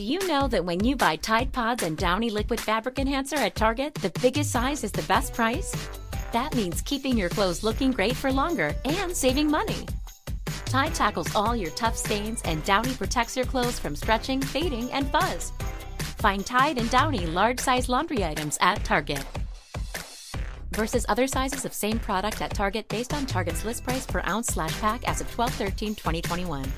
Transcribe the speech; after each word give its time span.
Do 0.00 0.06
you 0.06 0.26
know 0.26 0.48
that 0.48 0.64
when 0.64 0.82
you 0.82 0.96
buy 0.96 1.16
Tide 1.16 1.52
Pods 1.52 1.82
and 1.82 1.94
Downy 1.94 2.30
Liquid 2.30 2.58
Fabric 2.58 2.98
Enhancer 2.98 3.36
at 3.36 3.54
Target, 3.54 3.92
the 3.96 4.10
biggest 4.22 4.50
size 4.50 4.82
is 4.82 4.92
the 4.92 5.02
best 5.02 5.34
price? 5.34 5.76
That 6.32 6.54
means 6.54 6.80
keeping 6.80 7.18
your 7.18 7.28
clothes 7.28 7.62
looking 7.62 7.90
great 7.90 8.16
for 8.16 8.32
longer 8.32 8.74
and 8.86 9.14
saving 9.14 9.50
money. 9.50 9.84
Tide 10.64 10.94
tackles 10.94 11.34
all 11.34 11.54
your 11.54 11.70
tough 11.72 11.98
stains, 11.98 12.40
and 12.46 12.64
Downy 12.64 12.94
protects 12.94 13.36
your 13.36 13.44
clothes 13.44 13.78
from 13.78 13.94
stretching, 13.94 14.40
fading, 14.40 14.90
and 14.90 15.06
fuzz. 15.12 15.52
Find 16.16 16.46
Tide 16.46 16.78
and 16.78 16.88
Downy 16.88 17.26
large 17.26 17.60
size 17.60 17.90
laundry 17.90 18.24
items 18.24 18.56
at 18.62 18.82
Target. 18.82 19.22
Versus 20.70 21.04
other 21.10 21.26
sizes 21.26 21.66
of 21.66 21.74
same 21.74 21.98
product 21.98 22.40
at 22.40 22.54
Target 22.54 22.88
based 22.88 23.12
on 23.12 23.26
Target's 23.26 23.66
list 23.66 23.84
price 23.84 24.06
per 24.06 24.22
ounce 24.26 24.46
slash 24.46 24.80
pack 24.80 25.06
as 25.06 25.20
of 25.20 25.30
12 25.30 25.52
13 25.52 25.94
2021. 25.94 26.72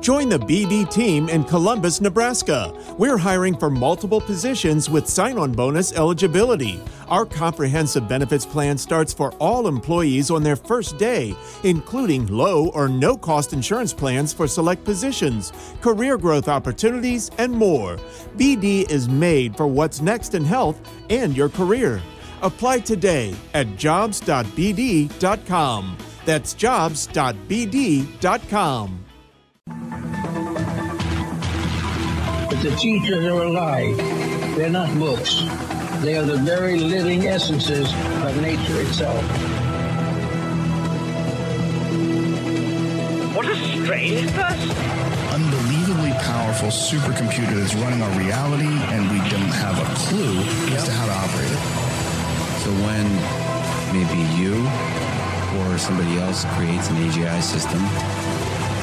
Join 0.00 0.28
the 0.30 0.38
BD 0.38 0.90
team 0.90 1.28
in 1.28 1.44
Columbus, 1.44 2.00
Nebraska. 2.00 2.72
We're 2.96 3.18
hiring 3.18 3.54
for 3.54 3.68
multiple 3.68 4.22
positions 4.22 4.88
with 4.88 5.06
sign 5.06 5.36
on 5.36 5.52
bonus 5.52 5.92
eligibility. 5.92 6.80
Our 7.08 7.26
comprehensive 7.26 8.08
benefits 8.08 8.46
plan 8.46 8.78
starts 8.78 9.12
for 9.12 9.32
all 9.32 9.68
employees 9.68 10.30
on 10.30 10.42
their 10.42 10.56
first 10.56 10.96
day, 10.96 11.34
including 11.64 12.26
low 12.28 12.68
or 12.70 12.88
no 12.88 13.14
cost 13.14 13.52
insurance 13.52 13.92
plans 13.92 14.32
for 14.32 14.48
select 14.48 14.84
positions, 14.84 15.52
career 15.82 16.16
growth 16.16 16.48
opportunities, 16.48 17.30
and 17.36 17.52
more. 17.52 17.98
BD 18.38 18.90
is 18.90 19.06
made 19.06 19.54
for 19.54 19.66
what's 19.66 20.00
next 20.00 20.34
in 20.34 20.46
health 20.46 20.80
and 21.10 21.36
your 21.36 21.50
career. 21.50 22.00
Apply 22.40 22.78
today 22.78 23.34
at 23.52 23.76
jobs.bd.com. 23.76 24.38
That's 26.24 26.54
jobs.bd.com. 26.54 27.40
But 32.48 32.60
the 32.62 32.74
teachers 32.78 33.24
are 33.24 33.42
alive. 33.42 33.96
They're 34.56 34.70
not 34.70 34.92
books. 34.98 35.42
They 36.02 36.16
are 36.16 36.24
the 36.24 36.38
very 36.38 36.78
living 36.78 37.26
essences 37.26 37.92
of 38.24 38.40
nature 38.40 38.80
itself. 38.80 39.22
What 43.34 43.46
a 43.46 43.54
strange 43.56 44.32
person. 44.32 44.70
Unbelievably 45.30 46.12
powerful 46.20 46.68
supercomputer 46.68 47.54
that's 47.60 47.74
running 47.74 48.02
our 48.02 48.18
reality, 48.18 48.66
and 48.66 49.10
we 49.10 49.18
don't 49.30 49.52
have 49.54 49.78
a 49.78 49.84
clue 49.96 50.40
as 50.74 50.84
to 50.84 50.90
how 50.90 51.06
to 51.06 51.12
operate 51.12 51.52
it. 51.52 51.62
So 52.64 52.70
when 52.84 53.06
maybe 53.92 54.20
you 54.40 54.68
or 55.60 55.78
somebody 55.78 56.18
else 56.18 56.44
creates 56.56 56.88
an 56.90 56.96
AGI 56.96 57.40
system, 57.42 57.80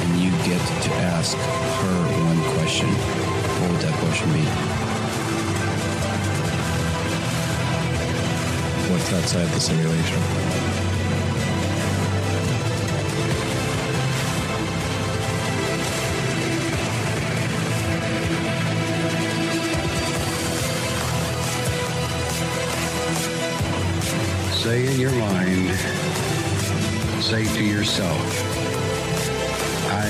and 0.08 0.22
you 0.22 0.31
get 0.45 0.61
to 0.83 0.91
ask 0.94 1.36
her 1.38 1.97
one 2.23 2.41
question, 2.55 2.88
what 2.88 3.72
would 3.72 3.81
that 3.81 3.94
question 4.00 4.31
be? 4.31 4.44
What's 8.92 9.11
outside 9.14 9.48
the 9.48 9.59
simulation? 9.59 10.21
Say 24.53 24.93
in 24.93 24.99
your 24.99 25.11
mind, 25.11 25.77
say 27.21 27.45
to 27.55 27.64
yourself, 27.64 28.46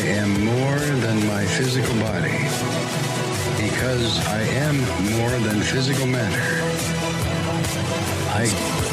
am 0.07 0.45
more 0.45 0.79
than 1.01 1.27
my 1.27 1.45
physical 1.45 1.93
body 1.99 2.31
because 3.61 4.25
I 4.27 4.41
am 4.41 4.77
more 5.17 5.37
than 5.39 5.61
physical 5.61 6.05
matter. 6.07 6.41
I 8.33 8.86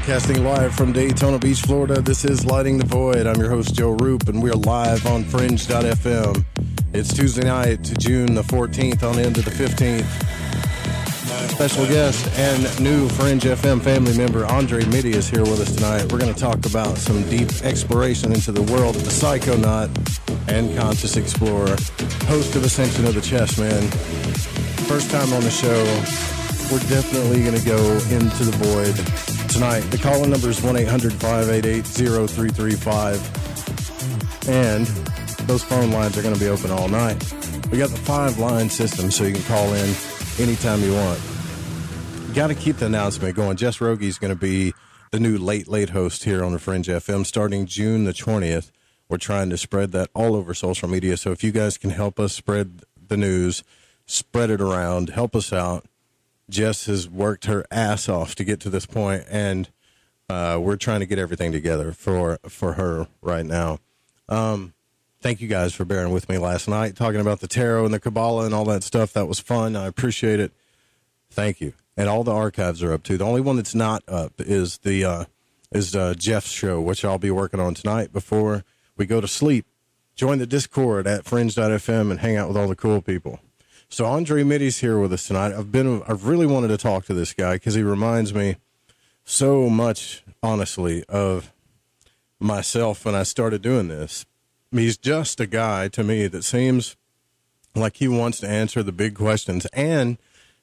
Broadcasting 0.00 0.44
live 0.44 0.74
from 0.74 0.92
Daytona 0.92 1.38
Beach, 1.38 1.60
Florida. 1.60 2.00
This 2.00 2.24
is 2.24 2.46
Lighting 2.46 2.78
the 2.78 2.86
Void. 2.86 3.26
I'm 3.26 3.38
your 3.38 3.50
host, 3.50 3.74
Joe 3.74 3.90
Rupe, 3.90 4.30
and 4.30 4.42
we're 4.42 4.54
live 4.54 5.06
on 5.06 5.24
Fringe.fm. 5.24 6.42
It's 6.94 7.14
Tuesday 7.14 7.44
night, 7.44 7.82
June 7.98 8.34
the 8.34 8.40
14th 8.40 9.02
on 9.02 9.18
into 9.18 9.42
the 9.42 9.50
15th. 9.50 10.06
Special 11.50 11.86
guest 11.86 12.26
and 12.38 12.80
new 12.80 13.10
Fringe 13.10 13.42
FM 13.42 13.82
family 13.82 14.16
member 14.16 14.46
Andre 14.46 14.86
Mitty 14.86 15.10
is 15.10 15.28
here 15.28 15.42
with 15.42 15.60
us 15.60 15.76
tonight. 15.76 16.10
We're 16.10 16.18
going 16.18 16.32
to 16.32 16.40
talk 16.40 16.64
about 16.64 16.96
some 16.96 17.22
deep 17.28 17.50
exploration 17.62 18.32
into 18.32 18.52
the 18.52 18.62
world 18.72 18.96
of 18.96 19.04
the 19.04 19.10
Psychonaut 19.10 19.90
and 20.48 20.74
Conscious 20.78 21.18
Explorer, 21.18 21.76
host 22.24 22.56
of 22.56 22.64
Ascension 22.64 23.04
of 23.04 23.14
the 23.14 23.20
Chessman. 23.20 23.86
First 24.88 25.10
time 25.10 25.30
on 25.34 25.42
the 25.42 25.50
show, 25.50 25.84
we're 26.72 26.88
definitely 26.88 27.44
going 27.44 27.58
to 27.58 27.66
go 27.66 27.76
into 28.08 28.44
the 28.44 28.56
void 28.56 29.29
tonight. 29.50 29.80
The 29.90 29.98
call 29.98 30.24
in 30.24 30.30
number 30.30 30.48
is 30.48 30.62
1 30.62 30.76
800 30.76 31.12
588 31.12 31.84
0335. 31.84 34.48
And 34.48 34.86
those 35.46 35.62
phone 35.62 35.90
lines 35.90 36.16
are 36.16 36.22
going 36.22 36.34
to 36.34 36.40
be 36.40 36.48
open 36.48 36.70
all 36.70 36.88
night. 36.88 37.22
We 37.70 37.76
got 37.78 37.90
the 37.90 37.96
five 37.96 38.38
line 38.38 38.70
system 38.70 39.10
so 39.10 39.24
you 39.24 39.34
can 39.34 39.42
call 39.42 39.72
in 39.74 39.94
anytime 40.38 40.82
you 40.82 40.94
want. 40.94 41.20
Got 42.34 42.48
to 42.48 42.54
keep 42.54 42.76
the 42.76 42.86
announcement 42.86 43.36
going. 43.36 43.56
Jess 43.56 43.80
Rogie 43.80 44.08
is 44.08 44.18
going 44.18 44.32
to 44.32 44.38
be 44.38 44.72
the 45.10 45.18
new 45.18 45.36
late, 45.36 45.68
late 45.68 45.90
host 45.90 46.24
here 46.24 46.44
on 46.44 46.52
the 46.52 46.58
Fringe 46.58 46.86
FM 46.86 47.26
starting 47.26 47.66
June 47.66 48.04
the 48.04 48.12
20th. 48.12 48.70
We're 49.08 49.18
trying 49.18 49.50
to 49.50 49.56
spread 49.56 49.90
that 49.92 50.10
all 50.14 50.36
over 50.36 50.54
social 50.54 50.88
media. 50.88 51.16
So 51.16 51.32
if 51.32 51.42
you 51.42 51.50
guys 51.50 51.76
can 51.76 51.90
help 51.90 52.20
us 52.20 52.32
spread 52.32 52.82
the 53.08 53.16
news, 53.16 53.64
spread 54.06 54.50
it 54.50 54.60
around, 54.60 55.10
help 55.10 55.34
us 55.34 55.52
out. 55.52 55.86
Jess 56.50 56.86
has 56.86 57.08
worked 57.08 57.46
her 57.46 57.64
ass 57.70 58.08
off 58.08 58.34
to 58.34 58.44
get 58.44 58.60
to 58.60 58.70
this 58.70 58.86
point, 58.86 59.24
and 59.30 59.68
uh, 60.28 60.58
we're 60.60 60.76
trying 60.76 61.00
to 61.00 61.06
get 61.06 61.18
everything 61.18 61.52
together 61.52 61.92
for 61.92 62.38
for 62.48 62.74
her 62.74 63.08
right 63.22 63.46
now. 63.46 63.78
Um, 64.28 64.74
thank 65.20 65.40
you 65.40 65.48
guys 65.48 65.74
for 65.74 65.84
bearing 65.84 66.12
with 66.12 66.28
me 66.28 66.38
last 66.38 66.68
night, 66.68 66.96
talking 66.96 67.20
about 67.20 67.40
the 67.40 67.48
tarot 67.48 67.84
and 67.84 67.94
the 67.94 68.00
Kabbalah 68.00 68.44
and 68.44 68.54
all 68.54 68.64
that 68.66 68.82
stuff. 68.82 69.12
That 69.12 69.26
was 69.26 69.40
fun. 69.40 69.76
I 69.76 69.86
appreciate 69.86 70.40
it. 70.40 70.52
Thank 71.30 71.60
you. 71.60 71.72
And 71.96 72.08
all 72.08 72.24
the 72.24 72.34
archives 72.34 72.82
are 72.82 72.92
up 72.92 73.02
too. 73.02 73.18
The 73.18 73.24
only 73.24 73.40
one 73.40 73.56
that's 73.56 73.74
not 73.74 74.02
up 74.08 74.34
is 74.38 74.78
the 74.78 75.04
uh, 75.04 75.24
is 75.72 75.94
uh, 75.94 76.14
Jeff's 76.14 76.50
show, 76.50 76.80
which 76.80 77.04
I'll 77.04 77.18
be 77.18 77.30
working 77.30 77.60
on 77.60 77.74
tonight 77.74 78.12
before 78.12 78.64
we 78.96 79.06
go 79.06 79.20
to 79.20 79.28
sleep. 79.28 79.66
Join 80.14 80.38
the 80.38 80.46
Discord 80.46 81.06
at 81.06 81.24
fringe.fm 81.24 82.10
and 82.10 82.20
hang 82.20 82.36
out 82.36 82.48
with 82.48 82.56
all 82.56 82.68
the 82.68 82.76
cool 82.76 83.00
people. 83.00 83.40
So 83.92 84.06
Andre 84.06 84.44
Mitty's 84.44 84.78
here 84.78 85.00
with 85.00 85.12
us 85.12 85.26
tonight. 85.26 85.52
I've 85.52 85.72
been, 85.72 86.00
I've 86.06 86.24
really 86.24 86.46
wanted 86.46 86.68
to 86.68 86.76
talk 86.76 87.06
to 87.06 87.14
this 87.14 87.32
guy 87.32 87.54
because 87.54 87.74
he 87.74 87.82
reminds 87.82 88.32
me 88.32 88.54
so 89.24 89.68
much, 89.68 90.22
honestly, 90.44 91.04
of 91.08 91.52
myself 92.38 93.04
when 93.04 93.16
I 93.16 93.24
started 93.24 93.62
doing 93.62 93.88
this. 93.88 94.26
He's 94.70 94.96
just 94.96 95.40
a 95.40 95.46
guy 95.46 95.88
to 95.88 96.04
me 96.04 96.28
that 96.28 96.44
seems 96.44 96.94
like 97.74 97.96
he 97.96 98.06
wants 98.06 98.38
to 98.40 98.48
answer 98.48 98.84
the 98.84 98.92
big 98.92 99.16
questions. 99.16 99.66
And 99.72 100.18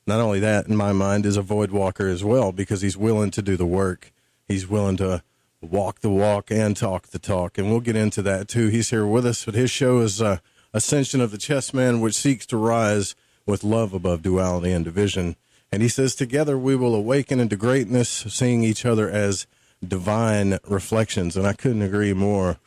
not 0.06 0.22
only 0.22 0.40
that, 0.40 0.68
in 0.68 0.78
my 0.78 0.94
mind, 0.94 1.26
is 1.26 1.36
a 1.36 1.42
void 1.42 1.72
walker 1.72 2.08
as 2.08 2.24
well 2.24 2.54
because 2.54 2.80
he's 2.80 2.96
willing 2.96 3.32
to 3.32 3.42
do 3.42 3.58
the 3.58 3.66
work. 3.66 4.14
He's 4.48 4.70
willing 4.70 4.96
to 4.98 5.22
walk 5.60 6.00
the 6.00 6.10
walk 6.10 6.50
and 6.50 6.78
talk 6.78 7.08
the 7.08 7.20
talk. 7.20 7.58
And 7.58 7.70
we'll 7.70 7.82
get 7.82 7.98
into 7.98 8.22
that 8.22 8.48
too. 8.48 8.70
He's 8.70 8.90
here 8.90 9.06
with 9.06 9.26
us, 9.26 9.44
but 9.44 9.54
his 9.54 9.70
show 9.70 10.00
is 10.00 10.22
uh, 10.22 10.38
Ascension 10.74 11.22
of 11.22 11.32
the 11.32 11.38
Chessman, 11.38 12.02
which 12.02 12.16
seeks 12.16 12.46
to 12.48 12.58
rise 12.58 13.16
with 13.46 13.64
love 13.64 13.94
above 13.94 14.22
duality 14.22 14.72
and 14.72 14.84
division. 14.86 15.36
And 15.72 15.82
he 15.82 15.90
says, 15.90 16.16
Together 16.16 16.58
we 16.58 16.76
will 16.76 16.96
awaken 16.96 17.40
into 17.40 17.56
greatness, 17.56 18.10
seeing 18.10 18.64
each 18.64 18.86
other 18.86 19.10
as 19.10 19.48
divine 19.86 20.60
reflections. 20.68 21.36
And 21.36 21.46
I 21.48 21.54
couldn't 21.54 21.82
agree 21.82 22.14
more. 22.14 22.58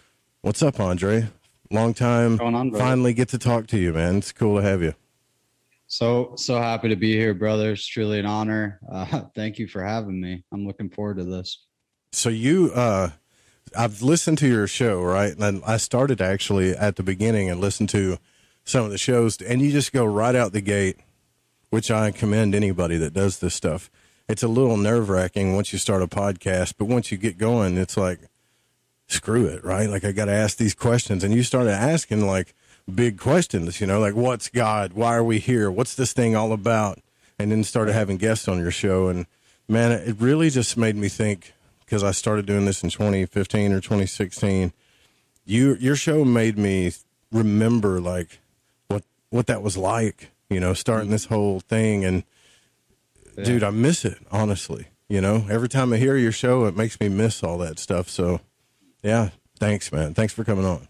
What's 0.43 0.63
up, 0.63 0.81
Andre? 0.81 1.29
Long 1.71 1.95
time. 1.95 2.41
On, 2.41 2.73
Finally 2.73 3.15
get 3.15 3.29
to 3.29 3.39
talk 3.39 3.67
to 3.69 3.79
you, 3.79 3.93
man. 3.93 4.17
It's 4.17 4.33
cool 4.33 4.57
to 4.57 4.63
have 4.63 4.83
you. 4.83 4.95
So, 5.87 6.35
so 6.37 6.59
happy 6.59 6.89
to 6.89 6.97
be 6.97 7.13
here, 7.13 7.35
brother. 7.35 7.73
It's 7.73 7.87
truly 7.87 8.19
an 8.19 8.27
honor. 8.27 8.81
Uh, 8.91 9.23
thank 9.35 9.59
you 9.59 9.67
for 9.67 9.83
having 9.83 10.21
me. 10.21 10.45
I'm 10.53 10.67
looking 10.67 10.89
forward 10.89 11.19
to 11.19 11.25
this. 11.25 11.65
So 12.13 12.29
you, 12.29 12.73
uh, 12.75 13.11
I've 13.77 14.03
listened 14.03 14.39
to 14.39 14.49
your 14.49 14.67
show, 14.67 15.01
right? 15.03 15.37
And 15.37 15.63
I 15.67 15.77
started 15.77 16.21
actually 16.21 16.73
at 16.73 16.97
the 16.97 17.03
beginning 17.03 17.51
and 17.51 17.61
listened 17.61 17.89
to 17.91 18.19
some 18.65 18.85
of 18.85 18.91
the 18.91 18.99
shows, 18.99 19.41
and 19.41 19.61
you 19.61 19.73
just 19.73 19.93
go 19.93 20.05
right 20.05 20.35
out 20.35 20.53
the 20.53 20.61
gate, 20.61 20.99
which 21.71 21.91
I 21.91 22.11
commend 22.11 22.55
anybody 22.55 22.97
that 22.99 23.15
does 23.15 23.39
this 23.39 23.55
stuff. 23.55 23.91
It's 24.29 24.43
a 24.43 24.49
little 24.49 24.77
nerve 24.77 25.09
wracking 25.09 25.55
once 25.55 25.73
you 25.73 25.79
start 25.79 26.03
a 26.03 26.07
podcast, 26.07 26.75
but 26.79 26.85
once 26.85 27.11
you 27.11 27.19
get 27.19 27.39
going, 27.39 27.77
it's 27.77 27.97
like, 27.97 28.21
screw 29.09 29.47
it, 29.47 29.65
right? 29.65 29.89
Like 29.91 30.05
I 30.05 30.13
got 30.13 30.27
to 30.27 30.33
ask 30.33 30.57
these 30.57 30.75
questions, 30.75 31.25
and 31.25 31.35
you 31.35 31.43
started 31.43 31.73
asking 31.73 32.27
like 32.27 32.55
big 32.93 33.19
questions, 33.19 33.81
you 33.81 33.87
know, 33.87 34.01
like 34.01 34.15
what's 34.15 34.49
God? 34.49 34.93
Why 34.93 35.17
are 35.17 35.25
we 35.25 35.39
here? 35.39 35.71
What's 35.71 35.95
this 35.95 36.13
thing 36.13 36.37
all 36.37 36.53
about? 36.53 37.01
And 37.39 37.51
then 37.51 37.65
started 37.65 37.93
having 37.95 38.19
guests 38.19 38.47
on 38.47 38.59
your 38.59 38.71
show, 38.71 39.09
and 39.09 39.27
man, 39.69 39.93
it 39.93 40.17
really 40.21 40.51
just 40.51 40.77
made 40.77 40.97
me 40.97 41.09
think 41.09 41.53
because 41.91 42.05
I 42.05 42.13
started 42.13 42.47
doing 42.47 42.67
this 42.67 42.85
in 42.85 42.91
2015 42.91 43.73
or 43.73 43.81
2016. 43.81 44.73
You 45.45 45.75
your 45.75 45.97
show 45.97 46.25
made 46.25 46.57
me 46.57 46.93
remember 47.33 48.01
like 48.01 48.39
what 48.87 49.03
what 49.31 49.49
that 49.49 49.61
was 49.61 49.77
like, 49.77 50.31
you 50.49 50.61
know, 50.61 50.73
starting 50.73 51.11
this 51.11 51.25
whole 51.25 51.59
thing 51.59 52.05
and 52.05 52.23
yeah. 53.37 53.43
dude, 53.43 53.65
I 53.65 53.71
miss 53.71 54.05
it, 54.05 54.19
honestly. 54.31 54.87
You 55.09 55.21
know, 55.21 55.47
every 55.51 55.69
time 55.69 55.93
I 55.93 55.97
hear 55.97 56.17
your 56.17 56.31
show, 56.31 56.67
it 56.67 56.77
makes 56.77 57.01
me 57.01 57.09
miss 57.09 57.43
all 57.43 57.59
that 57.59 57.81
stuff. 57.81 58.09
So, 58.09 58.39
yeah, 59.03 59.31
thanks, 59.59 59.91
man. 59.91 60.15
Thanks 60.15 60.33
for 60.33 60.45
coming 60.45 60.65
on. 60.65 60.87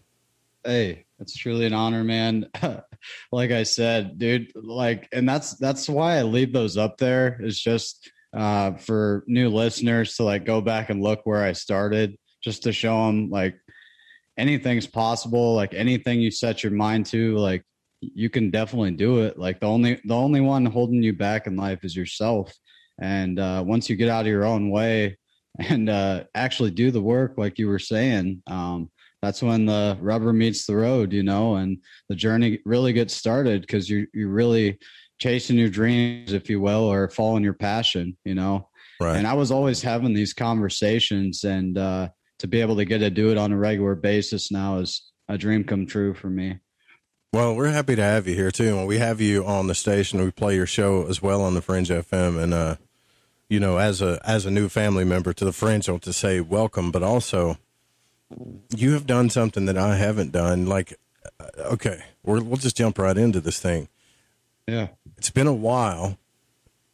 Hey, 0.63 1.07
it's 1.19 1.35
truly 1.35 1.65
an 1.65 1.73
honor, 1.73 2.05
man. 2.05 2.51
like 3.33 3.51
I 3.51 3.63
said, 3.63 4.19
dude, 4.19 4.53
like, 4.55 5.09
and 5.13 5.27
that's 5.27 5.55
that's 5.55 5.89
why 5.89 6.19
I 6.19 6.23
leave 6.23 6.53
those 6.53 6.77
up 6.77 6.99
there. 6.99 7.41
Is 7.41 7.59
just 7.59 8.11
uh, 8.37 8.73
for 8.73 9.25
new 9.27 9.49
listeners 9.49 10.17
to 10.17 10.25
like 10.25 10.45
go 10.45 10.61
back 10.61 10.91
and 10.91 11.03
look 11.03 11.21
where 11.25 11.45
I 11.45 11.53
started, 11.53 12.17
just 12.43 12.63
to 12.65 12.73
show 12.73 13.07
them 13.07 13.31
like 13.31 13.57
anything's 14.39 14.87
possible. 14.87 15.55
Like 15.55 15.75
anything 15.75 16.21
you 16.21 16.31
set 16.31 16.63
your 16.63 16.73
mind 16.73 17.07
to, 17.07 17.37
like 17.37 17.65
you 18.01 18.31
can 18.31 18.51
definitely 18.51 18.93
do 18.93 19.21
it. 19.21 19.39
Like 19.39 19.61
the 19.61 19.67
only 19.67 20.01
the 20.05 20.17
only 20.17 20.41
one 20.41 20.67
holding 20.67 21.03
you 21.03 21.13
back 21.13 21.47
in 21.47 21.57
life 21.57 21.85
is 21.85 21.95
yourself. 21.97 22.53
And 23.01 23.39
uh, 23.39 23.63
once 23.67 23.89
you 23.89 23.97
get 23.97 24.09
out 24.09 24.23
of 24.23 24.27
your 24.27 24.45
own 24.45 24.71
way 24.71 25.19
and 25.59 25.89
uh, 25.89 26.25
actually 26.35 26.71
do 26.71 26.91
the 26.91 27.03
work, 27.03 27.35
like 27.37 27.59
you 27.59 27.69
were 27.69 27.79
saying, 27.79 28.43
um, 28.47 28.91
that's 29.23 29.43
when 29.43 29.67
the 29.67 29.99
rubber 30.01 30.33
meets 30.33 30.67
the 30.67 30.77
road, 30.77 31.13
you 31.13 31.23
know, 31.23 31.57
and 31.57 31.79
the 32.09 32.15
journey 32.15 32.61
really 32.65 32.93
gets 32.93 33.15
started 33.15 33.63
because 33.63 33.89
you 33.89 34.07
you 34.15 34.29
really 34.29 34.79
chasing 35.21 35.59
your 35.59 35.69
dreams, 35.69 36.33
if 36.33 36.51
you 36.51 36.61
will, 36.61 36.85
or 36.85 37.09
following 37.09 37.45
your 37.45 37.55
passion, 37.55 38.17
you 38.25 38.35
know. 38.35 38.69
Right. 39.01 39.17
And 39.17 39.27
I 39.27 39.35
was 39.35 39.51
always 39.51 39.81
having 39.81 40.15
these 40.15 40.33
conversations, 40.35 41.45
and 41.45 41.79
uh, 41.79 42.09
to 42.41 42.49
be 42.49 42.61
able 42.61 42.77
to 42.77 42.85
get 42.85 42.99
to 42.99 43.11
do 43.11 43.31
it 43.31 43.39
on 43.39 43.53
a 43.53 43.57
regular 43.57 43.95
basis 43.95 44.51
now 44.51 44.79
is 44.79 45.03
a 45.29 45.39
dream 45.39 45.65
come 45.65 45.87
true 45.87 46.15
for 46.15 46.29
me. 46.29 46.59
Well, 47.33 47.55
we're 47.55 47.71
happy 47.71 47.95
to 47.95 48.03
have 48.03 48.27
you 48.27 48.35
here 48.35 48.51
too, 48.51 48.79
and 48.79 48.89
we 48.89 48.99
have 48.99 49.21
you 49.21 49.47
on 49.47 49.69
the 49.69 49.75
station. 49.75 50.23
We 50.23 50.33
play 50.33 50.57
your 50.57 50.67
show 50.67 51.07
as 51.07 51.23
well 51.23 51.43
on 51.43 51.55
the 51.55 51.63
Fringe 51.63 51.89
FM, 51.89 52.43
and 52.43 52.53
uh, 52.53 52.77
you 53.49 53.61
know, 53.61 53.79
as 53.79 54.03
a 54.03 54.21
as 54.25 54.47
a 54.47 54.51
new 54.51 54.69
family 54.69 55.05
member 55.05 55.33
to 55.33 55.45
the 55.45 55.53
Fringe, 55.53 55.89
I 55.89 55.93
want 55.93 56.03
to 56.05 56.13
say 56.13 56.41
welcome, 56.41 56.91
but 56.91 57.03
also 57.03 57.59
you 58.75 58.93
have 58.93 59.07
done 59.07 59.31
something 59.31 59.67
that 59.67 59.79
I 59.79 59.97
haven't 59.97 60.33
done. 60.33 60.67
Like, 60.67 60.95
uh, 61.39 61.47
okay, 61.73 62.03
we 62.23 62.41
will 62.41 62.57
just 62.57 62.77
jump 62.77 62.99
right 62.99 63.17
into 63.17 63.41
this 63.41 63.61
thing. 63.61 63.89
Yeah. 64.67 64.89
It's 65.21 65.29
been 65.29 65.47
a 65.47 65.53
while 65.53 66.17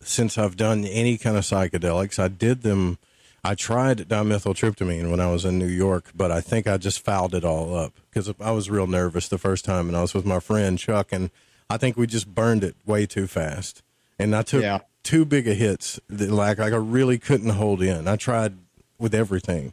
since 0.00 0.37
I've 0.37 0.56
done 0.56 0.84
any 0.84 1.17
kind 1.17 1.37
of 1.37 1.44
psychedelics. 1.44 2.19
I 2.19 2.26
did 2.26 2.62
them. 2.62 2.99
I 3.44 3.55
tried 3.55 3.99
dimethyltryptamine 3.99 5.12
when 5.12 5.20
I 5.20 5.31
was 5.31 5.44
in 5.44 5.61
New 5.61 5.69
York, 5.69 6.11
but 6.12 6.32
I 6.32 6.40
think 6.40 6.67
I 6.67 6.76
just 6.76 7.05
fouled 7.05 7.37
it 7.37 7.44
all 7.44 7.76
up 7.76 7.93
because 8.11 8.34
I 8.40 8.50
was 8.50 8.69
real 8.69 8.88
nervous 8.88 9.28
the 9.28 9.38
first 9.38 9.64
time, 9.64 9.87
and 9.87 9.96
I 9.96 10.00
was 10.00 10.12
with 10.12 10.26
my 10.26 10.40
friend 10.40 10.76
Chuck, 10.76 11.12
and 11.12 11.31
I 11.70 11.76
think 11.76 11.96
we 11.96 12.08
just 12.08 12.34
burned 12.34 12.64
it 12.64 12.75
way 12.84 13.06
too 13.06 13.28
fast. 13.28 13.84
And 14.19 14.34
I 14.34 14.43
took 14.43 14.62
yeah. 14.62 14.81
too 15.05 15.25
big 15.25 15.46
a 15.46 15.55
hits 15.55 16.00
that 16.08 16.28
like, 16.28 16.58
like 16.58 16.73
I 16.73 16.78
really 16.78 17.19
couldn't 17.19 17.50
hold 17.50 17.81
in. 17.81 18.08
I 18.08 18.17
tried 18.17 18.55
with 18.99 19.14
everything, 19.14 19.73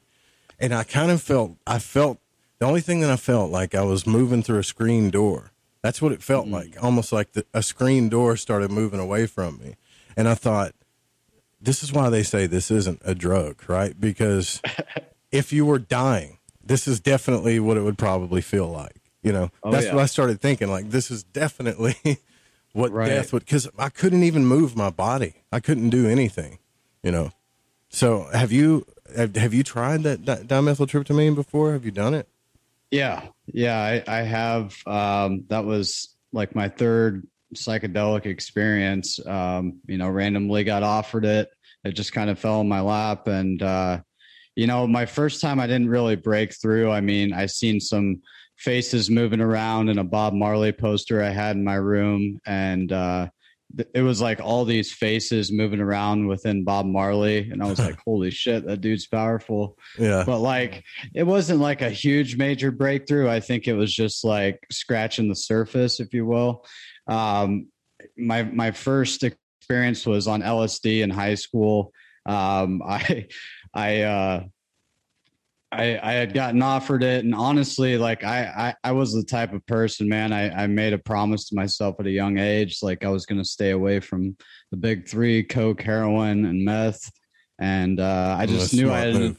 and 0.60 0.76
I 0.76 0.84
kind 0.84 1.10
of 1.10 1.24
felt 1.24 1.58
I 1.66 1.80
felt 1.80 2.20
the 2.60 2.68
only 2.68 2.82
thing 2.82 3.00
that 3.00 3.10
I 3.10 3.16
felt 3.16 3.50
like 3.50 3.74
I 3.74 3.82
was 3.82 4.06
moving 4.06 4.44
through 4.44 4.60
a 4.60 4.64
screen 4.64 5.10
door 5.10 5.53
that's 5.84 6.02
what 6.02 6.14
it 6.14 6.24
felt 6.24 6.46
mm-hmm. 6.46 6.56
like, 6.56 6.84
almost 6.84 7.12
like 7.12 7.34
the, 7.34 7.46
a 7.54 7.62
screen 7.62 8.10
door 8.10 8.36
started 8.38 8.72
moving 8.72 9.00
away 9.00 9.28
from 9.28 9.60
me. 9.60 9.76
And 10.18 10.28
I 10.28 10.34
thought, 10.34 10.74
this 11.62 11.84
is 11.84 11.94
why 11.94 12.10
they 12.10 12.24
say 12.24 12.48
this 12.48 12.72
isn't 12.72 13.02
a 13.06 13.14
drug, 13.14 13.62
right? 13.70 14.00
Because 14.00 14.62
if 15.32 15.54
you 15.54 15.66
were 15.66 15.80
dying, 15.80 16.40
this 16.64 16.88
is 16.88 17.00
definitely 17.00 17.60
what 17.60 17.78
it 17.78 17.82
would 17.82 17.98
probably 17.98 18.42
feel 18.42 18.68
like. 18.68 19.02
You 19.22 19.32
know, 19.32 19.52
oh, 19.62 19.72
that's 19.72 19.86
yeah. 19.86 19.96
what 19.96 20.04
I 20.04 20.06
started 20.06 20.42
thinking. 20.42 20.70
Like, 20.70 20.90
this 20.90 21.12
is 21.12 21.24
definitely 21.24 21.96
what 22.74 22.92
right. 22.92 23.08
death 23.08 23.32
would, 23.32 23.46
because 23.46 23.70
I 23.78 23.90
couldn't 23.90 24.24
even 24.24 24.46
move 24.46 24.76
my 24.76 24.90
body. 24.90 25.44
I 25.52 25.60
couldn't 25.62 25.92
do 25.92 26.08
anything, 26.08 26.60
you 27.02 27.12
know. 27.12 27.32
So, 27.88 28.28
have 28.34 28.52
you 28.52 28.86
have, 29.16 29.36
have 29.36 29.54
you 29.54 29.64
tried 29.64 30.04
that 30.04 30.24
dimethyltryptamine 30.24 31.36
before? 31.36 31.72
Have 31.72 31.86
you 31.86 31.92
done 31.92 32.14
it? 32.14 32.28
Yeah, 32.94 33.26
yeah, 33.48 33.80
I, 33.80 34.20
I 34.20 34.22
have. 34.22 34.76
Um, 34.86 35.46
that 35.48 35.66
was 35.66 36.16
like 36.32 36.54
my 36.54 36.70
third 36.70 37.28
psychedelic 37.56 38.28
experience. 38.28 39.20
Um, 39.26 39.80
you 39.88 39.98
know, 39.98 40.10
randomly 40.10 40.64
got 40.64 40.84
offered 40.84 41.26
it. 41.26 41.50
It 41.84 41.94
just 41.94 42.14
kind 42.14 42.30
of 42.30 42.38
fell 42.38 42.62
in 42.62 42.70
my 42.70 42.82
lap, 42.82 43.26
and 43.26 43.60
uh, 43.64 44.02
you 44.56 44.68
know, 44.68 44.86
my 44.86 45.08
first 45.08 45.42
time 45.42 45.60
I 45.60 45.66
didn't 45.66 45.90
really 45.90 46.16
break 46.16 46.54
through. 46.54 46.92
I 46.92 47.02
mean, 47.02 47.34
I 47.34 47.48
seen 47.48 47.80
some 47.80 48.22
faces 48.58 49.10
moving 49.10 49.42
around 49.42 49.90
in 49.90 49.98
a 49.98 50.04
Bob 50.04 50.36
Marley 50.36 50.72
poster 50.72 51.24
I 51.24 51.32
had 51.32 51.56
in 51.56 51.64
my 51.64 51.78
room, 51.78 52.40
and 52.46 52.92
uh, 52.92 53.28
it 53.94 54.02
was 54.02 54.22
like 54.22 54.40
all 54.40 54.66
these 54.66 54.92
faces 54.92 55.52
moving 55.52 55.80
around 55.80 56.28
within 56.28 56.64
Bob 56.64 56.86
Marley, 56.86 57.50
and 57.50 57.62
I 57.62 57.68
was 57.68 57.80
like, 57.80 57.98
"Holy 58.06 58.32
shit, 58.32 58.66
that 58.66 58.82
dude's 58.82 59.08
powerful!" 59.08 59.78
Yeah. 59.98 60.24
But 60.26 60.40
like, 60.40 60.84
it 61.14 61.24
wasn't 61.24 61.60
like 61.60 61.82
a 61.82 61.90
huge 61.90 62.38
major 62.38 62.72
breakthrough. 62.72 63.30
I 63.30 63.40
think 63.40 63.68
it 63.68 63.74
was 63.74 63.94
just 63.94 64.24
like 64.24 64.60
scratching 64.72 65.30
the 65.30 65.36
surface, 65.36 66.00
if 66.00 66.14
you 66.14 66.26
will. 66.26 66.66
Um, 67.08 67.68
my 68.18 68.44
my 68.44 68.72
first 68.72 69.24
experience 69.24 70.06
was 70.06 70.28
on 70.28 70.42
LSD 70.42 71.02
in 71.02 71.10
high 71.10 71.36
school. 71.36 71.92
Um, 72.26 72.82
I 72.88 73.28
I 73.74 74.02
uh, 74.02 74.44
I, 75.74 76.00
I 76.04 76.14
had 76.14 76.34
gotten 76.34 76.62
offered 76.62 77.04
it 77.04 77.26
and 77.26 77.34
honestly 77.34 77.98
like 77.98 78.24
I, 78.24 78.74
I, 78.84 78.90
I 78.90 78.92
was 78.92 79.14
the 79.14 79.24
type 79.24 79.54
of 79.54 79.66
person 79.66 80.08
man 80.08 80.32
I, 80.32 80.64
I 80.64 80.68
made 80.68 80.94
a 80.94 80.98
promise 80.98 81.50
to 81.50 81.56
myself 81.56 81.96
at 82.00 82.06
a 82.06 82.12
young 82.12 82.38
age 82.38 82.80
like 82.82 83.04
I 83.04 83.10
was 83.10 83.26
going 83.26 83.40
to 83.40 83.48
stay 83.48 83.72
away 83.72 84.00
from 84.00 84.38
the 84.72 84.78
big 84.78 85.08
three 85.08 85.44
coke 85.44 85.82
heroin 85.82 86.46
and 86.46 86.64
meth 86.64 87.12
and 87.60 88.00
uh, 88.00 88.36
I 88.40 88.46
just 88.46 88.74
knew 88.74 88.92
I 88.92 89.00
had 89.00 89.36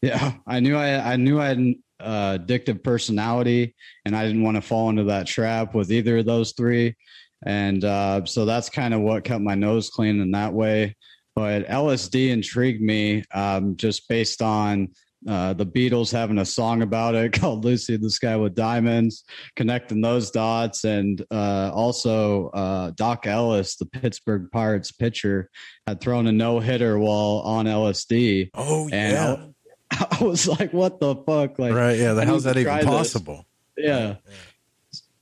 yeah 0.00 0.34
I 0.46 0.60
knew 0.60 0.76
I 0.76 1.12
I 1.12 1.16
knew 1.16 1.40
I 1.40 1.48
had 1.48 1.58
an 1.58 1.82
uh, 2.00 2.38
addictive 2.38 2.82
personality 2.82 3.74
and 4.04 4.16
I 4.16 4.26
didn't 4.26 4.42
want 4.42 4.56
to 4.56 4.62
fall 4.62 4.90
into 4.90 5.04
that 5.04 5.26
trap 5.26 5.74
with 5.74 5.92
either 5.92 6.18
of 6.18 6.26
those 6.26 6.52
three 6.52 6.96
and 7.44 7.84
uh, 7.84 8.24
so 8.24 8.44
that's 8.44 8.70
kind 8.70 8.94
of 8.94 9.00
what 9.00 9.24
kept 9.24 9.42
my 9.42 9.54
nose 9.54 9.90
clean 9.90 10.20
in 10.20 10.30
that 10.30 10.52
way 10.52 10.96
but 11.34 11.66
LSD 11.66 12.30
intrigued 12.30 12.82
me 12.82 13.24
um, 13.32 13.76
just 13.76 14.08
based 14.08 14.42
on 14.42 14.88
uh, 15.28 15.52
the 15.52 15.66
Beatles 15.66 16.10
having 16.10 16.38
a 16.38 16.44
song 16.44 16.82
about 16.82 17.14
it 17.14 17.32
called 17.40 17.64
"Lucy 17.64 17.94
in 17.94 18.00
the 18.00 18.10
Sky 18.10 18.36
with 18.36 18.54
Diamonds," 18.54 19.24
connecting 19.56 20.00
those 20.00 20.30
dots, 20.30 20.84
and 20.84 21.24
uh, 21.30 21.70
also 21.72 22.48
uh, 22.48 22.90
Doc 22.96 23.26
Ellis, 23.26 23.76
the 23.76 23.86
Pittsburgh 23.86 24.48
Pirates 24.52 24.92
pitcher, 24.92 25.50
had 25.86 26.00
thrown 26.00 26.26
a 26.26 26.32
no 26.32 26.60
hitter 26.60 26.98
while 26.98 27.42
on 27.44 27.66
LSD. 27.66 28.50
Oh 28.54 28.88
and 28.92 29.12
yeah, 29.12 29.46
I, 29.92 30.18
I 30.20 30.24
was 30.24 30.48
like, 30.48 30.72
"What 30.72 31.00
the 31.00 31.16
fuck?" 31.16 31.58
Like, 31.58 31.74
right? 31.74 31.98
Yeah, 31.98 32.14
I 32.14 32.24
how's 32.24 32.44
that 32.44 32.56
even 32.56 32.74
this. 32.76 32.84
possible? 32.84 33.46
yeah. 33.76 34.16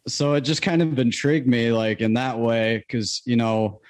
So 0.09 0.35
it 0.35 0.41
just 0.41 0.63
kind 0.63 0.81
of 0.83 0.99
intrigued 0.99 1.47
me, 1.47 1.73
like 1.73 2.01
in 2.01 2.15
that 2.15 2.39
way, 2.39 2.79
because 2.79 3.23
you 3.27 3.37
know, 3.37 3.81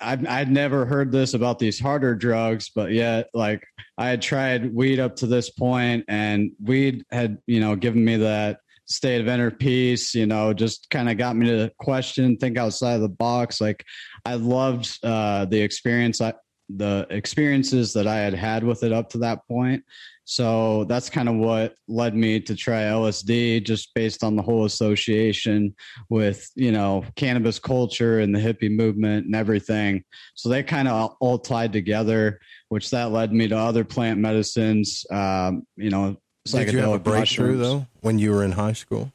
I'd, 0.00 0.26
I'd 0.26 0.50
never 0.50 0.86
heard 0.86 1.10
this 1.10 1.34
about 1.34 1.58
these 1.58 1.80
harder 1.80 2.14
drugs, 2.14 2.70
but 2.74 2.92
yet, 2.92 3.28
like, 3.34 3.64
I 3.96 4.08
had 4.08 4.22
tried 4.22 4.74
weed 4.74 5.00
up 5.00 5.16
to 5.16 5.26
this 5.26 5.50
point, 5.50 6.04
and 6.08 6.52
weed 6.62 7.04
had, 7.10 7.38
you 7.46 7.60
know, 7.60 7.74
given 7.74 8.04
me 8.04 8.16
that 8.16 8.60
state 8.84 9.20
of 9.20 9.28
inner 9.28 9.50
peace, 9.50 10.14
you 10.14 10.26
know, 10.26 10.52
just 10.54 10.88
kind 10.90 11.10
of 11.10 11.18
got 11.18 11.36
me 11.36 11.46
to 11.46 11.70
question, 11.78 12.36
think 12.36 12.56
outside 12.56 12.94
of 12.94 13.00
the 13.00 13.08
box. 13.08 13.60
Like, 13.60 13.84
I 14.24 14.34
loved 14.34 14.98
uh, 15.02 15.44
the 15.46 15.60
experience, 15.60 16.20
I, 16.20 16.34
the 16.68 17.06
experiences 17.10 17.92
that 17.94 18.06
I 18.06 18.16
had 18.16 18.34
had 18.34 18.62
with 18.62 18.84
it 18.84 18.92
up 18.92 19.10
to 19.10 19.18
that 19.18 19.46
point. 19.48 19.82
So 20.30 20.84
that's 20.84 21.08
kind 21.08 21.26
of 21.26 21.36
what 21.36 21.74
led 21.88 22.14
me 22.14 22.38
to 22.38 22.54
try 22.54 22.82
LSD, 22.82 23.64
just 23.64 23.94
based 23.94 24.22
on 24.22 24.36
the 24.36 24.42
whole 24.42 24.66
association 24.66 25.74
with, 26.10 26.46
you 26.54 26.70
know, 26.70 27.02
cannabis 27.16 27.58
culture 27.58 28.20
and 28.20 28.34
the 28.34 28.38
hippie 28.38 28.70
movement 28.70 29.24
and 29.24 29.34
everything. 29.34 30.04
So 30.34 30.50
they 30.50 30.62
kind 30.62 30.86
of 30.86 31.16
all 31.20 31.38
tied 31.38 31.72
together, 31.72 32.40
which 32.68 32.90
that 32.90 33.10
led 33.10 33.32
me 33.32 33.48
to 33.48 33.56
other 33.56 33.84
plant 33.84 34.20
medicines, 34.20 35.06
um, 35.10 35.62
you 35.76 35.88
know. 35.88 36.18
Did 36.44 36.74
you 36.74 36.80
have 36.80 36.92
a 36.92 36.98
breakthrough 36.98 37.56
mushrooms. 37.56 37.60
though 37.60 37.86
when 38.02 38.18
you 38.18 38.32
were 38.32 38.44
in 38.44 38.52
high 38.52 38.74
school? 38.74 39.10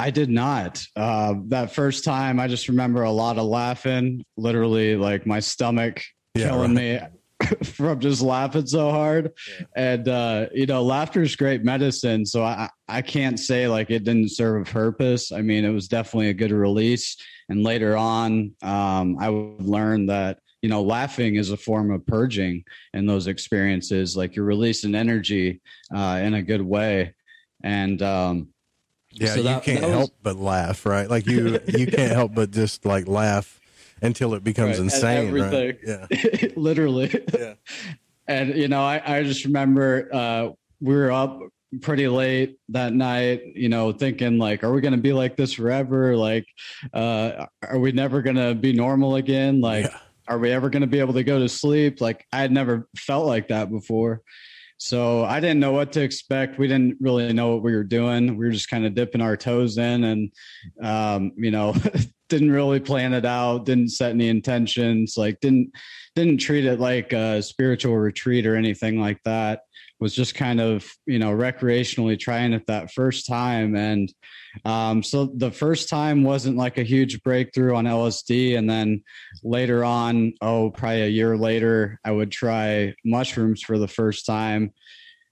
I 0.00 0.10
did 0.10 0.28
not. 0.28 0.84
Uh, 0.96 1.34
that 1.50 1.72
first 1.72 2.02
time, 2.02 2.40
I 2.40 2.48
just 2.48 2.66
remember 2.66 3.02
a 3.02 3.12
lot 3.12 3.38
of 3.38 3.44
laughing, 3.44 4.24
literally, 4.36 4.96
like 4.96 5.24
my 5.24 5.38
stomach 5.38 6.02
Yeah, 6.34 6.48
killing 6.48 6.74
me 6.74 6.98
from 7.64 8.00
just 8.00 8.22
laughing 8.22 8.66
so 8.66 8.90
hard. 8.90 9.32
And, 9.76 10.08
uh, 10.08 10.46
you 10.54 10.66
know, 10.66 10.82
laughter 10.82 11.22
is 11.22 11.36
great 11.36 11.64
medicine. 11.64 12.24
So 12.26 12.42
I, 12.44 12.68
I 12.88 13.02
can't 13.02 13.38
say 13.38 13.68
like 13.68 13.90
it 13.90 14.04
didn't 14.04 14.30
serve 14.30 14.62
a 14.68 14.70
purpose. 14.70 15.32
I 15.32 15.42
mean, 15.42 15.64
it 15.64 15.70
was 15.70 15.88
definitely 15.88 16.28
a 16.30 16.34
good 16.34 16.52
release. 16.52 17.16
And 17.48 17.62
later 17.62 17.96
on, 17.96 18.52
um, 18.62 19.16
I 19.18 19.28
would 19.30 19.62
learn 19.66 20.06
that, 20.06 20.38
you 20.62 20.68
know, 20.68 20.82
laughing 20.82 21.36
is 21.36 21.50
a 21.50 21.56
form 21.56 21.90
of 21.90 22.06
purging 22.06 22.64
in 22.94 23.06
those 23.06 23.26
experiences. 23.26 24.16
Like 24.16 24.36
you're 24.36 24.44
releasing 24.44 24.94
energy 24.94 25.60
uh, 25.94 26.20
in 26.22 26.34
a 26.34 26.42
good 26.42 26.62
way. 26.62 27.14
And, 27.62 28.00
um, 28.02 28.48
Yeah, 29.12 29.28
so 29.30 29.36
you 29.36 29.42
that- 29.44 29.62
can't 29.64 29.80
that 29.80 29.86
was- 29.88 29.96
help 29.98 30.10
but 30.22 30.36
laugh, 30.36 30.86
right? 30.86 31.08
Like 31.10 31.26
you, 31.26 31.58
you 31.66 31.86
can't 31.86 32.12
help 32.20 32.34
but 32.34 32.50
just 32.50 32.84
like 32.86 33.08
laugh 33.08 33.59
until 34.02 34.34
it 34.34 34.44
becomes 34.44 34.78
Right, 34.78 34.84
insane, 34.84 35.32
right? 35.34 35.52
everything. 35.54 35.76
Yeah, 36.42 36.48
literally. 36.56 37.12
Yeah. 37.38 37.54
And 38.26 38.56
you 38.56 38.68
know, 38.68 38.82
I, 38.82 39.02
I 39.18 39.22
just 39.24 39.44
remember 39.44 40.08
uh, 40.12 40.48
we 40.80 40.94
were 40.94 41.10
up 41.12 41.40
pretty 41.82 42.08
late 42.08 42.58
that 42.70 42.92
night, 42.92 43.42
you 43.54 43.68
know, 43.68 43.92
thinking 43.92 44.38
like, 44.38 44.64
are 44.64 44.72
we 44.72 44.80
going 44.80 44.92
to 44.94 44.98
be 45.00 45.12
like 45.12 45.36
this 45.36 45.52
forever? 45.52 46.16
Like, 46.16 46.46
uh, 46.92 47.46
are 47.62 47.78
we 47.78 47.92
never 47.92 48.22
going 48.22 48.36
to 48.36 48.54
be 48.54 48.72
normal 48.72 49.16
again? 49.16 49.60
Like, 49.60 49.84
Yeah. 49.86 49.96
are 50.28 50.38
we 50.38 50.50
ever 50.50 50.68
going 50.70 50.80
to 50.82 50.88
be 50.88 50.98
able 51.00 51.14
to 51.14 51.22
go 51.24 51.38
to 51.38 51.48
sleep? 51.48 52.00
Like, 52.00 52.26
I 52.32 52.38
had 52.40 52.50
never 52.52 52.88
felt 52.96 53.26
like 53.26 53.48
that 53.48 53.70
before. 53.70 54.22
So 54.82 55.24
I 55.24 55.40
didn't 55.40 55.60
know 55.60 55.72
what 55.72 55.92
to 55.92 56.00
expect. 56.00 56.58
We 56.58 56.66
didn't 56.66 56.96
really 57.00 57.30
know 57.34 57.52
what 57.52 57.62
we 57.62 57.74
were 57.76 57.84
doing. 57.84 58.38
We 58.38 58.46
were 58.46 58.50
just 58.50 58.70
kind 58.70 58.86
of 58.86 58.94
dipping 58.94 59.20
our 59.20 59.36
toes 59.36 59.76
in 59.76 60.04
and, 60.04 60.32
um, 60.82 61.32
you 61.36 61.50
know, 61.50 61.74
didn't 62.30 62.50
really 62.50 62.80
plan 62.80 63.12
it 63.12 63.26
out, 63.26 63.66
didn't 63.66 63.90
set 63.90 64.12
any 64.12 64.28
intentions, 64.28 65.18
like 65.18 65.38
didn't, 65.40 65.72
didn't 66.16 66.38
treat 66.38 66.64
it 66.64 66.80
like 66.80 67.12
a 67.12 67.42
spiritual 67.42 67.98
retreat 67.98 68.46
or 68.46 68.56
anything 68.56 68.98
like 68.98 69.18
that. 69.26 69.64
Was 70.00 70.14
just 70.14 70.34
kind 70.34 70.62
of, 70.62 70.90
you 71.04 71.18
know, 71.18 71.30
recreationally 71.30 72.18
trying 72.18 72.54
it 72.54 72.66
that 72.66 72.90
first 72.90 73.26
time. 73.26 73.76
And 73.76 74.10
um, 74.64 75.02
so 75.02 75.26
the 75.26 75.50
first 75.50 75.88
time 75.88 76.22
wasn't 76.22 76.56
like 76.56 76.78
a 76.78 76.82
huge 76.82 77.22
breakthrough 77.22 77.74
on 77.74 77.84
LSD. 77.84 78.56
And 78.58 78.68
then 78.68 79.02
later 79.42 79.84
on, 79.84 80.34
oh, 80.40 80.70
probably 80.70 81.02
a 81.02 81.08
year 81.08 81.36
later, 81.36 81.98
I 82.04 82.10
would 82.12 82.30
try 82.30 82.94
mushrooms 83.04 83.62
for 83.62 83.78
the 83.78 83.88
first 83.88 84.26
time. 84.26 84.72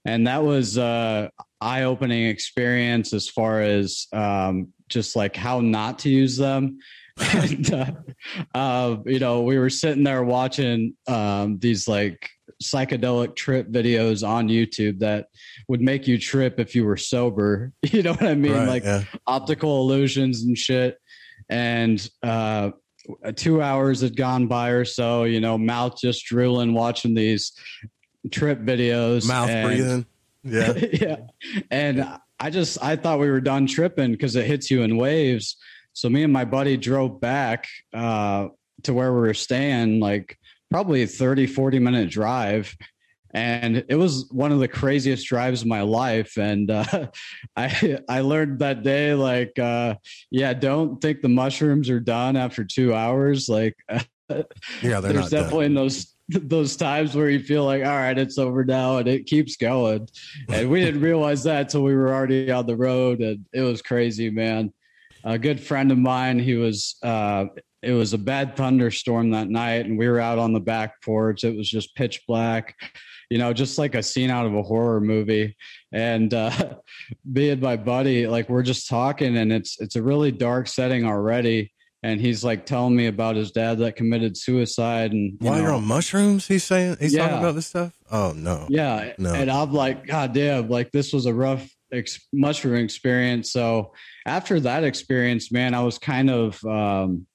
And 0.05 0.27
that 0.27 0.43
was 0.43 0.77
a 0.77 1.29
eye 1.61 1.83
opening 1.83 2.27
experience 2.27 3.13
as 3.13 3.27
far 3.27 3.61
as 3.61 4.07
um, 4.13 4.69
just 4.87 5.15
like 5.15 5.35
how 5.35 5.59
not 5.59 5.99
to 5.99 6.09
use 6.09 6.37
them. 6.37 6.79
and, 7.33 7.73
uh, 7.73 7.91
uh, 8.55 8.97
you 9.05 9.19
know, 9.19 9.41
we 9.41 9.59
were 9.59 9.69
sitting 9.69 10.05
there 10.05 10.23
watching 10.23 10.95
um, 11.07 11.59
these 11.59 11.87
like 11.87 12.29
psychedelic 12.61 13.35
trip 13.35 13.69
videos 13.69 14.27
on 14.27 14.49
YouTube 14.49 14.99
that 14.99 15.27
would 15.67 15.81
make 15.81 16.07
you 16.07 16.17
trip 16.17 16.59
if 16.59 16.75
you 16.75 16.85
were 16.85 16.97
sober. 16.97 17.71
You 17.91 18.03
know 18.03 18.11
what 18.11 18.23
I 18.23 18.35
mean? 18.35 18.53
Right, 18.53 18.67
like 18.67 18.83
yeah. 18.83 19.03
optical 19.25 19.81
illusions 19.81 20.43
and 20.43 20.57
shit. 20.57 20.97
And 21.49 22.07
uh, 22.21 22.71
two 23.35 23.61
hours 23.61 24.01
had 24.01 24.15
gone 24.15 24.47
by 24.47 24.69
or 24.69 24.85
so, 24.85 25.23
you 25.23 25.39
know, 25.39 25.57
mouth 25.57 25.97
just 25.99 26.25
drooling, 26.25 26.73
watching 26.73 27.15
these 27.15 27.53
trip 28.31 28.59
videos, 28.59 29.27
mouth 29.27 29.49
and- 29.49 29.67
breathing. 29.67 30.05
Yeah, 30.43 30.73
yeah. 30.93 31.17
And 31.69 32.07
I 32.39 32.49
just 32.49 32.81
I 32.81 32.95
thought 32.95 33.19
we 33.19 33.29
were 33.29 33.41
done 33.41 33.67
tripping 33.67 34.11
because 34.11 34.35
it 34.35 34.45
hits 34.45 34.71
you 34.71 34.83
in 34.83 34.97
waves. 34.97 35.57
So 35.93 36.09
me 36.09 36.23
and 36.23 36.31
my 36.31 36.45
buddy 36.45 36.77
drove 36.77 37.19
back 37.19 37.67
uh, 37.93 38.47
to 38.83 38.93
where 38.93 39.11
we 39.13 39.19
were 39.19 39.33
staying, 39.33 39.99
like 39.99 40.38
probably 40.69 41.03
a 41.03 41.07
30, 41.07 41.47
40 41.47 41.79
minute 41.79 42.09
drive. 42.09 42.75
And 43.31 43.85
it 43.87 43.95
was 43.95 44.27
one 44.31 44.51
of 44.51 44.59
the 44.59 44.67
craziest 44.67 45.27
drives 45.27 45.61
of 45.61 45.67
my 45.67 45.81
life. 45.81 46.37
And 46.37 46.71
uh, 46.71 47.07
I 47.55 47.99
I 48.09 48.21
learned 48.21 48.59
that 48.59 48.81
day, 48.81 49.13
like, 49.13 49.57
uh, 49.59 49.95
yeah, 50.31 50.53
don't 50.53 50.99
think 50.99 51.21
the 51.21 51.29
mushrooms 51.29 51.91
are 51.91 51.99
done 51.99 52.35
after 52.35 52.63
two 52.63 52.93
hours. 52.93 53.47
Like, 53.47 53.75
yeah, 53.89 54.43
they're 54.81 55.01
there's 55.01 55.15
not 55.15 55.29
done. 55.29 55.43
definitely 55.43 55.65
in 55.67 55.73
those 55.75 56.15
those 56.29 56.75
times 56.75 57.15
where 57.15 57.29
you 57.29 57.39
feel 57.39 57.65
like 57.65 57.83
all 57.83 57.97
right 57.97 58.17
it's 58.17 58.37
over 58.37 58.63
now 58.63 58.97
and 58.97 59.07
it 59.07 59.25
keeps 59.25 59.55
going 59.55 60.07
and 60.47 60.69
we 60.69 60.79
didn't 60.79 61.01
realize 61.01 61.43
that 61.43 61.61
until 61.61 61.81
we 61.81 61.95
were 61.95 62.13
already 62.13 62.51
on 62.51 62.67
the 62.67 62.75
road 62.75 63.19
and 63.19 63.45
it 63.51 63.61
was 63.61 63.81
crazy 63.81 64.29
man 64.29 64.71
a 65.23 65.39
good 65.39 65.59
friend 65.59 65.91
of 65.91 65.97
mine 65.97 66.37
he 66.37 66.55
was 66.55 66.97
uh 67.01 67.45
it 67.81 67.93
was 67.93 68.13
a 68.13 68.17
bad 68.17 68.55
thunderstorm 68.55 69.31
that 69.31 69.49
night 69.49 69.85
and 69.85 69.97
we 69.97 70.07
were 70.07 70.19
out 70.19 70.39
on 70.39 70.53
the 70.53 70.59
back 70.59 71.01
porch. 71.03 71.43
It 71.43 71.55
was 71.55 71.69
just 71.69 71.95
pitch 71.95 72.21
black 72.27 72.75
you 73.29 73.37
know 73.37 73.53
just 73.53 73.77
like 73.77 73.93
a 73.93 74.01
scene 74.01 74.31
out 74.31 74.45
of 74.47 74.55
a 74.55 74.63
horror 74.63 74.99
movie. 74.99 75.55
And 75.91 76.33
uh 76.33 76.51
me 77.25 77.49
and 77.51 77.61
my 77.61 77.77
buddy 77.77 78.27
like 78.27 78.49
we're 78.49 78.63
just 78.63 78.89
talking 78.89 79.37
and 79.37 79.53
it's 79.53 79.79
it's 79.79 79.95
a 79.95 80.01
really 80.03 80.31
dark 80.31 80.67
setting 80.67 81.05
already. 81.05 81.71
And 82.01 82.19
he's 82.21 82.43
like 82.45 82.65
telling 82.65 82.95
me 82.95 83.07
about 83.07 83.35
his 83.35 83.51
dad 83.51 83.77
that 83.79 83.97
committed 83.97 84.37
suicide 84.37 85.11
and 85.11 85.33
you 85.33 85.37
While 85.41 85.55
know, 85.57 85.61
you're 85.63 85.73
on 85.73 85.83
mushrooms, 85.85 86.47
he's 86.47 86.63
saying 86.63 86.95
he's 86.99 87.15
talking 87.15 87.37
about 87.37 87.55
this 87.55 87.67
stuff. 87.67 87.93
Oh 88.09 88.31
no, 88.35 88.65
yeah 88.69 89.13
No. 89.17 89.33
and 89.33 89.51
i'm 89.51 89.71
like 89.73 90.07
god 90.07 90.33
damn 90.33 90.67
like 90.69 90.91
this 90.91 91.13
was 91.13 91.25
a 91.27 91.33
rough 91.33 91.69
ex- 91.93 92.27
mushroom 92.33 92.83
experience. 92.83 93.51
So 93.51 93.93
after 94.25 94.59
that 94.61 94.83
experience 94.83 95.51
man 95.51 95.73
i 95.73 95.81
was 95.83 95.97
kind 95.97 96.29
of 96.29 96.63
um 96.65 97.25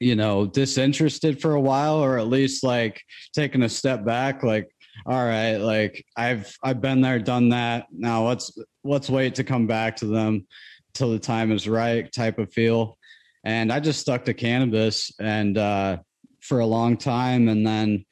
you 0.00 0.16
know 0.16 0.46
disinterested 0.46 1.40
for 1.40 1.54
a 1.54 1.60
while 1.60 1.96
or 1.96 2.18
at 2.18 2.28
least 2.28 2.64
like 2.64 3.02
taking 3.34 3.62
a 3.62 3.68
step 3.68 4.04
back 4.04 4.42
like 4.42 4.68
all 5.06 5.24
right 5.24 5.56
like 5.56 6.04
i've 6.16 6.56
i've 6.62 6.80
been 6.80 7.00
there 7.00 7.18
done 7.18 7.50
that. 7.50 7.86
Now 7.92 8.26
let's 8.28 8.56
let's 8.84 9.10
wait 9.10 9.34
to 9.36 9.44
come 9.44 9.66
back 9.66 9.96
to 9.96 10.06
them 10.06 10.46
till 10.92 11.10
the 11.10 11.18
time 11.18 11.50
is 11.50 11.68
right 11.68 12.10
type 12.12 12.38
of 12.38 12.52
feel. 12.52 12.96
And 13.44 13.72
i 13.72 13.80
just 13.80 14.00
stuck 14.00 14.24
to 14.24 14.34
cannabis 14.34 15.12
and 15.20 15.58
uh 15.58 15.98
for 16.40 16.60
a 16.60 16.66
long 16.66 16.96
time. 16.96 17.48
And 17.48 17.66
then 17.66 18.04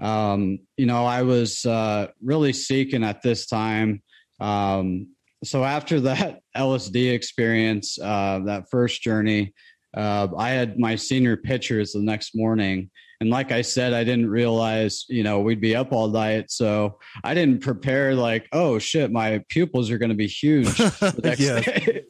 um 0.00 0.58
you 0.76 0.86
know 0.86 1.04
i 1.04 1.22
was 1.22 1.64
uh 1.66 2.08
really 2.22 2.52
seeking 2.52 3.04
at 3.04 3.22
this 3.22 3.46
time 3.46 4.02
um 4.40 5.08
so 5.44 5.62
after 5.62 6.00
that 6.00 6.40
lsd 6.56 7.12
experience 7.12 7.98
uh 7.98 8.40
that 8.46 8.64
first 8.70 9.02
journey 9.02 9.52
uh, 9.96 10.28
I 10.36 10.50
had 10.50 10.78
my 10.78 10.96
senior 10.96 11.36
pictures 11.36 11.92
the 11.92 12.00
next 12.00 12.34
morning. 12.34 12.90
And 13.22 13.28
like 13.28 13.52
I 13.52 13.60
said, 13.60 13.92
I 13.92 14.02
didn't 14.02 14.30
realize, 14.30 15.04
you 15.10 15.22
know, 15.22 15.40
we'd 15.40 15.60
be 15.60 15.76
up 15.76 15.92
all 15.92 16.08
night. 16.08 16.50
So 16.50 16.98
I 17.22 17.34
didn't 17.34 17.60
prepare 17.60 18.14
like, 18.14 18.48
oh 18.52 18.78
shit, 18.78 19.12
my 19.12 19.44
pupils 19.50 19.90
are 19.90 19.98
going 19.98 20.08
to 20.08 20.14
be 20.14 20.26
huge. 20.26 20.74
the 20.78 21.20
next 21.22 21.40
Yeah. 21.40 21.60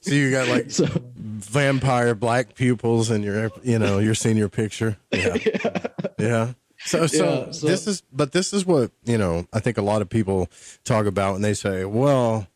So 0.02 0.14
you 0.14 0.30
got 0.30 0.46
like 0.48 0.70
So- 0.70 0.86
vampire 1.16 2.14
black 2.14 2.54
pupils 2.54 3.10
in 3.10 3.24
your, 3.24 3.50
you 3.64 3.78
know, 3.80 3.98
your 3.98 4.14
senior 4.14 4.48
picture. 4.48 4.98
Yeah, 5.12 5.36
yeah. 6.18 6.52
So, 6.84 7.06
so, 7.08 7.24
Yeah, 7.46 7.50
so- 7.50 7.66
this 7.66 7.86
is, 7.88 8.02
but 8.12 8.30
this 8.32 8.52
is 8.52 8.64
what 8.64 8.92
you 9.04 9.18
know. 9.18 9.46
I 9.52 9.58
think 9.58 9.78
a 9.78 9.82
lot 9.82 10.02
of 10.02 10.08
people 10.08 10.48
talk 10.84 11.06
about, 11.06 11.34
and 11.34 11.42
they 11.44 11.54
say, 11.54 11.84
"Well, 11.84 12.46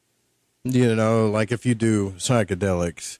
you 0.64 0.94
know, 0.94 1.28
like 1.28 1.50
if 1.52 1.66
you 1.66 1.74
do 1.74 2.14
psychedelics, 2.16 3.18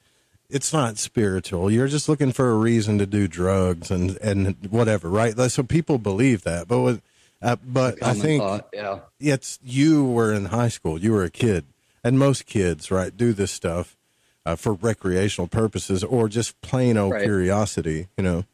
it's 0.55 0.73
not 0.73 0.97
spiritual. 0.99 1.71
You're 1.71 1.89
just 1.89 2.09
looking 2.09 2.33
for 2.33 2.51
a 2.51 2.55
reason 2.57 2.99
to 2.99 3.07
do 3.07 3.29
drugs 3.29 3.91
and 3.91 4.17
and 4.23 4.57
whatever, 4.71 5.09
right?" 5.11 5.37
So 5.51 5.63
people 5.63 5.99
believe 5.99 6.43
that, 6.45 6.69
but 6.69 6.81
with, 6.81 7.03
uh, 7.43 7.57
but 7.65 8.03
I 8.03 8.15
think 8.15 8.43
thought, 8.43 8.69
yeah. 8.73 9.01
it's 9.21 9.59
you 9.63 10.05
were 10.05 10.33
in 10.33 10.47
high 10.47 10.69
school, 10.69 10.99
you 10.99 11.13
were 11.13 11.25
a 11.25 11.31
kid, 11.31 11.65
and 12.03 12.19
most 12.19 12.47
kids, 12.47 12.91
right, 12.91 13.15
do 13.15 13.33
this 13.33 13.51
stuff 13.51 13.97
uh, 14.47 14.57
for 14.57 14.75
recreational 14.75 15.49
purposes 15.49 16.05
or 16.05 16.29
just 16.29 16.59
plain 16.63 16.97
old 16.97 17.13
Right. 17.13 17.25
curiosity, 17.25 18.09
you 18.17 18.25
know. 18.25 18.45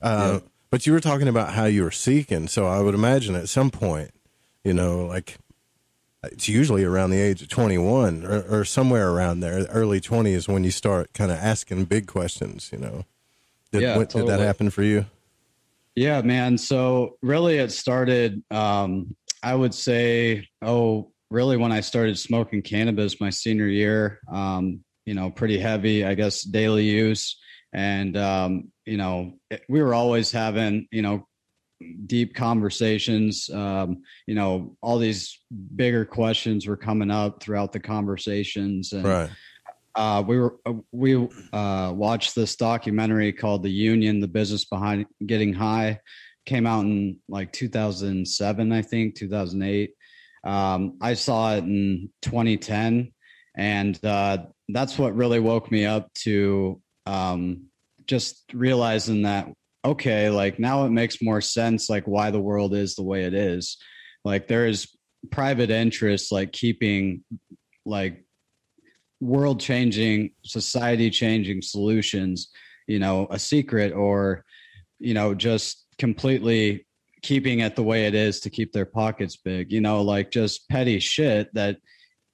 Uh, 0.00 0.40
But 0.70 0.86
you 0.86 0.92
were 0.92 1.00
talking 1.00 1.28
about 1.28 1.54
how 1.54 1.64
you 1.64 1.82
were 1.82 1.90
seeking, 1.90 2.46
so 2.46 2.66
I 2.66 2.80
would 2.80 2.94
imagine 2.94 3.34
at 3.34 3.48
some 3.48 3.70
point, 3.70 4.10
you 4.62 4.74
know, 4.74 5.06
like 5.06 5.38
it's 6.24 6.48
usually 6.48 6.84
around 6.84 7.10
the 7.10 7.20
age 7.20 7.42
of 7.42 7.48
21 7.48 8.24
or, 8.24 8.42
or 8.48 8.64
somewhere 8.64 9.10
around 9.10 9.40
there, 9.40 9.64
early 9.66 10.00
20s 10.00 10.48
when 10.48 10.64
you 10.64 10.70
start 10.70 11.12
kind 11.12 11.30
of 11.30 11.38
asking 11.38 11.84
big 11.84 12.06
questions, 12.06 12.70
you 12.72 12.78
know. 12.78 13.04
Did, 13.72 13.82
Yeah, 13.82 13.96
what- 13.96 14.10
did 14.10 14.26
that 14.26 14.40
happen 14.40 14.70
for 14.70 14.82
you? 14.82 15.06
Yeah, 15.94 16.22
man. 16.22 16.58
So 16.58 17.16
really 17.22 17.58
it 17.58 17.72
started 17.72 18.42
um 18.50 19.16
I 19.42 19.54
would 19.54 19.74
say 19.74 20.46
oh 20.62 21.12
really 21.30 21.56
when 21.56 21.72
I 21.72 21.80
started 21.80 22.18
smoking 22.18 22.62
cannabis 22.62 23.20
my 23.20 23.30
senior 23.30 23.66
year 23.66 24.20
um 24.32 24.84
you 25.06 25.14
know 25.14 25.30
pretty 25.30 25.58
heavy 25.58 26.04
I 26.04 26.14
guess 26.14 26.42
daily 26.42 26.84
use 26.84 27.36
and 27.72 28.16
um 28.16 28.72
you 28.86 28.96
know 28.96 29.34
we 29.68 29.82
were 29.82 29.92
always 29.94 30.30
having 30.30 30.86
you 30.92 31.02
know 31.02 31.26
deep 32.06 32.34
conversations 32.34 33.48
um 33.50 34.02
you 34.26 34.34
know 34.34 34.76
all 34.82 34.98
these 34.98 35.40
bigger 35.76 36.04
questions 36.04 36.66
were 36.66 36.76
coming 36.76 37.10
up 37.10 37.40
throughout 37.40 37.72
the 37.72 37.78
conversations 37.78 38.92
and 38.92 39.04
Right. 39.04 39.30
uh, 39.94 40.22
we 40.26 40.38
were 40.38 40.56
uh, 40.66 40.74
we 40.92 41.14
uh, 41.52 41.92
watched 41.94 42.34
this 42.34 42.56
documentary 42.56 43.32
called 43.32 43.62
"The 43.62 43.70
Union: 43.70 44.20
The 44.20 44.28
Business 44.28 44.64
Behind 44.64 45.06
Getting 45.24 45.52
High." 45.52 46.00
Came 46.46 46.66
out 46.66 46.84
in 46.84 47.18
like 47.28 47.52
2007, 47.52 48.72
I 48.72 48.82
think 48.82 49.16
2008. 49.16 49.90
Um, 50.44 50.96
I 51.00 51.14
saw 51.14 51.54
it 51.54 51.64
in 51.64 52.10
2010, 52.22 53.12
and 53.56 54.04
uh, 54.04 54.38
that's 54.68 54.98
what 54.98 55.14
really 55.14 55.40
woke 55.40 55.70
me 55.70 55.84
up 55.84 56.12
to 56.24 56.80
um, 57.06 57.66
just 58.06 58.44
realizing 58.54 59.22
that 59.22 59.48
okay, 59.84 60.30
like 60.30 60.58
now 60.58 60.84
it 60.84 60.90
makes 60.90 61.22
more 61.22 61.40
sense, 61.40 61.88
like 61.88 62.04
why 62.04 62.30
the 62.30 62.40
world 62.40 62.74
is 62.74 62.94
the 62.94 63.02
way 63.02 63.24
it 63.24 63.34
is. 63.34 63.76
Like 64.24 64.48
there 64.48 64.66
is 64.66 64.88
private 65.30 65.70
interest, 65.70 66.32
like 66.32 66.52
keeping 66.52 67.24
like 67.84 68.24
world 69.20 69.60
changing, 69.60 70.30
society 70.44 71.10
changing 71.10 71.62
solutions, 71.62 72.50
you 72.86 72.98
know, 72.98 73.26
a 73.30 73.38
secret 73.38 73.92
or, 73.92 74.44
you 74.98 75.14
know, 75.14 75.34
just 75.34 75.86
completely 75.98 76.86
keeping 77.22 77.60
it 77.60 77.76
the 77.76 77.82
way 77.82 78.06
it 78.06 78.14
is 78.14 78.40
to 78.40 78.50
keep 78.50 78.72
their 78.72 78.86
pockets 78.86 79.36
big, 79.36 79.72
you 79.72 79.80
know, 79.80 80.02
like 80.02 80.30
just 80.30 80.68
petty 80.68 80.98
shit 81.00 81.52
that 81.54 81.78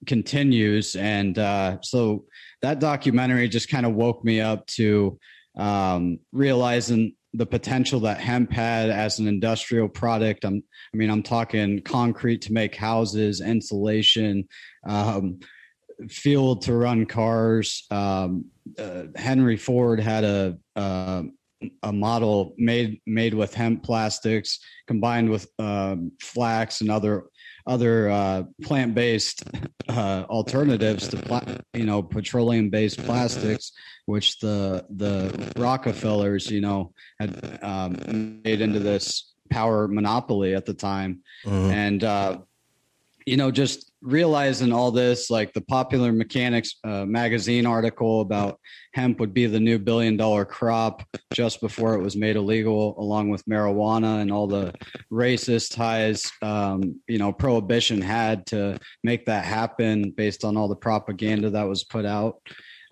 continues. 0.06 0.94
And 0.94 1.38
uh, 1.38 1.78
so 1.82 2.24
that 2.62 2.80
documentary 2.80 3.48
just 3.48 3.68
kind 3.68 3.86
of 3.86 3.94
woke 3.94 4.24
me 4.24 4.40
up 4.40 4.66
to 4.66 5.18
um, 5.56 6.18
realizing 6.32 7.14
the 7.34 7.46
potential 7.46 8.00
that 8.00 8.20
hemp 8.20 8.52
had 8.52 8.90
as 8.90 9.18
an 9.18 9.26
industrial 9.26 9.88
product. 9.88 10.44
I'm, 10.44 10.62
I 10.92 10.96
mean, 10.96 11.10
I'm 11.10 11.22
talking 11.22 11.82
concrete 11.82 12.42
to 12.42 12.52
make 12.52 12.76
houses, 12.76 13.40
insulation, 13.40 14.48
um, 14.88 15.40
fuel 16.08 16.56
to 16.56 16.74
run 16.74 17.06
cars. 17.06 17.84
Um, 17.90 18.46
uh, 18.78 19.04
Henry 19.16 19.56
Ford 19.56 20.00
had 20.00 20.24
a 20.24 20.56
uh, 20.76 21.22
a 21.82 21.92
model 21.92 22.54
made 22.58 23.00
made 23.06 23.34
with 23.34 23.54
hemp 23.54 23.82
plastics 23.82 24.58
combined 24.86 25.30
with 25.30 25.48
um, 25.58 26.12
flax 26.20 26.80
and 26.80 26.90
other 26.90 27.24
other 27.66 28.10
uh, 28.10 28.42
plant 28.62 28.94
based 28.94 29.42
uh, 29.88 30.24
alternatives 30.28 31.08
to 31.08 31.16
pla- 31.16 31.42
you 31.74 31.84
know 31.86 32.02
petroleum 32.02 32.70
based 32.70 32.98
plastics, 33.04 33.72
which 34.06 34.38
the 34.40 34.84
the 34.90 35.52
Rockefellers 35.56 36.50
you 36.50 36.60
know 36.60 36.92
had 37.18 37.58
um, 37.62 38.40
made 38.44 38.60
into 38.60 38.78
this 38.80 39.32
power 39.50 39.88
monopoly 39.88 40.54
at 40.54 40.64
the 40.66 40.74
time, 40.74 41.20
Mhm. 41.46 41.70
and 41.72 42.04
uh, 42.04 42.38
you 43.26 43.36
know 43.36 43.50
just 43.50 43.90
realizing 44.02 44.72
all 44.72 44.90
this 44.90 45.30
like 45.30 45.52
the 45.54 45.60
popular 45.60 46.12
mechanics 46.12 46.76
uh, 46.84 47.04
magazine 47.04 47.64
article 47.64 48.20
about 48.20 48.60
hemp 48.92 49.18
would 49.18 49.32
be 49.32 49.46
the 49.46 49.60
new 49.60 49.78
billion 49.78 50.16
dollar 50.16 50.44
crop 50.44 51.02
just 51.32 51.60
before 51.60 51.94
it 51.94 52.02
was 52.02 52.16
made 52.16 52.36
illegal 52.36 52.94
along 52.98 53.30
with 53.30 53.44
marijuana 53.46 54.20
and 54.20 54.30
all 54.30 54.46
the 54.46 54.72
racist 55.10 55.74
ties 55.74 56.30
um, 56.42 57.00
you 57.08 57.18
know 57.18 57.32
prohibition 57.32 58.00
had 58.00 58.44
to 58.46 58.78
make 59.02 59.26
that 59.26 59.44
happen 59.44 60.10
based 60.10 60.44
on 60.44 60.56
all 60.56 60.68
the 60.68 60.76
propaganda 60.76 61.50
that 61.50 61.64
was 61.68 61.84
put 61.84 62.04
out 62.04 62.36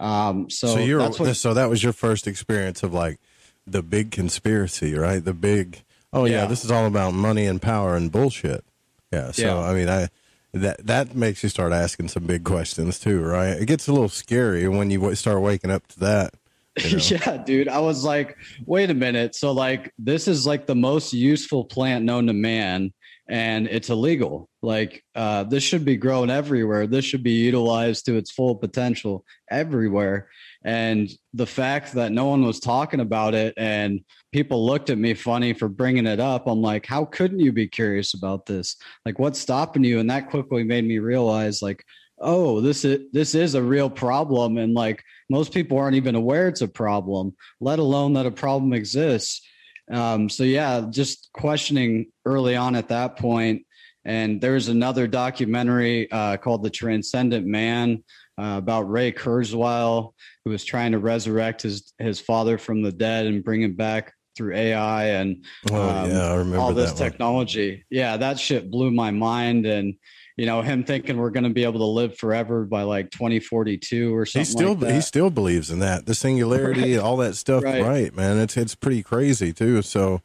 um, 0.00 0.50
so, 0.50 0.66
So, 0.66 0.78
you're 0.78 0.98
that's 0.98 1.20
what 1.20 1.36
so 1.36 1.54
that 1.54 1.68
was 1.70 1.82
your 1.82 1.92
first 1.92 2.26
experience 2.26 2.82
of 2.82 2.92
like 2.92 3.20
the 3.66 3.82
big 3.82 4.10
conspiracy, 4.10 4.94
right? 4.94 5.24
The 5.24 5.34
big 5.34 5.84
oh 6.12 6.24
yeah, 6.24 6.42
Yeah. 6.42 6.46
this 6.46 6.64
is 6.64 6.70
all 6.70 6.86
about 6.86 7.14
money 7.14 7.46
and 7.46 7.62
power 7.62 7.94
and 7.94 8.10
bullshit. 8.10 8.64
Yeah. 9.12 9.30
So 9.30 9.42
Yeah. 9.42 9.58
I 9.60 9.74
mean, 9.74 9.88
I 9.88 10.08
that 10.52 10.86
that 10.86 11.14
makes 11.14 11.42
you 11.42 11.48
start 11.48 11.72
asking 11.72 12.08
some 12.08 12.24
big 12.24 12.44
questions 12.44 12.98
too, 12.98 13.22
right? 13.22 13.50
It 13.50 13.66
gets 13.66 13.88
a 13.88 13.92
little 13.92 14.08
scary 14.08 14.68
when 14.68 14.90
you 14.90 15.14
start 15.14 15.40
waking 15.40 15.70
up 15.70 15.86
to 15.88 16.00
that. 16.00 16.34
you 16.78 16.90
know? 16.96 17.02
yeah, 17.04 17.36
dude. 17.38 17.68
I 17.68 17.80
was 17.80 18.04
like, 18.04 18.36
wait 18.66 18.90
a 18.90 18.94
minute. 18.94 19.34
So, 19.34 19.52
like, 19.52 19.92
this 19.98 20.28
is 20.28 20.46
like 20.46 20.66
the 20.66 20.74
most 20.74 21.12
useful 21.12 21.64
plant 21.64 22.04
known 22.04 22.26
to 22.26 22.34
man, 22.34 22.92
and 23.28 23.66
it's 23.66 23.88
illegal. 23.88 24.48
Like, 24.60 25.02
uh, 25.14 25.44
this 25.44 25.62
should 25.64 25.84
be 25.84 25.96
grown 25.96 26.30
everywhere. 26.30 26.86
This 26.86 27.04
should 27.04 27.22
be 27.22 27.32
utilized 27.32 28.04
to 28.06 28.16
its 28.16 28.30
full 28.30 28.54
potential 28.54 29.24
everywhere. 29.50 30.28
And 30.64 31.10
the 31.34 31.46
fact 31.46 31.92
that 31.94 32.12
no 32.12 32.26
one 32.26 32.44
was 32.44 32.60
talking 32.60 33.00
about 33.00 33.34
it 33.34 33.54
and 33.56 34.00
people 34.32 34.64
looked 34.64 34.90
at 34.90 34.98
me 34.98 35.14
funny 35.14 35.54
for 35.54 35.68
bringing 35.68 36.06
it 36.06 36.20
up, 36.20 36.46
I'm 36.46 36.62
like, 36.62 36.86
how 36.86 37.04
couldn't 37.04 37.40
you 37.40 37.52
be 37.52 37.66
curious 37.66 38.14
about 38.14 38.46
this? 38.46 38.76
Like, 39.04 39.18
what's 39.18 39.40
stopping 39.40 39.84
you? 39.84 39.98
And 39.98 40.10
that 40.10 40.30
quickly 40.30 40.62
made 40.62 40.84
me 40.84 40.98
realize, 40.98 41.62
like, 41.62 41.84
oh 42.22 42.60
this 42.60 42.84
is 42.84 43.00
this 43.12 43.34
is 43.34 43.54
a 43.54 43.62
real 43.62 43.90
problem 43.90 44.56
and 44.56 44.74
like 44.74 45.02
most 45.28 45.52
people 45.52 45.76
aren't 45.76 45.96
even 45.96 46.14
aware 46.14 46.48
it's 46.48 46.60
a 46.62 46.68
problem 46.68 47.34
let 47.60 47.78
alone 47.78 48.14
that 48.14 48.26
a 48.26 48.30
problem 48.30 48.72
exists 48.72 49.46
um, 49.90 50.28
so 50.28 50.44
yeah 50.44 50.86
just 50.88 51.28
questioning 51.34 52.06
early 52.24 52.54
on 52.54 52.76
at 52.76 52.88
that 52.88 53.16
point 53.16 53.62
and 54.04 54.40
there's 54.40 54.68
another 54.68 55.06
documentary 55.06 56.10
uh, 56.10 56.36
called 56.36 56.62
the 56.62 56.70
transcendent 56.70 57.46
man 57.46 58.02
uh, 58.38 58.54
about 58.58 58.82
ray 58.90 59.12
kurzweil 59.12 60.12
who 60.44 60.50
was 60.50 60.64
trying 60.64 60.92
to 60.92 60.98
resurrect 60.98 61.62
his 61.62 61.92
his 61.98 62.20
father 62.20 62.58
from 62.58 62.82
the 62.82 62.92
dead 62.92 63.26
and 63.26 63.44
bring 63.44 63.62
him 63.62 63.74
back 63.74 64.12
through 64.36 64.54
ai 64.56 65.04
and 65.06 65.44
Oh, 65.70 65.76
um, 65.82 66.10
yeah, 66.10 66.30
I 66.30 66.34
remember 66.36 66.58
all 66.58 66.72
this 66.72 66.92
that 66.92 67.00
one. 67.00 67.10
technology 67.10 67.84
yeah 67.90 68.16
that 68.16 68.38
shit 68.38 68.70
blew 68.70 68.90
my 68.90 69.10
mind 69.10 69.66
and 69.66 69.94
you 70.38 70.46
know 70.46 70.62
him 70.62 70.82
thinking 70.84 71.18
we're 71.18 71.28
going 71.30 71.44
to 71.44 71.50
be 71.50 71.64
able 71.64 71.80
to 71.80 71.84
live 71.84 72.16
forever 72.16 72.64
by 72.64 72.82
like 72.84 73.10
2042 73.10 74.14
or 74.16 74.24
something 74.24 74.40
He 74.46 74.50
still 74.50 74.68
like 74.70 74.80
that. 74.80 74.94
he 74.94 75.00
still 75.02 75.28
believes 75.28 75.70
in 75.70 75.80
that 75.80 76.06
the 76.06 76.14
singularity, 76.14 76.96
all 76.96 77.18
that 77.18 77.36
stuff. 77.36 77.62
Right. 77.62 77.82
Right. 77.84 78.16
man. 78.16 78.38
It's 78.38 78.56
it's 78.56 78.74
pretty 78.74 79.02
crazy 79.02 79.52
too. 79.52 79.82
So, 79.82 80.22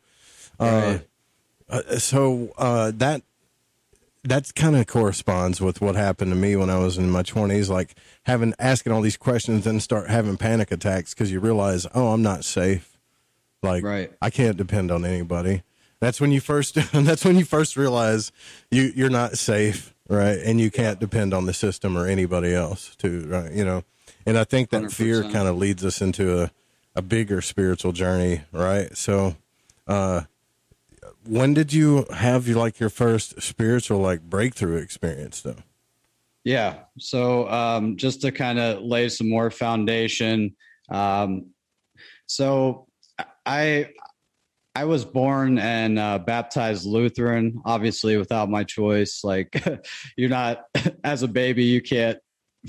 uh, 0.61 0.99
uh, 1.69 1.81
so 1.97 2.53
uh, 2.57 2.93
that 2.95 3.21
that 4.27 4.53
kind 4.55 4.75
of 4.75 4.87
corresponds 4.87 5.61
with 5.61 5.81
what 5.81 5.95
happened 5.95 6.31
to 6.31 6.35
me 6.35 6.55
when 6.55 6.69
I 6.69 6.79
was 6.79 6.97
in 6.97 7.09
my 7.09 7.23
twenties, 7.23 7.69
like 7.69 7.95
having 8.23 8.53
asking 8.59 8.93
all 8.93 9.01
these 9.01 9.17
questions, 9.17 9.63
then 9.65 9.79
start 9.79 10.09
having 10.09 10.37
panic 10.37 10.71
attacks 10.71 11.13
because 11.13 11.31
you 11.31 11.39
realize, 11.39 11.87
oh, 11.93 12.13
I'm 12.13 12.21
not 12.21 12.45
safe. 12.45 12.97
Like, 13.63 13.83
Right. 13.83 14.11
I 14.21 14.29
can't 14.29 14.57
depend 14.57 14.91
on 14.91 15.05
anybody. 15.05 15.63
That's 15.99 16.21
when 16.21 16.31
you 16.31 16.39
first. 16.39 16.75
that's 16.93 17.25
when 17.25 17.37
you 17.37 17.45
first 17.45 17.75
realize 17.75 18.31
you 18.69 18.91
you're 18.95 19.09
not 19.09 19.37
safe, 19.37 19.95
right? 20.09 20.37
And 20.37 20.61
you 20.61 20.69
can't 20.71 20.99
depend 20.99 21.33
on 21.33 21.45
the 21.45 21.53
system 21.53 21.97
or 21.97 22.05
anybody 22.05 22.53
else, 22.53 22.95
too, 22.95 23.25
right? 23.27 23.51
You 23.51 23.65
know. 23.65 23.83
And 24.25 24.37
I 24.37 24.43
think 24.43 24.71
that 24.71 24.91
fear 24.91 25.23
100%. 25.23 25.31
kind 25.31 25.47
of 25.47 25.57
leads 25.57 25.85
us 25.85 26.01
into 26.01 26.41
a 26.43 26.51
a 26.95 27.01
bigger 27.01 27.41
spiritual 27.41 27.91
journey, 27.91 28.41
right? 28.51 28.97
So, 28.97 29.35
uh, 29.85 30.21
when 31.27 31.53
did 31.53 31.73
you 31.73 32.05
have 32.13 32.47
like 32.47 32.79
your 32.79 32.89
first 32.89 33.41
spiritual 33.41 33.99
like 33.99 34.21
breakthrough 34.21 34.77
experience, 34.77 35.41
though? 35.41 35.63
Yeah. 36.43 36.79
So 36.97 37.49
um, 37.49 37.97
just 37.97 38.21
to 38.21 38.31
kind 38.31 38.59
of 38.59 38.81
lay 38.81 39.09
some 39.09 39.29
more 39.29 39.51
foundation. 39.51 40.55
Um, 40.89 41.47
so 42.25 42.87
I 43.45 43.89
I 44.77 44.85
was 44.85 45.03
born 45.03 45.57
and 45.57 45.97
uh, 45.97 46.19
baptized 46.19 46.85
Lutheran, 46.85 47.61
obviously 47.65 48.15
without 48.15 48.47
my 48.47 48.63
choice. 48.63 49.21
Like, 49.23 49.65
you're 50.17 50.29
not, 50.29 50.65
as 51.03 51.23
a 51.23 51.27
baby, 51.27 51.63
you 51.63 51.81
can't 51.81 52.19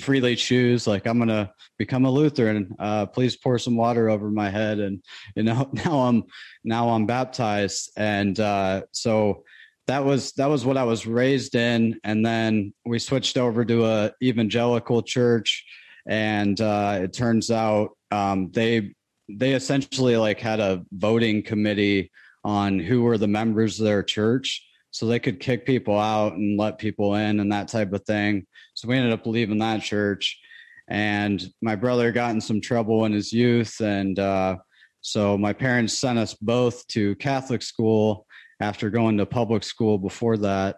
freely 0.01 0.35
choose. 0.35 0.87
Like, 0.87 1.07
I'm 1.07 1.19
to 1.27 1.53
become 1.79 2.05
a 2.05 2.11
Lutheran. 2.11 2.75
Uh, 2.79 3.07
please 3.07 3.37
pour 3.37 3.59
some 3.59 3.77
water 3.77 4.11
over 4.11 4.31
my 4.31 4.51
head. 4.51 4.79
And, 4.79 5.03
you 5.35 5.45
know, 5.45 5.71
now 5.73 6.01
I'm, 6.01 6.25
now 6.65 6.91
I'm 6.91 7.07
baptized. 7.07 7.93
And 7.97 8.39
uh, 8.39 8.83
so 8.93 9.45
that 9.87 10.05
was, 10.05 10.33
that 10.33 10.47
was 10.47 10.65
what 10.65 10.77
I 10.77 10.85
was 10.85 11.07
raised 11.07 11.55
in. 11.55 11.99
And 12.05 12.25
then 12.25 12.75
we 12.85 12.99
switched 12.99 13.39
over 13.39 13.65
to 13.65 13.87
a 13.87 14.13
evangelical 14.23 15.03
church. 15.03 15.65
And 16.07 16.61
uh, 16.61 17.01
it 17.03 17.13
turns 17.13 17.51
out 17.51 17.91
um, 18.11 18.51
they 18.53 18.95
they 19.29 19.53
essentially 19.53 20.17
like 20.17 20.41
had 20.41 20.61
a 20.61 20.85
voting 20.93 21.43
committee 21.43 22.11
on 22.45 22.79
who 22.79 23.03
were 23.03 23.19
the 23.19 23.29
members 23.29 23.79
of 23.79 23.85
their 23.85 24.03
church 24.03 24.67
so 24.91 25.07
they 25.07 25.19
could 25.19 25.39
kick 25.39 25.67
people 25.67 25.99
out 25.99 26.33
and 26.33 26.59
let 26.59 26.79
people 26.79 27.15
in 27.15 27.41
and 27.41 27.53
that 27.53 27.69
type 27.69 27.93
of 27.93 28.03
thing 28.05 28.47
so 28.75 28.89
we 28.89 28.97
ended 28.97 29.13
up 29.13 29.27
leaving 29.27 29.59
that 29.59 29.83
church 29.83 30.41
and 30.89 31.43
my 31.63 31.77
brother 31.77 32.13
got 32.13 32.31
in 32.31 32.41
some 32.41 32.61
trouble 32.61 33.05
in 33.05 33.13
his 33.13 33.33
youth. 33.33 33.81
And 33.81 34.19
uh, 34.19 34.57
so 35.01 35.37
my 35.39 35.53
parents 35.53 35.97
sent 35.97 36.19
us 36.19 36.35
both 36.35 36.87
to 36.89 37.15
catholic 37.17 37.63
school 37.63 38.27
after 38.61 38.91
going 38.91 39.19
to 39.19 39.27
public 39.27 39.63
school 39.63 39.99
before 39.99 40.37
that. 40.39 40.77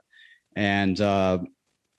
And 0.56 1.00
uh, 1.00 1.38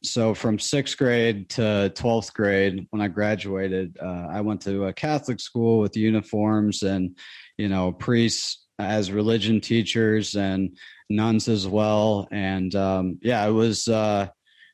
so 0.03 0.33
from 0.33 0.59
sixth 0.59 0.97
grade 0.97 1.49
to 1.49 1.91
12th 1.95 2.33
grade 2.33 2.87
when 2.89 3.03
i 3.03 3.07
graduated 3.07 3.95
uh, 4.01 4.27
i 4.31 4.41
went 4.41 4.59
to 4.59 4.85
a 4.85 4.93
catholic 4.93 5.39
school 5.39 5.79
with 5.79 5.95
uniforms 5.95 6.81
and 6.81 7.15
you 7.59 7.69
know 7.69 7.91
priests 7.91 8.65
as 8.81 9.11
religion 9.11 9.61
teachers 9.61 10.35
and 10.35 10.77
nuns 11.09 11.47
as 11.47 11.67
well. 11.67 12.27
And 12.31 12.73
um, 12.75 13.19
yeah 13.21 13.45
it 13.45 13.51
was 13.51 13.87
uh, 13.87 14.27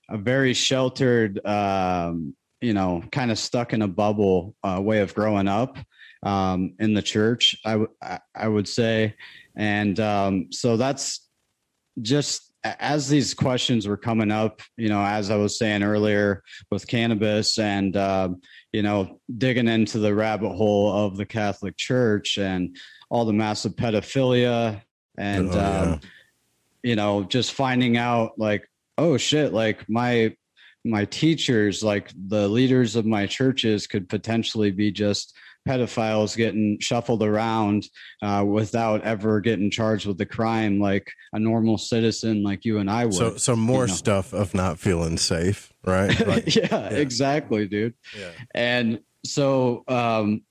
a 0.10 0.18
very 0.18 0.54
sheltered 0.54 1.46
um, 1.46 2.36
you 2.62 2.74
know 2.74 3.04
kind 3.12 3.32
of 3.32 3.40
stuck 3.40 3.74
in 3.74 3.82
a 3.82 3.88
bubble 3.88 4.56
uh, 4.64 4.80
way 4.82 5.00
of 5.00 5.14
growing 5.14 5.48
up 5.48 5.78
um, 6.24 6.74
in 6.80 6.94
the 6.94 7.02
church 7.02 7.56
I, 7.66 7.72
w- 7.72 7.92
I 8.36 8.48
would 8.48 8.68
say 8.68 9.16
and 9.56 10.00
um, 10.00 10.52
so 10.52 10.78
that's 10.78 11.28
just 12.02 12.48
as 12.80 13.08
these 13.08 13.34
questions 13.34 13.88
were 13.88 13.98
coming 13.98 14.32
up, 14.32 14.62
you 14.78 14.90
know, 14.90 15.04
as 15.04 15.30
I 15.32 15.36
was 15.36 15.58
saying 15.58 15.84
earlier 15.84 16.44
with 16.72 16.88
cannabis 16.88 17.58
and, 17.60 17.96
uh, 17.96 18.30
you 18.72 18.82
know, 18.82 19.20
digging 19.38 19.68
into 19.68 20.00
the 20.00 20.14
rabbit 20.14 20.54
hole 20.56 20.92
of 20.92 21.18
the 21.18 21.26
Catholic 21.26 21.78
Church 21.78 22.38
and 22.38 22.78
all 23.10 23.26
the 23.26 23.34
massive 23.34 23.76
pedophilia 23.76 24.82
and, 25.18 25.50
oh, 25.50 25.56
yeah. 25.56 25.82
um, 25.82 26.00
you 26.84 26.96
know, 26.96 27.24
just 27.24 27.54
finding 27.54 27.98
out 27.98 28.34
like, 28.38 28.68
oh 28.98 29.18
shit, 29.18 29.54
like 29.54 29.88
my, 29.90 30.36
my 30.90 31.06
teachers, 31.06 31.84
like 31.84 32.12
the 32.28 32.48
leaders 32.48 32.96
of 32.96 33.06
my 33.06 33.26
churches 33.26 33.88
could 33.88 34.10
potentially 34.10 34.72
be 34.72 34.92
just 34.92 35.36
pedophiles 35.68 36.36
getting 36.38 36.80
shuffled 36.80 37.22
around 37.22 37.88
uh, 38.22 38.44
without 38.48 39.02
ever 39.04 39.42
getting 39.42 39.70
charged 39.70 40.06
with 40.06 40.18
the 40.18 40.26
crime 40.26 40.80
like 40.80 41.12
a 41.34 41.40
normal 41.40 41.78
citizen 41.78 42.42
like 42.42 42.64
you 42.64 42.78
and 42.80 42.90
I 42.90 43.06
would. 43.06 43.14
So, 43.14 43.38
so 43.38 43.56
more 43.56 43.84
you 43.84 43.88
know? 43.88 43.94
stuff 43.94 44.34
of 44.34 44.54
not 44.54 44.80
feeling 44.80 45.18
safe, 45.18 45.74
right? 45.86 46.08
Like, 46.28 46.56
yeah, 46.56 46.68
yeah, 46.72 46.90
exactly, 46.90 47.68
dude. 47.68 47.94
Yeah. 48.18 48.32
And 48.54 49.00
so, 49.26 49.84
um, 49.88 50.42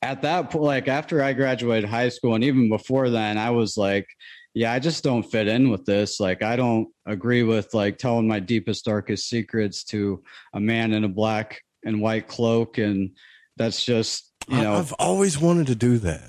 at 0.00 0.22
that 0.22 0.50
point, 0.50 0.64
like 0.64 0.88
after 0.88 1.22
I 1.22 1.32
graduated 1.32 1.88
high 1.88 2.08
school 2.08 2.34
and 2.34 2.42
even 2.42 2.68
before 2.68 3.08
then, 3.08 3.38
I 3.38 3.50
was 3.50 3.76
like, 3.76 4.06
yeah, 4.54 4.72
I 4.72 4.78
just 4.78 5.02
don't 5.02 5.22
fit 5.22 5.48
in 5.48 5.70
with 5.70 5.84
this. 5.84 6.20
Like, 6.20 6.42
I 6.42 6.56
don't 6.56 6.88
agree 7.06 7.42
with 7.42 7.72
like 7.74 7.98
telling 7.98 8.28
my 8.28 8.40
deepest, 8.40 8.84
darkest 8.84 9.28
secrets 9.28 9.84
to 9.84 10.22
a 10.52 10.60
man 10.60 10.92
in 10.92 11.04
a 11.04 11.08
black 11.08 11.62
and 11.84 12.00
white 12.00 12.28
cloak. 12.28 12.78
And 12.78 13.10
that's 13.56 13.84
just 13.84 14.32
you 14.48 14.60
know, 14.60 14.74
I've 14.74 14.92
always 14.94 15.38
wanted 15.38 15.68
to 15.68 15.74
do 15.74 15.98
that. 15.98 16.28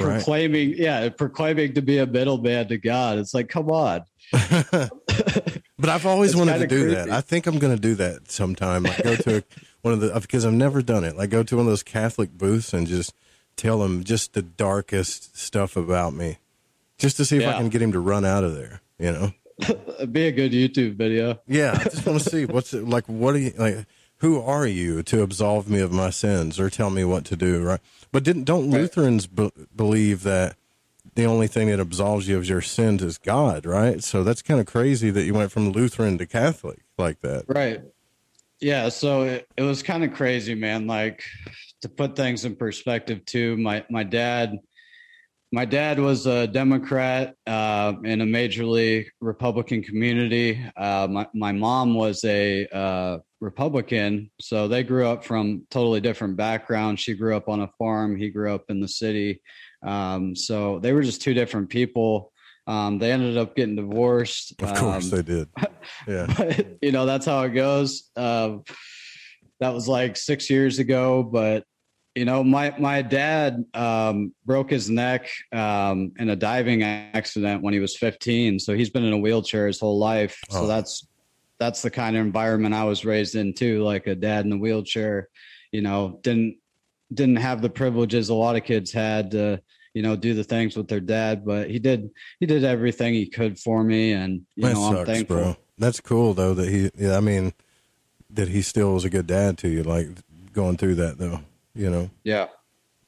Right? 0.00 0.14
Proclaiming, 0.14 0.74
yeah, 0.76 1.08
proclaiming 1.10 1.74
to 1.74 1.82
be 1.82 1.98
a 1.98 2.06
middleman 2.06 2.68
to 2.68 2.78
God. 2.78 3.18
It's 3.18 3.34
like, 3.34 3.48
come 3.48 3.70
on. 3.70 4.02
but 4.32 5.88
I've 5.88 6.06
always 6.06 6.34
wanted 6.34 6.58
to 6.60 6.66
do 6.66 6.84
creepy. 6.84 6.94
that. 6.94 7.10
I 7.10 7.20
think 7.20 7.46
I'm 7.46 7.58
going 7.58 7.74
to 7.74 7.80
do 7.80 7.94
that 7.96 8.30
sometime. 8.30 8.84
Like 8.84 9.02
go 9.02 9.16
to 9.16 9.44
one 9.82 9.94
of 9.94 10.00
the 10.00 10.14
uh, 10.14 10.20
because 10.20 10.46
I've 10.46 10.52
never 10.52 10.80
done 10.80 11.04
it. 11.04 11.16
Like 11.16 11.30
go 11.30 11.42
to 11.42 11.56
one 11.56 11.66
of 11.66 11.70
those 11.70 11.82
Catholic 11.82 12.32
booths 12.32 12.72
and 12.72 12.86
just 12.86 13.12
tell 13.56 13.80
them 13.80 14.04
just 14.04 14.32
the 14.32 14.42
darkest 14.42 15.36
stuff 15.36 15.76
about 15.76 16.14
me, 16.14 16.38
just 17.00 17.16
to 17.16 17.24
see 17.24 17.36
if 17.36 17.42
yeah. 17.42 17.50
I 17.50 17.58
can 17.58 17.68
get 17.68 17.82
him 17.82 17.92
to 17.92 18.00
run 18.00 18.24
out 18.24 18.44
of 18.44 18.54
there. 18.54 18.80
You 18.98 19.12
know, 19.12 20.06
be 20.12 20.28
a 20.28 20.32
good 20.32 20.52
YouTube 20.52 20.94
video. 20.94 21.40
Yeah, 21.46 21.76
I 21.78 21.84
just 21.84 22.06
want 22.06 22.20
to 22.20 22.30
see 22.30 22.46
what's 22.46 22.72
it 22.72 22.86
like. 22.86 23.06
What 23.06 23.34
are 23.34 23.38
you 23.38 23.52
like? 23.58 23.86
who 24.20 24.40
are 24.40 24.66
you 24.66 25.02
to 25.02 25.22
absolve 25.22 25.68
me 25.68 25.80
of 25.80 25.92
my 25.92 26.10
sins 26.10 26.60
or 26.60 26.68
tell 26.68 26.90
me 26.90 27.04
what 27.04 27.24
to 27.24 27.36
do 27.36 27.62
right 27.62 27.80
but 28.12 28.22
didn't 28.22 28.44
don't 28.44 28.70
right. 28.70 28.80
lutherans 28.80 29.26
be- 29.26 29.50
believe 29.74 30.22
that 30.22 30.56
the 31.14 31.24
only 31.24 31.46
thing 31.46 31.68
that 31.68 31.80
absolves 31.80 32.28
you 32.28 32.36
of 32.36 32.46
your 32.46 32.60
sins 32.60 33.02
is 33.02 33.18
god 33.18 33.66
right 33.66 34.02
so 34.04 34.22
that's 34.22 34.42
kind 34.42 34.60
of 34.60 34.66
crazy 34.66 35.10
that 35.10 35.24
you 35.24 35.34
went 35.34 35.50
from 35.50 35.72
lutheran 35.72 36.18
to 36.18 36.26
catholic 36.26 36.80
like 36.98 37.20
that 37.20 37.44
right 37.48 37.82
yeah 38.60 38.88
so 38.88 39.22
it, 39.22 39.48
it 39.56 39.62
was 39.62 39.82
kind 39.82 40.04
of 40.04 40.12
crazy 40.12 40.54
man 40.54 40.86
like 40.86 41.24
to 41.80 41.88
put 41.88 42.14
things 42.14 42.44
in 42.44 42.54
perspective 42.54 43.24
too 43.24 43.56
my 43.56 43.84
my 43.90 44.04
dad 44.04 44.58
my 45.52 45.64
dad 45.64 45.98
was 45.98 46.26
a 46.26 46.46
Democrat 46.46 47.34
uh, 47.46 47.94
in 48.04 48.20
a 48.20 48.24
majorly 48.24 49.06
Republican 49.20 49.82
community. 49.82 50.64
Uh, 50.76 51.08
my, 51.10 51.26
my 51.34 51.52
mom 51.52 51.94
was 51.94 52.22
a 52.24 52.66
uh, 52.68 53.18
Republican, 53.40 54.30
so 54.40 54.68
they 54.68 54.84
grew 54.84 55.06
up 55.06 55.24
from 55.24 55.66
totally 55.70 56.00
different 56.00 56.36
backgrounds. 56.36 57.00
She 57.00 57.14
grew 57.14 57.36
up 57.36 57.48
on 57.48 57.60
a 57.60 57.70
farm. 57.78 58.16
He 58.16 58.30
grew 58.30 58.54
up 58.54 58.64
in 58.68 58.80
the 58.80 58.88
city. 58.88 59.42
Um, 59.82 60.36
so 60.36 60.78
they 60.78 60.92
were 60.92 61.02
just 61.02 61.22
two 61.22 61.34
different 61.34 61.68
people. 61.68 62.32
Um, 62.68 62.98
they 62.98 63.10
ended 63.10 63.36
up 63.36 63.56
getting 63.56 63.74
divorced. 63.74 64.54
Of 64.62 64.74
course, 64.74 65.04
um, 65.04 65.10
they 65.10 65.22
did. 65.22 65.48
Yeah, 66.06 66.32
but, 66.36 66.78
you 66.80 66.92
know 66.92 67.04
that's 67.04 67.26
how 67.26 67.42
it 67.42 67.50
goes. 67.50 68.10
Uh, 68.14 68.58
that 69.58 69.74
was 69.74 69.88
like 69.88 70.16
six 70.16 70.48
years 70.48 70.78
ago, 70.78 71.22
but 71.22 71.64
you 72.14 72.24
know, 72.24 72.42
my 72.42 72.74
my 72.78 73.02
dad 73.02 73.64
um, 73.74 74.32
broke 74.44 74.70
his 74.70 74.90
neck 74.90 75.30
um, 75.52 76.12
in 76.18 76.30
a 76.30 76.36
diving 76.36 76.82
accident 76.82 77.62
when 77.62 77.72
he 77.72 77.80
was 77.80 77.96
15. 77.96 78.58
So 78.58 78.74
he's 78.74 78.90
been 78.90 79.04
in 79.04 79.12
a 79.12 79.18
wheelchair 79.18 79.66
his 79.66 79.78
whole 79.78 79.98
life. 79.98 80.38
Oh. 80.50 80.62
So 80.62 80.66
that's 80.66 81.06
that's 81.58 81.82
the 81.82 81.90
kind 81.90 82.16
of 82.16 82.24
environment 82.24 82.74
I 82.74 82.84
was 82.84 83.04
raised 83.04 83.36
in 83.36 83.52
too, 83.54 83.84
like 83.84 84.06
a 84.06 84.14
dad 84.14 84.44
in 84.44 84.52
a 84.52 84.56
wheelchair. 84.56 85.28
You 85.70 85.82
know, 85.82 86.18
didn't 86.22 86.56
didn't 87.14 87.36
have 87.36 87.62
the 87.62 87.70
privileges 87.70 88.28
a 88.28 88.34
lot 88.34 88.56
of 88.56 88.64
kids 88.64 88.90
had 88.90 89.30
to, 89.32 89.60
you 89.94 90.02
know, 90.02 90.16
do 90.16 90.34
the 90.34 90.44
things 90.44 90.76
with 90.76 90.88
their 90.88 91.00
dad, 91.00 91.44
but 91.44 91.70
he 91.70 91.78
did 91.78 92.10
he 92.40 92.46
did 92.46 92.64
everything 92.64 93.14
he 93.14 93.26
could 93.26 93.56
for 93.56 93.84
me, 93.84 94.12
and 94.12 94.42
you 94.56 94.64
that 94.64 94.74
know, 94.74 94.90
sucks, 94.90 94.98
I'm 94.98 95.06
thankful. 95.06 95.36
Bro. 95.36 95.56
That's 95.78 96.00
cool 96.00 96.34
though 96.34 96.54
that 96.54 96.68
he. 96.68 96.90
Yeah, 96.98 97.16
I 97.16 97.20
mean, 97.20 97.52
that 98.30 98.48
he 98.48 98.62
still 98.62 98.94
was 98.94 99.04
a 99.04 99.10
good 99.10 99.28
dad 99.28 99.58
to 99.58 99.68
you, 99.68 99.84
like 99.84 100.08
going 100.52 100.76
through 100.76 100.96
that 100.96 101.16
though 101.16 101.40
you 101.74 101.90
know. 101.90 102.10
Yeah, 102.24 102.48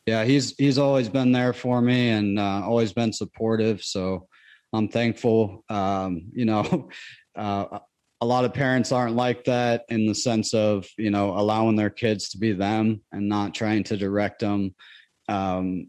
yeah. 0.07 0.25
He's 0.25 0.55
he's 0.57 0.79
always 0.79 1.09
been 1.09 1.33
there 1.33 1.53
for 1.53 1.81
me 1.81 2.11
and 2.11 2.39
uh, 2.39 2.63
always 2.65 2.93
been 2.93 3.13
supportive. 3.13 3.83
So 3.83 4.29
I'm 4.73 4.89
thankful. 4.89 5.65
Um, 5.69 6.31
you 6.33 6.45
know, 6.45 6.89
uh, 7.37 7.79
a 8.21 8.27
lot 8.27 8.45
of 8.45 8.55
parents 8.55 8.93
aren't 8.93 9.17
like 9.17 9.45
that 9.45 9.85
in 9.89 10.07
the 10.07 10.15
sense 10.15 10.55
of 10.55 10.87
you 10.97 11.11
know 11.11 11.37
allowing 11.37 11.77
their 11.77 11.91
kids 11.91 12.31
to 12.31 12.39
be 12.39 12.53
them 12.53 13.03
and 13.13 13.29
not 13.29 13.55
trying 13.55 13.85
to 13.85 13.97
direct 13.97 14.41
them. 14.41 14.75
Um, 15.29 15.89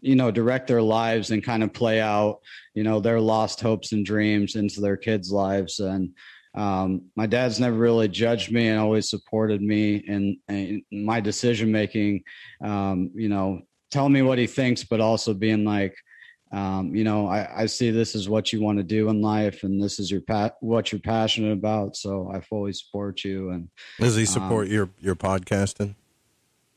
you 0.00 0.16
know 0.16 0.30
direct 0.30 0.66
their 0.66 0.82
lives 0.82 1.30
and 1.30 1.44
kind 1.44 1.62
of 1.62 1.72
play 1.72 2.00
out 2.00 2.40
you 2.74 2.82
know 2.82 2.98
their 2.98 3.20
lost 3.20 3.60
hopes 3.60 3.92
and 3.92 4.04
dreams 4.04 4.56
into 4.56 4.80
their 4.80 4.96
kids 4.96 5.30
lives 5.30 5.78
and 5.78 6.10
um, 6.54 7.02
my 7.16 7.26
dad's 7.26 7.60
never 7.60 7.76
really 7.76 8.08
judged 8.08 8.50
me 8.50 8.68
and 8.68 8.80
always 8.80 9.10
supported 9.10 9.62
me 9.62 10.04
and, 10.08 10.36
in 10.48 10.82
my 10.90 11.20
decision 11.20 11.70
making. 11.70 12.22
Um, 12.62 13.10
you 13.14 13.28
know, 13.28 13.62
telling 13.90 14.12
me 14.12 14.22
what 14.22 14.38
he 14.38 14.46
thinks, 14.46 14.84
but 14.84 15.00
also 15.00 15.34
being 15.34 15.64
like, 15.64 15.94
um, 16.52 16.94
you 16.94 17.04
know, 17.04 17.26
I, 17.26 17.62
I, 17.62 17.66
see 17.66 17.90
this 17.90 18.14
is 18.14 18.28
what 18.28 18.52
you 18.52 18.62
want 18.62 18.78
to 18.78 18.82
do 18.84 19.10
in 19.10 19.20
life, 19.20 19.64
and 19.64 19.82
this 19.82 19.98
is 19.98 20.10
your 20.10 20.22
pa- 20.22 20.52
what 20.60 20.90
you're 20.90 21.00
passionate 21.00 21.52
about. 21.52 21.94
So 21.94 22.30
I 22.32 22.40
fully 22.40 22.72
support 22.72 23.22
you. 23.22 23.50
And 23.50 23.68
does 24.00 24.16
he 24.16 24.24
support 24.24 24.66
um, 24.66 24.72
your 24.72 24.90
your 24.98 25.14
podcasting? 25.14 25.94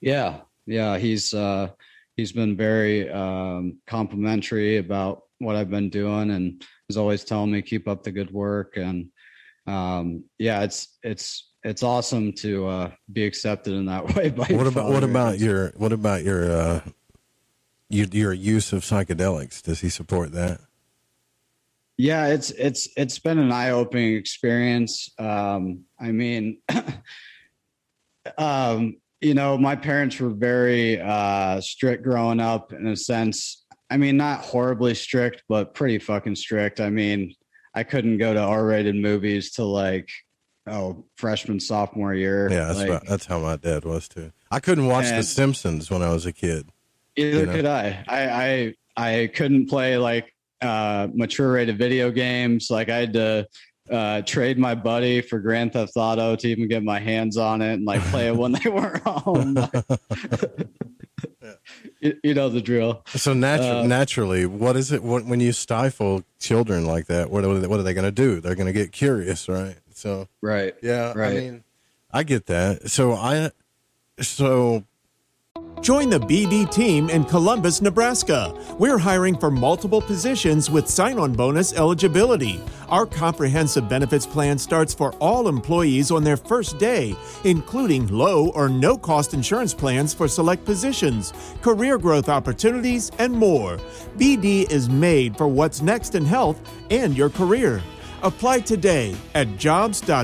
Yeah, 0.01 0.41
yeah. 0.65 0.97
He's 0.97 1.33
uh, 1.33 1.69
he's 2.17 2.33
been 2.33 2.57
very 2.57 3.09
um, 3.09 3.77
complimentary 3.87 4.77
about 4.77 5.23
what 5.39 5.55
I've 5.55 5.69
been 5.69 5.89
doing, 5.89 6.31
and 6.31 6.61
he's 6.89 6.97
always 6.97 7.23
telling 7.23 7.51
me 7.51 7.61
keep 7.61 7.87
up 7.87 8.03
the 8.03 8.11
good 8.11 8.31
work 8.31 8.75
and 8.75 9.09
um, 9.67 10.23
yeah, 10.37 10.63
it's 10.63 10.97
it's 11.03 11.51
it's 11.63 11.83
awesome 11.83 12.33
to 12.33 12.67
uh, 12.67 12.91
be 13.11 13.25
accepted 13.25 13.73
in 13.73 13.85
that 13.85 14.15
way. 14.15 14.29
By 14.29 14.47
what 14.47 14.67
about 14.67 14.89
what 14.89 15.03
about 15.03 15.39
your 15.39 15.73
what 15.77 15.91
about 15.91 16.23
your 16.23 16.51
uh, 16.51 16.81
you, 17.89 18.07
your 18.11 18.33
use 18.33 18.73
of 18.73 18.81
psychedelics. 18.83 19.61
Does 19.61 19.81
he 19.81 19.89
support 19.89 20.31
that? 20.31 20.61
Yeah, 21.97 22.27
it's 22.27 22.49
it's 22.51 22.89
it's 22.97 23.19
been 23.19 23.37
an 23.37 23.51
eye 23.51 23.71
opening 23.71 24.15
experience. 24.15 25.11
Um, 25.19 25.83
I 25.99 26.11
mean, 26.11 26.61
um, 28.37 28.97
you 29.19 29.35
know, 29.35 29.57
my 29.57 29.75
parents 29.75 30.19
were 30.19 30.29
very 30.29 30.99
uh, 30.99 31.61
strict 31.61 32.03
growing 32.03 32.39
up 32.39 32.73
in 32.73 32.87
a 32.87 32.95
sense. 32.95 33.63
I 33.89 33.97
mean, 33.97 34.17
not 34.17 34.41
horribly 34.41 34.95
strict, 34.95 35.43
but 35.47 35.75
pretty 35.75 35.99
fucking 35.99 36.37
strict. 36.37 36.79
I 36.79 36.89
mean, 36.89 37.35
I 37.73 37.83
couldn't 37.83 38.17
go 38.17 38.33
to 38.33 38.39
R-rated 38.39 38.95
movies 38.95 39.51
to 39.53 39.63
like 39.63 40.09
oh 40.67 41.05
freshman 41.15 41.59
sophomore 41.59 42.13
year. 42.13 42.49
Yeah, 42.49 42.65
that's, 42.67 42.79
like, 42.79 42.89
about, 42.89 43.05
that's 43.05 43.25
how 43.25 43.39
my 43.39 43.55
dad 43.57 43.85
was 43.85 44.07
too. 44.07 44.31
I 44.49 44.59
couldn't 44.59 44.87
watch 44.87 45.09
The 45.09 45.23
Simpsons 45.23 45.89
when 45.89 46.01
I 46.01 46.09
was 46.09 46.25
a 46.25 46.33
kid. 46.33 46.69
Either 47.15 47.39
you 47.39 47.45
know? 47.45 47.51
could 47.53 47.65
I. 47.65 48.03
I 48.07 48.75
I 48.97 49.11
I 49.21 49.27
couldn't 49.27 49.67
play 49.67 49.97
like 49.97 50.33
uh 50.61 51.07
mature 51.13 51.53
rated 51.53 51.77
video 51.77 52.11
games. 52.11 52.69
Like 52.69 52.89
I 52.89 52.97
had 52.97 53.13
to 53.13 53.47
uh 53.89 54.21
trade 54.21 54.57
my 54.57 54.75
buddy 54.75 55.21
for 55.21 55.39
Grand 55.39 55.73
Theft 55.73 55.93
Auto 55.95 56.35
to 56.35 56.47
even 56.47 56.67
get 56.67 56.83
my 56.83 56.99
hands 56.99 57.37
on 57.37 57.61
it 57.61 57.73
and 57.73 57.85
like 57.85 58.01
play 58.03 58.27
it 58.27 58.35
when 58.35 58.51
they 58.53 58.69
weren't 58.69 59.03
home. 59.03 59.55
you, 61.99 62.19
you 62.23 62.33
know 62.33 62.49
the 62.49 62.61
drill. 62.61 63.03
So 63.15 63.33
natu- 63.33 63.83
Uh, 63.83 63.87
naturally, 63.87 64.45
what 64.45 64.75
is 64.75 64.91
it 64.91 65.03
what, 65.03 65.25
when 65.25 65.39
you 65.39 65.51
stifle 65.51 66.23
children 66.39 66.85
like 66.85 67.07
that? 67.07 67.29
What 67.29 67.43
are 67.45 67.59
they, 67.59 67.67
what 67.67 67.79
are 67.79 67.83
they 67.83 67.93
going 67.93 68.05
to 68.05 68.11
do? 68.11 68.39
They're 68.39 68.55
going 68.55 68.67
to 68.67 68.73
get 68.73 68.91
curious, 68.91 69.47
right? 69.49 69.75
So 69.93 70.27
Right. 70.41 70.73
yeah, 70.81 71.13
I 71.15 71.33
mean, 71.33 71.63
I 72.11 72.23
get 72.23 72.47
that. 72.47 72.89
So 72.89 73.13
I, 73.13 73.51
so 74.19 74.83
Join 75.81 76.09
the 76.11 76.19
BD 76.19 76.71
team 76.71 77.09
in 77.09 77.23
Columbus, 77.23 77.81
Nebraska. 77.81 78.53
We're 78.77 78.99
hiring 78.99 79.35
for 79.35 79.49
multiple 79.49 79.99
positions 79.99 80.69
with 80.69 80.87
sign 80.87 81.17
on 81.17 81.33
bonus 81.33 81.73
eligibility. 81.73 82.61
Our 82.87 83.07
comprehensive 83.07 83.89
benefits 83.89 84.27
plan 84.27 84.59
starts 84.59 84.93
for 84.93 85.13
all 85.13 85.47
employees 85.47 86.11
on 86.11 86.23
their 86.23 86.37
first 86.37 86.77
day, 86.77 87.15
including 87.45 88.05
low 88.09 88.49
or 88.49 88.69
no 88.69 88.95
cost 88.95 89.33
insurance 89.33 89.73
plans 89.73 90.13
for 90.13 90.27
select 90.27 90.65
positions, 90.65 91.33
career 91.63 91.97
growth 91.97 92.29
opportunities, 92.29 93.09
and 93.17 93.33
more. 93.33 93.77
BD 94.19 94.69
is 94.69 94.87
made 94.87 95.35
for 95.35 95.47
what's 95.47 95.81
next 95.81 96.13
in 96.13 96.25
health 96.25 96.61
and 96.91 97.17
your 97.17 97.31
career. 97.31 97.81
Apply 98.21 98.59
today 98.59 99.15
at 99.33 99.57
jobs.bd.com. 99.57 100.17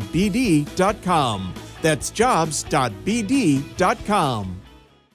That's 1.81 2.11
jobs.bd.com. 2.11 2.97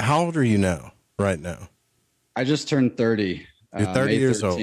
How 0.00 0.24
old 0.24 0.36
are 0.36 0.44
you 0.44 0.58
now? 0.58 0.92
Right 1.18 1.40
now, 1.40 1.70
I 2.34 2.44
just 2.44 2.68
turned 2.68 2.96
30. 2.96 3.46
You're 3.78 3.88
uh, 3.88 3.94
30 3.94 4.12
May 4.12 4.18
years 4.18 4.42
old. 4.42 4.60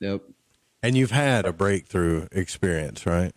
Yep. 0.00 0.22
and 0.82 0.96
you've 0.96 1.10
had 1.10 1.44
a 1.44 1.52
breakthrough 1.52 2.26
experience, 2.32 3.04
right? 3.06 3.32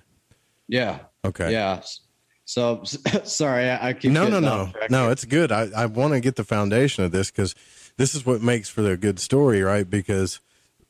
Yeah. 0.67 0.99
Okay. 1.23 1.51
Yeah. 1.51 1.81
So 2.45 2.83
sorry, 3.23 3.69
I, 3.69 3.89
I 3.89 3.93
keep 3.93 4.11
no, 4.11 4.27
no, 4.27 4.39
no, 4.39 4.71
no. 4.89 5.09
It's 5.09 5.25
good. 5.25 5.51
I, 5.51 5.69
I 5.75 5.85
want 5.87 6.13
to 6.13 6.19
get 6.19 6.35
the 6.35 6.43
foundation 6.43 7.03
of 7.03 7.11
this 7.11 7.31
because 7.31 7.55
this 7.97 8.13
is 8.13 8.25
what 8.25 8.41
makes 8.41 8.69
for 8.69 8.81
the 8.81 8.95
good 8.97 9.19
story, 9.19 9.61
right? 9.63 9.89
Because 9.89 10.39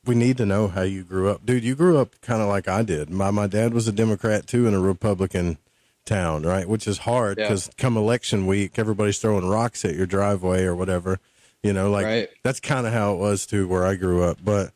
we 0.04 0.14
need 0.14 0.36
to 0.36 0.46
know 0.46 0.68
how 0.68 0.82
you 0.82 1.02
grew 1.02 1.30
up, 1.30 1.44
dude. 1.44 1.64
You 1.64 1.74
grew 1.74 1.98
up 1.98 2.20
kind 2.20 2.42
of 2.42 2.48
like 2.48 2.68
I 2.68 2.82
did. 2.82 3.10
My 3.10 3.30
my 3.30 3.46
dad 3.46 3.72
was 3.72 3.88
a 3.88 3.92
Democrat 3.92 4.46
too 4.46 4.66
and 4.66 4.76
a 4.76 4.80
Republican 4.80 5.58
town, 6.06 6.42
right? 6.44 6.66
Which 6.68 6.86
is 6.88 6.98
hard 6.98 7.36
Yeah. 7.38 7.44
because 7.44 7.68
come 7.76 7.96
election 7.98 8.46
week, 8.46 8.78
everybody's 8.78 9.18
throwing 9.18 9.46
rocks 9.46 9.84
at 9.84 9.94
your 9.94 10.06
driveway 10.06 10.64
or 10.64 10.74
whatever. 10.74 11.18
You 11.62 11.72
know, 11.72 11.90
like 11.90 12.06
Right. 12.06 12.28
that's 12.42 12.60
kind 12.60 12.86
of 12.86 12.92
how 12.92 13.12
it 13.14 13.18
was 13.18 13.44
too 13.46 13.68
where 13.68 13.84
I 13.84 13.96
grew 13.96 14.22
up. 14.22 14.38
But 14.42 14.70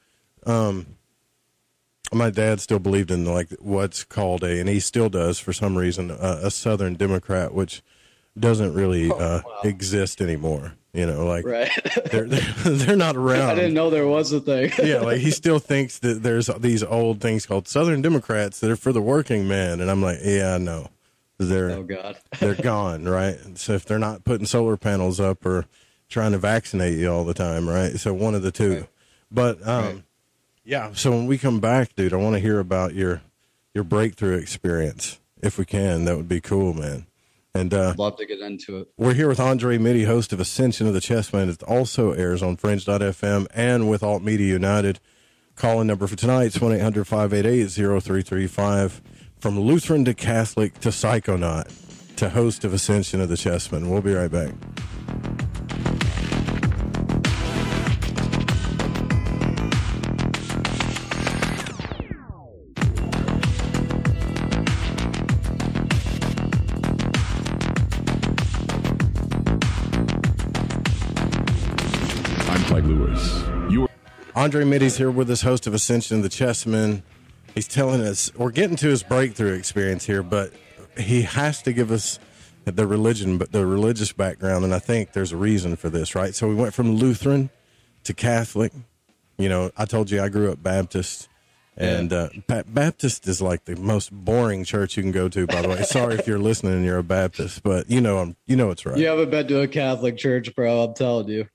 um, 0.47 0.87
my 2.13 2.31
dad 2.31 2.61
still 2.61 2.79
believed 2.81 3.11
in 3.11 3.25
like 3.25 3.51
what's 3.61 4.03
called 4.05 4.43
a, 4.43 4.59
and 4.59 4.69
he 4.69 4.81
still 4.81 5.09
does 5.09 5.39
for 5.39 5.53
some 5.53 5.79
reason, 5.79 6.11
a, 6.11 6.41
a 6.45 6.51
Southern 6.51 6.95
Democrat, 6.95 7.55
which 7.55 7.83
doesn't 8.39 8.75
really 8.75 9.11
uh, 9.11 9.41
exist 9.65 10.21
anymore. 10.21 10.75
You 10.93 11.07
know, 11.07 11.25
like 11.25 11.45
Oh, 11.47 11.51
Right. 11.51 11.71
they're, 12.11 12.27
they're 12.27 12.55
they're 12.65 12.97
not 12.97 13.17
around. 13.17 13.51
I 13.51 13.55
didn't 13.55 13.75
know 13.75 13.91
there 13.91 14.09
was 14.09 14.33
a 14.33 14.41
thing. 14.41 14.73
yeah, 14.83 14.99
like 15.01 15.19
he 15.21 15.31
still 15.31 15.61
thinks 15.61 16.01
that 16.01 16.25
there's 16.25 16.49
these 16.59 16.83
old 16.83 17.21
things 17.21 17.47
called 17.47 17.69
Southern 17.69 18.03
Democrats 18.03 18.59
that 18.59 18.71
are 18.73 18.77
for 18.77 18.93
the 18.93 19.01
working 19.03 19.47
man, 19.47 19.81
and 19.81 19.89
I'm 19.89 20.03
like, 20.03 20.19
yeah, 20.25 20.59
no, 20.59 20.89
they're 21.49 21.71
Oh 21.71 21.83
God. 21.83 22.17
they're 22.41 22.55
gone, 22.55 23.05
right? 23.07 23.39
So 23.55 23.75
if 23.75 23.85
they're 23.85 23.99
not 23.99 24.25
putting 24.25 24.47
solar 24.47 24.77
panels 24.77 25.21
up 25.21 25.45
or 25.47 25.67
trying 26.09 26.33
to 26.33 26.39
vaccinate 26.39 26.99
you 26.99 27.11
all 27.11 27.25
the 27.25 27.35
time, 27.35 27.69
right? 27.69 27.93
So 27.99 28.13
one 28.13 28.35
of 28.35 28.43
the 28.43 28.51
two. 28.53 28.87
But 29.31 29.67
um, 29.67 30.05
yeah. 30.65 30.91
So 30.95 31.11
when 31.13 31.27
we 31.27 31.39
come 31.39 31.61
back, 31.61 31.95
dude, 31.95 32.13
I 32.13 32.17
want 32.17 32.35
to 32.35 32.41
hear 32.41 32.59
about 32.59 32.95
your 32.95 33.23
your 33.75 33.85
breakthrough 33.85 34.37
experience, 34.37 35.21
if 35.43 35.59
we 35.59 35.65
can. 35.65 36.05
That 36.05 36.17
would 36.17 36.29
be 36.29 36.41
cool, 36.41 36.75
man. 36.75 37.07
And 37.55 37.75
uh, 37.75 37.95
Love 37.99 38.17
to 38.19 38.27
get 38.27 38.39
into 38.41 38.79
it. 38.79 38.89
we're 38.97 39.15
here 39.15 39.27
with 39.29 39.41
Andre 39.41 39.77
Mitty, 39.77 40.05
host 40.05 40.33
of 40.33 40.39
Ascension 40.39 40.87
of 40.87 40.95
the 40.95 41.01
Chessman. 41.01 41.49
It 41.49 41.63
also 41.65 42.13
airs 42.13 42.43
on 42.45 42.57
Fringe.fm 42.57 43.47
and 43.53 43.91
with 43.91 44.05
Alt 44.05 44.23
Media 44.23 44.47
United. 44.47 45.01
Call 45.57 45.81
in 45.81 45.89
number 45.89 46.07
for 46.07 46.15
tonight 46.17 46.45
is 46.55 46.61
1 46.61 46.73
800 46.73 47.07
588 47.07 47.71
0335. 47.71 49.03
From 49.41 49.59
Lutheran 49.59 50.05
to 50.05 50.13
Catholic 50.13 50.79
to 50.81 50.91
Psychonaut 50.91 52.17
to 52.17 52.29
host 52.29 52.63
of 52.63 52.75
Ascension 52.75 53.23
of 53.23 53.31
the 53.31 53.37
Chessmen. 53.37 53.91
We'll 53.91 54.03
be 54.03 54.13
right 54.13 54.31
back. 54.31 54.53
I'm 72.47 72.63
Clyde 72.65 72.85
Lewis. 72.85 73.73
You 73.73 73.89
Andre 74.37 74.65
Mitty's 74.65 74.99
here 74.99 75.11
with 75.11 75.31
us, 75.31 75.41
host 75.41 75.67
of 75.67 75.73
Ascension 75.73 76.19
of 76.19 76.23
the 76.23 76.29
Chessman. 76.29 77.03
He's 77.55 77.69
telling 77.69 78.01
us, 78.01 78.33
we're 78.37 78.51
getting 78.53 78.77
to 78.77 78.89
his 78.89 79.03
breakthrough 79.03 79.55
experience 79.55 80.07
here, 80.07 80.23
but 80.23 80.53
he 80.99 81.23
has 81.23 81.63
to 81.63 81.73
give 81.73 81.91
us 81.91 82.19
the 82.65 82.87
religion, 82.87 83.39
but 83.39 83.53
the 83.53 83.67
religious 83.67 84.13
background, 84.13 84.65
and 84.65 84.75
I 84.75 84.79
think 84.79 85.13
there's 85.13 85.33
a 85.33 85.37
reason 85.37 85.77
for 85.77 85.89
this, 85.91 86.15
right? 86.15 86.35
So 86.35 86.49
we 86.49 86.55
went 86.55 86.75
from 86.75 86.95
Lutheran 86.95 87.51
to 88.05 88.15
Catholic. 88.15 88.73
You 89.39 89.49
know, 89.49 89.71
I 89.77 89.85
told 89.85 90.11
you 90.11 90.23
I 90.23 90.29
grew 90.29 90.53
up 90.53 90.63
Baptist, 90.63 91.29
and 91.77 92.13
uh, 92.13 92.29
ba- 92.47 92.65
Baptist 92.69 93.27
is 93.27 93.41
like 93.41 93.65
the 93.65 93.77
most 93.77 94.13
boring 94.13 94.65
church 94.65 94.97
you 94.97 95.03
can 95.03 95.13
go 95.13 95.29
to. 95.29 95.47
By 95.47 95.63
the 95.63 95.69
way, 95.69 95.83
sorry 95.83 96.17
if 96.17 96.27
you're 96.27 96.39
listening 96.39 96.75
and 96.75 96.85
you're 96.85 96.99
a 96.99 97.03
Baptist, 97.03 97.63
but 97.63 97.91
you 97.91 98.01
know, 98.01 98.19
I'm, 98.19 98.37
you 98.47 98.57
know, 98.57 98.71
it's 98.71 98.85
right. 98.85 98.99
You 98.99 99.07
haven't 99.07 99.31
been 99.31 99.49
to 99.49 99.61
a 99.63 99.69
Catholic 99.69 100.19
church, 100.19 100.55
bro. 100.55 100.85
I'm 100.85 100.95
telling 100.95 101.29
you. 101.29 101.49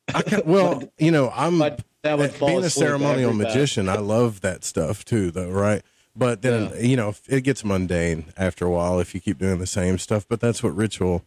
Well, 0.46 0.84
you 0.98 1.12
know, 1.12 1.32
I'm 1.36 1.62
that 2.06 2.18
would 2.18 2.32
fall 2.32 2.48
being 2.48 2.64
a 2.64 2.70
ceremonial 2.70 3.34
magician. 3.34 3.90
I 3.90 3.98
love 3.98 4.42
that 4.42 4.64
stuff 4.64 5.04
too, 5.06 5.32
though, 5.32 5.50
right? 5.50 5.82
But 6.16 6.42
then 6.42 6.72
you 6.80 6.96
know, 6.96 7.14
it 7.28 7.42
gets 7.42 7.66
mundane 7.66 8.26
after 8.38 8.66
a 8.66 8.70
while 8.70 9.00
if 9.00 9.14
you 9.14 9.20
keep 9.22 9.38
doing 9.38 9.60
the 9.60 9.68
same 9.68 9.98
stuff. 9.98 10.26
But 10.28 10.40
that's 10.40 10.64
what 10.64 10.76
ritual 10.76 11.24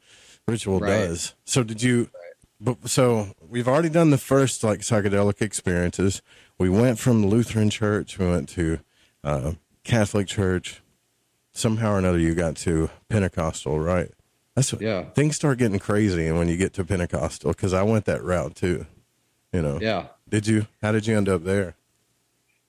ritual 0.46 0.80
Right. 0.80 1.06
does. 1.08 1.34
So 1.44 1.62
did 1.62 1.82
you? 1.82 2.08
But 2.60 2.88
so 2.88 3.34
we've 3.46 3.68
already 3.68 3.90
done 3.90 4.10
the 4.10 4.18
first 4.18 4.64
like 4.64 4.80
psychedelic 4.80 5.42
experiences. 5.42 6.22
We 6.58 6.68
went 6.68 6.98
from 6.98 7.24
Lutheran 7.26 7.70
church. 7.70 8.18
We 8.18 8.26
went 8.26 8.48
to 8.50 8.80
uh, 9.22 9.52
Catholic 9.84 10.26
church. 10.26 10.80
Somehow 11.52 11.92
or 11.94 11.98
another, 11.98 12.18
you 12.18 12.34
got 12.34 12.54
to 12.58 12.88
Pentecostal, 13.08 13.80
right? 13.80 14.10
That's 14.54 14.72
what, 14.72 14.80
Yeah. 14.80 15.04
Things 15.10 15.34
start 15.36 15.58
getting 15.58 15.78
crazy 15.80 16.26
and 16.26 16.38
when 16.38 16.48
you 16.48 16.56
get 16.56 16.72
to 16.74 16.84
Pentecostal 16.84 17.50
because 17.50 17.72
I 17.74 17.82
went 17.82 18.04
that 18.06 18.22
route 18.22 18.54
too. 18.54 18.86
You 19.52 19.62
know. 19.62 19.78
Yeah. 19.80 20.06
Did 20.28 20.46
you? 20.46 20.66
How 20.82 20.92
did 20.92 21.06
you 21.06 21.16
end 21.16 21.28
up 21.28 21.44
there? 21.44 21.74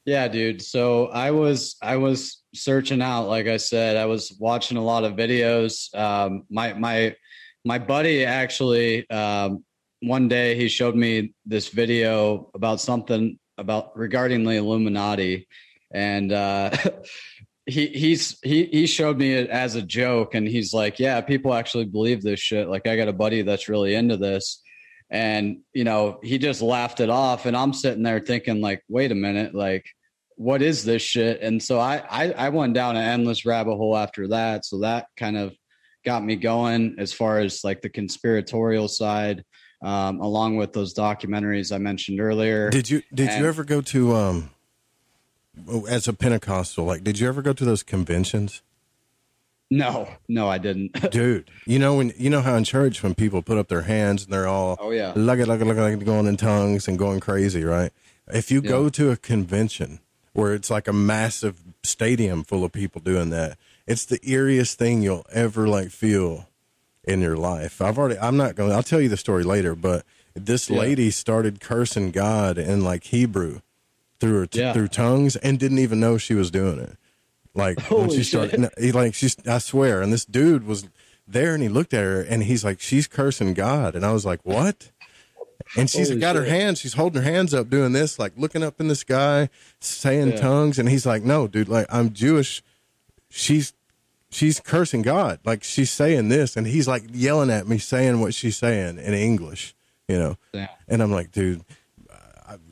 Yeah, 0.05 0.27
dude. 0.27 0.61
So 0.61 1.07
I 1.07 1.31
was 1.31 1.75
I 1.81 1.97
was 1.97 2.41
searching 2.55 3.01
out, 3.01 3.27
like 3.27 3.47
I 3.47 3.57
said, 3.57 3.97
I 3.97 4.05
was 4.05 4.35
watching 4.39 4.77
a 4.77 4.83
lot 4.83 5.03
of 5.03 5.13
videos. 5.13 5.93
Um, 5.95 6.43
my 6.49 6.73
my 6.73 7.15
my 7.65 7.79
buddy 7.79 8.25
actually 8.25 9.09
um, 9.09 9.63
one 10.01 10.27
day 10.27 10.55
he 10.55 10.69
showed 10.69 10.95
me 10.95 11.33
this 11.45 11.67
video 11.67 12.49
about 12.53 12.79
something 12.79 13.37
about 13.57 13.97
regarding 13.97 14.43
the 14.43 14.51
Illuminati, 14.51 15.47
and 15.91 16.31
uh, 16.31 16.71
he 17.65 17.87
he's 17.87 18.39
he 18.41 18.65
he 18.65 18.87
showed 18.87 19.17
me 19.17 19.33
it 19.33 19.49
as 19.49 19.75
a 19.75 19.81
joke, 19.81 20.33
and 20.33 20.47
he's 20.47 20.73
like, 20.73 20.99
"Yeah, 20.99 21.19
people 21.21 21.53
actually 21.53 21.85
believe 21.85 22.21
this 22.21 22.39
shit." 22.39 22.69
Like, 22.69 22.87
I 22.87 22.95
got 22.95 23.09
a 23.09 23.13
buddy 23.13 23.41
that's 23.41 23.67
really 23.67 23.95
into 23.95 24.15
this, 24.15 24.61
and 25.09 25.59
you 25.73 25.83
know, 25.83 26.19
he 26.23 26.37
just 26.37 26.61
laughed 26.61 26.99
it 26.99 27.09
off, 27.09 27.45
and 27.45 27.55
I'm 27.57 27.73
sitting 27.73 28.03
there 28.03 28.19
thinking, 28.19 28.61
like, 28.61 28.83
"Wait 28.89 29.11
a 29.11 29.15
minute, 29.15 29.53
like." 29.55 29.85
What 30.41 30.61
is 30.61 30.85
this 30.85 31.01
shit? 31.01 31.41
And 31.41 31.61
so 31.61 31.81
I, 31.81 32.01
I 32.09 32.31
I 32.31 32.47
went 32.47 32.73
down 32.73 32.95
an 32.95 33.03
endless 33.03 33.45
rabbit 33.45 33.75
hole 33.75 33.97
after 33.97 34.25
that. 34.29 34.63
So 34.63 34.79
that 34.79 35.07
kind 35.17 35.35
of 35.35 35.53
got 36.05 36.23
me 36.23 36.37
going 36.37 36.95
as 36.97 37.11
far 37.11 37.39
as 37.39 37.61
like 37.65 37.81
the 37.81 37.89
conspiratorial 37.89 38.87
side 38.87 39.43
um, 39.83 40.21
along 40.21 40.55
with 40.55 40.73
those 40.73 40.93
documentaries 40.93 41.73
i 41.73 41.77
mentioned 41.77 42.19
earlier 42.19 42.69
Did 42.69 42.89
you 42.89 43.01
did 43.13 43.29
And- 43.29 43.41
you 43.41 43.47
ever 43.49 43.63
go 43.63 43.81
to 43.81 44.15
um 44.15 44.49
as 45.89 46.07
a 46.07 46.13
Pentecostal? 46.13 46.85
Like, 46.85 47.03
did 47.03 47.19
you 47.19 47.27
ever 47.27 47.41
go 47.41 47.51
to 47.51 47.65
those 47.65 47.83
conventions? 47.83 48.61
No 49.71 50.07
no 50.27 50.47
i 50.49 50.57
didn't 50.57 50.91
Dude, 51.11 51.49
you 51.65 51.77
know 51.79 51.95
when 51.97 52.11
you 52.17 52.29
know 52.29 52.41
how 52.41 52.55
in 52.55 52.63
church 52.63 53.03
when 53.03 53.13
people 53.15 53.41
put 53.41 53.57
up 53.57 53.67
their 53.67 53.83
hands 53.83 54.23
and 54.23 54.33
they're 54.33 54.47
all 54.47 54.77
Oh, 54.79 54.91
yeah. 54.91 55.13
look 55.15 55.39
at 55.39 55.47
look 55.47 55.61
at 55.61 56.05
going 56.05 56.25
in 56.27 56.37
tongues 56.37 56.87
and 56.87 56.97
going 56.97 57.19
crazy, 57.19 57.63
right? 57.63 57.91
If 58.27 58.51
you 58.51 58.61
go 58.61 58.89
to 58.89 59.11
a 59.11 59.17
convention 59.17 59.99
where 60.33 60.53
it's 60.53 60.69
like 60.69 60.87
a 60.87 60.93
massive 60.93 61.61
stadium 61.83 62.43
full 62.43 62.63
of 62.63 62.71
people 62.71 63.01
doing 63.01 63.29
that, 63.31 63.57
it's 63.87 64.05
the 64.05 64.19
eeriest 64.19 64.75
thing 64.75 65.01
you'll 65.01 65.25
ever 65.31 65.67
like 65.67 65.89
feel 65.89 66.47
in 67.03 67.21
your 67.21 67.35
life. 67.37 67.81
I've 67.81 67.97
already 67.97 68.19
I'm 68.19 68.37
not 68.37 68.55
going 68.55 68.69
to 68.69 68.75
I'll 68.75 68.83
tell 68.83 69.01
you 69.01 69.09
the 69.09 69.17
story 69.17 69.43
later, 69.43 69.75
but 69.75 70.05
this 70.35 70.69
Yeah. 70.69 70.79
lady 70.79 71.11
started 71.11 71.59
cursing 71.59 72.11
God 72.11 72.57
in 72.57 72.83
like 72.83 73.05
Hebrew 73.05 73.61
through 74.19 74.39
her 74.41 74.47
Yeah. 74.51 74.73
through 74.73 74.89
tongues 74.89 75.35
and 75.37 75.57
didn't 75.59 75.79
even 75.79 75.99
know 75.99 76.17
she 76.17 76.33
was 76.35 76.51
doing 76.51 76.79
it. 76.79 76.97
Like 77.59 77.79
when 77.91 78.09
she 78.09 78.23
started, 78.23 78.51
shit. 78.51 78.59
no, 78.59 78.69
he 78.79 78.91
like 78.91 79.13
she's 79.13 79.35
I 79.47 79.59
swear, 79.59 80.01
and 80.01 80.11
this 80.11 80.25
dude 80.25 80.65
was 80.65 80.87
there 81.27 81.53
and 81.53 81.61
he 81.61 81.69
looked 81.69 81.93
at 81.93 82.03
her 82.03 82.21
and 82.21 82.41
he's 82.43 82.63
like, 82.65 82.79
she's 82.79 83.05
cursing 83.07 83.53
God, 83.53 83.95
and 83.95 84.03
I 84.05 84.11
was 84.13 84.25
like, 84.25 84.39
what? 84.43 84.89
And 85.77 85.87
she's 85.89 86.07
Holy 86.09 86.19
got 86.19 86.35
her 86.35 86.45
hands, 86.45 86.79
she's 86.79 86.93
holding 86.93 87.21
her 87.21 87.31
hands 87.31 87.53
up, 87.53 87.69
doing 87.69 87.91
this, 87.91 88.17
like 88.17 88.33
looking 88.35 88.63
up 88.63 88.79
in 88.81 88.87
the 88.87 88.95
sky, 88.95 89.49
saying 89.79 90.29
Yeah. 90.29 90.35
tongues, 90.37 90.79
and 90.79 90.89
he's 90.89 91.05
like, 91.05 91.21
no, 91.23 91.47
dude, 91.47 91.69
like 91.69 91.85
I'm 91.89 92.11
Jewish. 92.13 92.63
She's 93.29 93.73
she's 94.31 94.59
cursing 94.59 95.01
God, 95.03 95.39
like 95.45 95.63
she's 95.63 95.91
saying 95.91 96.29
this, 96.29 96.57
and 96.57 96.65
he's 96.65 96.87
like 96.87 97.03
yelling 97.11 97.51
at 97.51 97.67
me, 97.67 97.77
saying 97.77 98.21
what 98.21 98.33
she's 98.33 98.57
saying 98.57 98.97
in 98.97 99.13
English, 99.13 99.75
you 100.07 100.17
know. 100.17 100.37
Yeah. 100.53 100.69
And 100.87 101.03
I'm 101.03 101.11
like, 101.11 101.31
dude, 101.31 101.63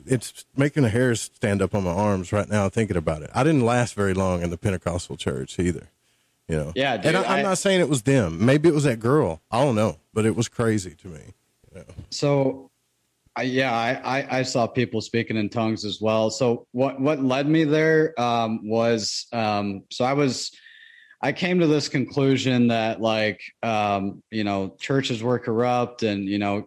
it's 0.06 0.44
making 0.56 0.82
the 0.82 0.88
hairs 0.88 1.20
stand 1.20 1.62
up 1.62 1.74
on 1.74 1.84
my 1.84 1.92
arms 1.92 2.32
right 2.32 2.48
now 2.48 2.68
thinking 2.68 2.96
about 2.96 3.22
it. 3.22 3.30
I 3.34 3.44
didn't 3.44 3.64
last 3.64 3.94
very 3.94 4.14
long 4.14 4.42
in 4.42 4.50
the 4.50 4.58
Pentecostal 4.58 5.16
church 5.16 5.58
either, 5.58 5.90
you 6.48 6.56
know. 6.56 6.72
Yeah, 6.74 6.96
dude, 6.96 7.06
and 7.06 7.16
I, 7.18 7.22
I'm 7.24 7.38
I- 7.40 7.42
not 7.42 7.58
saying 7.58 7.80
it 7.80 7.88
was 7.88 8.02
them. 8.02 8.44
Maybe 8.44 8.68
it 8.68 8.74
was 8.74 8.84
that 8.84 9.00
girl. 9.00 9.40
I 9.50 9.62
don't 9.64 9.74
know, 9.74 9.98
but 10.12 10.24
it 10.26 10.34
was 10.36 10.48
crazy 10.48 10.94
to 10.96 11.08
me. 11.08 11.20
so 12.10 12.70
I, 13.36 13.42
yeah 13.42 13.72
I, 13.72 14.18
I 14.18 14.38
i 14.38 14.42
saw 14.42 14.66
people 14.66 15.00
speaking 15.00 15.36
in 15.36 15.48
tongues 15.48 15.84
as 15.84 16.00
well 16.00 16.28
so 16.28 16.66
what 16.72 17.00
what 17.00 17.22
led 17.22 17.46
me 17.46 17.62
there 17.62 18.18
um 18.20 18.68
was 18.68 19.26
um 19.32 19.84
so 19.92 20.04
i 20.04 20.12
was 20.12 20.50
i 21.22 21.30
came 21.30 21.60
to 21.60 21.68
this 21.68 21.88
conclusion 21.88 22.66
that 22.68 23.00
like 23.00 23.40
um 23.62 24.24
you 24.32 24.42
know 24.42 24.74
churches 24.80 25.22
were 25.22 25.38
corrupt 25.38 26.02
and 26.02 26.24
you 26.24 26.38
know 26.38 26.66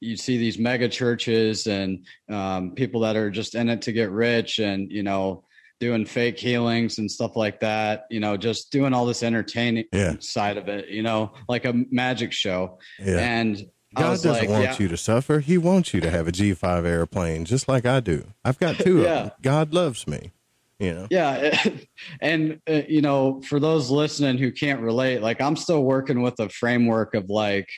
you 0.00 0.16
see 0.16 0.36
these 0.38 0.58
mega 0.58 0.88
churches 0.88 1.66
and 1.66 2.04
um, 2.30 2.72
people 2.72 3.00
that 3.00 3.16
are 3.16 3.30
just 3.30 3.54
in 3.54 3.68
it 3.68 3.82
to 3.82 3.92
get 3.92 4.10
rich 4.10 4.58
and 4.58 4.90
you 4.90 5.02
know 5.02 5.44
doing 5.80 6.04
fake 6.06 6.38
healings 6.38 6.98
and 6.98 7.10
stuff 7.10 7.36
like 7.36 7.60
that 7.60 8.04
you 8.10 8.18
know 8.20 8.36
just 8.36 8.70
doing 8.72 8.92
all 8.94 9.04
this 9.06 9.22
entertaining 9.22 9.84
Yeah. 9.92 10.16
side 10.20 10.56
of 10.56 10.68
it 10.68 10.88
you 10.88 11.02
know 11.02 11.32
like 11.48 11.64
a 11.64 11.74
magic 11.90 12.32
show 12.32 12.78
Yeah. 12.98 13.18
and 13.18 13.62
I 13.96 14.00
God 14.02 14.10
was 14.10 14.22
doesn't 14.22 14.42
like, 14.42 14.50
want 14.50 14.64
yeah. 14.64 14.76
you 14.78 14.88
to 14.88 14.96
suffer. 14.98 15.38
He 15.40 15.56
wants 15.56 15.94
you 15.94 16.02
to 16.02 16.10
have 16.10 16.28
a 16.28 16.32
G5 16.32 16.84
airplane, 16.84 17.46
just 17.46 17.66
like 17.66 17.86
I 17.86 18.00
do. 18.00 18.26
I've 18.44 18.58
got 18.58 18.76
two 18.76 19.00
Yeah. 19.02 19.08
of 19.14 19.22
them. 19.24 19.30
God 19.40 19.72
loves 19.72 20.06
me, 20.06 20.32
you 20.78 20.92
know. 20.92 21.06
Yeah, 21.10 21.56
and 22.20 22.60
uh, 22.68 22.82
you 22.88 23.00
know, 23.00 23.40
for 23.48 23.58
those 23.58 23.88
listening 23.90 24.36
who 24.36 24.52
can't 24.52 24.80
relate, 24.82 25.22
like 25.22 25.40
I'm 25.40 25.56
still 25.56 25.82
working 25.82 26.20
with 26.20 26.38
a 26.40 26.50
framework 26.50 27.14
of 27.14 27.30
like 27.30 27.68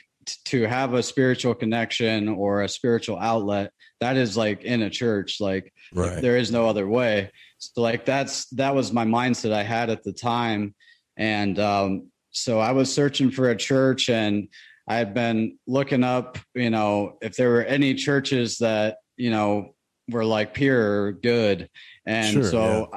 to 0.45 0.63
have 0.63 0.93
a 0.93 1.03
spiritual 1.03 1.55
connection 1.55 2.27
or 2.27 2.61
a 2.61 2.69
spiritual 2.69 3.17
outlet 3.17 3.71
that 3.99 4.17
is 4.17 4.37
like 4.37 4.63
in 4.63 4.81
a 4.81 4.89
church. 4.89 5.41
Like 5.41 5.73
Right. 5.93 6.21
there 6.21 6.37
is 6.37 6.51
no 6.51 6.67
other 6.67 6.87
way. 6.87 7.31
So 7.57 7.81
like 7.81 8.05
that's 8.05 8.45
that 8.51 8.75
was 8.75 8.93
my 8.93 9.05
mindset 9.05 9.51
I 9.51 9.63
had 9.63 9.89
at 9.89 10.03
the 10.03 10.13
time, 10.13 10.73
and 11.17 11.59
um, 11.59 12.11
so 12.31 12.59
I 12.59 12.71
was 12.71 12.93
searching 12.93 13.31
for 13.31 13.49
a 13.49 13.55
church 13.55 14.09
and. 14.09 14.47
I 14.91 14.95
had 14.95 15.13
been 15.13 15.59
looking 15.67 16.03
up, 16.03 16.39
you 16.55 16.71
know, 16.71 17.19
if 17.21 17.35
there 17.35 17.49
were 17.49 17.63
any 17.63 17.93
churches 17.93 18.57
that, 18.57 18.97
you 19.17 19.29
know, 19.29 19.75
were 20.09 20.25
like 20.25 20.55
pure 20.55 21.03
or 21.03 21.11
good. 21.11 21.69
And 22.07 22.33
Sure, 22.33 22.43
so 22.43 22.89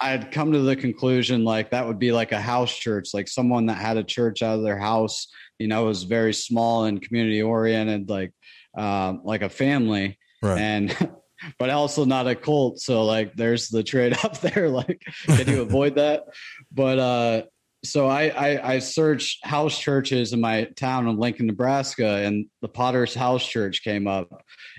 I 0.00 0.08
had 0.08 0.32
come 0.32 0.52
to 0.52 0.60
the 0.60 0.74
conclusion 0.76 1.44
like 1.44 1.72
that 1.72 1.86
would 1.86 1.98
be 1.98 2.10
like 2.10 2.32
a 2.32 2.40
house 2.40 2.74
church, 2.74 3.10
like 3.12 3.28
someone 3.28 3.66
that 3.66 3.76
had 3.76 3.98
a 3.98 4.02
church 4.02 4.42
out 4.42 4.56
of 4.56 4.64
their 4.64 4.78
house, 4.78 5.28
you 5.58 5.68
know, 5.68 5.84
it 5.84 5.88
was 5.88 6.02
very 6.04 6.34
small 6.34 6.84
and 6.84 7.00
community 7.02 7.42
oriented, 7.42 8.08
like 8.08 8.32
um, 8.76 9.20
like 9.24 9.42
a 9.42 9.48
family, 9.48 10.18
Right. 10.42 10.58
and 10.60 11.10
but 11.58 11.70
also 11.70 12.04
not 12.04 12.26
a 12.26 12.34
cult. 12.34 12.78
So 12.80 13.04
like, 13.04 13.34
there's 13.34 13.68
the 13.68 13.82
trade 13.82 14.16
up 14.24 14.40
there. 14.40 14.68
Like, 14.68 15.00
can 15.26 15.48
you 15.48 15.62
avoid 15.62 15.94
that? 15.96 16.24
But 16.72 16.98
uh, 16.98 17.42
so 17.84 18.06
I, 18.08 18.28
I 18.28 18.74
I 18.74 18.78
searched 18.80 19.44
house 19.46 19.78
churches 19.78 20.32
in 20.32 20.40
my 20.40 20.64
town 20.76 21.06
in 21.08 21.18
Lincoln, 21.18 21.46
Nebraska, 21.46 22.06
and 22.24 22.46
the 22.62 22.68
Potter's 22.68 23.14
House 23.14 23.46
Church 23.46 23.82
came 23.84 24.06
up. 24.06 24.28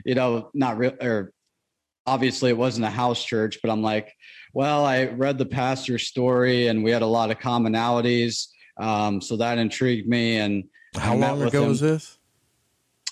You 0.06 0.16
know, 0.16 0.50
not 0.54 0.78
real 0.78 0.94
or 1.02 1.32
obviously 2.06 2.50
it 2.50 2.58
wasn't 2.58 2.86
a 2.86 2.90
house 2.90 3.24
church, 3.24 3.60
but 3.62 3.70
I'm 3.70 3.82
like, 3.82 4.14
well, 4.54 4.86
I 4.86 5.06
read 5.06 5.38
the 5.38 5.46
pastor's 5.46 6.08
story 6.08 6.68
and 6.68 6.84
we 6.84 6.92
had 6.92 7.02
a 7.02 7.06
lot 7.08 7.32
of 7.32 7.40
commonalities. 7.40 8.48
Um, 8.80 9.22
so 9.22 9.38
that 9.38 9.58
intrigued 9.58 10.08
me. 10.08 10.38
And 10.38 10.66
How 10.96 11.16
met 11.16 11.38
long 11.38 11.48
ago 11.48 11.64
him. 11.64 11.70
was 11.70 11.80
this? 11.80 12.18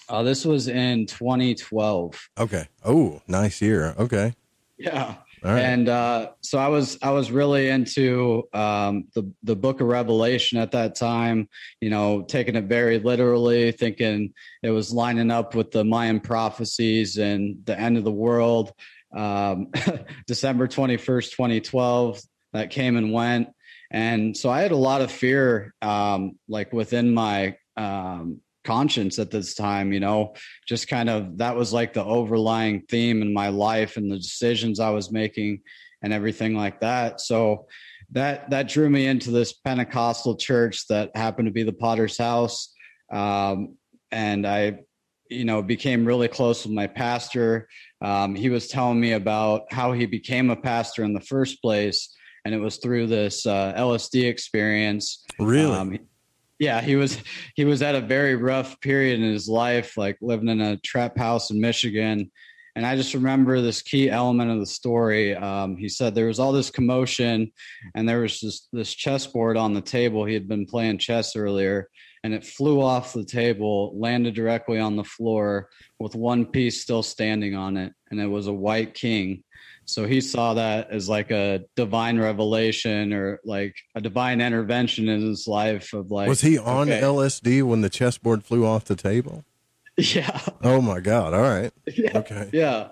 Uh, 0.08 0.24
this 0.24 0.46
was 0.46 0.68
in 0.68 1.06
2012. 1.08 2.30
Okay. 2.38 2.68
Oh, 2.84 3.22
nice 3.28 3.62
year. 3.62 3.96
Okay. 3.98 4.34
Yeah. 4.78 5.16
All 5.44 5.52
right. 5.52 5.62
And 5.62 5.90
uh, 5.90 6.32
so 6.42 6.58
I 6.58 6.70
was 6.70 6.98
I 7.04 7.12
was 7.12 7.32
really 7.32 7.70
into 7.70 8.44
um, 8.54 9.06
the 9.14 9.32
the 9.44 9.56
Book 9.56 9.80
of 9.80 9.88
Revelation 9.88 10.58
at 10.58 10.72
that 10.72 10.96
time. 10.96 11.50
You 11.82 11.92
know, 11.92 12.24
taking 12.24 12.56
it 12.56 12.66
very 12.66 12.98
literally, 12.98 13.72
thinking 13.72 14.34
it 14.64 14.72
was 14.72 14.92
lining 14.92 15.30
up 15.30 15.54
with 15.54 15.70
the 15.70 15.84
Mayan 15.84 16.20
prophecies 16.20 17.18
and 17.18 17.64
the 17.66 17.80
end 17.80 17.98
of 17.98 18.04
the 18.04 18.12
world. 18.12 18.72
Um, 19.16 19.68
December 20.28 20.68
twenty 20.68 20.98
first, 20.98 21.34
twenty 21.34 21.62
twelve, 21.62 22.20
that 22.54 22.72
came 22.72 22.98
and 22.98 23.14
went, 23.14 23.50
and 23.96 24.36
so 24.36 24.50
I 24.50 24.62
had 24.62 24.74
a 24.74 24.76
lot 24.76 25.00
of 25.00 25.10
fear, 25.10 25.74
um, 25.82 26.38
like 26.50 26.74
within 26.74 27.14
my 27.14 27.56
um, 27.78 28.42
conscience 28.66 29.20
at 29.20 29.32
this 29.32 29.56
time. 29.56 29.94
You 29.94 30.02
know, 30.02 30.36
just 30.68 30.90
kind 30.90 31.10
of 31.10 31.38
that 31.38 31.56
was 31.56 31.72
like 31.72 31.94
the 31.94 32.04
overlying 32.04 32.82
theme 32.90 33.22
in 33.22 33.34
my 33.34 33.48
life 33.48 33.96
and 33.96 34.12
the 34.12 34.18
decisions 34.18 34.82
I 34.82 34.90
was 34.90 35.14
making 35.14 35.62
and 36.04 36.12
everything 36.12 36.56
like 36.56 36.82
that. 36.82 37.22
So 37.22 37.68
that 38.12 38.50
that 38.50 38.68
drew 38.68 38.90
me 38.90 39.08
into 39.08 39.32
this 39.32 39.54
Pentecostal 39.54 40.36
church 40.36 40.88
that 40.90 41.16
happened 41.16 41.48
to 41.48 41.54
be 41.54 41.64
the 41.64 41.72
Potter's 41.72 42.18
House, 42.18 42.74
um, 43.14 43.78
and 44.12 44.46
I, 44.46 44.80
you 45.30 45.46
know, 45.46 45.62
became 45.62 46.04
really 46.04 46.28
close 46.28 46.66
with 46.66 46.74
my 46.74 46.88
pastor. 46.88 47.70
Um, 48.02 48.36
he 48.36 48.50
was 48.50 48.68
telling 48.68 49.00
me 49.00 49.14
about 49.14 49.72
how 49.72 49.94
he 49.94 50.06
became 50.06 50.50
a 50.50 50.56
pastor 50.58 51.06
in 51.06 51.14
the 51.14 51.22
first 51.22 51.62
place, 51.62 52.15
and 52.46 52.54
it 52.54 52.60
was 52.60 52.78
through 52.78 53.08
this 53.08 53.46
uh, 53.46 53.74
LSD 53.76 54.30
experience. 54.30 55.26
Really? 55.40 55.76
Um, 55.76 56.00
yeah, 56.60 56.80
he 56.80 56.96
was 56.96 57.18
he 57.56 57.66
was 57.66 57.82
at 57.82 57.96
a 57.96 58.02
very 58.02 58.36
rough 58.36 58.80
period 58.80 59.20
in 59.20 59.30
his 59.30 59.50
life, 59.50 59.98
like 59.98 60.18
living 60.22 60.48
in 60.48 60.62
a 60.62 60.78
trap 60.78 61.18
house 61.18 61.52
in 61.52 61.60
Michigan. 61.60 62.32
And 62.78 62.86
I 62.86 62.98
just 62.98 63.14
remember 63.14 63.62
this 63.62 63.82
key 63.82 64.10
element 64.10 64.52
of 64.52 64.60
the 64.60 64.66
story. 64.66 65.34
Um, 65.34 65.78
he 65.78 65.88
said 65.88 66.14
there 66.14 66.28
was 66.28 66.40
all 66.40 66.52
this 66.52 66.70
commotion, 66.70 67.52
and 67.96 68.08
there 68.08 68.22
was 68.22 68.40
this 68.40 68.68
this 68.72 68.94
chessboard 68.94 69.58
on 69.58 69.74
the 69.74 69.82
table. 69.82 70.24
He 70.26 70.34
had 70.34 70.48
been 70.48 70.66
playing 70.66 71.00
chess 71.00 71.36
earlier, 71.36 71.90
and 72.24 72.34
it 72.34 72.46
flew 72.46 72.82
off 72.82 73.14
the 73.14 73.26
table, 73.26 73.98
landed 73.98 74.36
directly 74.36 74.80
on 74.80 74.96
the 74.96 75.04
floor 75.04 75.70
with 76.00 76.16
one 76.16 76.46
piece 76.46 76.82
still 76.82 77.04
standing 77.04 77.56
on 77.56 77.76
it, 77.76 77.94
and 78.12 78.20
it 78.20 78.28
was 78.28 78.48
a 78.48 78.54
white 78.54 78.94
king. 78.94 79.44
So 79.86 80.06
he 80.06 80.20
saw 80.20 80.56
that 80.56 80.90
as 80.90 81.08
like 81.08 81.32
a 81.32 81.62
divine 81.76 82.20
revelation 82.20 83.14
or 83.14 83.40
like 83.46 83.76
a 83.94 84.02
divine 84.02 84.42
intervention 84.42 85.08
in 85.08 85.22
his 85.22 85.48
life 85.48 85.94
of 85.94 86.12
like 86.12 86.28
was 86.28 86.42
he 86.42 86.58
on 86.58 86.90
okay. 86.90 87.02
LSD 87.02 87.64
when 87.64 87.82
the 87.82 87.90
chessboard 87.90 88.44
flew 88.44 88.66
off 88.66 88.86
the 88.86 88.96
table? 88.96 89.44
Yeah. 89.98 90.42
Oh 90.62 90.82
my 90.82 91.00
God! 91.00 91.34
All 91.34 91.42
right. 91.42 91.72
Yeah. 91.96 92.18
Okay. 92.18 92.50
Yeah. 92.52 92.90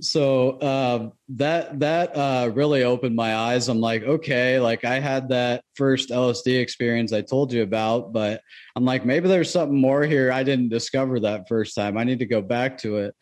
So 0.00 0.58
uh, 0.58 1.10
that 1.30 1.78
that 1.78 2.16
uh, 2.16 2.50
really 2.52 2.82
opened 2.82 3.14
my 3.14 3.36
eyes. 3.36 3.68
I'm 3.68 3.80
like, 3.80 4.02
okay, 4.02 4.58
like 4.58 4.84
I 4.84 4.98
had 4.98 5.28
that 5.28 5.62
first 5.74 6.10
LSD 6.10 6.60
experience 6.60 7.12
I 7.12 7.22
told 7.22 7.52
you 7.52 7.62
about, 7.62 8.12
but 8.12 8.40
I'm 8.74 8.84
like, 8.84 9.04
maybe 9.04 9.28
there's 9.28 9.50
something 9.52 9.80
more 9.80 10.02
here 10.02 10.32
I 10.32 10.42
didn't 10.42 10.70
discover 10.70 11.20
that 11.20 11.48
first 11.48 11.76
time. 11.76 11.96
I 11.96 12.02
need 12.02 12.20
to 12.20 12.26
go 12.26 12.42
back 12.42 12.78
to 12.78 12.98
it. 12.98 13.14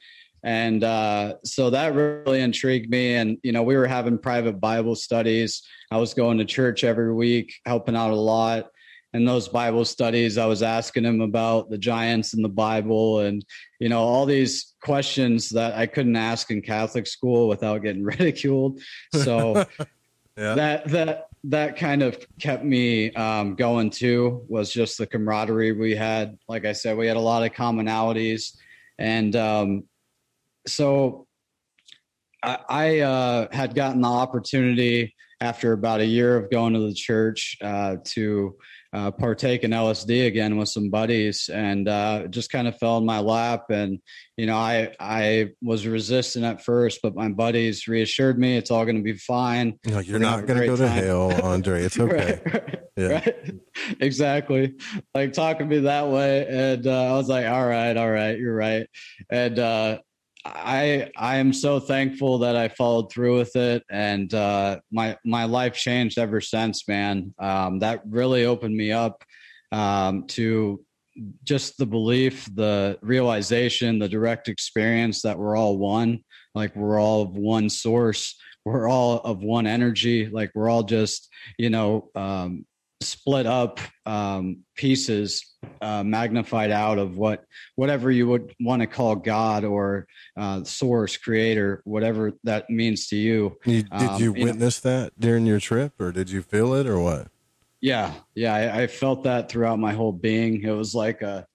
And 0.45 0.84
uh, 0.84 1.34
so 1.45 1.70
that 1.70 1.95
really 1.95 2.41
intrigued 2.41 2.91
me. 2.91 3.16
And 3.16 3.39
you 3.43 3.53
know, 3.53 3.62
we 3.62 3.76
were 3.76 3.86
having 3.86 4.18
private 4.18 4.61
Bible 4.61 4.95
studies. 4.95 5.62
I 5.91 5.99
was 5.99 6.14
going 6.14 6.39
to 6.39 6.45
church 6.45 6.84
every 6.84 7.12
week, 7.12 7.55
helping 7.64 7.97
out 7.97 8.11
a 8.11 8.16
lot 8.16 8.66
And 9.14 9.26
those 9.26 9.49
Bible 9.49 9.84
studies, 9.84 10.36
I 10.36 10.47
was 10.47 10.62
asking 10.62 11.05
him 11.05 11.22
about 11.22 11.70
the 11.70 11.78
giants 11.78 12.34
in 12.34 12.43
the 12.43 12.49
Bible 12.49 13.20
and, 13.20 13.43
you 13.80 13.89
know, 13.89 14.01
all 14.01 14.26
these 14.26 14.74
questions 14.82 15.49
that 15.51 15.74
I 15.74 15.86
couldn't 15.86 16.16
ask 16.16 16.51
in 16.51 16.61
Catholic 16.61 17.07
school 17.07 17.49
without 17.49 17.82
getting 17.82 18.05
ridiculed. 18.14 18.80
So 19.14 19.64
Yeah. 20.36 20.55
that, 20.55 20.89
that, 20.91 21.26
that 21.45 21.76
kind 21.76 22.01
of 22.01 22.24
kept 22.39 22.62
me 22.64 23.12
um, 23.14 23.57
going 23.57 23.91
too 23.91 24.45
was 24.47 24.72
just 24.72 24.97
the 24.97 25.07
camaraderie 25.07 25.72
we 25.72 25.97
had. 25.97 26.39
Like 26.47 26.64
I 26.64 26.72
said, 26.72 26.97
we 26.97 27.09
had 27.09 27.16
a 27.16 27.20
lot 27.20 27.45
of 27.45 27.51
commonalities. 27.53 28.57
And 28.99 29.34
um, 29.34 29.84
so 30.68 31.26
I, 32.42 32.58
I 32.68 32.98
uh, 33.00 33.48
had 33.52 33.74
gotten 33.74 34.00
the 34.00 34.08
opportunity 34.08 35.14
after 35.40 35.72
about 35.72 36.00
a 36.00 36.04
year 36.06 36.36
of 36.36 36.50
going 36.50 36.74
to 36.74 36.80
the 36.80 36.94
church 36.94 37.56
uh, 37.62 37.96
to 38.04 38.56
uh, 38.92 39.10
partake 39.10 39.64
in 39.64 39.70
LSD 39.70 40.26
again 40.26 40.56
with 40.56 40.68
some 40.68 40.88
buddies, 40.88 41.50
and 41.52 41.86
uh, 41.88 42.22
it 42.24 42.30
just 42.30 42.50
kind 42.50 42.66
of 42.66 42.76
fell 42.78 42.98
in 42.98 43.04
my 43.04 43.18
lap. 43.20 43.66
And 43.70 43.98
you 44.36 44.46
know, 44.46 44.56
I 44.56 44.94
I 44.98 45.50
was 45.62 45.86
resistant 45.86 46.44
at 46.44 46.64
first, 46.64 47.00
but 47.02 47.14
my 47.14 47.28
buddies 47.28 47.86
reassured 47.86 48.38
me 48.38 48.56
it's 48.56 48.70
all 48.70 48.84
going 48.84 48.96
to 48.96 49.02
be 49.02 49.12
fine. 49.16 49.78
Like, 49.84 50.06
you're 50.08 50.18
We're 50.18 50.24
not 50.24 50.46
going 50.46 50.60
to 50.60 50.66
go 50.66 50.76
to 50.76 50.86
time." 50.86 51.04
hell, 51.04 51.44
Andre. 51.44 51.84
It's 51.84 51.98
okay. 52.00 52.40
Right, 52.44 52.78
Yeah. 52.96 53.06
right. 53.08 53.54
exactly 54.00 54.74
like 55.14 55.32
talking 55.32 55.68
to 55.68 55.76
me 55.76 55.82
that 55.82 56.08
way 56.08 56.46
and 56.48 56.84
uh, 56.86 57.04
i 57.04 57.12
was 57.12 57.28
like 57.28 57.46
all 57.46 57.64
right 57.64 57.96
all 57.96 58.10
right 58.10 58.36
you're 58.38 58.54
right 58.54 58.88
and 59.30 59.58
uh 59.60 59.98
i 60.55 61.11
i 61.16 61.36
am 61.36 61.53
so 61.53 61.78
thankful 61.80 62.38
that 62.38 62.57
i 62.57 62.68
followed 62.68 63.11
through 63.11 63.36
with 63.36 63.55
it 63.57 63.82
and 63.90 64.32
uh 64.34 64.78
my 64.90 65.16
my 65.24 65.44
life 65.44 65.74
changed 65.74 66.18
ever 66.18 66.40
since 66.40 66.86
man. 66.88 67.34
Um 67.38 67.78
that 67.80 68.03
really 68.09 68.44
opened 68.44 68.76
me 68.76 68.92
up 68.92 69.22
um 69.72 70.26
to 70.28 70.84
just 71.44 71.78
the 71.78 71.86
belief 71.86 72.49
the 72.55 72.99
realization 73.03 73.99
the 73.99 74.09
direct 74.09 74.49
experience 74.49 75.22
that 75.22 75.38
we're 75.38 75.57
all 75.57 75.76
one 75.76 76.20
like 76.55 76.74
we're 76.76 77.01
all 77.01 77.22
of 77.22 77.36
one 77.36 77.68
source 77.68 78.36
we're 78.64 78.88
all 78.88 79.18
of 79.18 79.42
one 79.42 79.66
energy 79.66 80.26
like 80.26 80.51
we're 80.55 80.68
all 80.68 80.82
just 80.82 81.28
you 81.59 81.70
know 81.70 82.09
um 82.14 82.64
split 83.01 83.46
up 83.46 83.78
um, 84.07 84.64
pieces 84.74 85.55
uh, 85.80 86.03
magnified 86.03 86.70
out 86.70 86.99
of 86.99 87.16
what 87.16 87.44
whatever 87.76 88.11
you 88.11 88.26
would 88.26 88.53
want 88.61 88.80
to 88.82 88.86
call 88.86 89.14
God 89.16 89.64
or 89.64 90.07
uh, 90.36 90.64
source, 90.64 91.16
creator, 91.16 91.80
whatever 91.84 92.32
that 92.44 92.68
means 92.68 93.09
to 93.09 93.16
you. 93.16 93.57
You, 93.64 93.82
did 93.82 93.92
Um, 93.92 94.22
you 94.22 94.34
know, 94.34 94.44
witness 94.44 94.80
that 94.80 95.18
during 95.18 95.46
your 95.46 95.61
trip, 95.61 96.01
or 96.01 96.12
did 96.12 96.30
you 96.30 96.42
feel 96.42 96.74
it, 96.74 96.86
or 96.86 96.99
what? 97.01 97.28
yeah, 97.80 98.12
yeah, 98.34 98.55
I, 98.55 98.82
I 98.82 98.86
felt 98.88 99.24
that 99.24 99.49
throughout 99.49 99.78
my 99.78 99.92
whole 99.92 100.12
being. 100.12 100.62
It 100.62 100.70
was 100.70 100.94
like 100.94 101.22
a 101.22 101.46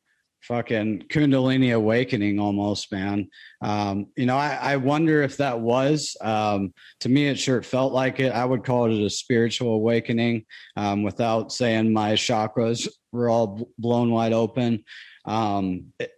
fucking 0.43 1.05
Kundalini 1.09 1.73
awakening 1.73 2.39
almost, 2.39 2.91
man. 2.91 3.29
Um, 3.61 4.07
you 4.17 4.25
know, 4.25 4.35
I, 4.37 4.57
I 4.61 4.75
wonder 4.77 5.23
if 5.23 5.37
that 5.37 5.59
was. 5.59 6.15
Um, 6.21 6.73
to 7.01 7.09
me, 7.09 7.27
it 7.27 7.39
sure 7.39 7.61
felt 7.61 7.93
like 7.93 8.19
it. 8.19 8.31
I 8.31 8.43
would 8.45 8.63
call 8.63 8.91
it 8.91 9.03
a 9.05 9.09
spiritual 9.09 9.73
awakening 9.73 10.45
um, 10.75 11.03
without 11.03 11.51
saying 11.51 11.93
my 11.93 12.13
chakras 12.13 12.87
were 13.11 13.29
all 13.29 13.69
blown 13.77 14.11
wide 14.11 14.33
open. 14.33 14.83
Um, 15.25 15.93
it- 15.99 16.11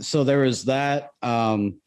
so 0.00 0.24
there 0.24 0.40
was 0.40 0.64
that. 0.66 1.10
Um, 1.22 1.80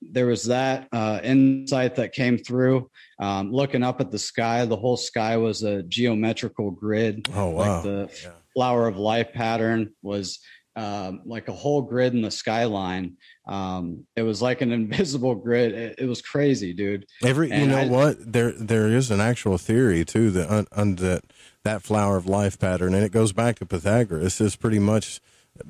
there 0.00 0.26
was 0.26 0.44
that 0.44 0.88
uh, 0.92 1.18
insight 1.24 1.96
that 1.96 2.12
came 2.12 2.38
through. 2.38 2.88
Um, 3.20 3.52
looking 3.52 3.82
up 3.82 4.00
at 4.00 4.10
the 4.12 4.18
sky, 4.18 4.64
the 4.64 4.76
whole 4.76 4.96
sky 4.96 5.36
was 5.36 5.62
a 5.64 5.82
geometrical 5.82 6.70
grid. 6.70 7.28
Oh, 7.34 7.50
wow. 7.50 7.74
Like 7.76 7.82
the 7.82 8.10
flower 8.54 8.86
of 8.86 8.96
life 8.96 9.32
pattern 9.32 9.90
was 10.02 10.38
um, 10.78 11.22
like 11.24 11.48
a 11.48 11.52
whole 11.52 11.82
grid 11.82 12.14
in 12.14 12.22
the 12.22 12.30
skyline. 12.30 13.16
Um, 13.46 14.06
it 14.16 14.22
was 14.22 14.40
like 14.40 14.60
an 14.60 14.70
invisible 14.80 15.34
grid. 15.34 15.72
It, 15.72 15.96
it 15.98 16.06
was 16.06 16.22
crazy, 16.22 16.72
dude. 16.72 17.04
Every, 17.24 17.50
you 17.50 17.66
know 17.66 17.78
I- 17.78 17.86
what? 17.88 18.32
There, 18.32 18.52
there 18.52 18.86
is 18.88 19.10
an 19.10 19.20
actual 19.20 19.58
theory 19.58 20.04
too 20.04 20.30
that 20.30 20.68
un, 20.72 20.94
that 20.96 21.22
that 21.64 21.82
flower 21.82 22.16
of 22.16 22.26
life 22.26 22.58
pattern, 22.58 22.94
and 22.94 23.04
it 23.04 23.12
goes 23.12 23.32
back 23.32 23.58
to 23.58 23.66
Pythagoras, 23.66 24.40
is 24.40 24.56
pretty 24.56 24.78
much 24.78 25.20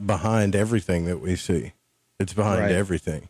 behind 0.07 0.55
everything 0.55 1.07
that 1.07 1.21
we 1.21 1.35
see. 1.37 1.73
It's 2.21 2.35
behind 2.35 2.61
Right. 2.63 2.73
everything. 2.73 3.29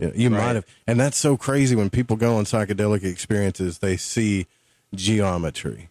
You, 0.00 0.12
you 0.14 0.30
Right. 0.30 0.38
might 0.46 0.54
have, 0.56 0.66
and 0.86 0.98
that's 0.98 1.16
so 1.16 1.36
crazy 1.36 1.76
when 1.76 1.90
people 1.90 2.16
go 2.16 2.36
on 2.36 2.44
psychedelic 2.44 3.04
experiences, 3.04 3.78
they 3.78 3.96
see 3.96 4.46
geometry. 4.94 5.88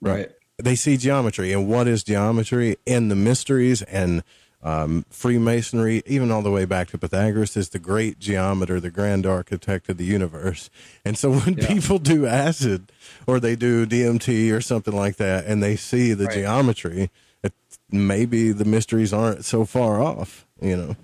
Right. 0.00 0.30
They 0.62 0.76
see 0.76 0.96
geometry, 0.96 1.52
and 1.52 1.66
what 1.68 1.88
is 1.88 2.04
geometry? 2.04 2.76
And 2.86 3.10
the 3.10 3.16
mysteries 3.16 3.82
and 3.82 4.22
um, 4.64 5.04
Freemasonry, 5.10 6.02
even 6.06 6.30
all 6.30 6.40
the 6.42 6.50
way 6.50 6.64
back 6.64 6.88
to 6.88 6.98
Pythagoras, 6.98 7.56
is 7.56 7.68
the 7.68 7.78
great 7.78 8.18
geometer, 8.18 8.80
the 8.80 8.90
grand 8.90 9.26
architect 9.26 9.88
of 9.90 9.98
the 9.98 10.04
universe. 10.04 10.70
And 11.04 11.18
so 11.18 11.32
when 11.32 11.54
people 11.56 11.98
do 11.98 12.26
acid 12.26 12.90
or 13.26 13.38
they 13.38 13.56
do 13.56 13.86
DMT 13.86 14.50
or 14.52 14.62
something 14.62 14.96
like 14.96 15.16
that, 15.16 15.44
and 15.44 15.62
they 15.62 15.76
see 15.76 16.14
the 16.14 16.24
Right. 16.24 16.34
geometry, 16.34 17.10
it, 17.42 17.52
maybe 17.90 18.52
the 18.52 18.64
mysteries 18.64 19.12
aren't 19.12 19.44
so 19.44 19.66
far 19.66 20.00
off. 20.00 20.46
You 20.60 20.76
know. 20.76 20.96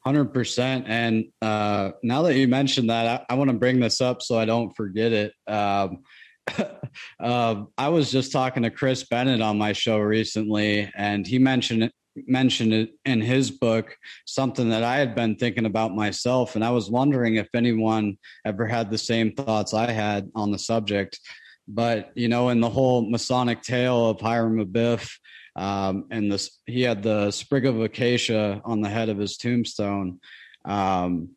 Hundred 0.00 0.32
percent. 0.32 0.86
And 0.88 1.26
uh, 1.42 1.92
now 2.02 2.22
that 2.22 2.34
you 2.34 2.48
mentioned 2.48 2.90
that, 2.90 3.06
I, 3.30 3.34
I 3.34 3.36
want 3.36 3.50
to 3.50 3.56
bring 3.56 3.78
this 3.80 4.00
up 4.00 4.22
so 4.22 4.38
I 4.38 4.46
don't 4.46 4.74
forget 4.74 5.12
it. 5.12 5.34
Um, 5.46 6.02
uh, 7.20 7.64
I 7.76 7.88
was 7.88 8.10
just 8.10 8.32
talking 8.32 8.62
to 8.62 8.70
Chris 8.70 9.04
Bennett 9.04 9.42
on 9.42 9.58
my 9.58 9.72
show 9.72 9.98
recently, 9.98 10.90
and 10.96 11.26
he 11.26 11.38
mentioned 11.38 11.84
it, 11.84 11.92
mentioned 12.16 12.88
in 13.04 13.20
his 13.20 13.50
book, 13.50 13.96
something 14.26 14.70
that 14.70 14.82
I 14.82 14.96
had 14.96 15.14
been 15.14 15.36
thinking 15.36 15.66
about 15.66 15.94
myself, 15.94 16.54
and 16.54 16.64
I 16.64 16.70
was 16.70 16.90
wondering 16.90 17.36
if 17.36 17.48
anyone 17.54 18.18
ever 18.44 18.66
had 18.66 18.90
the 18.90 18.98
same 18.98 19.32
thoughts 19.32 19.74
I 19.74 19.90
had 19.90 20.30
on 20.34 20.50
the 20.50 20.58
subject. 20.58 21.18
But 21.68 22.10
you 22.14 22.28
know, 22.28 22.48
in 22.48 22.60
the 22.60 22.70
whole 22.70 23.08
Masonic 23.08 23.62
tale 23.62 24.10
of 24.10 24.20
Hiram 24.20 24.64
Abiff, 24.64 25.10
um, 25.56 26.06
and 26.10 26.30
this 26.30 26.58
he 26.66 26.82
had 26.82 27.02
the 27.02 27.30
sprig 27.30 27.66
of 27.66 27.80
acacia 27.80 28.60
on 28.64 28.80
the 28.80 28.88
head 28.88 29.08
of 29.08 29.18
his 29.18 29.36
tombstone. 29.36 30.20
Um, 30.64 31.30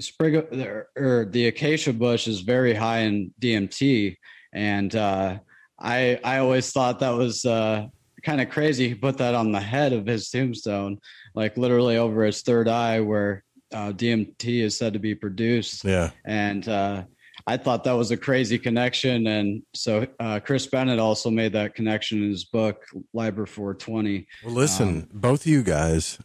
sprig 0.00 0.34
of, 0.36 0.52
or, 0.52 0.88
or 0.96 1.24
the 1.26 1.46
acacia 1.46 1.92
bush 1.92 2.28
is 2.28 2.40
very 2.40 2.74
high 2.74 3.00
in 3.00 3.32
DMT, 3.40 4.16
and 4.52 4.94
uh, 4.94 5.38
I 5.78 6.20
I 6.24 6.38
always 6.38 6.72
thought 6.72 7.00
that 7.00 7.10
was 7.10 7.44
uh, 7.44 7.86
kind 8.28 8.40
of 8.42 8.50
crazy. 8.50 8.88
He 8.88 8.94
put 8.94 9.16
that 9.18 9.34
on 9.34 9.52
the 9.52 9.60
head 9.60 9.92
of 9.94 10.04
his 10.06 10.28
tombstone, 10.28 10.98
like 11.34 11.56
literally 11.56 11.96
over 11.96 12.24
his 12.24 12.42
third 12.42 12.68
eye, 12.68 13.00
where 13.00 13.42
uh, 13.72 13.92
DMT 13.92 14.62
is 14.62 14.76
said 14.76 14.92
to 14.92 14.98
be 14.98 15.14
produced 15.14 15.84
Yeah. 15.84 16.10
and 16.26 16.68
uh, 16.68 17.04
I 17.46 17.56
thought 17.56 17.84
that 17.84 17.92
was 17.92 18.10
a 18.10 18.16
crazy 18.16 18.58
connection. 18.58 19.26
And 19.26 19.62
so 19.74 20.06
uh, 20.20 20.40
Chris 20.44 20.66
Bennett 20.66 20.98
also 20.98 21.30
made 21.30 21.52
that 21.54 21.74
connection 21.74 22.22
in 22.22 22.30
his 22.30 22.44
book, 22.44 22.82
Liber 23.14 23.46
420. 23.46 24.26
Well, 24.44 24.54
listen, 24.54 24.88
Um, 24.88 25.08
both 25.12 25.42
of 25.42 25.46
you 25.46 25.62
guys, 25.62 26.18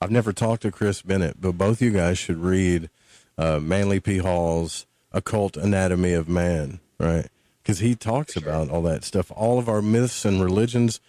I've 0.00 0.10
never 0.10 0.32
talked 0.32 0.62
to 0.62 0.70
Chris 0.70 1.02
Bennett, 1.02 1.40
but 1.40 1.52
both 1.58 1.82
you 1.82 1.90
guys 1.90 2.16
should 2.18 2.38
read 2.38 2.88
uh, 3.36 3.58
Manly 3.60 4.00
P. 4.00 4.18
Hall's 4.18 4.86
Occult 5.12 5.56
Anatomy 5.58 6.12
of 6.14 6.28
Man, 6.28 6.80
right? 6.98 7.26
Because 7.62 7.80
he 7.80 7.94
talks 7.94 8.36
about 8.36 8.70
all 8.70 8.82
that 8.82 9.04
stuff, 9.04 9.30
all 9.34 9.58
of 9.58 9.68
our 9.68 9.82
myths 9.82 10.24
and 10.24 10.42
religions, 10.42 11.00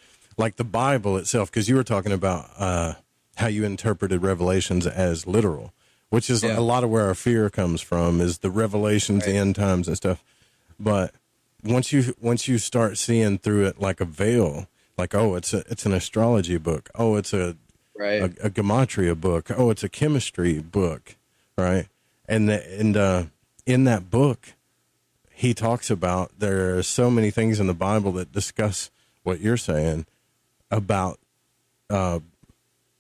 like 0.41 0.55
the 0.57 0.63
Bible 0.65 1.17
itself. 1.17 1.49
Because 1.49 1.69
you 1.69 1.75
were 1.75 1.83
talking 1.83 2.11
about 2.11 2.49
uh, 2.57 2.93
how 3.37 3.47
you 3.47 3.63
interpreted 3.63 4.21
Revelations 4.21 4.85
as 4.87 5.25
literal, 5.25 5.71
which 6.09 6.29
is 6.29 6.43
Yeah. 6.43 6.57
a 6.57 6.61
lot 6.61 6.83
of 6.83 6.89
where 6.89 7.05
our 7.07 7.15
fear 7.15 7.49
comes 7.49 7.81
from, 7.81 8.19
is 8.19 8.39
the 8.39 8.51
revelations, 8.51 9.25
the 9.25 9.31
end 9.33 9.55
times, 9.55 9.87
and 9.87 9.95
stuff. 9.95 10.23
But 10.79 11.13
once 11.63 11.93
you 11.93 12.15
once 12.19 12.47
you 12.47 12.57
start 12.57 12.97
seeing 12.97 13.37
through 13.37 13.65
it 13.67 13.79
like 13.79 14.01
a 14.01 14.05
veil, 14.05 14.67
like 14.97 15.13
oh, 15.15 15.35
it's 15.35 15.53
a 15.53 15.59
it's 15.69 15.85
an 15.85 15.93
astrology 15.93 16.57
book. 16.57 16.89
Oh, 16.95 17.15
it's 17.15 17.33
a 17.33 17.55
Right. 17.93 18.21
a, 18.41 18.47
a 18.47 18.49
gematria 18.49 19.19
book. 19.19 19.51
Oh, 19.55 19.69
it's 19.69 19.83
a 19.83 19.89
chemistry 19.89 20.57
book, 20.59 21.17
right? 21.55 21.85
And 22.27 22.49
the, 22.49 22.79
and 22.79 22.97
uh, 22.97 23.23
in 23.67 23.83
that 23.83 24.09
book, 24.09 24.53
he 25.31 25.53
talks 25.53 25.91
about 25.91 26.31
there 26.39 26.75
are 26.77 26.81
so 26.83 27.11
many 27.11 27.29
things 27.29 27.59
in 27.59 27.67
the 27.67 27.75
Bible 27.75 28.11
that 28.13 28.31
discuss 28.31 28.89
what 29.23 29.39
you're 29.39 29.57
saying 29.57 30.07
about 30.72 31.19
uh, 31.89 32.19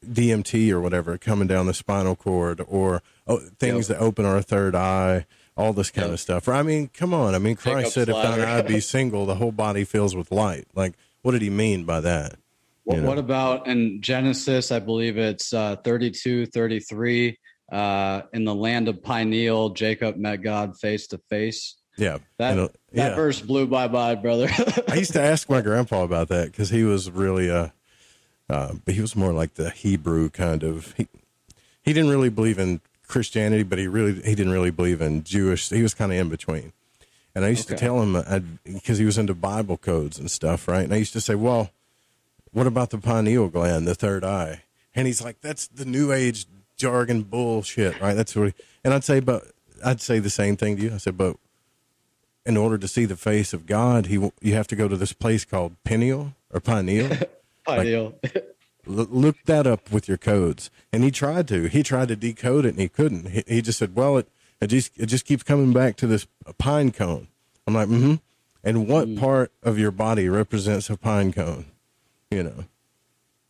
DMT 0.05 0.71
or 0.71 0.79
whatever 0.81 1.17
coming 1.17 1.47
down 1.47 1.65
the 1.67 1.73
spinal 1.73 2.15
cord, 2.15 2.61
or 2.67 3.01
oh, 3.27 3.37
things 3.59 3.89
Yep. 3.89 3.97
that 3.97 4.03
open 4.03 4.25
our 4.25 4.41
third 4.41 4.75
eye, 4.75 5.25
all 5.55 5.73
this 5.73 5.91
kind 5.91 6.11
of 6.11 6.19
stuff. 6.19 6.47
I 6.47 6.61
mean, 6.63 6.89
come 6.93 7.13
on. 7.13 7.33
I 7.35 7.39
mean, 7.39 7.55
Christ 7.55 7.93
said, 7.93 8.09
"If 8.09 8.15
thine 8.15 8.39
ladder. 8.39 8.45
eye 8.45 8.61
be 8.61 8.79
single, 8.79 9.25
the 9.25 9.35
whole 9.35 9.51
body 9.51 9.83
fills 9.83 10.15
with 10.15 10.31
light." 10.31 10.65
Like, 10.75 10.93
what 11.21 11.31
did 11.33 11.41
he 11.41 11.49
mean 11.49 11.85
by 11.85 12.01
that? 12.01 12.35
What, 12.83 12.95
You 12.95 13.01
know? 13.03 13.09
what 13.09 13.17
about 13.19 13.67
in 13.67 14.01
Genesis? 14.01 14.71
I 14.71 14.79
believe 14.79 15.17
it's 15.17 15.53
uh, 15.53 15.75
32, 15.77 16.47
33. 16.47 17.37
Uh, 17.71 18.23
in 18.33 18.43
the 18.43 18.53
land 18.55 18.89
of 18.89 19.01
Pineal, 19.01 19.69
Jacob 19.69 20.17
met 20.17 20.37
God 20.37 20.77
face 20.77 21.07
to 21.07 21.19
face. 21.29 21.75
Yeah, 21.97 22.19
That, 22.37 22.55
that 22.55 22.71
yeah. 22.93 23.15
verse 23.15 23.41
blew 23.41 23.67
my 23.67 23.87
mind, 23.87 24.21
brother. 24.21 24.49
I 24.87 24.95
used 24.95 25.13
to 25.13 25.21
ask 25.21 25.49
my 25.49 25.61
grandpa 25.61 26.03
about 26.03 26.29
that 26.29 26.51
because 26.51 26.69
he 26.69 26.83
was 26.83 27.11
really 27.11 27.49
a, 27.49 27.73
uh, 28.49 28.73
but 28.85 28.93
he 28.93 29.01
was 29.01 29.15
more 29.15 29.33
like 29.33 29.55
the 29.55 29.69
Hebrew 29.69 30.29
kind 30.29 30.63
of. 30.63 30.93
He, 30.97 31.07
he 31.83 31.93
didn't 31.93 32.09
really 32.09 32.29
believe 32.29 32.59
in 32.59 32.81
Christianity, 33.07 33.63
but 33.63 33.77
he 33.77 33.87
really 33.87 34.13
he 34.13 34.35
didn't 34.35 34.51
really 34.51 34.71
believe 34.71 35.01
in 35.01 35.23
Jewish. 35.23 35.69
He 35.69 35.83
was 35.83 35.93
kind 35.93 36.11
of 36.11 36.17
in 36.17 36.29
between. 36.29 36.73
And 37.33 37.45
I 37.45 37.49
used 37.49 37.69
to 37.69 37.75
tell 37.75 38.01
him 38.01 38.59
because 38.65 38.97
he 38.97 39.05
was 39.05 39.17
into 39.17 39.33
Bible 39.33 39.77
codes 39.77 40.19
and 40.19 40.29
stuff, 40.29 40.67
right? 40.67 40.83
And 40.83 40.93
I 40.93 40.97
used 40.97 41.13
to 41.13 41.21
say, 41.21 41.35
"Well, 41.35 41.71
what 42.51 42.67
about 42.67 42.89
the 42.89 42.97
pineal 42.97 43.47
gland, 43.47 43.87
the 43.87 43.95
third 43.95 44.25
eye?" 44.25 44.63
And 44.93 45.07
he's 45.07 45.21
like, 45.21 45.39
"That's 45.41 45.67
the 45.67 45.85
New 45.85 46.11
Age 46.11 46.45
jargon 46.75 47.23
bullshit, 47.23 48.01
right?" 48.01 48.15
That's 48.15 48.35
what. 48.35 48.47
He, 48.47 48.53
and 48.83 48.93
I'd 48.93 49.05
say, 49.05 49.21
but 49.21 49.45
I'd 49.83 50.01
say 50.01 50.19
the 50.19 50.29
same 50.29 50.57
thing 50.57 50.77
to 50.77 50.83
you. 50.83 50.93
I 50.93 50.97
said, 50.97 51.17
but 51.17 51.37
in 52.45 52.57
order 52.57 52.77
to 52.77 52.87
see 52.87 53.05
the 53.05 53.15
face 53.15 53.53
of 53.53 53.65
God, 53.65 54.07
he 54.07 54.15
you 54.41 54.53
have 54.53 54.67
to 54.67 54.75
go 54.75 54.87
to 54.87 54.97
this 54.97 55.13
place 55.13 55.45
called 55.45 55.75
pineal 55.83 56.33
or 56.51 56.59
pineal. 56.59 57.09
Pineal. 57.65 58.15
L- 58.87 59.07
look 59.11 59.37
that 59.45 59.67
up 59.67 59.91
with 59.91 60.07
your 60.07 60.17
codes. 60.17 60.71
And 60.91 61.03
he 61.03 61.11
tried 61.11 61.47
to. 61.49 61.65
He 61.65 61.83
tried 61.83 62.07
to 62.07 62.15
decode 62.15 62.65
it 62.65 62.69
and 62.69 62.79
he 62.79 62.89
couldn't. 62.89 63.29
He, 63.29 63.43
he 63.47 63.61
just 63.61 63.77
said, 63.77 63.95
"Well, 63.95 64.17
it 64.17 64.27
it 64.59 64.67
just 64.67 64.97
it 64.97 65.05
just 65.05 65.25
keeps 65.25 65.43
coming 65.43 65.71
back 65.71 65.95
to 65.97 66.07
this 66.07 66.25
pine 66.57 66.91
cone." 66.91 67.27
I'm 67.67 67.75
like, 67.75 67.87
"Mm-hmm." 67.87 68.15
And 68.63 68.87
what 68.87 69.15
part 69.15 69.51
of 69.63 69.77
your 69.77 69.91
body 69.91 70.27
represents 70.29 70.89
a 70.89 70.97
pine 70.97 71.33
cone? 71.33 71.65
You 72.31 72.43
know, 72.43 72.65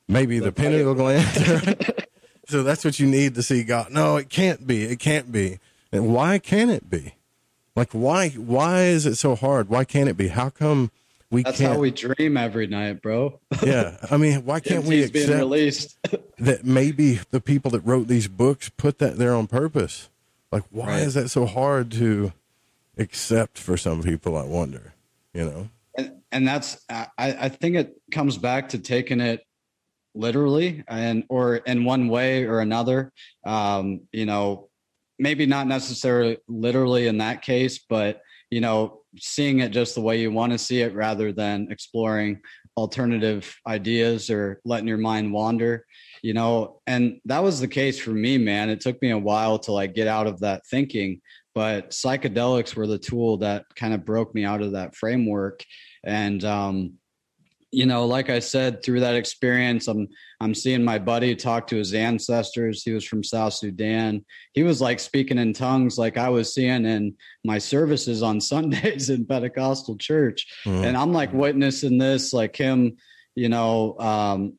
maybe 0.08 0.40
the, 0.40 0.52
pineal 0.52 0.94
gland. 0.94 1.26
so 2.48 2.64
that's 2.64 2.84
what 2.84 3.00
you 3.00 3.08
need 3.08 3.36
to 3.36 3.44
see 3.44 3.64
God. 3.64 3.92
No, 3.92 4.18
it 4.18 4.30
can't 4.30 4.68
be. 4.68 4.84
It 4.84 5.00
can't 5.00 5.32
be. 5.32 5.60
And 5.92 6.14
why 6.14 6.40
can't 6.40 6.72
it 6.72 6.90
be? 6.90 7.14
Like 7.76 7.92
why 7.94 8.30
why 8.30 8.84
is 8.84 9.06
it 9.06 9.16
so 9.16 9.36
hard? 9.36 9.70
Why 9.70 9.84
can't 9.86 10.10
it 10.10 10.18
be? 10.18 10.28
How 10.28 10.50
come 10.50 10.92
we 11.30 11.44
That's 11.44 11.58
can't? 11.60 11.74
how 11.74 11.80
we 11.80 11.92
dream 11.92 12.36
every 12.36 12.68
night, 12.68 13.02
bro. 13.02 13.40
yeah, 13.64 13.98
I 14.12 14.18
mean, 14.18 14.46
why 14.46 14.60
can't 14.62 14.84
we 14.86 15.04
accept 15.04 15.30
released? 15.40 15.98
that 16.40 16.66
maybe 16.66 17.20
the 17.32 17.40
people 17.40 17.72
that 17.72 17.82
wrote 17.82 18.08
these 18.08 18.28
books 18.28 18.70
put 18.70 19.00
that 19.00 19.18
there 19.18 19.34
on 19.34 19.48
purpose? 19.48 20.10
Like, 20.52 20.64
why 20.70 20.88
Right. 20.88 21.04
is 21.04 21.14
that 21.14 21.30
so 21.30 21.46
hard 21.46 21.92
to 21.94 22.34
accept 22.98 23.58
for 23.58 23.78
some 23.78 24.04
people? 24.04 24.36
I 24.36 24.44
wonder. 24.44 24.94
You 25.34 25.46
know, 25.46 25.70
and, 25.98 26.12
and 26.34 26.46
that's 26.46 26.84
I, 26.90 27.08
I 27.18 27.48
think 27.48 27.78
it 27.78 27.94
comes 28.12 28.38
back 28.38 28.68
to 28.70 28.80
taking 28.80 29.22
it 29.22 29.46
literally 30.14 30.84
and 30.90 31.24
or 31.30 31.56
in 31.56 31.86
one 31.86 32.10
way 32.10 32.44
or 32.44 32.60
another 32.60 33.14
um 33.46 34.02
you 34.12 34.26
know 34.26 34.68
maybe 35.22 35.46
not 35.46 35.68
necessarily 35.68 36.38
literally 36.48 37.08
in 37.08 37.20
that 37.20 37.42
case 37.42 37.86
but 37.90 38.22
you 38.50 38.60
know 38.60 39.00
seeing 39.18 39.60
it 39.60 39.72
just 39.72 39.96
the 39.96 40.02
way 40.02 40.20
you 40.20 40.32
want 40.32 40.52
to 40.52 40.58
see 40.58 40.82
it 40.82 40.94
rather 40.94 41.32
than 41.32 41.68
exploring 41.70 42.40
alternative 42.78 43.56
ideas 43.68 44.30
or 44.30 44.60
letting 44.66 44.88
your 44.88 44.98
mind 44.98 45.32
wander 45.32 45.86
you 46.24 46.34
know? 46.34 46.82
And 46.88 47.20
that 47.26 47.44
was 47.44 47.60
the 47.60 47.68
case 47.68 48.00
for 48.00 48.12
me 48.12 48.38
man. 48.38 48.70
It 48.70 48.82
took 48.82 49.02
me 49.02 49.10
a 49.12 49.18
while 49.18 49.60
to 49.60 49.72
like 49.72 49.96
get 49.96 50.08
out 50.08 50.28
of 50.28 50.40
that 50.42 50.66
thinking 50.68 51.22
but 51.54 51.92
psychedelics 51.92 52.76
were 52.76 52.88
the 52.88 52.98
tool 52.98 53.38
that 53.38 53.66
kind 53.76 53.94
of 53.94 54.06
broke 54.06 54.34
me 54.34 54.46
out 54.46 54.62
of 54.62 54.72
that 54.72 54.96
framework. 54.96 55.64
And 56.04 56.44
um 56.46 56.94
you 57.72 57.86
know 57.86 58.06
like 58.06 58.30
i 58.30 58.40
said 58.40 58.84
through 58.84 59.00
that 59.00 59.16
experience 59.16 59.88
i'm 59.88 60.08
i'm 60.42 60.54
seeing 60.54 60.84
my 60.84 61.00
buddy 61.00 61.36
talk 61.36 61.68
to 61.68 61.78
his 61.78 61.94
ancestors. 61.94 62.84
He 62.84 62.92
was 62.92 63.06
from 63.06 63.24
south 63.24 63.54
sudan. 63.54 64.26
He 64.54 64.64
was 64.64 64.82
like 64.82 65.00
speaking 65.00 65.38
in 65.38 65.54
tongues 65.54 65.98
like 65.98 66.18
i 66.18 66.30
was 66.30 66.54
seeing 66.54 66.86
in 66.86 67.16
my 67.46 67.58
services 67.58 68.22
on 68.22 68.42
sundays 68.52 69.10
in 69.10 69.26
pentecostal 69.26 69.98
church. 69.98 70.48
Mhm. 70.66 70.86
and 70.86 70.98
i'm 70.98 71.14
like 71.14 71.32
witnessing 71.34 71.98
this 71.98 72.34
like 72.34 72.56
him 72.56 72.98
you 73.36 73.48
know 73.50 73.98
um 74.00 74.58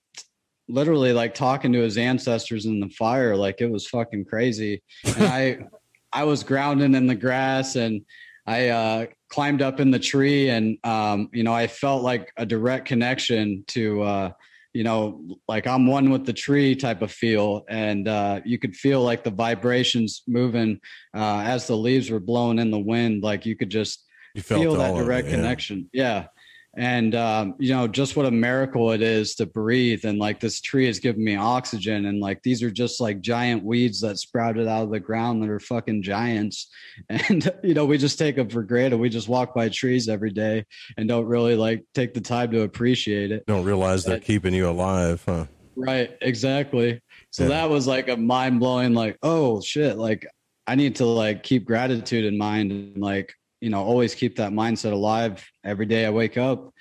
literally 0.69 1.13
like 1.13 1.35
talking 1.35 1.73
to 1.73 1.81
his 1.81 1.99
ancestors 1.99 2.65
in 2.65 2.81
the 2.81 2.89
fire 2.89 3.37
like 3.37 3.61
it 3.61 3.71
was 3.71 3.87
fucking 3.89 4.25
crazy. 4.25 4.83
And 5.05 5.25
i 5.25 5.59
i 6.15 6.25
was 6.25 6.45
grounding 6.45 6.95
in 6.95 7.07
the 7.07 7.15
grass 7.15 7.77
and 7.77 8.03
i 8.47 8.69
uh 8.69 9.07
climbed 9.29 9.63
up 9.63 9.81
in 9.81 9.91
the 9.91 9.99
tree 9.99 10.49
and 10.49 10.79
um 10.85 11.29
you 11.33 11.43
know 11.43 11.53
i 11.53 11.67
felt 11.67 12.03
like 12.03 12.33
a 12.37 12.47
direct 12.47 12.87
connection 12.87 13.65
to 13.67 14.03
uh 14.03 14.31
you 14.73 14.85
know 14.85 15.23
like 15.49 15.67
i'm 15.67 15.87
one 15.87 16.11
with 16.11 16.25
the 16.25 16.33
tree 16.33 16.75
type 16.75 17.03
of 17.03 17.11
feel 17.13 17.65
and 17.69 18.09
uh 18.09 18.41
you 18.45 18.59
could 18.59 18.75
feel 18.75 19.03
like 19.03 19.23
the 19.23 19.31
vibrations 19.31 20.23
moving 20.27 20.79
uh 21.17 21.43
as 21.45 21.67
the 21.67 21.77
leaves 21.77 22.11
were 22.11 22.21
blowing 22.21 22.59
in 22.59 22.71
the 22.71 22.79
wind 22.79 23.23
like 23.23 23.47
you 23.47 23.57
could 23.57 23.71
just 23.71 24.05
You 24.35 24.43
felt 24.43 24.61
feel 24.63 24.77
that 24.77 24.91
of 24.93 24.99
it, 24.99 25.05
direct 25.05 25.29
yeah. 25.29 25.35
connection 25.37 25.91
yeah 25.93 26.27
and 26.75 27.15
um, 27.15 27.55
you 27.59 27.75
know 27.75 27.87
just 27.87 28.17
what 28.17 28.25
a 28.25 28.31
miracle 28.31 28.93
it 28.93 29.03
is 29.03 29.35
to 29.37 29.47
breathe. 29.47 30.05
And 30.05 30.19
like 30.19 30.41
this 30.41 30.61
tree 30.61 30.87
has 30.87 30.99
given 30.99 31.23
me 31.23 31.37
oxygen. 31.37 32.07
And 32.07 32.21
like 32.21 32.43
these 32.43 32.63
are 32.63 32.71
just 32.71 33.01
like 33.01 33.21
giant 33.21 33.63
weeds 33.63 34.01
that 34.01 34.19
sprouted 34.19 34.67
out 34.67 34.85
of 34.85 34.91
the 34.91 35.01
ground 35.01 35.43
that 35.43 35.51
are 35.51 35.61
fucking 35.61 36.03
giants. 36.03 36.69
And 37.09 37.51
you 37.63 37.75
know 37.75 37.85
we 37.85 37.99
just 37.99 38.19
take 38.19 38.37
them 38.37 38.49
for 38.49 38.63
granted. 38.63 38.99
We 38.99 39.09
just 39.09 39.29
walk 39.29 39.55
by 39.55 39.69
trees 39.69 40.09
every 40.09 40.31
day 40.31 40.65
and 40.97 41.09
don't 41.09 41.27
really 41.27 41.57
like 41.57 41.85
take 41.95 42.15
the 42.15 42.21
time 42.21 42.51
to 42.53 42.63
appreciate 42.63 43.33
it. 43.33 43.45
Don't 43.47 43.65
realize 43.65 44.05
they're 44.05 44.19
keeping 44.19 44.55
you 44.55 44.69
alive, 44.69 45.23
huh? 45.27 45.47
Right, 45.77 46.11
exactly. 46.21 47.01
So 47.31 47.45
Yeah. 47.45 47.49
that 47.51 47.71
was 47.71 47.87
like 47.87 48.09
a 48.09 48.17
mind 48.17 48.61
blowing, 48.61 48.93
like, 48.95 49.17
oh 49.23 49.61
shit, 49.61 49.97
like 49.97 50.27
I 50.67 50.75
need 50.75 50.97
to 50.97 51.07
like 51.07 51.43
keep 51.43 51.65
gratitude 51.65 52.25
in 52.25 52.39
mind 52.39 52.73
and 52.73 52.99
like, 52.99 53.35
you 53.63 53.71
know, 53.71 53.83
always 53.83 54.17
keep 54.17 54.37
that 54.37 54.51
mindset 54.53 54.93
alive 54.93 55.49
every 55.65 55.87
day 55.87 56.05
I 56.05 56.11
wake 56.11 56.37
up. 56.37 56.75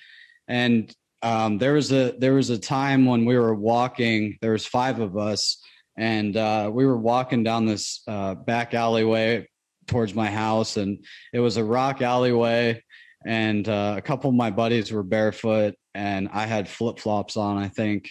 And 0.48 0.94
um, 1.22 1.60
there 1.60 1.74
was 1.74 1.92
a 1.92 2.16
there 2.18 2.34
was 2.34 2.50
a 2.50 2.58
time 2.58 3.06
when 3.06 3.24
we 3.24 3.38
were 3.38 3.54
walking, 3.54 4.40
there 4.42 4.54
was 4.54 4.66
five 4.66 5.00
of 5.00 5.16
us, 5.16 5.64
and 5.96 6.36
uh, 6.36 6.72
we 6.74 6.88
were 6.88 6.98
walking 6.98 7.44
down 7.44 7.68
this 7.68 8.02
uh, 8.08 8.34
back 8.34 8.74
alleyway 8.74 9.48
towards 9.86 10.16
my 10.16 10.32
house, 10.32 10.78
and 10.78 11.06
it 11.32 11.40
was 11.40 11.58
a 11.58 11.64
rock 11.64 12.02
alleyway, 12.02 12.84
and 13.28 13.70
uh, 13.70 13.94
a 13.96 14.02
couple 14.02 14.32
of 14.32 14.36
my 14.36 14.50
buddies 14.50 14.92
were 14.92 15.04
barefoot, 15.04 15.76
and 15.94 16.30
I 16.34 16.48
had 16.48 16.68
flip 16.68 16.98
flops 16.98 17.38
on, 17.38 17.60
I 17.60 17.68
think. 17.68 18.10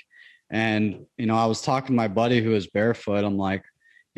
And 0.49 1.07
you 1.19 1.27
know, 1.27 1.37
I 1.37 1.47
was 1.47 1.61
talking 1.61 1.89
to 1.89 1.93
my 1.93 2.09
buddy 2.09 2.41
who 2.41 2.51
was 2.51 2.69
barefoot. 2.69 3.25
I'm 3.25 3.37
like, 3.37 3.65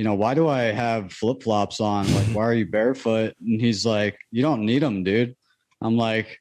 you 0.03 0.09
know, 0.09 0.15
why 0.15 0.35
do 0.35 0.49
I 0.49 0.63
have 0.63 1.13
flip 1.13 1.45
flops 1.45 1.79
on? 1.81 2.13
Like, 2.13 2.27
why 2.35 2.43
are 2.43 2.55
you 2.55 2.67
barefoot? 2.67 3.37
And 3.41 3.61
he's 3.61 3.87
like, 3.87 4.19
you 4.33 4.43
don't 4.43 4.67
need 4.67 4.83
them, 4.83 5.05
dude. 5.05 5.37
I'm 5.81 5.97
like, 5.97 6.41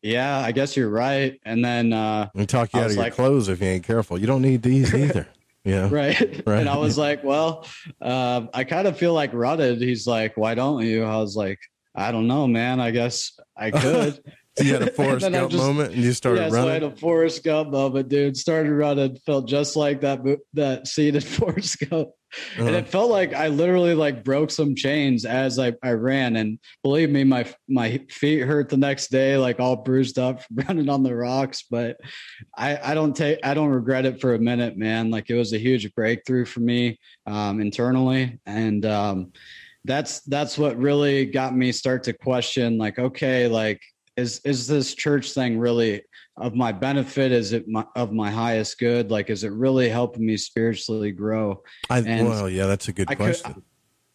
yeah, 0.00 0.38
I 0.38 0.52
guess 0.52 0.76
you're 0.76 0.88
right. 0.88 1.40
And 1.44 1.64
then 1.64 1.92
uh, 1.92 2.28
And 2.36 2.48
talk 2.48 2.72
you 2.72 2.78
I 2.78 2.84
out 2.84 2.90
of 2.90 2.94
your 2.94 3.02
like- 3.02 3.14
clothes 3.14 3.48
if 3.48 3.60
you 3.60 3.66
ain't 3.66 3.82
careful. 3.82 4.16
You 4.16 4.28
don't 4.28 4.42
need 4.42 4.62
these 4.62 4.94
either. 4.94 5.26
Yeah. 5.64 5.88
right? 5.90 6.46
Right. 6.46 6.60
And 6.60 6.68
I 6.68 6.76
was 6.78 6.96
like, 6.96 7.22
well, 7.24 7.66
uh, 8.00 8.46
I 8.54 8.62
kind 8.64 8.86
of 8.86 8.96
feel 8.96 9.12
like 9.12 9.34
rutted. 9.34 9.82
He's 9.82 10.06
like, 10.06 10.34
why 10.36 10.54
don't 10.54 10.82
you? 10.86 11.02
I 11.04 11.16
was 11.16 11.34
like, 11.36 11.58
I 11.96 12.10
don't 12.12 12.26
know, 12.28 12.46
man. 12.46 12.80
I 12.80 12.90
guess 12.92 13.32
I 13.56 13.72
could. 13.72 14.20
You 14.60 14.72
had 14.74 14.82
a 14.82 14.86
And 14.86 14.94
Forrest 14.94 15.30
Gump 15.30 15.50
just- 15.50 15.62
moment 15.62 15.94
and 15.94 16.02
you 16.02 16.12
started 16.12 16.40
yeah, 16.42 16.48
So 16.50 16.68
I 16.68 16.72
had 16.72 16.82
a 16.82 16.90
Forrest 16.96 17.44
Gump 17.44 17.70
moment, 17.70 18.08
dude. 18.08 18.36
Started 18.36 18.72
running, 18.72 19.16
felt 19.26 19.48
just 19.48 19.76
like 19.76 20.00
that 20.02 20.20
that 20.54 20.86
scene 20.86 21.14
in 21.14 21.20
Forrest 21.38 21.78
Gump, 21.80 22.08
and 22.58 22.68
Uh-huh. 22.68 22.76
it 22.78 22.88
felt 22.88 23.10
like 23.10 23.32
I 23.32 23.48
literally 23.48 23.94
like 23.94 24.22
broke 24.24 24.50
some 24.50 24.74
chains 24.74 25.24
as 25.24 25.58
I, 25.58 25.72
I 25.82 25.92
ran. 25.92 26.36
And 26.36 26.58
believe 26.82 27.10
me, 27.10 27.24
my 27.24 27.46
my 27.68 28.00
feet 28.10 28.40
hurt 28.40 28.68
the 28.68 28.76
next 28.76 29.08
day, 29.08 29.36
like 29.38 29.60
all 29.60 29.76
bruised 29.76 30.18
up 30.18 30.42
from 30.42 30.56
running 30.68 30.88
on 30.88 31.02
the 31.02 31.14
rocks. 31.14 31.64
But 31.70 31.96
I 32.56 32.78
I 32.90 32.94
don't 32.94 33.14
take 33.16 33.38
I 33.42 33.54
don't 33.54 33.70
regret 33.70 34.04
it 34.06 34.20
for 34.20 34.34
a 34.34 34.38
minute, 34.38 34.76
man. 34.76 35.10
Like 35.10 35.30
it 35.30 35.36
was 35.36 35.52
a 35.52 35.58
huge 35.58 35.94
breakthrough 35.94 36.44
for 36.44 36.60
me 36.60 36.98
um, 37.26 37.60
internally, 37.60 38.38
and 38.46 38.84
um, 38.84 39.32
that's 39.84 40.20
that's 40.22 40.58
what 40.58 40.76
really 40.76 41.24
got 41.24 41.56
me 41.56 41.72
start 41.72 42.02
to 42.04 42.12
question 42.12 42.76
like 42.76 42.98
okay 42.98 43.46
like 43.48 43.80
is 44.18 44.40
is 44.44 44.66
this 44.66 44.94
church 44.94 45.32
thing 45.32 45.58
really 45.58 46.02
of 46.36 46.54
my 46.54 46.72
benefit? 46.72 47.30
Is 47.32 47.52
it 47.52 47.68
my, 47.68 47.84
of 47.94 48.12
my 48.12 48.30
highest 48.30 48.78
good? 48.78 49.10
Like 49.10 49.30
is 49.30 49.44
it 49.44 49.52
really 49.52 49.88
helping 49.88 50.26
me 50.26 50.36
spiritually 50.36 51.12
grow? 51.12 51.62
I, 51.88 52.00
And 52.00 52.26
well, 52.28 52.48
yeah, 52.50 52.66
that's 52.66 52.88
a 52.88 52.92
good 52.92 53.06
I 53.08 53.14
could- 53.14 53.24
question. 53.24 53.62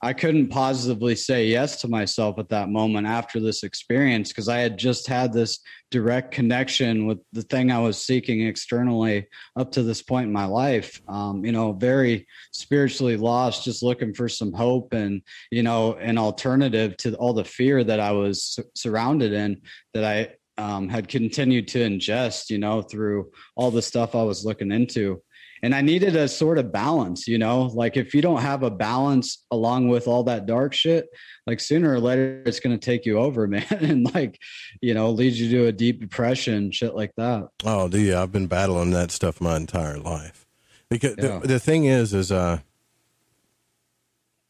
I 0.03 0.11
couldn't 0.11 0.49
positively 0.49 1.15
say 1.15 1.47
yes 1.47 1.79
to 1.79 1.87
myself 1.87 2.37
at 2.37 2.49
that 2.49 2.67
moment 2.67 3.07
after 3.07 3.39
this 3.39 3.63
experience 3.63 4.27
because 4.27 4.49
I 4.49 4.57
had 4.57 4.77
just 4.77 5.07
had 5.07 5.31
this 5.31 5.59
direct 5.91 6.31
connection 6.31 7.05
with 7.05 7.19
the 7.31 7.43
thing 7.43 7.71
I 7.71 7.79
was 7.79 8.03
seeking 8.03 8.45
externally 8.45 9.27
up 9.55 9.71
to 9.71 9.81
this 9.81 10.01
point 10.01 10.27
in 10.27 10.33
my 10.33 10.43
life. 10.43 11.01
Um, 11.07 11.45
you 11.45 11.53
know, 11.53 11.71
very 11.71 12.27
spiritually 12.51 13.15
lost, 13.15 13.63
just 13.63 13.81
looking 13.81 14.13
for 14.13 14.27
some 14.27 14.51
hope 14.51 14.91
and, 14.91 15.21
you 15.51 15.63
know, 15.63 15.93
an 15.93 16.17
alternative 16.17 16.97
to 16.97 17.15
all 17.15 17.33
the 17.33 17.45
fear 17.45 17.81
that 17.81 18.01
I 18.01 18.11
was 18.11 18.59
surrounded 18.75 19.31
in 19.31 19.61
that 19.93 20.03
I 20.03 20.35
um, 20.61 20.89
had 20.89 21.07
continued 21.07 21.69
to 21.69 21.79
ingest, 21.79 22.49
you 22.49 22.57
know, 22.57 22.81
through 22.81 23.31
all 23.55 23.71
the 23.71 23.81
stuff 23.81 24.15
I 24.15 24.23
was 24.23 24.43
looking 24.43 24.73
into 24.73 25.21
and 25.63 25.73
I 25.73 25.81
needed 25.81 26.17
a 26.17 26.27
sort 26.27 26.57
of 26.59 26.73
balance, 26.73 27.25
you 27.25 27.37
know, 27.37 27.63
like 27.73 27.95
if 27.95 28.13
you 28.13 28.21
don't 28.21 28.41
have 28.41 28.63
a 28.63 28.69
balance 28.69 29.45
along 29.49 29.87
with 29.87 30.07
all 30.09 30.23
that 30.25 30.45
dark 30.45 30.73
shit, 30.73 31.07
like 31.47 31.61
sooner 31.61 31.93
or 31.93 32.01
later 32.01 32.43
it's 32.45 32.59
going 32.59 32.77
to 32.77 32.85
take 32.85 33.05
you 33.05 33.17
over, 33.17 33.47
man, 33.55 33.65
and 33.71 34.13
like, 34.13 34.39
you 34.81 34.93
know, 34.93 35.09
lead 35.09 35.33
you 35.33 35.49
to 35.49 35.67
a 35.67 35.71
deep 35.71 36.01
depression, 36.01 36.69
shit 36.71 36.93
like 36.93 37.13
that. 37.15 37.47
Oh, 37.63 37.87
do 37.87 37.99
you? 37.99 38.15
I've 38.17 38.31
been 38.33 38.47
battling 38.47 38.91
that 38.91 39.09
stuff 39.09 39.39
my 39.39 39.55
entire 39.55 39.97
life. 39.97 40.45
Because 40.89 41.15
Yeah. 41.17 41.39
the, 41.39 41.47
the 41.47 41.59
thing 41.59 41.85
is, 41.85 42.13
is 42.13 42.29
uh, 42.31 42.59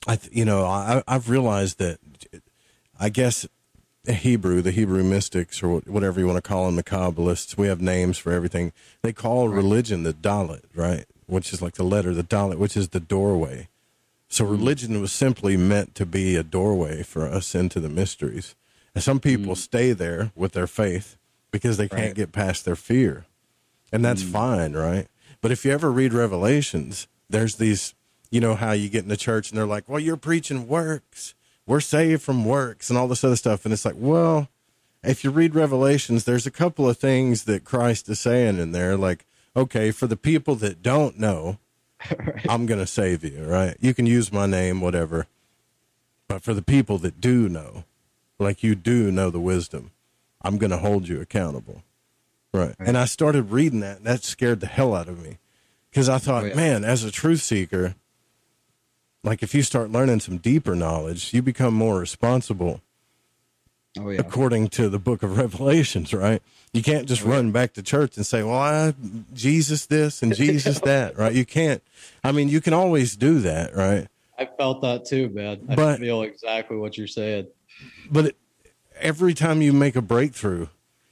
I 0.07 0.20
you 0.32 0.43
know 0.45 0.66
I 0.66 1.03
I've 1.07 1.30
realized 1.30 1.78
that 1.78 1.99
I 2.99 3.09
guess 3.09 3.47
Hebrew, 4.06 4.62
the 4.62 4.72
Hebrew 4.72 5.04
mystics 5.04 5.64
or 5.64 5.80
whatever 5.80 6.20
you 6.20 6.28
want 6.28 6.43
to 6.43 6.47
call 6.47 6.66
them, 6.66 6.76
the 6.76 6.84
Kabbalists, 6.84 7.58
we 7.58 7.68
have 7.68 7.82
names 7.82 8.18
for 8.18 8.34
everything. 8.34 8.74
They 9.01 9.14
call 9.14 9.47
religion 9.47 10.04
the 10.04 10.14
Dalet, 10.14 10.64
right? 10.76 11.06
Which 11.26 11.54
is 11.54 11.62
like 11.62 11.76
the 11.76 11.84
letter, 11.84 12.14
the 12.14 12.24
Dalet, 12.24 12.58
which 12.58 12.76
is 12.76 12.89
the 12.89 12.99
doorway. 12.99 13.70
So 14.28 14.45
hmm. 14.45 14.51
religion 14.51 14.99
was 14.99 15.14
simply 15.14 15.56
meant 15.56 15.95
to 15.95 16.06
be 16.06 16.36
a 16.36 16.43
doorway 16.43 17.04
for 17.04 17.26
us 17.26 17.56
into 17.56 17.80
the 17.80 17.89
mysteries. 17.89 18.56
And 18.93 19.04
some 19.04 19.22
people 19.22 19.54
hmm. 19.54 19.60
stay 19.60 19.93
there 19.93 20.32
with 20.36 20.51
their 20.51 20.68
faith 20.68 21.18
because 21.51 21.78
they 21.78 21.88
can't 21.88 22.01
Right. 22.01 22.16
get 22.16 22.32
past 22.34 22.66
their 22.66 22.76
fear. 22.76 23.26
And 23.91 24.04
that's 24.04 24.24
hmm. 24.24 24.32
fine, 24.32 24.74
right? 24.74 25.08
But 25.41 25.51
if 25.51 25.64
you 25.64 25.72
ever 25.72 25.91
read 25.91 26.14
Revelations, 26.14 27.08
there's 27.30 27.56
these, 27.56 27.93
you 28.32 28.41
know, 28.41 28.56
how 28.56 28.74
you 28.74 28.89
get 28.89 29.04
in 29.04 29.10
the 29.10 29.18
church 29.18 29.49
and 29.49 29.58
they're 29.58 29.66
like, 29.66 29.88
well, 29.88 29.99
you're 29.99 30.18
preaching 30.18 30.68
works. 30.68 31.36
We're 31.66 31.80
saved 31.80 32.22
from 32.22 32.45
works 32.45 32.89
and 32.89 32.97
all 32.99 33.07
this 33.07 33.24
other 33.24 33.36
stuff. 33.36 33.64
And 33.66 33.74
it's 33.74 33.86
like, 33.86 33.95
well, 33.97 34.49
if 35.03 35.24
you 35.24 35.32
read 35.32 35.55
Revelations, 35.55 36.26
there's 36.26 36.45
a 36.45 36.51
couple 36.51 36.89
of 36.89 36.97
things 36.97 37.43
that 37.45 37.64
Christ 37.64 38.09
is 38.09 38.20
saying 38.20 38.57
in 38.59 38.72
there. 38.72 38.97
Like, 38.97 39.26
okay, 39.55 39.91
for 39.91 40.07
the 40.07 40.18
people 40.18 40.55
that 40.55 40.82
don't 40.82 41.18
know, 41.18 41.59
I'm 42.49 42.66
going 42.66 42.80
to 42.80 42.88
save 42.88 43.24
you, 43.24 43.43
right? 43.45 43.78
You 43.80 43.93
can 43.93 44.05
use 44.05 44.32
my 44.32 44.45
name, 44.45 44.82
whatever. 44.82 45.28
But 46.28 46.43
for 46.43 46.53
the 46.53 46.61
people 46.61 46.97
that 46.99 47.22
do 47.22 47.47
know, 47.47 47.84
like 48.39 48.64
you 48.64 48.76
do 48.76 49.11
know 49.11 49.30
the 49.30 49.39
wisdom, 49.39 49.91
I'm 50.41 50.57
going 50.57 50.72
to 50.72 50.78
hold 50.78 51.07
you 51.07 51.22
accountable. 51.22 51.84
Right. 52.53 52.76
And 52.80 52.97
I 52.97 53.05
started 53.05 53.51
reading 53.51 53.80
that, 53.80 53.97
and 53.97 54.05
that 54.05 54.24
scared 54.24 54.59
the 54.59 54.68
hell 54.68 54.93
out 54.95 55.07
of 55.07 55.24
me 55.24 55.38
because 55.89 56.09
I 56.09 56.18
thought, 56.18 56.43
Oh, 56.43 56.47
yeah. 56.47 56.55
man, 56.55 56.84
as 56.84 57.03
a 57.03 57.11
truth 57.11 57.41
seeker, 57.41 57.95
like 59.24 59.43
if 59.43 59.53
you 59.55 59.63
start 59.63 59.91
learning 59.91 60.19
some 60.19 60.38
deeper 60.38 60.76
knowledge, 60.76 61.34
you 61.34 61.41
become 61.41 61.74
more 61.74 61.99
responsible 61.99 62.82
Oh 63.99 64.09
yeah. 64.09 64.19
according 64.19 64.69
to 64.69 64.89
the 64.89 64.97
book 64.97 65.21
of 65.21 65.38
Revelations, 65.38 66.13
right? 66.13 66.41
You 66.74 66.82
can't 66.82 67.07
just 67.07 67.24
oh, 67.24 67.30
run 67.30 67.51
back 67.51 67.74
to 67.74 67.84
church 67.84 68.17
and 68.17 68.26
say, 68.26 68.41
well, 68.41 68.57
I, 68.57 68.95
Jesus 69.34 69.86
this 69.86 70.24
and 70.24 70.36
Jesus 70.36 70.80
that, 70.84 71.15
right? 71.15 71.34
You 71.34 71.45
can't. 71.45 71.84
I 72.24 72.32
mean, 72.32 72.49
you 72.49 72.59
can 72.59 72.74
always 72.74 73.15
do 73.15 73.39
that, 73.41 73.76
right? 73.76 74.07
I 74.39 74.45
felt 74.45 74.82
that 74.82 75.05
too, 75.05 75.30
man. 75.30 75.61
I 75.69 75.76
But- 75.76 75.99
feel 75.99 76.24
exactly 76.24 76.78
what 76.78 76.97
you're 76.97 77.05
saying. 77.05 77.47
But 78.09 78.26
it, 78.28 78.38
every 78.99 79.36
time 79.36 79.61
you 79.61 79.74
make 79.74 79.95
a 79.95 80.01
breakthrough, 80.01 80.67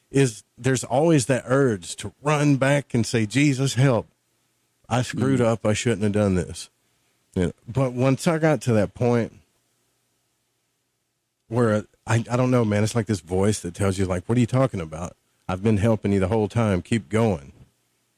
is 0.10 0.44
there's 0.58 0.84
always 0.84 1.28
that 1.28 1.44
urge 1.46 1.96
to 1.98 2.14
run 2.22 2.58
back 2.58 2.94
and 2.94 3.06
say, 3.06 3.26
Jesus, 3.26 3.76
help. 3.76 4.08
I 4.90 5.04
screwed 5.04 5.40
mm. 5.40 5.46
up. 5.46 5.66
I 5.66 5.74
shouldn't 5.74 6.02
have 6.02 6.12
done 6.12 6.36
this. 6.36 6.70
Know, 7.36 7.52
but 7.68 7.94
once 7.94 8.28
I 8.28 8.38
got 8.38 8.62
to 8.62 8.74
that 8.74 8.94
point 8.94 9.34
where 11.48 11.86
I, 12.06 12.24
I 12.30 12.38
don't 12.38 12.52
know, 12.52 12.66
man, 12.66 12.84
it's 12.84 12.96
like 12.96 13.08
this 13.08 13.22
voice 13.22 13.60
that 13.62 13.74
tells 13.74 13.98
you, 13.98 14.06
like, 14.06 14.28
what 14.28 14.38
are 14.38 14.42
you 14.42 14.48
talking 14.48 14.82
about? 14.82 15.16
I've 15.48 15.64
been 15.64 15.78
helping 15.78 16.12
you 16.12 16.20
the 16.20 16.28
whole 16.28 16.48
time. 16.48 16.82
Keep 16.82 17.10
going. 17.10 17.54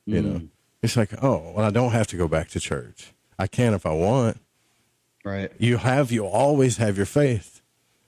You 0.05 0.21
know, 0.21 0.39
mm. 0.39 0.47
it's 0.81 0.97
like, 0.97 1.11
oh, 1.23 1.53
well, 1.55 1.65
I 1.65 1.69
don't 1.69 1.91
have 1.91 2.07
to 2.07 2.17
go 2.17 2.27
back 2.27 2.49
to 2.49 2.59
church. 2.59 3.13
I 3.39 3.47
can 3.47 3.73
if 3.73 3.85
I 3.85 3.93
want. 3.93 4.39
Right. 5.23 5.51
You 5.57 5.77
have, 5.77 6.11
you 6.11 6.25
always 6.25 6.77
have 6.77 6.97
your 6.97 7.05
faith. 7.05 7.61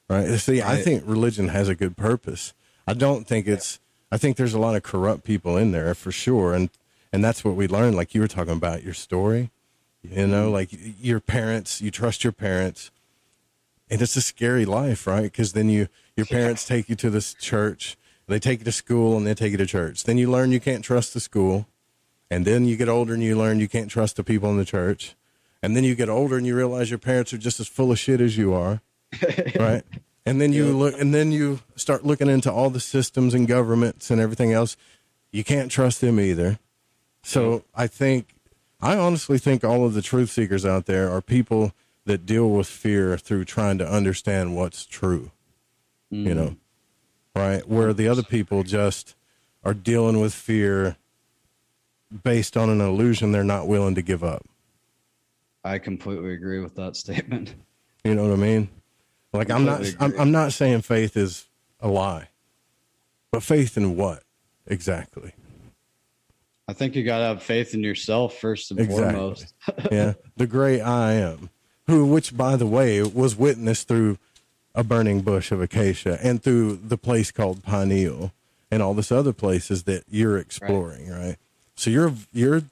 Right. 0.09 0.27
See, 0.39 0.61
I 0.61 0.75
think 0.75 1.03
religion 1.05 1.47
has 1.47 1.69
a 1.69 1.75
good 1.75 1.97
purpose. 1.97 2.53
I 2.85 2.93
don't 2.93 3.25
think 3.25 3.47
it's, 3.47 3.79
I 4.11 4.17
think 4.17 4.37
there's 4.37 4.53
a 4.53 4.59
lot 4.59 4.75
of 4.75 4.83
corrupt 4.83 5.23
people 5.23 5.57
in 5.57 5.71
there 5.71 5.95
for 5.95 6.11
sure. 6.11 6.53
And, 6.53 6.69
and 7.11 7.23
that's 7.23 7.43
what 7.43 7.55
we 7.55 7.67
learned. 7.67 7.95
Like 7.95 8.13
you 8.13 8.21
were 8.21 8.27
talking 8.27 8.53
about 8.53 8.83
your 8.83 8.93
story, 8.93 9.49
you 10.11 10.27
know, 10.27 10.45
mm-hmm. 10.45 10.53
like 10.53 10.69
your 11.01 11.19
parents, 11.19 11.81
you 11.81 11.91
trust 11.91 12.23
your 12.23 12.33
parents 12.33 12.91
and 13.89 14.01
it's 14.01 14.15
a 14.15 14.21
scary 14.21 14.65
life, 14.65 15.05
right? 15.05 15.23
Because 15.23 15.53
then 15.53 15.69
you, 15.69 15.87
your 16.15 16.25
parents 16.25 16.65
take 16.65 16.89
you 16.89 16.95
to 16.95 17.09
this 17.09 17.33
church, 17.33 17.97
they 18.27 18.39
take 18.39 18.59
you 18.59 18.65
to 18.65 18.71
school 18.71 19.17
and 19.17 19.27
they 19.27 19.35
take 19.35 19.51
you 19.51 19.57
to 19.57 19.65
church. 19.65 20.03
Then 20.03 20.17
you 20.17 20.29
learn 20.29 20.51
you 20.51 20.59
can't 20.59 20.83
trust 20.83 21.13
the 21.13 21.19
school. 21.19 21.67
And 22.31 22.43
then 22.43 22.65
you 22.65 22.75
get 22.75 22.89
older 22.89 23.13
and 23.13 23.21
you 23.21 23.37
learn 23.37 23.59
you 23.59 23.67
can't 23.67 23.89
trust 23.89 24.15
the 24.15 24.23
people 24.23 24.49
in 24.49 24.57
the 24.57 24.65
church. 24.65 25.15
And 25.61 25.75
then 25.75 25.83
you 25.83 25.93
get 25.93 26.09
older 26.09 26.37
and 26.37 26.45
you 26.45 26.55
realize 26.55 26.89
your 26.89 26.99
parents 26.99 27.33
are 27.33 27.37
just 27.37 27.59
as 27.59 27.67
full 27.67 27.91
of 27.91 27.99
shit 27.99 28.19
as 28.19 28.35
you 28.37 28.53
are. 28.53 28.81
right. 29.59 29.83
And 30.25 30.41
then 30.41 30.51
you 30.51 30.75
look, 30.75 30.99
and 30.99 31.13
then 31.13 31.31
you 31.31 31.59
start 31.75 32.03
looking 32.03 32.27
into 32.27 32.51
all 32.51 32.71
the 32.71 32.79
systems 32.79 33.35
and 33.35 33.47
governments 33.47 34.09
and 34.09 34.19
everything 34.19 34.53
else. 34.53 34.75
You 35.31 35.43
can't 35.43 35.69
trust 35.69 36.01
them 36.01 36.19
either. 36.19 36.57
So 37.21 37.63
I 37.75 37.85
think, 37.85 38.34
I 38.85 38.97
honestly 38.97 39.39
think 39.39 39.63
all 39.63 39.83
of 39.83 39.95
the 39.95 40.03
truth 40.03 40.29
seekers 40.29 40.63
out 40.63 40.85
there 40.85 41.09
are 41.09 41.19
people 41.19 41.71
that 42.05 42.23
deal 42.23 42.51
with 42.51 42.67
fear 42.67 43.17
through 43.17 43.45
trying 43.45 43.79
to 43.79 43.87
understand 43.87 44.55
what's 44.55 44.85
true. 44.85 45.31
You 46.11 46.35
know, 46.35 46.45
mm-hmm. 47.35 47.39
right? 47.41 47.67
Where 47.67 47.93
the 47.93 48.07
other 48.07 48.21
people 48.21 48.61
just 48.61 49.15
are 49.63 49.73
dealing 49.73 50.21
with 50.21 50.35
fear 50.35 50.97
based 52.23 52.55
on 52.55 52.69
an 52.69 52.79
illusion 52.79 53.31
they're 53.31 53.43
not 53.43 53.67
willing 53.67 53.95
to 53.95 54.03
give 54.03 54.23
up. 54.23 54.45
I 55.63 55.79
completely 55.79 56.33
agree 56.33 56.59
with 56.59 56.75
that 56.75 56.95
statement. 56.95 57.55
You 58.03 58.13
know 58.13 58.21
what 58.21 58.33
I 58.33 58.35
mean? 58.35 58.69
Like 59.33 59.49
I'm 59.49 59.65
not 59.65 59.83
I'm. 59.99 60.13
I'm 60.19 60.31
not 60.31 60.53
saying 60.53 60.83
faith 60.83 61.17
is 61.17 61.47
a 61.79 61.87
lie. 61.87 62.29
But 63.31 63.41
faith 63.41 63.77
in 63.77 63.97
what 63.97 64.21
exactly? 64.67 65.33
I 66.67 66.73
think 66.73 66.95
you 66.95 67.03
got 67.03 67.19
to 67.19 67.25
have 67.25 67.43
faith 67.43 67.73
in 67.73 67.83
yourself 67.83 68.37
first 68.37 68.71
and 68.71 68.79
Exactly. 68.79 69.13
foremost. 69.13 69.53
yeah, 69.91 70.13
the 70.35 70.47
great 70.47 70.81
I 70.81 71.13
am, 71.13 71.49
who, 71.87 72.05
which 72.05 72.35
by 72.35 72.55
the 72.55 72.65
way, 72.65 73.01
was 73.03 73.35
witnessed 73.35 73.87
through 73.87 74.17
a 74.73 74.83
burning 74.83 75.21
bush 75.21 75.51
of 75.51 75.61
acacia 75.61 76.19
and 76.23 76.41
through 76.41 76.75
the 76.77 76.97
place 76.97 77.31
called 77.31 77.63
Pineal 77.63 78.31
and 78.71 78.81
all 78.81 78.93
this 78.93 79.11
other 79.11 79.31
places 79.33 79.83
that 79.83 80.03
you're 80.09 80.37
exploring, 80.37 81.09
right? 81.09 81.37
So 81.75 81.89
you're 81.89 82.13
you're 82.33 82.63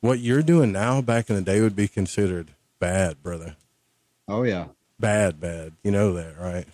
what 0.00 0.20
you're 0.20 0.42
doing 0.42 0.72
now 0.72 1.00
back 1.00 1.28
in 1.28 1.36
the 1.36 1.42
day 1.42 1.60
would 1.60 1.76
be 1.76 1.86
considered 1.88 2.48
bad, 2.80 3.22
brother. 3.22 3.56
Oh 4.26 4.42
yeah. 4.42 4.66
Bad, 4.98 5.40
bad. 5.40 5.72
You 5.84 5.90
know 5.90 6.12
that, 6.14 6.38
right? 6.38 6.66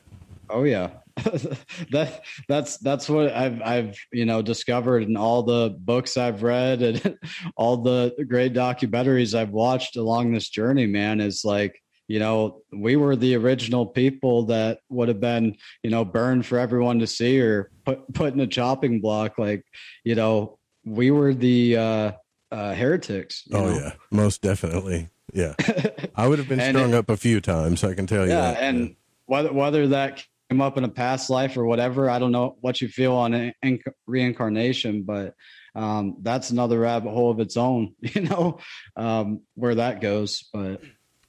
Oh 0.48 0.62
yeah. 0.64 0.90
that 1.92 2.22
that's 2.48 2.78
that's 2.78 3.08
what 3.08 3.32
I've 3.32 3.62
I've 3.62 3.96
you 4.12 4.24
know 4.24 4.42
discovered 4.42 5.04
in 5.04 5.16
all 5.16 5.44
the 5.44 5.76
books 5.78 6.16
I've 6.16 6.42
read 6.42 6.82
and 6.82 7.18
all 7.56 7.76
the 7.76 8.14
great 8.28 8.52
documentaries 8.52 9.38
I've 9.38 9.50
watched 9.50 9.96
along 9.96 10.32
this 10.32 10.48
journey, 10.48 10.86
man, 10.86 11.20
is 11.20 11.44
like, 11.44 11.80
you 12.08 12.18
know, 12.18 12.62
we 12.72 12.96
were 12.96 13.14
the 13.14 13.36
original 13.36 13.86
people 13.86 14.46
that 14.46 14.80
would 14.88 15.06
have 15.06 15.20
been, 15.20 15.56
you 15.84 15.90
know, 15.90 16.04
burned 16.04 16.46
for 16.46 16.58
everyone 16.58 16.98
to 16.98 17.06
see 17.06 17.40
or 17.40 17.70
put 17.84 18.12
put 18.12 18.34
in 18.34 18.40
a 18.40 18.46
chopping 18.46 19.00
block. 19.00 19.38
Like, 19.38 19.64
you 20.02 20.16
know, 20.16 20.58
we 20.84 21.12
were 21.12 21.32
the 21.32 21.76
uh 21.76 22.12
uh 22.50 22.74
heretics. 22.74 23.44
Oh 23.52 23.66
know? 23.66 23.76
yeah, 23.76 23.92
most 24.10 24.42
definitely. 24.42 25.10
Yeah, 25.32 25.54
I 26.16 26.26
would 26.26 26.40
have 26.40 26.48
been 26.48 26.60
strung 26.60 26.92
it- 26.92 26.96
up 26.96 27.08
a 27.08 27.16
few 27.16 27.40
times. 27.40 27.84
I 27.84 27.94
can 27.94 28.06
tell 28.08 28.24
you 28.24 28.32
yeah 28.32 28.52
that. 28.52 28.62
and 28.62 28.96
whether 29.26 29.52
whether 29.52 29.88
that 29.88 30.24
came 30.50 30.60
up 30.60 30.76
in 30.76 30.84
a 30.84 30.88
past 30.88 31.30
life 31.30 31.56
or 31.56 31.64
whatever 31.64 32.08
i 32.10 32.18
don't 32.18 32.32
know 32.32 32.56
what 32.60 32.80
you 32.80 32.88
feel 32.88 33.14
on 33.14 33.34
in, 33.34 33.52
in- 33.62 33.80
reincarnation 34.06 35.02
but 35.02 35.34
um 35.74 36.16
that's 36.22 36.50
another 36.50 36.78
rabbit 36.80 37.10
hole 37.10 37.30
of 37.30 37.40
its 37.40 37.56
own 37.56 37.94
you 38.00 38.22
know 38.22 38.58
um 38.96 39.40
where 39.54 39.74
that 39.74 40.00
goes 40.00 40.48
but 40.52 40.80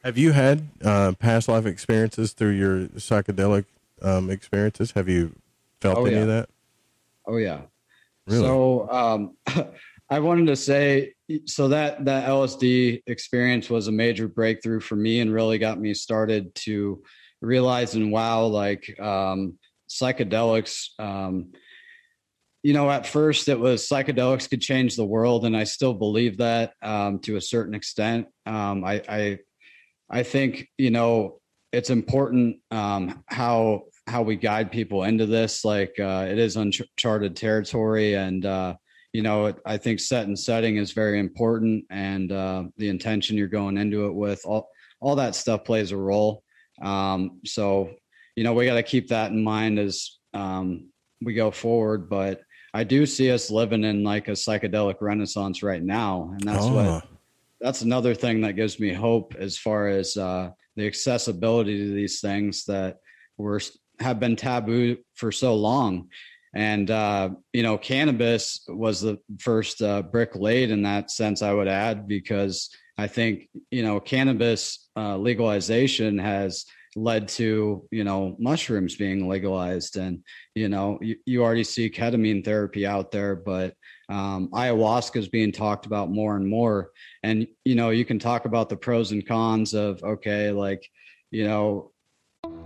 Have 0.04 0.18
you 0.18 0.34
had 0.34 0.68
uh, 0.84 1.14
past 1.18 1.48
life 1.48 1.66
experiences 1.66 2.34
through 2.34 2.52
your 2.52 2.88
psychedelic 2.90 3.66
um, 4.04 4.30
experiences? 4.30 4.92
Have 4.92 5.10
you 5.10 5.34
felt 5.82 5.98
Oh, 5.98 6.06
any 6.06 6.16
yeah. 6.16 6.22
of 6.22 6.28
that? 6.28 6.50
oh 7.28 7.38
yeah 7.38 7.62
Really? 8.28 8.44
so 8.44 8.90
um 8.92 9.38
i 10.10 10.20
wanted 10.20 10.46
to 10.48 10.56
say 10.56 11.14
so 11.46 11.68
that 11.70 12.06
that 12.06 12.28
LSD 12.30 13.02
experience 13.08 13.68
was 13.70 13.88
a 13.88 13.92
major 13.92 14.28
breakthrough 14.28 14.80
for 14.80 14.96
me 14.96 15.22
and 15.22 15.34
really 15.34 15.58
got 15.58 15.80
me 15.80 15.92
started 15.96 16.54
to 16.54 17.02
realize 17.42 17.96
and 17.96 18.12
wow 18.12 18.46
like 18.46 19.00
um, 19.00 19.58
psychedelics 19.90 20.90
um, 21.00 21.52
you 22.64 22.74
know 22.74 22.90
at 22.90 23.06
first 23.06 23.48
it 23.48 23.60
was 23.60 23.88
psychedelics 23.88 24.50
could 24.50 24.62
change 24.62 24.96
the 24.96 25.06
world 25.06 25.46
and 25.46 25.56
i 25.56 25.64
still 25.64 25.94
believe 25.94 26.38
that 26.38 26.74
um, 26.82 27.20
to 27.20 27.36
a 27.36 27.42
certain 27.42 27.76
extent 27.76 28.28
um, 28.46 28.84
I, 28.84 29.02
I 29.08 29.40
i 30.10 30.24
think 30.24 30.68
you 30.78 30.92
know 30.92 31.40
it's 31.72 31.90
important 31.90 32.58
um, 32.72 33.24
how 33.28 33.84
how 34.08 34.22
we 34.22 34.36
guide 34.36 34.72
people 34.72 35.04
into 35.04 35.26
this 35.26 35.66
like 35.66 36.00
uh, 36.00 36.26
it 36.30 36.38
is 36.38 36.58
uncharted 36.58 37.36
territory 37.36 38.14
and 38.14 38.46
uh, 38.46 38.76
you 39.16 39.22
know, 39.22 39.54
I 39.66 39.78
think 39.78 40.02
set 40.02 40.28
and 40.28 40.38
setting 40.38 40.76
is 40.76 40.92
very 40.92 41.20
important, 41.20 41.86
and 41.90 42.30
uh, 42.34 42.64
the 42.76 42.90
intention 42.90 43.38
you're 43.38 43.48
going 43.48 43.78
into 43.78 44.08
it 44.08 44.14
with, 44.14 44.42
all 44.44 44.68
all 45.00 45.16
that 45.16 45.36
stuff 45.36 45.64
plays 45.64 45.94
a 45.94 45.98
role. 45.98 46.44
Um, 46.82 47.40
so, 47.46 47.92
you 48.36 48.44
know, 48.44 48.54
we 48.54 48.66
got 48.66 48.76
to 48.76 48.84
keep 48.84 49.10
that 49.10 49.32
in 49.32 49.44
mind 49.44 49.80
as 49.80 50.18
um, 50.34 50.90
we 51.22 51.34
go 51.34 51.52
forward. 51.52 52.10
But 52.10 52.42
I 52.74 52.84
do 52.84 53.06
see 53.06 53.32
us 53.32 53.50
living 53.50 53.84
in 53.84 54.04
like 54.04 54.28
a 54.28 54.32
psychedelic 54.32 54.96
renaissance 55.02 55.64
right 55.64 55.84
now, 55.84 56.32
and 56.34 56.42
that's 56.42 56.66
oh. 56.66 56.74
what 56.74 57.08
that's 57.62 57.82
another 57.82 58.14
thing 58.14 58.42
that 58.42 58.54
gives 58.54 58.80
me 58.80 58.94
hope 58.94 59.34
as 59.40 59.58
far 59.58 59.88
as 59.88 60.18
uh, 60.18 60.50
the 60.76 60.86
accessibility 60.86 61.78
to 61.78 61.94
these 61.94 62.20
things 62.20 62.66
that 62.66 62.98
were 63.38 63.60
have 64.00 64.20
been 64.20 64.36
taboo 64.36 64.98
for 65.14 65.32
so 65.32 65.56
long 65.56 66.10
and 66.54 66.92
uh, 66.92 67.30
you 67.54 67.64
know 67.64 67.78
cannabis 67.78 68.66
was 68.68 69.02
the 69.02 69.20
first 69.40 69.82
uh, 69.82 70.02
brick 70.02 70.36
laid 70.36 70.72
in 70.72 70.84
that 70.84 71.12
sense 71.12 71.42
i 71.42 71.54
would 71.54 71.68
add 71.68 72.08
because 72.08 72.70
i 72.98 73.08
think 73.08 73.48
you 73.72 73.84
know 73.84 74.00
cannabis 74.00 74.85
uh, 74.96 75.18
legalization 75.18 76.18
has 76.18 76.66
led 76.96 77.28
to 77.28 77.86
you 77.92 78.04
know 78.04 78.36
mushrooms 78.40 78.96
being 78.96 79.28
legalized. 79.28 79.98
And 79.98 80.24
you 80.54 80.70
know 80.70 80.98
you, 81.02 81.18
you 81.26 81.44
already 81.44 81.64
see 81.64 81.90
ketamine 81.90 82.44
therapy 82.44 82.86
out 82.86 83.12
there 83.12 83.36
but 83.36 83.74
um, 84.08 84.50
ayahuasca 84.50 85.18
is 85.18 85.28
being 85.28 85.52
talked 85.52 85.86
about 85.86 86.12
more 86.12 86.36
and 86.38 86.48
more. 86.48 86.92
And 87.24 87.48
you 87.66 87.76
know 87.76 87.90
you 87.90 88.06
can 88.06 88.20
talk 88.20 88.46
about 88.46 88.70
the 88.70 88.78
pros 88.78 89.12
and 89.12 89.26
cons 89.28 89.74
of 89.74 90.02
okay 90.04 90.52
like 90.52 90.88
you 91.32 91.46
know 91.46 91.92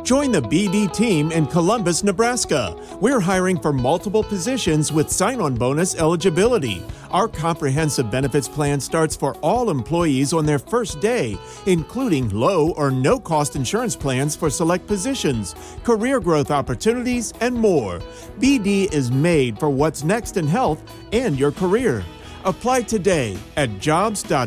Join 0.03 0.32
the 0.32 0.41
BD 0.41 0.91
team 0.91 1.32
in 1.32 1.45
Columbus, 1.45 2.03
Nebraska. 2.03 2.75
We're 2.99 3.19
hiring 3.19 3.59
for 3.59 3.71
multiple 3.71 4.23
positions 4.23 4.91
with 4.91 5.11
sign 5.11 5.39
on 5.41 5.55
bonus 5.55 5.93
eligibility. 5.95 6.82
Our 7.11 7.27
comprehensive 7.27 8.09
benefits 8.09 8.47
plan 8.47 8.80
starts 8.80 9.15
for 9.15 9.36
all 9.38 9.69
employees 9.69 10.34
on 10.34 10.45
their 10.45 10.57
first 10.57 10.99
day, 10.99 11.38
including 11.65 12.30
low 12.30 12.71
or 12.71 12.89
no 12.91 13.19
cost 13.19 13.55
insurance 13.55 13.95
plans 13.95 14.36
for 14.36 14.49
select 14.49 14.88
positions, 14.88 15.53
career 15.84 16.19
growth 16.19 16.49
opportunities, 16.49 17.34
and 17.41 17.53
more. 17.53 17.99
BD 18.39 18.91
is 18.91 19.11
made 19.11 19.59
for 19.59 19.69
what's 19.69 20.03
next 20.03 20.38
in 20.38 20.47
health 20.47 20.82
and 21.11 21.38
your 21.38 21.51
career. 21.51 22.03
Apply 22.45 22.82
today 22.82 23.38
at 23.57 23.80
jobs.bd.com. 23.80 24.39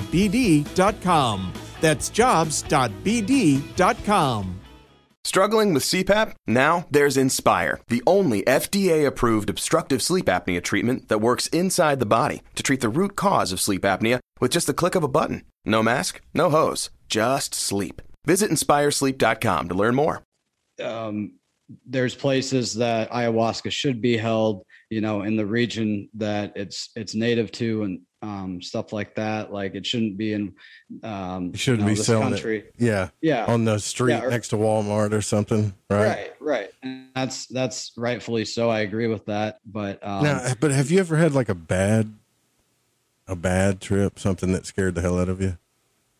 That's 1.80 2.09
jobs.bd.com. 2.09 2.62
Struggling 5.25 5.73
with 5.73 5.85
CPAP? 5.85 6.35
Now 6.49 6.87
there's 6.91 7.16
Inspire, 7.16 7.81
the 7.87 8.03
only 8.09 8.43
FDA 8.43 9.07
approved 9.07 9.49
obstructive 9.49 10.03
sleep 10.03 10.27
apnea 10.27 10.61
treatment 10.62 11.09
that 11.09 11.20
works 11.20 11.47
inside 11.49 12.01
the 12.01 12.07
body 12.07 12.43
to 12.57 12.62
treat 12.62 12.81
the 12.81 12.89
root 12.89 13.14
cause 13.14 13.53
of 13.53 13.61
sleep 13.61 13.83
apnea 13.83 14.18
with 14.41 14.51
just 14.51 14.66
the 14.66 14.75
click 14.75 14.97
of 14.97 15.05
a 15.05 15.09
button. 15.09 15.45
No 15.64 15.81
mask, 15.81 16.20
no 16.35 16.51
hose, 16.51 16.91
just 17.09 17.55
sleep. 17.55 18.03
Visit 18.27 18.51
inspiresleep.com 18.51 19.68
to 19.68 19.75
learn 19.75 19.95
more. 19.95 20.23
Um, 20.83 21.39
there's 21.87 22.16
places 22.16 22.75
that 22.75 23.11
ayahuasca 23.12 23.70
should 23.70 24.03
be 24.03 24.16
held, 24.16 24.64
you 24.91 25.01
know, 25.01 25.23
in 25.23 25.37
the 25.37 25.47
region 25.47 26.09
that 26.14 26.53
it's 26.57 26.91
it's 26.97 27.14
native 27.14 27.53
to, 27.53 27.85
and 27.85 28.01
um, 28.23 28.62
stuff 28.62 28.93
like 28.93 29.16
that. 29.16 29.53
Like 29.53 29.75
it 29.75 29.85
shouldn't 29.85 30.16
be 30.16 30.33
in. 30.33 30.55
Um, 31.03 31.51
you 31.53 31.59
shouldn't 31.59 31.83
you 31.83 31.87
know, 31.87 31.93
be 31.93 32.03
selling 32.03 32.31
country. 32.31 32.59
it. 32.61 32.75
Yeah, 32.79 33.09
yeah, 33.20 33.45
on 33.47 33.64
the 33.64 33.79
street 33.79 34.14
yeah, 34.14 34.25
or, 34.25 34.31
next 34.31 34.49
to 34.49 34.57
Walmart 34.57 35.12
or 35.12 35.20
something. 35.20 35.75
Right, 35.91 36.07
right, 36.07 36.33
right. 36.41 36.70
And 36.83 37.09
that's 37.14 37.47
that's 37.47 37.93
rightfully 37.97 38.45
so. 38.45 38.70
I 38.70 38.81
agree 38.81 39.09
with 39.09 39.27
that. 39.27 39.59
But 39.66 40.05
um, 40.07 40.23
now, 40.23 40.55
but 40.61 40.70
have 40.70 40.91
you 40.91 41.01
ever 41.01 41.16
had 41.16 41.35
like 41.35 41.49
a 41.49 41.55
bad, 41.55 42.14
a 43.27 43.37
bad 43.37 43.81
trip? 43.81 44.18
Something 44.18 44.53
that 44.53 44.66
scared 44.66 44.95
the 44.95 45.03
hell 45.03 45.18
out 45.18 45.29
of 45.29 45.41
you? 45.41 45.59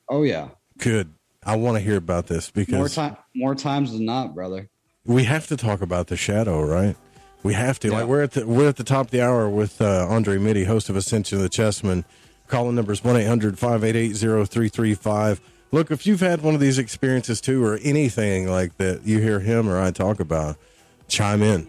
Oh 0.09 0.24
yeah. 0.24 0.48
Good. 0.78 1.12
I 1.44 1.57
want 1.57 1.76
to 1.76 1.80
hear 1.80 1.96
about 1.96 2.26
this 2.26 2.50
because 2.50 2.74
more 2.74 2.88
time, 2.88 3.16
more 3.34 3.55
times 3.55 3.92
than 3.92 4.05
not, 4.05 4.34
brother. 4.34 4.68
We 5.05 5.24
have 5.24 5.48
to 5.48 5.57
talk 5.57 5.80
about 5.80 6.07
the 6.07 6.16
shadow, 6.16 6.62
right? 6.62 6.96
We 7.43 7.55
have 7.55 7.78
to. 7.80 7.88
Yeah. 7.88 7.99
Like 7.99 8.07
we're 8.07 8.22
at 8.22 8.32
the 8.32 8.47
we're 8.47 8.68
at 8.68 8.76
the 8.76 8.84
top 8.84 9.07
of 9.07 9.11
the 9.11 9.20
hour 9.20 9.49
with 9.49 9.80
uh, 9.80 10.07
Andre 10.09 10.38
Mitty, 10.38 10.64
host 10.64 10.88
of 10.88 10.97
Ascension 10.97 11.38
of 11.38 11.43
the 11.43 11.51
Chessmen. 11.51 12.05
Calling 12.49 12.74
numbers 12.74 13.03
1 13.03 13.16
800 13.16 13.59
588 13.59 14.16
0335. 14.16 15.40
Look, 15.70 15.90
if 15.90 16.07
you've 16.07 16.20
had 16.20 16.43
one 16.43 16.55
of 16.55 16.61
these 16.61 16.78
experiences 16.78 17.40
too, 17.40 17.64
or 17.64 17.78
anything 17.82 18.47
like 18.47 18.76
that 18.76 19.07
you 19.07 19.20
hear 19.20 19.40
him 19.40 19.68
or 19.68 19.80
I 19.80 19.90
talk 19.90 20.20
about, 20.20 20.57
chime 21.09 21.43
in. 21.43 21.66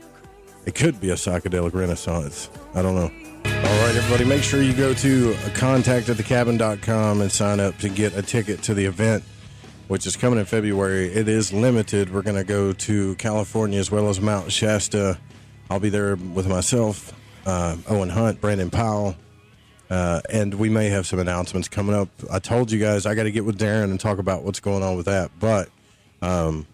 It 0.66 0.76
could 0.76 1.00
be 1.00 1.10
a 1.10 1.16
psychedelic 1.16 1.74
renaissance. 1.74 2.50
I 2.74 2.82
don't 2.82 2.96
know. 2.96 3.12
All 3.46 3.86
right, 3.86 3.96
everybody, 3.96 4.26
make 4.26 4.44
sure 4.44 4.62
you 4.62 4.74
go 4.74 4.94
to 4.94 5.36
contact 5.54 6.10
at 6.10 6.18
thecabin.com 6.18 7.22
and 7.22 7.32
sign 7.32 7.60
up 7.60 7.78
to 7.80 7.90
get 7.90 8.16
a 8.16 8.22
ticket 8.22 8.62
to 8.64 8.74
the 8.74 8.86
event, 8.86 9.24
which 9.88 10.06
is 10.06 10.16
coming 10.16 10.40
in 10.40 10.46
February. 10.46 11.08
It 11.14 11.28
is 11.28 11.52
limited. 11.52 12.14
We're 12.14 12.22
going 12.22 12.38
to 12.38 12.44
go 12.44 12.74
to 12.74 13.16
California 13.16 13.80
as 13.80 13.92
well 13.92 14.10
as 14.10 14.22
Mount 14.22 14.52
Shasta 14.52 15.18
I'll 15.74 15.80
be 15.80 15.90
there 15.90 16.16
with 16.16 16.48
myself, 16.48 17.12
uh, 17.48 17.76
Owen 17.90 18.10
Hunt, 18.10 18.40
Brandon 18.40 18.70
Powell, 18.70 19.16
uh, 19.90 20.22
and 20.30 20.54
we 20.54 20.70
may 20.70 20.90
have 20.90 21.08
some 21.08 21.18
announcements 21.18 21.68
coming 21.68 21.96
up. 21.96 22.10
I 22.32 22.38
told 22.38 22.72
you 22.72 22.80
guys 22.80 23.08
I 23.08 23.16
got 23.16 23.24
to 23.24 23.32
get 23.32 23.44
with 23.44 23.58
Darren 23.58 23.86
and 23.86 24.00
talk 24.00 24.20
about 24.20 24.44
what's 24.44 24.60
going 24.60 24.84
on 24.84 24.98
with 24.98 25.08
that, 25.08 25.32
but 25.40 25.70
um, 26.22 26.68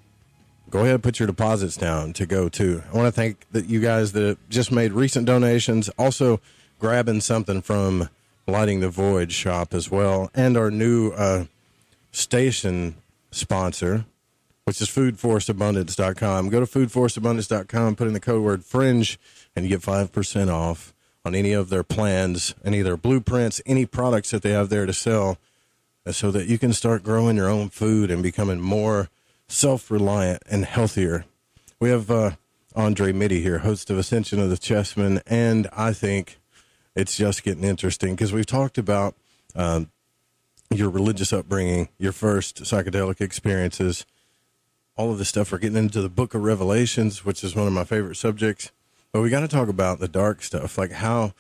go 0.69 0.79
ahead 0.79 0.95
and 0.95 1.01
put 1.01 1.17
your 1.17 1.27
deposits 1.27 1.77
down 1.77 2.11
to 2.11 2.25
go 2.25 2.49
to. 2.49 2.83
I 2.91 2.97
want 2.97 3.07
to 3.07 3.13
thank 3.13 3.45
that 3.53 3.67
you 3.67 3.79
guys 3.79 4.11
that 4.11 4.37
just 4.49 4.69
made 4.69 4.91
recent 4.91 5.25
donations, 5.25 5.87
also 5.97 6.41
grabbing 6.77 7.21
something 7.21 7.61
from 7.61 8.09
Lighting 8.47 8.81
the 8.81 8.89
Void 8.89 9.31
shop 9.31 9.73
as 9.73 9.89
well, 9.89 10.29
and 10.35 10.57
our 10.57 10.69
new 10.69 11.11
uh, 11.11 11.45
station 12.11 12.95
sponsor, 13.31 14.03
which 14.69 14.81
is 14.81 14.87
foodforestabundance.com. 14.87 16.49
Go 16.49 16.59
to 16.63 16.67
foodforestabundance.com, 16.67 17.95
put 17.95 18.05
in 18.05 18.13
the 18.13 18.19
code 18.19 18.43
word 18.43 18.63
fringe, 18.63 19.19
and 19.55 19.65
you 19.65 19.69
get 19.69 19.81
5% 19.81 20.53
off 20.53 20.93
on 21.25 21.33
any 21.33 21.53
of 21.53 21.69
their 21.69 21.81
plans, 21.81 22.53
any 22.63 22.77
of 22.77 22.85
their 22.85 22.95
blueprints, 22.95 23.63
any 23.65 23.87
products 23.87 24.29
that 24.29 24.43
they 24.43 24.51
have 24.51 24.69
there 24.69 24.85
to 24.85 24.93
sell, 24.93 25.39
so 26.11 26.29
that 26.29 26.45
you 26.45 26.59
can 26.59 26.71
start 26.71 27.01
growing 27.01 27.35
your 27.35 27.49
own 27.49 27.69
food 27.69 28.11
and 28.11 28.21
becoming 28.21 28.61
more 28.61 29.09
self 29.47 29.89
reliant 29.89 30.43
and 30.47 30.65
healthier. 30.65 31.25
We 31.79 31.89
have 31.89 32.11
uh, 32.11 32.33
Andre 32.75 33.11
Mitty 33.11 33.41
here, 33.41 33.57
host 33.57 33.89
of 33.89 33.97
Ascension 33.97 34.39
of 34.39 34.51
the 34.51 34.55
Chessmen, 34.55 35.19
and 35.25 35.67
I 35.75 35.93
think 35.93 36.37
it's 36.95 37.17
just 37.17 37.41
getting 37.41 37.63
interesting 37.63 38.13
because 38.13 38.31
we've 38.31 38.45
talked 38.45 38.77
about 38.77 39.15
um, 39.55 39.89
your 40.69 40.91
religious 40.91 41.33
upbringing, 41.33 41.89
your 41.97 42.11
first 42.11 42.61
psychedelic 42.61 43.19
experiences 43.19 44.05
all 44.99 45.11
of 45.11 45.17
this 45.17 45.29
stuff. 45.29 45.53
We're 45.53 45.59
getting 45.59 45.77
into 45.77 46.01
the 46.01 46.09
book 46.09 46.33
of 46.33 46.43
Revelations, 46.43 47.23
which 47.23 47.41
is 47.41 47.55
one 47.55 47.65
of 47.65 47.71
my 47.71 47.85
favorite 47.85 48.15
subjects. 48.15 48.73
But 49.13 49.21
we 49.21 49.29
got 49.29 49.39
to 49.39 49.47
talk 49.47 49.69
about 49.69 50.01
the 50.01 50.09
dark 50.09 50.43
stuff, 50.43 50.77
like 50.77 50.91
how, 50.91 51.31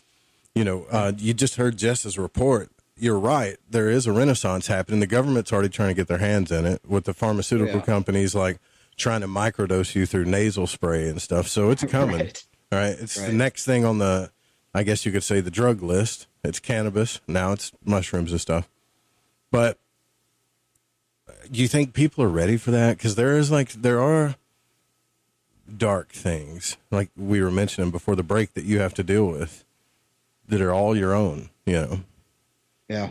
you 0.55 0.63
know, 0.63 0.85
uh, 0.89 1.11
you 1.17 1.33
just 1.33 1.57
heard 1.57 1.75
Jess's 1.75 2.17
report. 2.17 2.71
You're 2.95 3.19
right. 3.19 3.57
There 3.69 3.89
is 3.89 4.07
a 4.07 4.13
renaissance 4.13 4.67
happening. 4.67 5.01
The 5.01 5.07
government's 5.07 5.51
already 5.51 5.67
trying 5.67 5.89
to 5.89 5.93
get 5.93 6.07
their 6.07 6.19
hands 6.19 6.53
in 6.53 6.65
it 6.65 6.81
with 6.87 7.03
the 7.03 7.13
pharmaceutical 7.13 7.79
yeah. 7.79 7.85
companies 7.85 8.33
like 8.33 8.59
trying 8.95 9.21
to 9.21 9.27
microdose 9.27 9.93
you 9.93 10.05
through 10.05 10.23
nasal 10.23 10.65
spray 10.65 11.09
and 11.09 11.21
stuff. 11.21 11.49
So 11.49 11.69
it's 11.69 11.83
coming. 11.91 12.21
right. 12.21 12.45
right? 12.71 12.95
It's 12.97 13.17
right. 13.17 13.27
the 13.27 13.33
next 13.33 13.65
thing 13.65 13.83
on 13.83 13.97
the, 13.97 14.31
I 14.73 14.83
guess 14.83 15.05
you 15.05 15.11
could 15.11 15.23
say, 15.23 15.41
the 15.41 15.51
drug 15.51 15.83
list. 15.83 16.27
It's 16.45 16.59
cannabis. 16.59 17.19
Now 17.27 17.51
it's 17.51 17.73
mushrooms 17.83 18.31
and 18.31 18.39
stuff. 18.39 18.69
But 19.51 19.79
do 21.51 21.61
you 21.61 21.67
think 21.67 21.93
people 21.93 22.23
are 22.23 22.29
ready 22.29 22.57
for 22.57 22.71
that? 22.71 22.97
Because 22.97 23.15
there 23.15 23.37
is 23.37 23.51
like 23.51 23.71
there 23.73 24.01
are 24.01 24.35
dark 25.77 26.11
things, 26.11 26.77
like 26.91 27.09
we 27.15 27.41
were 27.41 27.51
mentioning 27.51 27.91
before 27.91 28.15
the 28.15 28.23
break, 28.23 28.53
that 28.53 28.65
you 28.65 28.79
have 28.79 28.93
to 28.95 29.03
deal 29.03 29.25
with 29.25 29.65
that 30.47 30.61
are 30.61 30.73
all 30.73 30.95
your 30.95 31.13
own. 31.13 31.49
You 31.65 31.73
know. 31.73 31.99
Yeah, 32.87 33.09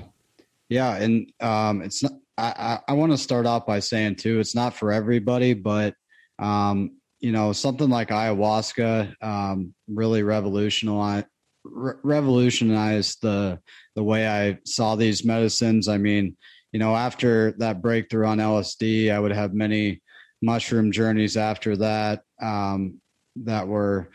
yeah, 0.69 0.97
and 0.97 1.33
um, 1.41 1.83
it's 1.83 2.03
not. 2.03 2.13
I 2.37 2.79
I, 2.89 2.93
I 2.93 2.93
want 2.95 3.13
to 3.13 3.19
start 3.19 3.47
off 3.47 3.67
by 3.67 3.81
saying 3.81 4.17
too, 4.17 4.41
it's 4.41 4.55
not 4.55 4.75
for 4.75 4.93
everybody, 4.93 5.55
but 5.55 5.95
um, 6.39 6.93
you 7.21 7.33
know, 7.33 7.53
something 7.53 7.89
like 7.89 8.09
ayahuasca 8.09 9.15
um, 9.23 9.75
really 9.89 10.23
revolutionized 10.23 11.27
re- 11.65 11.95
revolutionized 12.03 13.23
the 13.23 13.61
the 13.95 14.03
way 14.03 14.29
I 14.29 14.59
saw 14.65 14.95
these 14.95 15.25
medicines. 15.25 15.89
I 15.89 15.99
mean, 15.99 16.37
you 16.73 16.79
know, 16.79 16.95
after 16.95 17.53
that 17.59 17.83
breakthrough 17.83 18.27
on 18.27 18.39
LSD, 18.39 19.13
I 19.13 19.19
would 19.19 19.33
have 19.33 19.55
many 19.55 20.03
mushroom 20.43 20.93
journeys 20.93 21.37
after 21.37 21.77
that 21.77 22.23
um, 22.41 23.01
that 23.37 23.67
were 23.67 24.11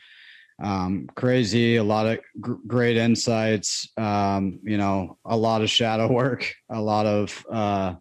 um, 0.64 1.10
crazy. 1.16 1.78
A 1.78 1.84
lot 1.84 2.06
of 2.06 2.20
gr- 2.39 2.54
great 2.68 2.97
insights. 2.97 3.89
Um, 3.97 4.60
you 4.64 4.78
know, 4.78 5.18
a 5.26 5.36
lot 5.36 5.62
of 5.62 5.70
shadow 5.70 6.12
work. 6.12 6.54
A 6.70 6.82
lot 6.82 7.06
of 7.06 7.45
uh, 7.51 7.95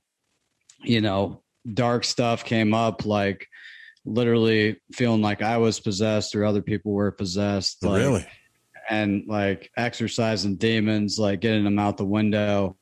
you 0.83 1.01
know 1.01 1.43
dark 1.73 2.05
stuff 2.05 2.45
came 2.45 2.75
up, 2.75 3.07
like 3.07 3.47
literally 4.05 4.81
feeling 4.93 5.23
like 5.23 5.43
I 5.43 5.59
was 5.59 5.81
possessed 5.81 6.35
or 6.35 6.45
other 6.45 6.63
people 6.63 6.93
were 6.93 7.13
possessed. 7.13 7.83
Like, 7.85 8.03
really? 8.03 8.27
and 8.89 9.25
like 9.27 9.71
exercising 9.77 10.57
demons, 10.57 11.19
like 11.19 11.41
getting 11.41 11.65
them 11.65 11.79
out 11.79 11.97
the 11.97 12.05
window. 12.05 12.77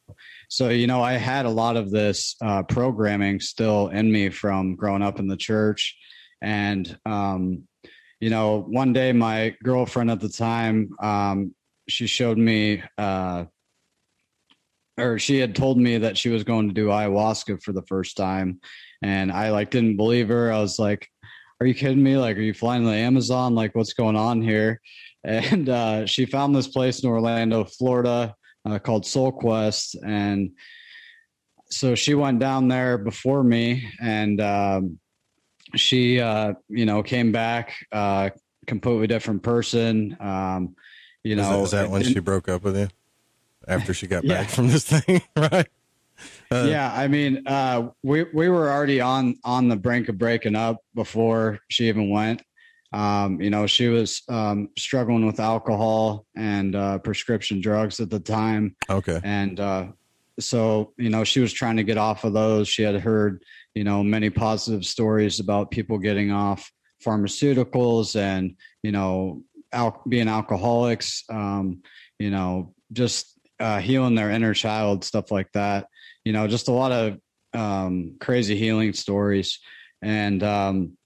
So, 0.51 0.71
you 0.71 0.89
know, 0.89 1.01
I 1.01 1.13
had 1.13 1.47
a 1.47 1.51
lot 1.51 1.77
of 1.77 1.93
this 1.93 2.35
uh, 2.43 2.65
programming 2.65 3.39
still 3.39 3.87
in 3.87 4.11
me 4.11 4.31
from 4.31 4.75
growing 4.75 5.01
up 5.01 5.21
in 5.21 5.29
the 5.29 5.37
church. 5.37 5.97
And, 6.43 6.99
um, 7.07 7.69
you 8.19 8.31
know, 8.31 8.63
one 8.63 8.93
day 8.93 9.13
my 9.13 9.55
girlfriend 9.63 10.11
at 10.11 10.19
the 10.19 10.29
time, 10.29 10.91
um, 11.01 11.55
she 11.89 12.09
showed 12.09 12.37
me, 12.37 12.83
uh, 12.99 13.45
or 14.99 15.21
she 15.21 15.39
had 15.39 15.55
told 15.55 15.79
me 15.79 15.99
that 15.99 16.19
she 16.19 16.31
was 16.31 16.43
going 16.43 16.67
to 16.67 16.75
do 16.75 16.89
ayahuasca 16.89 17.63
for 17.63 17.73
the 17.73 17.87
first 17.87 18.17
time. 18.17 18.59
And 19.03 19.31
I 19.31 19.51
like 19.51 19.71
didn't 19.71 19.97
believe 19.97 20.31
her. 20.31 20.53
I 20.53 20.59
was 20.59 20.81
like, 20.81 21.07
are 21.61 21.67
you 21.67 21.75
kidding 21.75 22.03
me? 22.03 22.17
Like, 22.17 22.37
are 22.37 22.43
you 22.43 22.55
flying 22.55 22.83
to 22.83 22.89
the 22.89 22.97
Amazon? 22.97 23.55
Like, 23.55 23.77
what's 23.77 23.93
going 23.93 24.17
on 24.17 24.43
here? 24.43 24.81
And 25.23 25.69
uh, 25.69 26.07
she 26.07 26.25
found 26.25 26.57
this 26.57 26.69
place 26.69 27.03
in 27.03 27.11
Orlando, 27.11 27.65
Florida, 27.65 28.35
uh, 28.65 28.79
called 28.79 29.07
Soul 29.07 29.33
Quest. 29.33 29.97
And 30.05 30.51
so 31.71 31.95
she 31.95 32.15
went 32.15 32.39
down 32.41 32.69
there 32.69 32.99
before 32.99 33.43
me, 33.45 33.89
and 34.01 34.41
um, 34.41 34.99
she, 35.77 36.21
uh, 36.21 36.55
you 36.69 36.85
know, 36.85 37.03
came 37.03 37.33
back 37.33 37.75
uh, 37.93 38.31
completely 38.67 39.07
different 39.07 39.43
person. 39.43 40.17
Um, 40.21 40.75
you 41.23 41.33
Is 41.33 41.39
know, 41.39 41.59
that, 41.59 41.65
is 41.65 41.71
that 41.73 41.91
when 41.91 42.03
she 42.03 42.19
broke 42.21 42.49
up 42.49 42.63
with 42.63 42.77
you? 42.77 42.89
After 43.69 43.95
she 43.95 44.07
got 44.07 44.25
Yeah. 44.25 44.41
back 44.41 44.49
from 44.49 44.69
this 44.69 44.85
thing, 44.85 45.23
right? 45.37 45.69
Uh, 46.51 46.67
yeah, 46.69 46.93
I 46.93 47.09
mean, 47.09 47.47
uh, 47.47 47.89
we 48.03 48.25
we 48.35 48.49
were 48.49 48.69
already 48.71 49.01
on 49.01 49.37
on 49.45 49.69
the 49.69 49.77
brink 49.77 50.09
of 50.09 50.19
breaking 50.19 50.57
up 50.57 50.79
before 50.95 51.61
she 51.69 51.89
even 51.89 52.11
went. 52.11 52.43
Um, 52.93 53.41
you 53.41 53.51
know, 53.51 53.67
she 53.67 53.89
was 53.89 54.23
um, 54.29 54.69
struggling 54.77 55.27
with 55.27 55.39
alcohol 55.41 56.27
and 56.37 56.75
uh, 56.75 56.99
prescription 56.99 57.61
drugs 57.61 58.01
at 58.01 58.11
the 58.11 58.21
time, 58.21 58.75
Okay. 58.89 59.21
and 59.23 59.61
uh, 59.61 59.87
so 60.39 60.93
you 60.97 61.11
know, 61.11 61.23
she 61.25 61.41
was 61.41 61.53
trying 61.53 61.77
to 61.77 61.85
get 61.85 61.99
off 61.99 62.25
of 62.25 62.33
those. 62.33 62.69
She 62.69 62.83
had 62.83 62.97
heard 63.01 63.45
you 63.75 63.85
know 63.85 64.03
many 64.03 64.31
positive 64.31 64.85
stories 64.85 65.39
about 65.41 65.71
people 65.71 65.99
getting 65.99 66.33
off 66.33 66.73
pharmaceuticals 67.05 68.17
and 68.17 68.57
you 68.83 68.93
know 68.93 69.43
al- 69.73 70.03
being 70.09 70.29
alcoholics. 70.29 71.25
Um, 71.31 71.83
you 72.19 72.31
know, 72.31 72.75
just 72.93 73.39
uh, 73.61 73.79
healing 73.79 74.15
their 74.15 74.31
inner 74.31 74.55
child, 74.55 75.05
stuff 75.05 75.31
like 75.31 75.53
that. 75.53 75.87
You 76.25 76.33
know, 76.33 76.47
just 76.49 76.69
a 76.69 76.73
lot 76.73 76.93
of 76.93 77.19
um, 77.55 78.17
crazy 78.21 78.57
healing 78.57 78.93
stories. 78.93 79.59
And, 80.03 80.43
um, 80.43 80.97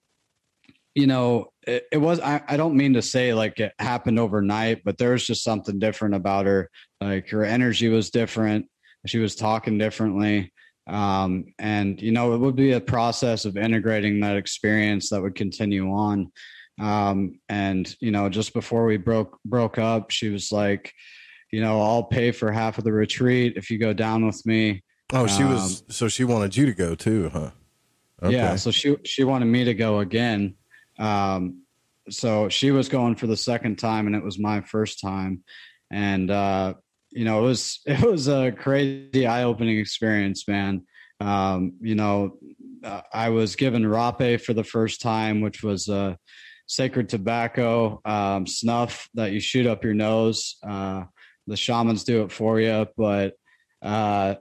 you 0.94 1.06
know, 1.06 1.52
it, 1.66 1.86
it 1.90 1.98
was, 1.98 2.20
I, 2.20 2.42
I 2.46 2.56
don't 2.56 2.76
mean 2.76 2.94
to 2.94 3.02
say 3.02 3.34
like 3.34 3.58
it 3.58 3.72
happened 3.78 4.18
overnight, 4.18 4.82
but 4.84 4.96
there 4.96 5.10
was 5.10 5.26
just 5.26 5.42
something 5.42 5.78
different 5.78 6.14
about 6.14 6.46
her. 6.46 6.70
Like 7.00 7.28
her 7.30 7.44
energy 7.44 7.88
was 7.88 8.10
different. 8.10 8.66
She 9.06 9.18
was 9.18 9.34
talking 9.34 9.76
differently. 9.76 10.52
Um, 10.86 11.46
and, 11.58 12.00
you 12.00 12.12
know, 12.12 12.34
it 12.34 12.38
would 12.38 12.56
be 12.56 12.72
a 12.72 12.80
process 12.80 13.44
of 13.44 13.56
integrating 13.56 14.20
that 14.20 14.36
experience 14.36 15.10
that 15.10 15.20
would 15.20 15.34
continue 15.34 15.90
on. 15.92 16.30
Um, 16.80 17.40
and, 17.48 17.94
you 18.00 18.10
know, 18.10 18.28
just 18.28 18.52
before 18.52 18.84
we 18.84 18.96
broke, 18.96 19.38
broke 19.44 19.78
up, 19.78 20.10
she 20.10 20.28
was 20.28 20.52
like, 20.52 20.92
you 21.50 21.60
know, 21.60 21.80
I'll 21.80 22.04
pay 22.04 22.32
for 22.32 22.50
half 22.52 22.78
of 22.78 22.84
the 22.84 22.92
retreat 22.92 23.54
if 23.56 23.70
you 23.70 23.78
go 23.78 23.92
down 23.92 24.26
with 24.26 24.44
me. 24.44 24.82
Oh, 25.12 25.26
she 25.26 25.42
Um, 25.42 25.52
was. 25.52 25.84
So 25.88 26.08
she 26.08 26.24
wanted 26.24 26.56
you 26.56 26.66
to 26.66 26.74
go 26.74 26.94
too, 26.94 27.30
huh? 27.32 27.50
Yeah, 28.26 28.56
so 28.56 28.70
she 28.70 28.96
she 29.04 29.22
wanted 29.22 29.46
me 29.46 29.64
to 29.64 29.74
go 29.74 29.98
again. 30.00 30.54
Um, 30.98 31.62
so 32.10 32.48
she 32.48 32.70
was 32.70 32.88
going 32.88 33.16
for 33.16 33.26
the 33.26 33.36
second 33.36 33.78
time, 33.78 34.06
and 34.06 34.14
it 34.14 34.22
was 34.22 34.38
my 34.38 34.60
first 34.60 35.00
time. 35.00 35.42
And 35.90 36.30
uh, 36.30 36.74
you 37.10 37.24
know, 37.24 37.40
it 37.40 37.42
was 37.42 37.80
it 37.86 38.00
was 38.00 38.28
a 38.28 38.52
crazy, 38.52 39.26
eye 39.26 39.44
opening 39.44 39.78
experience, 39.78 40.46
man. 40.48 40.84
Um, 41.20 41.74
you 41.80 41.94
know, 41.94 42.38
uh, 42.82 43.02
I 43.12 43.30
was 43.30 43.56
given 43.56 43.82
rapé 43.82 44.40
for 44.40 44.52
the 44.52 44.64
first 44.64 45.00
time, 45.00 45.40
which 45.40 45.62
was 45.62 45.88
uh, 45.88 46.16
sacred 46.66 47.08
tobacco 47.08 48.00
um, 48.04 48.46
snuff 48.46 49.08
that 49.14 49.32
you 49.32 49.40
shoot 49.40 49.66
up 49.66 49.84
your 49.84 49.94
nose. 49.94 50.56
Uh, 50.66 51.04
the 51.46 51.56
shamans 51.56 52.04
do 52.04 52.22
it 52.22 52.32
for 52.32 52.58
you, 52.60 52.86
but 52.96 53.34
uh, 53.82 54.34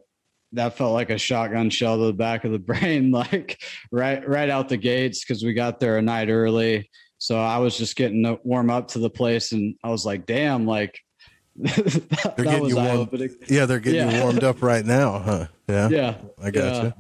that 0.54 0.78
felt 0.78 0.94
like 0.94 1.10
a 1.10 1.18
shotgun 1.18 1.70
shell 1.70 1.98
to 1.98 2.06
the 2.06 2.14
back 2.14 2.46
of 2.46 2.52
the 2.52 2.60
brain, 2.72 3.12
like 3.12 3.62
right 3.92 4.28
right 4.28 4.50
out 4.50 4.70
the 4.70 4.78
gates 4.78 5.24
because 5.24 5.44
we 5.44 5.54
got 5.54 5.80
there 5.80 5.98
a 5.98 6.02
night 6.02 6.30
early. 6.30 6.90
So 7.18 7.40
I 7.40 7.60
was 7.60 7.78
just 7.78 7.96
getting 7.96 8.24
to 8.24 8.40
warm 8.44 8.70
up 8.70 8.90
to 8.90 9.00
the 9.00 9.10
place, 9.10 9.52
and 9.52 9.76
I 9.84 9.90
was 9.90 10.06
like, 10.06 10.26
"Damn!" 10.26 10.66
Like 10.66 11.00
that, 11.56 12.34
They're 12.36 12.46
getting 12.46 12.70
you 12.70 12.76
warm. 12.76 13.10
Yeah, 13.48 13.68
they're 13.68 13.80
getting 13.80 14.10
you 14.10 14.22
warmed 14.22 14.44
up 14.44 14.64
right 14.64 14.84
now, 14.84 15.20
huh? 15.20 15.48
Yeah. 15.70 15.90
Yeah, 15.90 16.16
I 16.42 16.52
got 16.52 16.64
yeah. 16.64 16.84
you. 16.84 16.94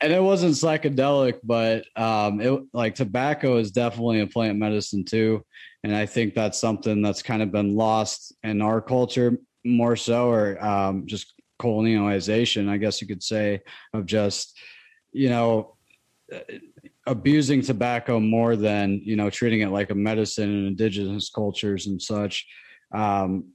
And 0.00 0.12
it 0.12 0.22
wasn't 0.22 0.54
psychedelic, 0.54 1.40
but 1.44 1.84
um, 1.94 2.40
it 2.40 2.62
like 2.72 2.94
tobacco 2.94 3.58
is 3.58 3.70
definitely 3.70 4.20
a 4.20 4.26
plant 4.26 4.58
medicine 4.58 5.04
too, 5.04 5.44
and 5.84 5.94
I 5.94 6.06
think 6.06 6.34
that's 6.34 6.58
something 6.58 7.02
that's 7.02 7.22
kind 7.22 7.42
of 7.42 7.52
been 7.52 7.76
lost 7.76 8.34
in 8.42 8.62
our 8.62 8.80
culture 8.80 9.38
more 9.64 9.96
so, 9.96 10.30
or 10.30 10.64
um, 10.64 11.06
just 11.06 11.34
colonialization, 11.60 12.68
I 12.68 12.76
guess 12.76 13.00
you 13.00 13.06
could 13.06 13.22
say, 13.22 13.60
of 13.92 14.06
just 14.06 14.58
you 15.12 15.28
know 15.28 15.76
uh, 16.32 16.38
abusing 17.06 17.62
tobacco 17.62 18.20
more 18.20 18.56
than 18.56 19.00
you 19.04 19.16
know 19.16 19.30
treating 19.30 19.60
it 19.60 19.70
like 19.70 19.90
a 19.90 19.94
medicine 19.94 20.50
in 20.50 20.66
indigenous 20.66 21.30
cultures 21.30 21.86
and 21.86 22.00
such. 22.00 22.46
Um, 22.94 23.52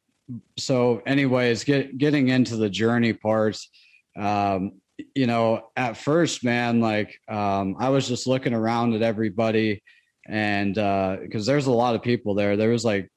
so, 0.57 1.01
anyways, 1.05 1.63
get, 1.63 1.97
getting 1.97 2.29
into 2.29 2.55
the 2.55 2.69
journey 2.69 3.13
parts, 3.13 3.69
um, 4.17 4.73
you 5.15 5.27
know, 5.27 5.69
at 5.75 5.97
first, 5.97 6.43
man, 6.43 6.79
like 6.79 7.17
um, 7.27 7.75
I 7.79 7.89
was 7.89 8.07
just 8.07 8.27
looking 8.27 8.53
around 8.53 8.93
at 8.93 9.01
everybody, 9.01 9.83
and 10.27 10.75
because 10.75 11.45
there's 11.45 11.67
a 11.67 11.71
lot 11.71 11.95
of 11.95 12.01
people 12.01 12.35
there, 12.35 12.55
there 12.55 12.69
was 12.69 12.85
like 12.85 13.09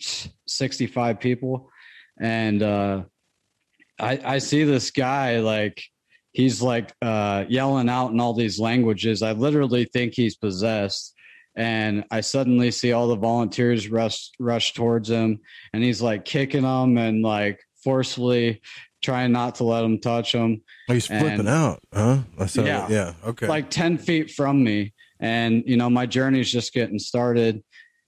65 0.00 1.20
people, 1.20 1.70
and 2.20 2.62
uh, 2.62 3.02
I, 4.00 4.20
I 4.24 4.38
see 4.38 4.64
this 4.64 4.90
guy 4.90 5.40
like 5.40 5.82
he's 6.32 6.62
like 6.62 6.92
uh, 7.02 7.44
yelling 7.48 7.88
out 7.88 8.12
in 8.12 8.20
all 8.20 8.34
these 8.34 8.58
languages. 8.58 9.22
I 9.22 9.32
literally 9.32 9.84
think 9.84 10.14
he's 10.14 10.36
possessed. 10.36 11.14
And 11.56 12.04
I 12.10 12.20
suddenly 12.20 12.70
see 12.70 12.92
all 12.92 13.08
the 13.08 13.16
volunteers 13.16 13.90
rush 13.90 14.30
rush 14.38 14.72
towards 14.72 15.10
him, 15.10 15.40
and 15.72 15.82
he's 15.82 16.00
like 16.00 16.24
kicking 16.24 16.62
them 16.62 16.96
and 16.96 17.22
like 17.22 17.60
forcefully 17.82 18.62
trying 19.02 19.32
not 19.32 19.56
to 19.56 19.64
let 19.64 19.84
him 19.84 19.98
touch 19.98 20.32
him. 20.32 20.62
Oh, 20.88 20.94
he's 20.94 21.06
flipping 21.06 21.48
out, 21.48 21.80
huh? 21.92 22.20
Yeah. 22.56 22.86
yeah. 22.88 23.12
Okay. 23.24 23.46
Like 23.46 23.70
10 23.70 23.98
feet 23.98 24.30
from 24.30 24.62
me. 24.62 24.92
And, 25.18 25.62
you 25.66 25.76
know, 25.76 25.90
my 25.90 26.06
journey's 26.06 26.50
just 26.50 26.72
getting 26.72 26.98
started. 26.98 27.62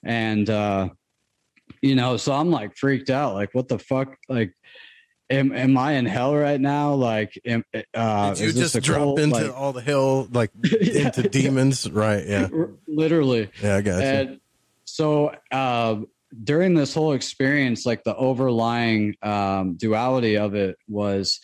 And, 0.05 0.49
uh, 0.49 0.91
you 1.81 1.95
know, 1.95 2.17
so 2.17 2.33
I'm 2.33 2.51
like 2.51 2.77
freaked 2.77 3.11
out. 3.11 3.35
Like, 3.35 3.51
what 3.53 3.69
the 3.69 3.79
fuck? 3.79 4.17
Like, 4.29 4.53
am, 5.33 5.53
am 5.53 5.77
I 5.77 5.93
in 5.93 6.07
hell 6.07 6.35
right 6.37 6.61
now? 6.61 6.95
Like, 6.95 7.39
am, 7.45 7.65
uh, 7.95 8.35
Did 8.35 8.55
you 8.55 8.61
just 8.61 8.81
drop 8.83 9.19
into 9.19 9.37
Like, 9.37 9.57
all 9.57 9.73
the 9.73 9.81
hell, 9.81 10.29
like 10.31 10.51
into 10.81 11.29
demons? 11.29 11.91
Right. 11.91 12.27
Yeah. 12.27 12.49
literally. 12.89 13.51
Yeah, 13.63 13.77
I 13.77 13.81
got 13.81 13.99
you. 13.99 14.03
And 14.03 14.41
so 14.85 15.35
uh, 15.51 15.97
during 16.45 16.75
this 16.75 16.95
whole 16.95 17.13
experience, 17.13 17.87
like 17.87 18.05
the 18.05 18.15
overlying 18.17 19.17
um, 19.23 19.75
duality 19.75 20.37
of 20.37 20.55
it 20.55 20.77
was 20.89 21.41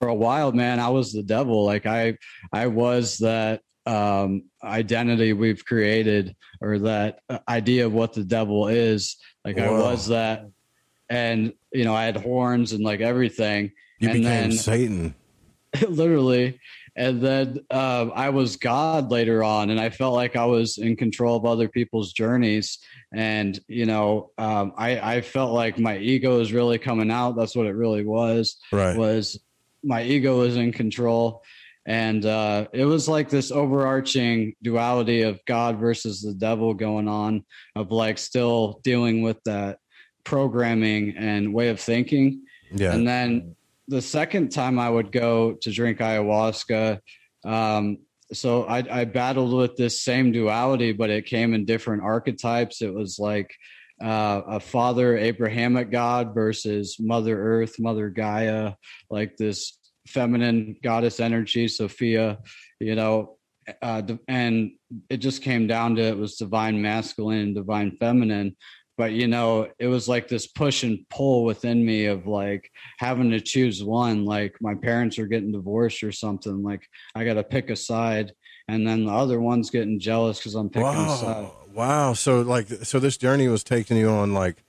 for 0.00 0.08
a 0.08 0.14
while, 0.14 0.52
man, 0.52 0.80
I 0.80 0.88
was 0.88 1.12
the 1.12 1.22
devil. 1.22 1.64
Like 1.64 1.86
I, 1.86 2.18
I 2.52 2.66
was 2.66 3.18
that 3.18 3.62
um, 3.86 4.44
identity 4.62 5.32
we've 5.32 5.64
created 5.64 6.36
or 6.60 6.78
that 6.80 7.20
uh, 7.28 7.38
idea 7.48 7.86
of 7.86 7.92
what 7.92 8.12
the 8.12 8.24
devil 8.24 8.68
is. 8.68 9.16
Like 9.44 9.58
I 9.58 9.70
was 9.70 10.08
that. 10.08 10.46
And, 11.12 11.52
you 11.72 11.84
know, 11.84 11.94
I 11.94 12.04
had 12.04 12.16
horns 12.16 12.72
and 12.72 12.82
like 12.82 13.00
everything. 13.00 13.72
You 13.98 14.08
and 14.08 14.18
became 14.18 14.24
then, 14.24 14.52
Satan. 14.52 15.14
literally. 15.88 16.58
And 16.94 17.22
then 17.22 17.60
um, 17.70 18.12
I 18.14 18.28
was 18.28 18.56
God 18.56 19.10
later 19.10 19.42
on, 19.42 19.70
and 19.70 19.80
I 19.80 19.88
felt 19.88 20.14
like 20.14 20.36
I 20.36 20.44
was 20.44 20.76
in 20.76 20.96
control 20.96 21.36
of 21.36 21.46
other 21.46 21.68
people's 21.68 22.12
journeys. 22.12 22.78
And 23.14 23.58
you 23.66 23.86
know, 23.86 24.30
um, 24.36 24.74
I, 24.76 25.16
I 25.16 25.20
felt 25.22 25.52
like 25.52 25.78
my 25.78 25.96
ego 25.96 26.38
was 26.38 26.52
really 26.52 26.78
coming 26.78 27.10
out. 27.10 27.32
That's 27.32 27.56
what 27.56 27.66
it 27.66 27.74
really 27.74 28.04
was. 28.04 28.58
Right. 28.70 28.96
Was 28.96 29.40
my 29.82 30.02
ego 30.02 30.40
was 30.40 30.56
in 30.56 30.70
control, 30.72 31.42
and 31.86 32.26
uh, 32.26 32.66
it 32.74 32.84
was 32.84 33.08
like 33.08 33.30
this 33.30 33.50
overarching 33.50 34.54
duality 34.62 35.22
of 35.22 35.40
God 35.46 35.78
versus 35.78 36.20
the 36.20 36.34
devil 36.34 36.74
going 36.74 37.08
on, 37.08 37.42
of 37.74 37.90
like 37.90 38.18
still 38.18 38.80
dealing 38.84 39.22
with 39.22 39.42
that 39.44 39.78
programming 40.24 41.14
and 41.16 41.52
way 41.52 41.68
of 41.68 41.80
thinking. 41.80 42.42
Yeah. 42.72 42.94
And 42.94 43.06
then 43.06 43.56
the 43.88 44.02
second 44.02 44.50
time 44.50 44.78
I 44.78 44.88
would 44.88 45.12
go 45.12 45.54
to 45.54 45.70
drink 45.70 45.98
ayahuasca, 45.98 47.00
um, 47.44 47.98
so 48.32 48.64
I, 48.64 48.84
I 48.90 49.04
battled 49.04 49.52
with 49.52 49.76
this 49.76 50.00
same 50.00 50.32
duality, 50.32 50.92
but 50.92 51.10
it 51.10 51.26
came 51.26 51.52
in 51.52 51.64
different 51.64 52.02
archetypes. 52.02 52.80
It 52.80 52.92
was 52.94 53.18
like 53.18 53.54
uh, 54.02 54.42
a 54.46 54.60
father 54.60 55.16
Abrahamic 55.16 55.90
God 55.90 56.34
versus 56.34 56.96
Mother 56.98 57.38
Earth, 57.38 57.74
Mother 57.78 58.08
Gaia, 58.08 58.74
like 59.10 59.36
this 59.36 59.78
feminine 60.08 60.76
goddess 60.82 61.20
energy, 61.20 61.68
Sophia, 61.68 62.38
you 62.80 62.94
know, 62.94 63.36
uh, 63.80 64.02
and 64.26 64.72
it 65.08 65.18
just 65.18 65.42
came 65.42 65.66
down 65.66 65.96
to 65.96 66.02
it 66.02 66.16
was 66.16 66.36
divine 66.36 66.82
masculine 66.82 67.40
and 67.40 67.54
divine 67.54 67.96
feminine 68.00 68.56
but 68.96 69.12
you 69.12 69.26
know 69.26 69.68
it 69.78 69.86
was 69.86 70.08
like 70.08 70.28
this 70.28 70.46
push 70.46 70.82
and 70.82 71.08
pull 71.08 71.44
within 71.44 71.84
me 71.84 72.06
of 72.06 72.26
like 72.26 72.70
having 72.98 73.30
to 73.30 73.40
choose 73.40 73.82
one 73.82 74.24
like 74.24 74.54
my 74.60 74.74
parents 74.74 75.18
are 75.18 75.26
getting 75.26 75.52
divorced 75.52 76.02
or 76.02 76.12
something 76.12 76.62
like 76.62 76.82
i 77.14 77.24
gotta 77.24 77.42
pick 77.42 77.70
a 77.70 77.76
side 77.76 78.32
and 78.68 78.86
then 78.86 79.04
the 79.04 79.12
other 79.12 79.40
one's 79.40 79.70
getting 79.70 79.98
jealous 79.98 80.38
because 80.38 80.54
i'm 80.54 80.68
picking 80.68 80.86
a 80.88 81.16
side 81.16 81.42
Wow. 81.42 81.56
Wow. 81.74 82.12
So 82.12 82.42
like 82.42 82.68
so 82.68 83.00
this 83.00 83.16
journey 83.16 83.48
was 83.48 83.64
taking 83.64 83.96
you 83.96 84.10
on 84.10 84.34
like 84.34 84.62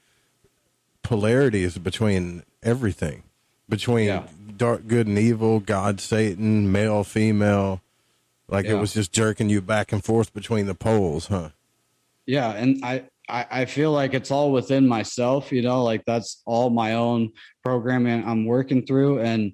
polarities 1.02 1.78
between 1.78 2.44
everything. 2.62 3.24
Between 3.68 4.08
Yeah. 4.08 4.28
dark 4.56 4.88
good 4.88 5.08
and 5.08 5.18
evil, 5.20 5.60
God, 5.60 6.00
Satan, 6.00 6.72
male, 6.72 7.04
female. 7.04 7.82
Like 8.48 8.66
it 8.66 8.76
was 8.76 8.94
just 8.94 9.12
jerking 9.12 9.50
you 9.50 9.62
back 9.62 9.92
and 9.92 10.04
forth 10.04 10.34
between 10.34 10.66
the 10.66 10.76
poles, 10.76 11.28
huh? 11.28 11.50
yeah 12.26 12.52
and 12.52 12.80
I, 12.86 13.04
I 13.34 13.46
i 13.62 13.66
feel 13.66 13.92
like 13.92 14.14
it's 14.14 14.32
all 14.32 14.52
within 14.52 14.88
myself 14.88 15.52
you 15.52 15.62
know 15.64 15.84
like 15.84 16.04
that's 16.06 16.42
all 16.46 16.70
my 16.70 16.94
own 16.94 17.32
programming 17.64 18.24
i'm 18.26 18.46
working 18.46 18.86
through. 18.86 19.20
And 19.20 19.54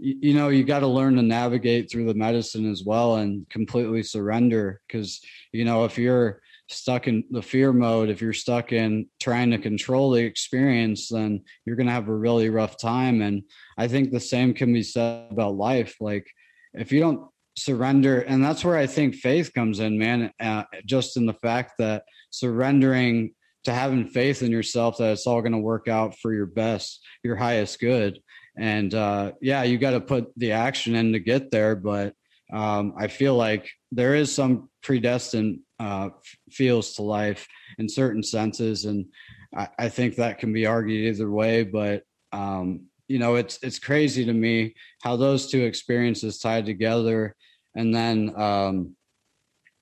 y- 0.00 0.14
you 0.20 0.34
know 0.34 0.48
you 0.48 0.64
got 0.64 0.80
to 0.80 0.86
learn 0.86 1.16
to 1.16 1.22
navigate 1.22 1.90
through 1.90 2.06
the 2.06 2.14
medicine 2.14 2.70
as 2.70 2.82
well 2.84 3.16
and 3.16 3.48
completely 3.50 4.02
surrender. 4.02 4.80
Because 4.86 5.20
you 5.52 5.64
know 5.64 5.84
if 5.84 5.98
you're 5.98 6.40
stuck 6.70 7.08
in 7.08 7.24
the 7.30 7.42
fear 7.42 7.72
mode 7.72 8.10
if 8.10 8.20
you're 8.20 8.34
stuck 8.34 8.72
in 8.72 9.06
trying 9.20 9.50
to 9.50 9.56
control 9.58 10.10
the 10.10 10.22
experience 10.22 11.08
then 11.08 11.42
you're 11.64 11.76
going 11.76 11.86
to 11.86 11.92
have 11.92 12.08
a 12.08 12.14
really 12.14 12.50
rough 12.50 12.76
time. 12.78 13.22
And 13.22 13.42
i 13.78 13.88
think 13.88 14.10
the 14.10 14.20
same 14.20 14.54
can 14.54 14.72
be 14.72 14.82
said 14.82 15.28
about 15.30 15.56
life. 15.56 15.96
Like 16.00 16.26
if 16.74 16.92
you 16.92 17.00
don't 17.00 17.28
surrender 17.56 18.20
and 18.20 18.44
that's 18.44 18.64
where 18.64 18.76
i 18.76 18.86
think 18.86 19.16
faith 19.16 19.52
comes 19.52 19.80
in 19.80 19.98
man 19.98 20.30
uh, 20.38 20.62
just 20.86 21.16
in 21.16 21.26
the 21.26 21.34
fact 21.34 21.72
that 21.78 22.04
surrendering 22.30 23.32
to 23.64 23.72
having 23.72 24.06
faith 24.06 24.42
in 24.42 24.50
yourself 24.50 24.98
that 24.98 25.12
it's 25.12 25.26
all 25.26 25.40
going 25.40 25.52
to 25.52 25.58
work 25.58 25.88
out 25.88 26.16
for 26.18 26.32
your 26.32 26.46
best 26.46 27.04
your 27.22 27.36
highest 27.36 27.80
good. 27.80 28.20
And 28.58 28.92
uh 28.94 29.32
yeah 29.40 29.62
you 29.62 29.78
got 29.78 29.92
to 29.92 30.00
put 30.00 30.32
the 30.36 30.52
action 30.52 30.94
in 30.94 31.12
to 31.12 31.20
get 31.20 31.50
there 31.50 31.76
but 31.76 32.14
um 32.52 32.94
i 32.98 33.06
feel 33.06 33.36
like 33.36 33.70
there 33.92 34.14
is 34.14 34.34
some 34.34 34.70
predestined 34.82 35.60
uh 35.78 36.08
feels 36.50 36.94
to 36.94 37.02
life 37.02 37.46
in 37.78 37.88
certain 37.88 38.22
senses 38.22 38.86
and 38.86 39.06
I, 39.54 39.68
I 39.78 39.88
think 39.90 40.16
that 40.16 40.38
can 40.38 40.52
be 40.52 40.66
argued 40.66 41.14
either 41.14 41.30
way 41.30 41.62
but 41.62 42.02
um 42.32 42.88
you 43.08 43.18
know 43.18 43.34
it's 43.36 43.58
it's 43.62 43.78
crazy 43.78 44.24
to 44.26 44.32
me 44.32 44.74
how 45.02 45.16
those 45.16 45.50
two 45.50 45.64
experiences 45.64 46.38
tied 46.38 46.66
together. 46.66 47.34
And 47.74 47.94
then 47.94 48.38
um 48.40 48.96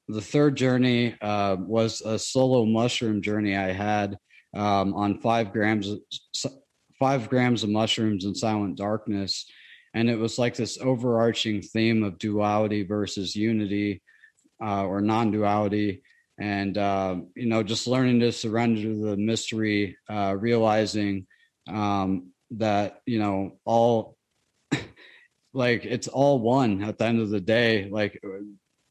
the 0.09 0.21
third 0.21 0.57
journey 0.57 1.17
uh, 1.21 1.57
was 1.59 2.01
a 2.01 2.19
solo 2.19 2.65
mushroom 2.65 3.23
journey 3.23 3.57
I 3.57 3.73
had 3.73 4.17
um, 4.55 4.95
on 4.95 5.21
five 5.21 5.53
grams 5.53 5.91
five 6.99 7.29
grams 7.29 7.63
of 7.63 7.71
mushrooms 7.71 8.25
in 8.25 8.35
silent 8.35 8.77
darkness, 8.77 9.47
and 9.95 10.09
it 10.09 10.17
was 10.17 10.39
like 10.39 10.55
this 10.55 10.79
overarching 10.81 11.61
theme 11.61 12.03
of 12.03 12.19
duality 12.19 12.85
versus 12.85 13.37
unity 13.37 14.03
uh, 14.63 14.85
or 14.85 15.01
non-duality, 15.01 16.03
and 16.39 16.79
uh, 16.79 17.17
you 17.35 17.47
know 17.47 17.63
just 17.63 17.87
learning 17.87 18.21
to 18.21 18.33
surrender 18.33 18.83
to 18.83 19.11
the 19.11 19.17
mystery, 19.17 19.97
uh, 20.09 20.37
realizing 20.39 21.27
um, 21.69 22.31
that 22.53 23.01
you 23.07 23.19
know 23.19 23.59
all 23.65 24.17
like 25.53 25.85
it's 25.85 26.09
all 26.09 26.39
one 26.39 26.83
at 26.83 26.99
the 26.99 27.05
end 27.05 27.21
of 27.21 27.31
the 27.31 27.41
day. 27.41 27.89
Like 27.91 28.21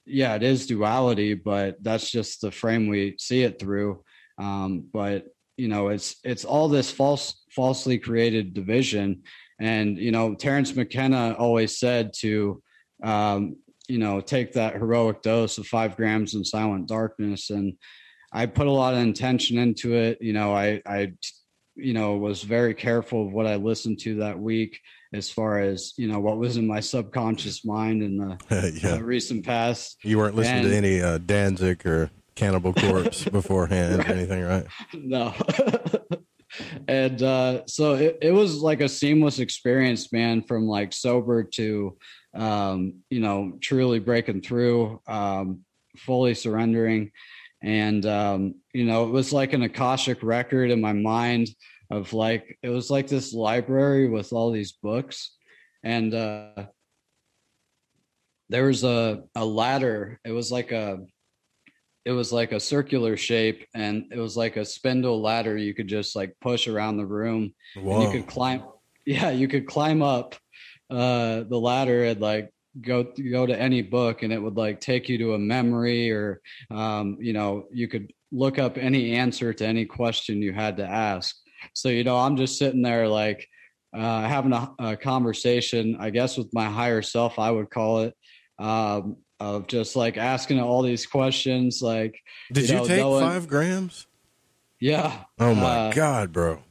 yeah, 0.05 0.35
it 0.35 0.43
is 0.43 0.67
duality, 0.67 1.33
but 1.33 1.81
that's 1.81 2.09
just 2.09 2.41
the 2.41 2.51
frame 2.51 2.87
we 2.87 3.15
see 3.19 3.43
it 3.43 3.59
through. 3.59 4.03
Um, 4.37 4.85
but 4.91 5.25
you 5.57 5.67
know, 5.67 5.87
it's 5.89 6.17
it's 6.23 6.45
all 6.45 6.67
this 6.67 6.91
false, 6.91 7.43
falsely 7.49 7.97
created 7.97 8.53
division. 8.53 9.23
And 9.59 9.97
you 9.97 10.11
know, 10.11 10.35
Terence 10.35 10.75
McKenna 10.75 11.35
always 11.39 11.79
said 11.79 12.11
to, 12.19 12.61
um, 13.03 13.55
you 13.87 13.97
know, 13.97 14.19
take 14.21 14.53
that 14.53 14.75
heroic 14.75 15.21
dose 15.21 15.57
of 15.57 15.67
five 15.67 15.95
grams 15.95 16.33
in 16.33 16.43
silent 16.43 16.87
darkness. 16.87 17.49
And 17.49 17.73
I 18.33 18.47
put 18.47 18.67
a 18.67 18.71
lot 18.71 18.93
of 18.93 18.99
intention 18.99 19.57
into 19.57 19.93
it. 19.95 20.17
You 20.21 20.33
know, 20.33 20.53
I, 20.53 20.81
I, 20.85 21.13
you 21.75 21.93
know, 21.93 22.17
was 22.17 22.43
very 22.43 22.73
careful 22.73 23.25
of 23.25 23.33
what 23.33 23.47
I 23.47 23.55
listened 23.55 23.99
to 23.99 24.15
that 24.15 24.37
week 24.37 24.81
as 25.13 25.29
far 25.29 25.59
as 25.59 25.93
you 25.97 26.07
know 26.07 26.19
what 26.19 26.37
was 26.37 26.57
in 26.57 26.67
my 26.67 26.79
subconscious 26.79 27.63
mind 27.65 28.01
in 28.03 28.17
the 28.17 28.37
Yeah. 28.83 28.95
uh, 28.95 28.99
recent 28.99 29.45
past. 29.45 29.97
You 30.03 30.17
weren't 30.17 30.35
listening 30.35 30.65
And- 30.65 30.69
to 30.71 30.75
any 30.77 31.01
uh, 31.01 31.17
Danzig 31.19 31.85
or 31.85 32.09
Cannibal 32.35 32.73
Corpse 32.73 33.23
beforehand 33.29 34.01
or 34.01 34.05
anything, 34.11 34.43
right? 34.43 34.65
no. 34.93 35.33
and 36.87 37.21
uh, 37.23 37.65
so 37.65 37.93
it, 37.95 38.17
it 38.21 38.31
was 38.31 38.57
like 38.57 38.81
a 38.81 38.89
seamless 38.89 39.39
experience, 39.39 40.11
man, 40.11 40.41
from 40.41 40.67
like 40.67 40.93
sober 40.93 41.43
to, 41.43 41.97
um, 42.33 42.95
you 43.09 43.19
know, 43.19 43.53
truly 43.61 43.99
breaking 43.99 44.41
through, 44.41 45.01
um, 45.07 45.61
fully 45.97 46.33
surrendering. 46.33 47.11
And, 47.63 48.05
um, 48.05 48.55
you 48.73 48.85
know, 48.85 49.05
it 49.05 49.11
was 49.11 49.33
like 49.33 49.53
an 49.53 49.63
Akashic 49.63 50.21
record 50.21 50.71
in 50.71 50.81
my 50.81 50.93
mind 50.93 51.49
of 51.89 52.13
like, 52.13 52.57
it 52.61 52.69
was 52.69 52.89
like 52.89 53.07
this 53.07 53.33
library 53.33 54.07
with 54.07 54.33
all 54.33 54.51
these 54.51 54.73
books. 54.73 55.35
And 55.83 56.13
uh, 56.13 56.65
there 58.49 58.65
was 58.65 58.83
a, 58.83 59.23
a 59.35 59.45
ladder. 59.45 60.19
It 60.25 60.31
was 60.31 60.51
like 60.51 60.71
a, 60.71 60.99
it 62.05 62.11
was 62.11 62.31
like 62.31 62.51
a 62.51 62.59
circular 62.59 63.17
shape 63.17 63.65
and 63.73 64.05
it 64.11 64.19
was 64.19 64.37
like 64.37 64.57
a 64.57 64.65
spindle 64.65 65.21
ladder 65.21 65.57
you 65.57 65.73
could 65.73 65.87
just 65.87 66.15
like 66.15 66.35
push 66.39 66.67
around 66.67 66.97
the 66.97 67.05
room 67.05 67.53
and 67.75 68.03
you 68.03 68.11
could 68.11 68.27
climb 68.27 68.63
yeah 69.05 69.31
you 69.31 69.47
could 69.47 69.65
climb 69.65 70.01
up 70.01 70.35
uh 70.91 71.43
the 71.49 71.59
ladder 71.59 72.05
and 72.05 72.21
like 72.21 72.51
go 72.81 73.03
go 73.31 73.45
to 73.45 73.59
any 73.59 73.81
book 73.81 74.21
and 74.21 74.31
it 74.31 74.41
would 74.41 74.55
like 74.55 74.79
take 74.79 75.09
you 75.09 75.17
to 75.17 75.33
a 75.33 75.39
memory 75.39 76.11
or 76.11 76.41
um 76.69 77.17
you 77.19 77.33
know 77.33 77.65
you 77.71 77.87
could 77.87 78.13
look 78.31 78.59
up 78.59 78.77
any 78.77 79.15
answer 79.15 79.53
to 79.53 79.65
any 79.65 79.85
question 79.85 80.41
you 80.41 80.53
had 80.53 80.77
to 80.77 80.85
ask 80.85 81.35
so 81.73 81.89
you 81.89 82.03
know 82.03 82.17
i'm 82.17 82.37
just 82.37 82.57
sitting 82.57 82.81
there 82.81 83.07
like 83.07 83.47
uh 83.95 84.21
having 84.27 84.53
a, 84.53 84.71
a 84.79 84.97
conversation 84.97 85.95
i 85.99 86.09
guess 86.09 86.37
with 86.37 86.53
my 86.53 86.65
higher 86.69 87.01
self 87.01 87.39
i 87.39 87.49
would 87.51 87.69
call 87.69 88.01
it 88.01 88.13
um 88.59 89.17
of 89.39 89.67
just 89.67 89.95
like 89.95 90.17
asking 90.17 90.59
all 90.61 90.81
these 90.81 91.05
questions 91.05 91.81
like 91.81 92.15
Did 92.53 92.69
you, 92.69 92.75
know, 92.75 92.85
take 92.85 92.99
knowing- 92.99 93.25
five 93.25 93.47
grams? 93.47 94.07
yeah 94.79 95.23
Oh 95.39 95.53
my 95.55 95.89
uh, 95.89 95.91
God, 95.93 96.31
bro. 96.31 96.61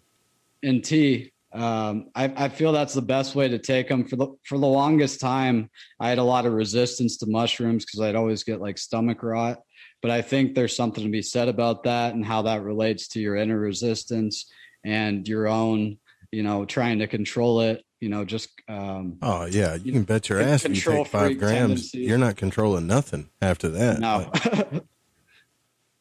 in 0.63 0.81
tea. 0.83 1.31
Um, 1.53 2.09
I, 2.17 2.33
I 2.37 2.49
feel 2.49 2.73
that's 2.73 2.95
the 2.95 3.03
best 3.03 3.35
way 3.37 3.49
to 3.49 3.59
take 3.59 3.89
them. 3.89 4.09
For 4.09 4.17
the 4.17 4.27
for 4.45 4.59
the 4.59 4.67
longest 4.67 5.21
time, 5.21 5.71
I 6.01 6.09
had 6.09 6.19
a 6.19 6.25
lot 6.25 6.47
of 6.47 6.53
resistance 6.53 7.17
to 7.19 7.27
mushrooms 7.27 7.85
because 7.85 8.01
I'd 8.01 8.17
always 8.17 8.43
get 8.43 8.61
like 8.61 8.77
stomach 8.77 9.23
rot. 9.23 9.59
But 10.03 10.11
I 10.11 10.21
think 10.21 10.55
there's 10.55 10.75
something 10.75 11.05
to 11.05 11.11
be 11.11 11.23
said 11.23 11.49
about 11.49 11.85
that 11.85 12.15
and 12.15 12.27
how 12.27 12.43
that 12.43 12.63
relates 12.63 13.07
to 13.09 13.21
your 13.21 13.37
inner 13.37 13.59
resistance 13.59 14.51
and 14.85 15.27
your 15.27 15.49
own, 15.49 15.99
you 16.31 16.43
know, 16.43 16.65
trying 16.65 16.99
to 17.01 17.07
control 17.07 17.61
it. 17.61 17.85
You 18.01 18.11
know, 18.11 18.25
just 18.25 18.51
um, 18.69 19.19
Oh 19.23 19.47
yeah, 19.47 19.77
you 19.77 19.93
can 19.93 20.03
bet 20.03 20.29
your 20.29 20.41
ass 20.41 20.65
if 20.65 20.75
you 20.75 20.93
take 20.93 21.07
five 21.07 21.39
grams, 21.39 21.91
tendencies. 21.91 22.07
you're 22.09 22.19
not 22.19 22.37
controlling 22.37 22.87
nothing 22.87 23.31
after 23.41 23.69
that. 23.71 23.99
No. 23.99 24.31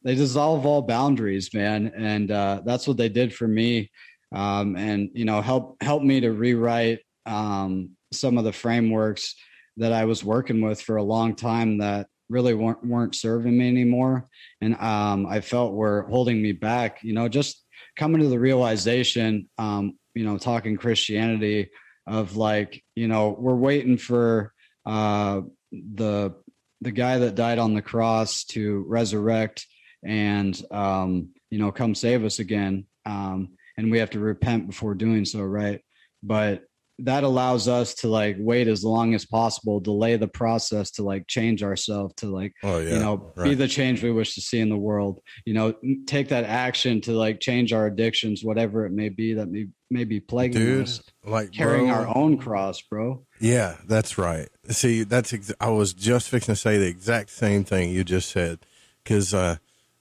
they 0.03 0.15
dissolve 0.15 0.65
all 0.65 0.81
boundaries, 0.81 1.53
man. 1.53 1.93
And 1.95 2.29
uh, 2.29 2.61
that's 2.65 2.87
what 2.87 2.97
they 2.97 3.09
did 3.09 3.33
for 3.33 3.47
me. 3.47 3.89
Um, 4.33 4.75
and, 4.75 5.11
you 5.13 5.23
know, 5.23 5.41
help, 5.41 5.81
help 5.81 6.03
me 6.03 6.19
to 6.19 6.31
rewrite 6.31 6.99
um, 7.25 7.91
some 8.11 8.37
of 8.37 8.43
the 8.43 8.51
frameworks 8.51 9.35
that 9.77 9.93
I 9.93 10.05
was 10.05 10.23
working 10.23 10.61
with 10.61 10.81
for 10.81 10.97
a 10.97 11.03
long 11.03 11.35
time 11.35 11.77
that 11.77 12.07
really 12.29 12.53
weren't 12.53 12.85
weren't 12.85 13.15
serving 13.15 13.57
me 13.57 13.67
anymore, 13.67 14.27
and 14.61 14.75
um, 14.75 15.25
I 15.27 15.41
felt 15.41 15.73
were 15.73 16.03
holding 16.09 16.41
me 16.41 16.51
back. 16.51 17.03
You 17.03 17.13
know, 17.13 17.27
just 17.27 17.62
coming 17.95 18.21
to 18.21 18.27
the 18.27 18.39
realization, 18.39 19.49
um, 19.57 19.97
you 20.13 20.25
know, 20.25 20.37
talking 20.37 20.77
Christianity 20.77 21.69
of 22.07 22.35
like, 22.35 22.83
you 22.95 23.07
know, 23.07 23.35
we're 23.37 23.55
waiting 23.55 23.97
for 23.97 24.53
uh, 24.85 25.41
the 25.71 26.33
the 26.81 26.91
guy 26.91 27.17
that 27.17 27.35
died 27.35 27.59
on 27.59 27.73
the 27.73 27.81
cross 27.81 28.43
to 28.43 28.83
resurrect 28.87 29.65
and 30.03 30.61
um, 30.71 31.29
you 31.49 31.57
know 31.57 31.71
come 31.71 31.95
save 31.95 32.23
us 32.25 32.39
again 32.39 32.85
um, 33.05 33.49
and 33.77 33.89
we 33.89 33.99
have 33.99 34.09
to 34.11 34.19
repent 34.19 34.67
before 34.67 34.93
doing 34.93 35.25
so 35.25 35.41
right? 35.41 35.81
But 36.21 36.63
that 36.99 37.23
allows 37.23 37.67
us 37.67 37.95
to 37.95 38.07
like 38.07 38.35
wait 38.39 38.67
as 38.67 38.83
long 38.83 39.13
as 39.13 39.25
possible 39.25 39.79
delay 39.79 40.15
the 40.15 40.27
process 40.27 40.91
to 40.91 41.03
like 41.03 41.25
change 41.27 41.63
ourselves 41.63 42.13
to 42.15 42.27
like 42.27 42.53
Oh, 42.61 42.79
yeah, 42.79 42.93
you 42.93 42.99
know 42.99 43.33
be 43.41 43.55
the 43.55 43.67
change 43.67 44.03
we 44.03 44.11
wish 44.11 44.35
to 44.35 44.41
see 44.41 44.59
in 44.59 44.69
the 44.69 44.77
world 44.77 45.19
you 45.45 45.53
know 45.53 45.73
take 46.05 46.29
that 46.29 46.43
action 46.43 47.01
to 47.01 47.13
like 47.13 47.39
change 47.39 47.73
our 47.73 47.87
addictions 47.87 48.43
whatever 48.43 48.85
it 48.85 48.91
may 48.91 49.09
be 49.09 49.33
that 49.33 49.49
may, 49.49 49.67
may 49.89 50.03
be 50.03 50.19
plaguing 50.19 50.61
Dude, 50.61 50.83
us 50.83 51.01
like 51.25 51.51
carrying 51.51 51.87
bro, 51.87 51.95
our 51.95 52.17
own 52.17 52.37
cross 52.37 52.81
bro 52.81 53.25
Yeah, 53.39 53.75
that's 53.85 54.17
right. 54.17 54.47
See, 54.69 55.03
that's 55.03 55.33
ex- 55.33 55.51
I 55.59 55.69
was 55.69 55.93
just 55.93 56.29
fixing 56.29 56.55
to 56.55 56.59
say 56.59 56.77
the 56.77 56.87
exact 56.87 57.29
same 57.29 57.65
thing 57.65 57.91
you 57.91 58.05
just 58.05 58.29
said, 58.29 58.59
because 59.03 59.33
uh, 59.33 59.57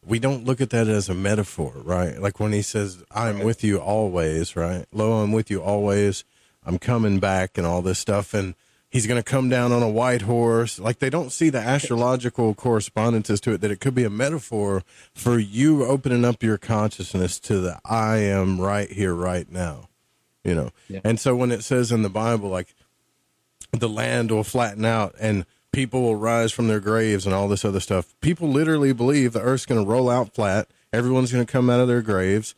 we 0.06 0.20
don't 0.20 0.44
look 0.44 0.60
at 0.60 0.70
that 0.70 0.86
as 0.86 1.08
a 1.08 1.14
metaphor, 1.14 1.72
right? 1.84 2.20
Like 2.20 2.38
when 2.38 2.52
he 2.52 2.62
says, 2.62 3.02
"I'm 3.10 3.40
with 3.40 3.64
you 3.64 3.78
always," 3.80 4.54
right? 4.54 4.86
Lo, 4.92 5.22
I'm 5.22 5.32
with 5.32 5.50
you 5.50 5.60
always. 5.60 6.24
I'm 6.64 6.78
coming 6.78 7.18
back, 7.18 7.58
and 7.58 7.66
all 7.66 7.82
this 7.82 7.98
stuff, 7.98 8.34
and 8.34 8.54
he's 8.90 9.06
going 9.06 9.18
to 9.18 9.28
come 9.28 9.48
down 9.48 9.72
on 9.72 9.82
a 9.82 9.88
white 9.88 10.22
horse. 10.22 10.78
Like 10.78 10.98
they 11.00 11.10
don't 11.10 11.32
see 11.32 11.48
the 11.50 11.58
astrological 11.60 12.54
correspondences 12.54 13.40
to 13.42 13.52
it. 13.52 13.60
That 13.60 13.70
it 13.70 13.80
could 13.80 13.94
be 13.94 14.04
a 14.04 14.10
metaphor 14.10 14.82
for 15.14 15.38
you 15.38 15.84
opening 15.84 16.24
up 16.24 16.42
your 16.42 16.58
consciousness 16.58 17.38
to 17.40 17.58
the 17.60 17.80
"I 17.84 18.18
am 18.18 18.60
right 18.60 18.90
here, 18.90 19.14
right 19.14 19.50
now." 19.50 19.88
You 20.44 20.54
know, 20.56 20.70
Yeah. 20.88 21.00
and 21.04 21.20
so 21.20 21.36
when 21.36 21.52
it 21.52 21.62
says 21.62 21.92
in 21.92 22.02
the 22.02 22.08
Bible, 22.10 22.48
like 22.48 22.74
the 23.70 23.88
land 23.88 24.30
will 24.30 24.42
flatten 24.44 24.84
out 24.84 25.14
and 25.20 25.46
people 25.72 26.02
will 26.02 26.16
rise 26.16 26.52
from 26.52 26.68
their 26.68 26.80
graves 26.80 27.24
and 27.24 27.34
all 27.34 27.48
this 27.48 27.64
other 27.64 27.80
stuff. 27.80 28.14
People 28.20 28.48
literally 28.48 28.92
believe 28.92 29.32
the 29.32 29.40
earth's 29.40 29.64
going 29.66 29.82
to 29.82 29.88
roll 29.88 30.10
out 30.10 30.34
flat. 30.34 30.68
Everyone's 30.92 31.32
going 31.32 31.46
to 31.46 31.50
come 31.50 31.70
out 31.70 31.80
of 31.80 31.88
their 31.88 32.02
graves. 32.02 32.54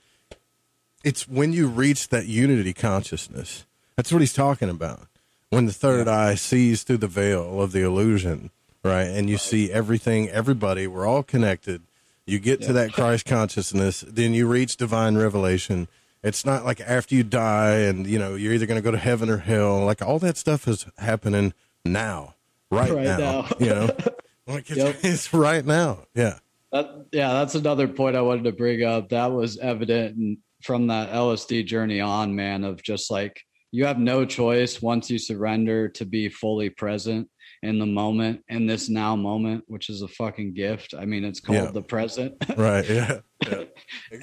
It's 1.04 1.28
when 1.28 1.52
you 1.52 1.68
reach 1.68 2.08
that 2.08 2.26
unity 2.26 2.72
consciousness. 2.72 3.66
That's 3.96 4.12
what 4.12 4.20
he's 4.22 4.32
talking 4.32 4.68
about. 4.68 5.06
When 5.50 5.66
the 5.66 5.72
third 5.72 6.08
eye 6.08 6.34
sees 6.34 6.82
through 6.82 6.96
the 6.98 7.06
veil 7.08 7.60
of 7.60 7.72
the 7.72 7.82
illusion, 7.82 8.50
right? 8.82 9.04
And 9.06 9.30
you 9.30 9.38
see 9.38 9.70
everything, 9.70 10.28
everybody, 10.30 10.86
we're 10.86 11.06
all 11.06 11.22
connected. 11.22 11.82
You 12.26 12.38
get 12.40 12.60
to 12.62 12.72
that 12.72 12.92
Christ 12.92 13.24
consciousness, 13.26 14.00
then 14.08 14.34
you 14.34 14.48
reach 14.48 14.76
divine 14.76 15.16
revelation. 15.16 15.86
It's 16.24 16.44
not 16.44 16.64
like 16.64 16.80
after 16.80 17.14
you 17.14 17.22
die 17.22 17.80
and 17.80 18.06
you 18.06 18.18
know 18.18 18.34
you're 18.34 18.54
either 18.54 18.66
going 18.66 18.78
to 18.80 18.84
go 18.84 18.90
to 18.90 18.98
heaven 18.98 19.28
or 19.30 19.36
hell. 19.36 19.84
Like 19.84 20.02
all 20.02 20.18
that 20.20 20.36
stuff 20.38 20.66
is 20.66 20.86
happening 20.98 21.52
now, 21.84 22.34
right, 22.70 22.90
Right 22.90 23.04
now. 23.04 23.18
now. 23.18 23.48
You 23.60 23.66
know, 23.68 23.86
like 24.46 24.70
it's, 24.70 24.78
Yep. 24.78 24.96
it's 25.02 25.34
right 25.34 25.64
now. 25.64 26.06
Yeah, 26.14 26.38
That, 26.72 27.06
yeah, 27.12 27.32
that's 27.34 27.54
another 27.54 27.86
point 27.86 28.16
I 28.16 28.22
wanted 28.22 28.44
to 28.44 28.52
bring 28.52 28.82
up. 28.82 29.10
That 29.10 29.32
was 29.32 29.58
evident 29.58 30.38
from 30.62 30.86
that 30.86 31.12
LSD 31.12 31.66
journey 31.66 32.00
on, 32.00 32.34
man, 32.34 32.64
of 32.64 32.82
just 32.82 33.10
like 33.10 33.44
you 33.74 33.84
have 33.86 33.98
no 33.98 34.24
choice 34.24 34.80
once 34.80 35.10
you 35.10 35.18
surrender 35.18 35.88
to 35.88 36.04
be 36.04 36.28
fully 36.28 36.70
present 36.70 37.28
in 37.64 37.80
the 37.80 37.86
moment, 37.86 38.40
in 38.48 38.68
this 38.68 38.88
now 38.88 39.16
moment, 39.16 39.64
which 39.66 39.90
is 39.90 40.00
a 40.02 40.06
fucking 40.06 40.54
gift. 40.54 40.94
I 40.96 41.06
mean, 41.06 41.24
it's 41.24 41.40
called 41.40 41.58
Yeah. 41.58 41.70
the 41.72 41.82
present. 41.82 42.34
right. 42.56 42.88
Yeah, 42.88 43.18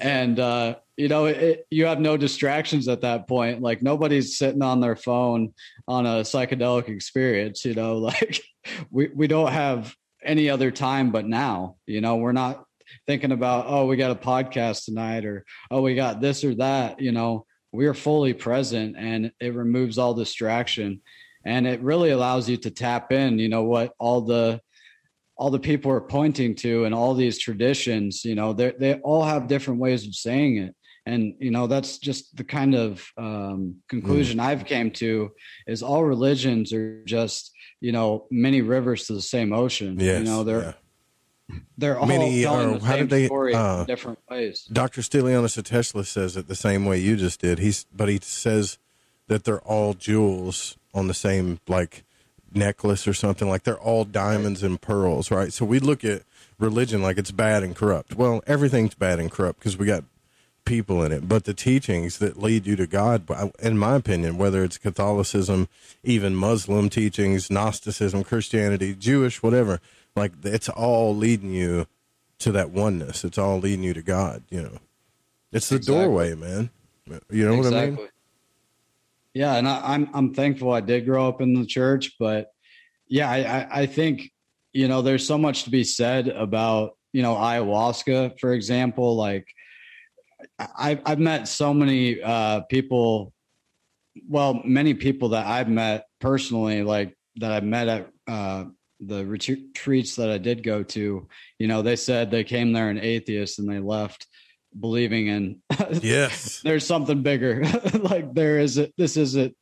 and 0.00 0.40
uh 0.40 0.76
you 0.96 1.08
know 1.08 1.26
it, 1.26 1.66
you 1.70 1.84
have 1.84 2.00
no 2.00 2.16
distractions 2.16 2.88
at 2.88 3.02
that 3.02 3.28
point 3.28 3.60
like 3.60 3.82
nobody's 3.82 4.36
sitting 4.38 4.62
on 4.62 4.80
their 4.80 4.96
phone 4.96 5.52
on 5.86 6.06
a 6.06 6.22
psychedelic 6.22 6.88
experience 6.88 7.64
you 7.64 7.74
know 7.74 7.98
like 8.10 8.42
we 8.90 9.10
we 9.14 9.26
don't 9.28 9.52
have 9.52 9.94
any 10.24 10.50
other 10.50 10.70
time 10.72 11.12
but 11.12 11.24
now 11.26 11.76
you 11.86 12.00
know 12.00 12.16
we're 12.16 12.32
not 12.32 12.64
thinking 13.06 13.30
about 13.32 13.66
oh 13.68 13.86
we 13.86 13.96
got 13.96 14.10
a 14.10 14.14
podcast 14.16 14.86
tonight 14.86 15.24
or 15.24 15.44
oh 15.70 15.82
we 15.82 15.94
got 15.94 16.20
this 16.20 16.42
or 16.42 16.54
that 16.56 17.00
you 17.00 17.12
know 17.12 17.46
we 17.72 17.86
are 17.86 17.94
fully 17.94 18.34
present 18.34 18.96
and 18.98 19.32
it 19.40 19.54
removes 19.54 19.98
all 19.98 20.14
distraction. 20.14 21.00
And 21.44 21.66
it 21.66 21.80
really 21.80 22.10
allows 22.10 22.48
you 22.48 22.56
to 22.58 22.70
tap 22.70 23.10
in 23.10 23.38
you 23.38 23.48
know 23.48 23.64
what 23.64 23.94
all 23.98 24.20
the 24.20 24.60
all 25.36 25.50
the 25.50 25.58
people 25.58 25.90
are 25.90 26.00
pointing 26.00 26.54
to 26.54 26.84
and 26.84 26.94
all 26.94 27.14
these 27.14 27.38
traditions 27.38 28.24
you 28.24 28.36
know 28.36 28.52
they 28.52 28.72
they 28.78 28.94
all 29.00 29.24
have 29.24 29.48
different 29.48 29.80
ways 29.80 30.06
of 30.06 30.14
saying 30.14 30.58
it. 30.58 30.74
And 31.04 31.34
you 31.40 31.50
know 31.50 31.66
that's 31.66 31.98
just 31.98 32.36
the 32.36 32.44
kind 32.44 32.76
of 32.76 33.04
um, 33.16 33.76
conclusion 33.88 34.38
i've 34.38 34.64
came 34.66 34.92
to 34.92 35.32
is 35.66 35.82
all 35.82 36.04
religions 36.04 36.72
are 36.72 37.02
just 37.06 37.50
you 37.80 37.90
know 37.90 38.28
many 38.30 38.60
rivers 38.62 39.06
to 39.06 39.14
the 39.14 39.20
same 39.20 39.52
ocean. 39.52 39.96
Yes, 39.98 40.20
you 40.20 40.24
know 40.24 40.44
they're 40.44 40.76
they're 41.76 41.98
all 41.98 42.06
Many 42.06 42.42
telling 42.42 42.74
are- 42.74 42.78
the 42.78 42.84
how 42.84 42.92
same 42.92 43.00
did 43.00 43.10
they, 43.10 43.26
story 43.26 43.54
uh, 43.54 43.80
in 43.80 43.86
different 43.86 44.18
ways 44.30 44.64
Dr. 44.72 45.02
Stelianos 45.02 45.62
Tesla 45.62 46.04
says 46.04 46.36
it 46.36 46.48
the 46.48 46.54
same 46.54 46.84
way 46.84 46.98
you 46.98 47.16
just 47.16 47.40
did. 47.40 47.58
He's 47.58 47.84
but 47.94 48.08
he 48.08 48.18
says 48.22 48.78
that 49.28 49.44
they're 49.44 49.60
all 49.60 49.94
jewels 49.94 50.76
on 50.94 51.08
the 51.08 51.14
same 51.14 51.58
like 51.68 52.04
necklace 52.54 53.08
or 53.08 53.14
something 53.14 53.48
like 53.48 53.62
they're 53.64 53.78
all 53.80 54.04
diamonds 54.04 54.62
and 54.62 54.80
pearls, 54.80 55.30
right? 55.30 55.52
So 55.52 55.64
we 55.64 55.78
look 55.78 56.04
at 56.04 56.22
religion 56.58 57.02
like 57.02 57.16
it's 57.18 57.30
bad 57.30 57.62
and 57.62 57.74
corrupt. 57.74 58.14
Well, 58.14 58.42
everything's 58.46 58.94
bad 58.94 59.18
and 59.18 59.30
corrupt 59.30 59.58
because 59.58 59.76
we 59.78 59.86
got 59.86 60.04
people 60.64 61.02
in 61.02 61.10
it, 61.10 61.28
but 61.28 61.44
the 61.44 61.54
teachings 61.54 62.18
that 62.18 62.36
lead 62.40 62.66
you 62.66 62.76
to 62.76 62.86
God, 62.86 63.28
in 63.58 63.76
my 63.78 63.96
opinion, 63.96 64.38
whether 64.38 64.62
it's 64.62 64.78
Catholicism, 64.78 65.68
even 66.04 66.36
Muslim 66.36 66.88
teachings, 66.88 67.50
Gnosticism, 67.50 68.22
Christianity, 68.22 68.94
Jewish, 68.94 69.42
whatever, 69.42 69.80
like 70.16 70.32
it's 70.44 70.68
all 70.68 71.14
leading 71.14 71.50
you 71.50 71.86
to 72.40 72.52
that 72.52 72.70
oneness. 72.70 73.24
It's 73.24 73.38
all 73.38 73.58
leading 73.58 73.84
you 73.84 73.94
to 73.94 74.02
God, 74.02 74.42
you 74.50 74.62
know. 74.62 74.78
It's 75.52 75.68
the 75.68 75.76
Exactly. 75.76 76.04
doorway, 76.04 76.34
man. 76.34 76.70
You 77.30 77.48
know 77.48 77.56
what 77.56 77.74
I 77.74 77.90
mean? 77.90 78.08
Yeah, 79.34 79.56
and 79.56 79.68
I, 79.68 79.80
I'm 79.94 80.08
I'm 80.12 80.34
thankful 80.34 80.72
I 80.72 80.80
did 80.80 81.06
grow 81.06 81.28
up 81.28 81.40
in 81.40 81.54
the 81.54 81.66
church, 81.66 82.16
but 82.18 82.52
yeah, 83.08 83.30
I, 83.30 83.38
I 83.38 83.80
I 83.82 83.86
think 83.86 84.30
you 84.72 84.88
know 84.88 85.02
there's 85.02 85.26
so 85.26 85.38
much 85.38 85.64
to 85.64 85.70
be 85.70 85.84
said 85.84 86.28
about 86.28 86.96
you 87.12 87.22
know 87.22 87.34
ayahuasca, 87.34 88.38
for 88.38 88.52
example. 88.52 89.16
Like 89.16 89.46
I've 90.76 91.00
I've 91.06 91.18
met 91.18 91.48
so 91.48 91.72
many 91.72 92.22
uh, 92.22 92.60
people, 92.62 93.32
well, 94.28 94.60
many 94.64 94.94
people 94.94 95.30
that 95.30 95.46
I've 95.46 95.68
met 95.68 96.06
personally, 96.20 96.82
like 96.82 97.16
that 97.36 97.52
I've 97.52 97.64
met 97.64 97.88
at 97.88 98.10
uh, 98.26 98.64
the 99.06 99.24
retreats 99.26 100.16
that 100.16 100.30
I 100.30 100.38
did 100.38 100.62
go 100.62 100.82
to. 100.82 101.28
You 101.58 101.66
know, 101.66 101.82
they 101.82 101.96
said 101.96 102.30
they 102.30 102.44
came 102.44 102.72
there 102.72 102.88
an 102.88 102.98
atheist 102.98 103.58
and 103.58 103.68
they 103.68 103.80
left 103.80 104.26
believing 104.80 105.26
in 105.26 105.60
yes 106.00 106.62
there's 106.64 106.86
something 106.86 107.22
bigger 107.22 107.62
like 108.00 108.32
there 108.32 108.58
is 108.58 108.78
a, 108.78 108.90
this 108.96 109.18
isn't 109.18 109.54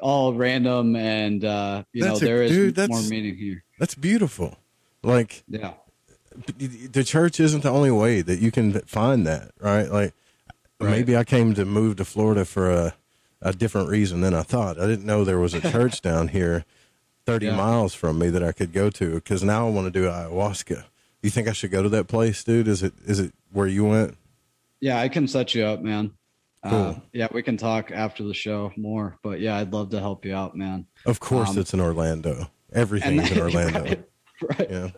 all 0.00 0.34
random 0.34 0.96
and 0.96 1.44
uh 1.44 1.84
you 1.92 2.02
That's 2.02 2.20
know 2.20 2.26
a- 2.26 2.28
there 2.28 2.42
is 2.42 2.50
dude, 2.50 2.88
more 2.90 3.00
meaning 3.02 3.36
here 3.36 3.62
That's 3.78 3.94
beautiful. 3.94 4.58
Like 5.04 5.44
yeah 5.46 5.74
the 6.58 7.04
church 7.04 7.40
isn't 7.40 7.62
the 7.62 7.70
only 7.70 7.90
way 7.90 8.22
that 8.22 8.40
you 8.40 8.50
can 8.50 8.80
find 8.82 9.26
that, 9.26 9.52
right? 9.60 9.90
Like 9.90 10.14
maybe 10.80 11.16
I 11.16 11.24
came 11.24 11.54
to 11.54 11.64
move 11.64 11.96
to 11.96 12.04
Florida 12.04 12.44
for 12.44 12.70
a 12.70 12.94
a 13.40 13.52
different 13.52 13.88
reason 13.88 14.20
than 14.20 14.34
I 14.34 14.42
thought. 14.42 14.80
I 14.80 14.86
didn't 14.86 15.06
know 15.06 15.24
there 15.24 15.38
was 15.38 15.54
a 15.54 15.60
church 15.72 16.00
down 16.00 16.28
here 16.28 16.64
30 17.26 17.46
Yeah. 17.46 17.56
miles 17.56 17.92
from 17.94 18.18
me 18.18 18.28
that 18.30 18.42
I 18.42 18.52
could 18.52 18.72
go 18.72 18.88
to 18.90 19.20
cuz 19.20 19.42
now 19.42 19.66
I 19.66 19.70
want 19.70 19.86
to 19.86 19.90
do 20.00 20.06
ayahuasca. 20.06 20.84
You 21.22 21.30
think 21.30 21.48
I 21.48 21.52
should 21.52 21.70
go 21.72 21.82
to 21.82 21.88
that 21.90 22.06
place, 22.06 22.42
dude? 22.44 22.68
Is 22.68 22.82
it 22.82 22.94
is 23.04 23.18
it 23.20 23.32
where 23.52 23.66
you 23.66 23.84
went? 23.84 24.16
yeah 24.78 25.00
i 25.00 25.08
can 25.08 25.26
set 25.26 25.54
you 25.54 25.64
up 25.64 25.80
man 25.80 26.10
uh, 26.62 26.68
Cool. 26.70 27.02
yeah 27.14 27.28
we 27.32 27.42
can 27.42 27.56
talk 27.56 27.90
after 27.90 28.22
the 28.22 28.34
show 28.34 28.70
more 28.76 29.16
but 29.22 29.40
yeah 29.40 29.56
i'd 29.56 29.72
love 29.72 29.88
to 29.90 29.98
help 30.00 30.26
you 30.26 30.34
out 30.34 30.54
man 30.54 30.84
Of 31.06 31.18
course 31.18 31.48
Um, 31.50 31.58
it's 31.58 31.72
in 31.72 31.80
Orlando. 31.80 32.50
Everything's 32.74 33.30
in 33.30 33.40
Orlando. 33.46 33.82
right, 33.84 34.04
right. 34.58 34.70
Yeah. 34.70 34.90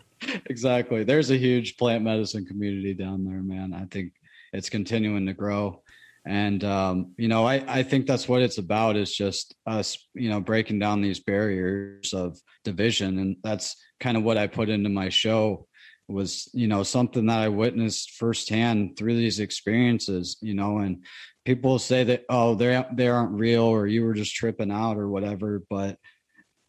exactly 0.47 1.05
there's 1.05 1.31
a 1.31 1.37
huge 1.37 1.77
plant 1.77 2.03
medicine 2.03 2.45
community 2.45 2.93
down 2.93 3.23
there 3.23 3.41
man 3.41 3.73
i 3.73 3.85
think 3.85 4.11
it's 4.51 4.69
continuing 4.69 5.25
to 5.27 5.33
grow 5.33 5.81
and 6.25 6.63
um, 6.63 7.13
you 7.17 7.27
know 7.27 7.45
I, 7.45 7.63
I 7.67 7.83
think 7.83 8.05
that's 8.05 8.27
what 8.27 8.41
it's 8.41 8.57
about 8.57 8.95
is 8.95 9.15
just 9.15 9.55
us 9.65 9.97
you 10.13 10.29
know 10.29 10.41
breaking 10.41 10.79
down 10.79 11.01
these 11.01 11.19
barriers 11.19 12.13
of 12.13 12.37
division 12.63 13.19
and 13.19 13.37
that's 13.43 13.75
kind 13.99 14.17
of 14.17 14.23
what 14.23 14.37
i 14.37 14.47
put 14.47 14.69
into 14.69 14.89
my 14.89 15.09
show 15.09 15.65
was 16.07 16.49
you 16.53 16.67
know 16.67 16.83
something 16.83 17.25
that 17.27 17.39
i 17.39 17.47
witnessed 17.47 18.11
firsthand 18.11 18.97
through 18.97 19.15
these 19.15 19.39
experiences 19.39 20.37
you 20.41 20.53
know 20.53 20.79
and 20.79 21.03
people 21.45 21.79
say 21.79 22.03
that 22.03 22.23
oh 22.29 22.55
they 22.55 22.83
they 22.93 23.07
aren't 23.07 23.39
real 23.39 23.63
or 23.63 23.87
you 23.87 24.03
were 24.03 24.13
just 24.13 24.35
tripping 24.35 24.71
out 24.71 24.97
or 24.97 25.09
whatever 25.09 25.63
but 25.69 25.97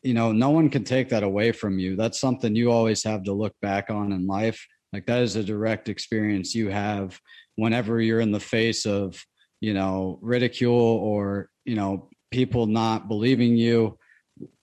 you 0.03 0.15
know, 0.15 0.33
no 0.33 0.51
one 0.51 0.71
can 0.71 0.85
take 0.85 1.11
that 1.11 1.23
away 1.23 1.53
from 1.53 1.79
you. 1.79 1.97
That's 1.97 2.21
something 2.21 2.57
you 2.57 2.71
always 2.73 3.05
have 3.05 3.25
to 3.25 3.33
look 3.33 3.55
back 3.61 3.91
on 3.91 4.13
in 4.13 4.27
life. 4.27 4.67
Like 4.93 5.07
that 5.07 5.23
is 5.23 5.37
a 5.37 5.45
direct 5.45 5.89
experience 5.89 6.55
you 6.55 6.69
have 6.71 7.19
whenever 7.57 8.01
you're 8.01 8.21
in 8.21 8.33
the 8.33 8.41
face 8.41 8.87
of, 8.87 9.23
you 9.61 9.75
know, 9.75 10.19
ridicule 10.23 10.75
or, 10.75 11.49
you 11.65 11.77
know, 11.77 12.09
people 12.31 12.67
not 12.67 13.09
believing 13.09 13.57
you. 13.57 13.99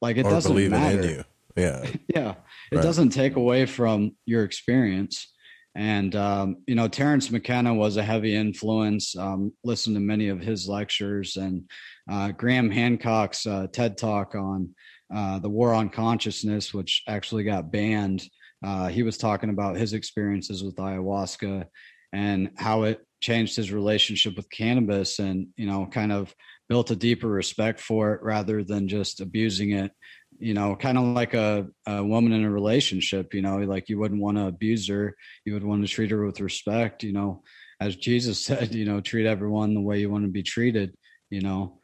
Like 0.01 0.17
it 0.17 0.25
or 0.25 0.31
doesn't 0.31 0.51
believing 0.51 0.71
matter. 0.71 1.01
in 1.01 1.09
you. 1.09 1.23
Yeah. 1.55 1.85
yeah. 2.15 2.35
It 2.71 2.77
Right. 2.77 2.83
doesn't 2.83 3.09
take 3.09 3.35
away 3.35 3.65
from 3.65 4.15
your 4.25 4.43
experience. 4.43 5.33
And, 5.75 6.15
um, 6.15 6.57
you 6.65 6.73
know, 6.73 6.87
Terence 6.87 7.29
McKenna 7.29 7.71
was 7.73 7.97
a 7.97 8.03
heavy 8.03 8.35
influence. 8.35 9.15
Um, 9.15 9.53
listened 9.63 9.95
to 9.95 9.99
many 9.99 10.29
of 10.29 10.39
his 10.41 10.67
lectures 10.67 11.37
and 11.37 11.69
uh, 12.09 12.31
Graham 12.31 12.71
Hancock's 12.71 13.45
uh, 13.45 13.67
TED 13.71 13.97
talk 13.97 14.33
on 14.33 14.73
uh, 15.13 15.37
the 15.37 15.49
war 15.49 15.73
on 15.75 15.89
consciousness, 15.89 16.73
which 16.73 17.03
actually 17.07 17.43
got 17.43 17.71
banned. 17.71 18.23
Uh, 18.65 18.87
he 18.87 19.03
was 19.03 19.17
talking 19.19 19.51
about 19.51 19.77
his 19.77 19.93
experiences 19.93 20.63
with 20.63 20.75
ayahuasca 20.77 21.65
and 22.13 22.51
how 22.57 22.83
it 22.83 23.05
changed 23.21 23.55
his 23.55 23.71
relationship 23.71 24.35
with 24.35 24.49
cannabis 24.49 25.19
and, 25.19 25.47
you 25.55 25.65
know, 25.65 25.87
kind 25.87 26.11
of 26.11 26.33
built 26.69 26.91
a 26.91 26.95
deeper 26.95 27.27
respect 27.27 27.79
for 27.79 28.13
it 28.13 28.21
rather 28.21 28.63
than 28.63 28.87
just 28.87 29.21
abusing 29.21 29.71
it 29.71 29.91
you 30.39 30.53
know, 30.53 30.75
kind 30.75 30.97
of 30.97 31.03
like 31.05 31.33
a, 31.33 31.67
a 31.87 32.03
woman 32.03 32.31
in 32.31 32.43
a 32.43 32.51
relationship, 32.51 33.33
you 33.33 33.41
know, 33.41 33.57
like 33.57 33.89
you 33.89 33.99
wouldn't 33.99 34.21
want 34.21 34.37
to 34.37 34.47
abuse 34.47 34.87
her. 34.87 35.15
You 35.45 35.53
would 35.53 35.63
want 35.63 35.81
to 35.85 35.91
treat 35.91 36.11
her 36.11 36.25
with 36.25 36.39
respect, 36.39 37.03
you 37.03 37.13
know, 37.13 37.43
as 37.79 37.95
Jesus 37.95 38.39
said, 38.45 38.73
you 38.73 38.85
know, 38.85 39.01
treat 39.01 39.25
everyone 39.25 39.73
the 39.73 39.81
way 39.81 39.99
you 39.99 40.09
want 40.09 40.25
to 40.25 40.31
be 40.31 40.43
treated, 40.43 40.93
you 41.29 41.41
know. 41.41 41.79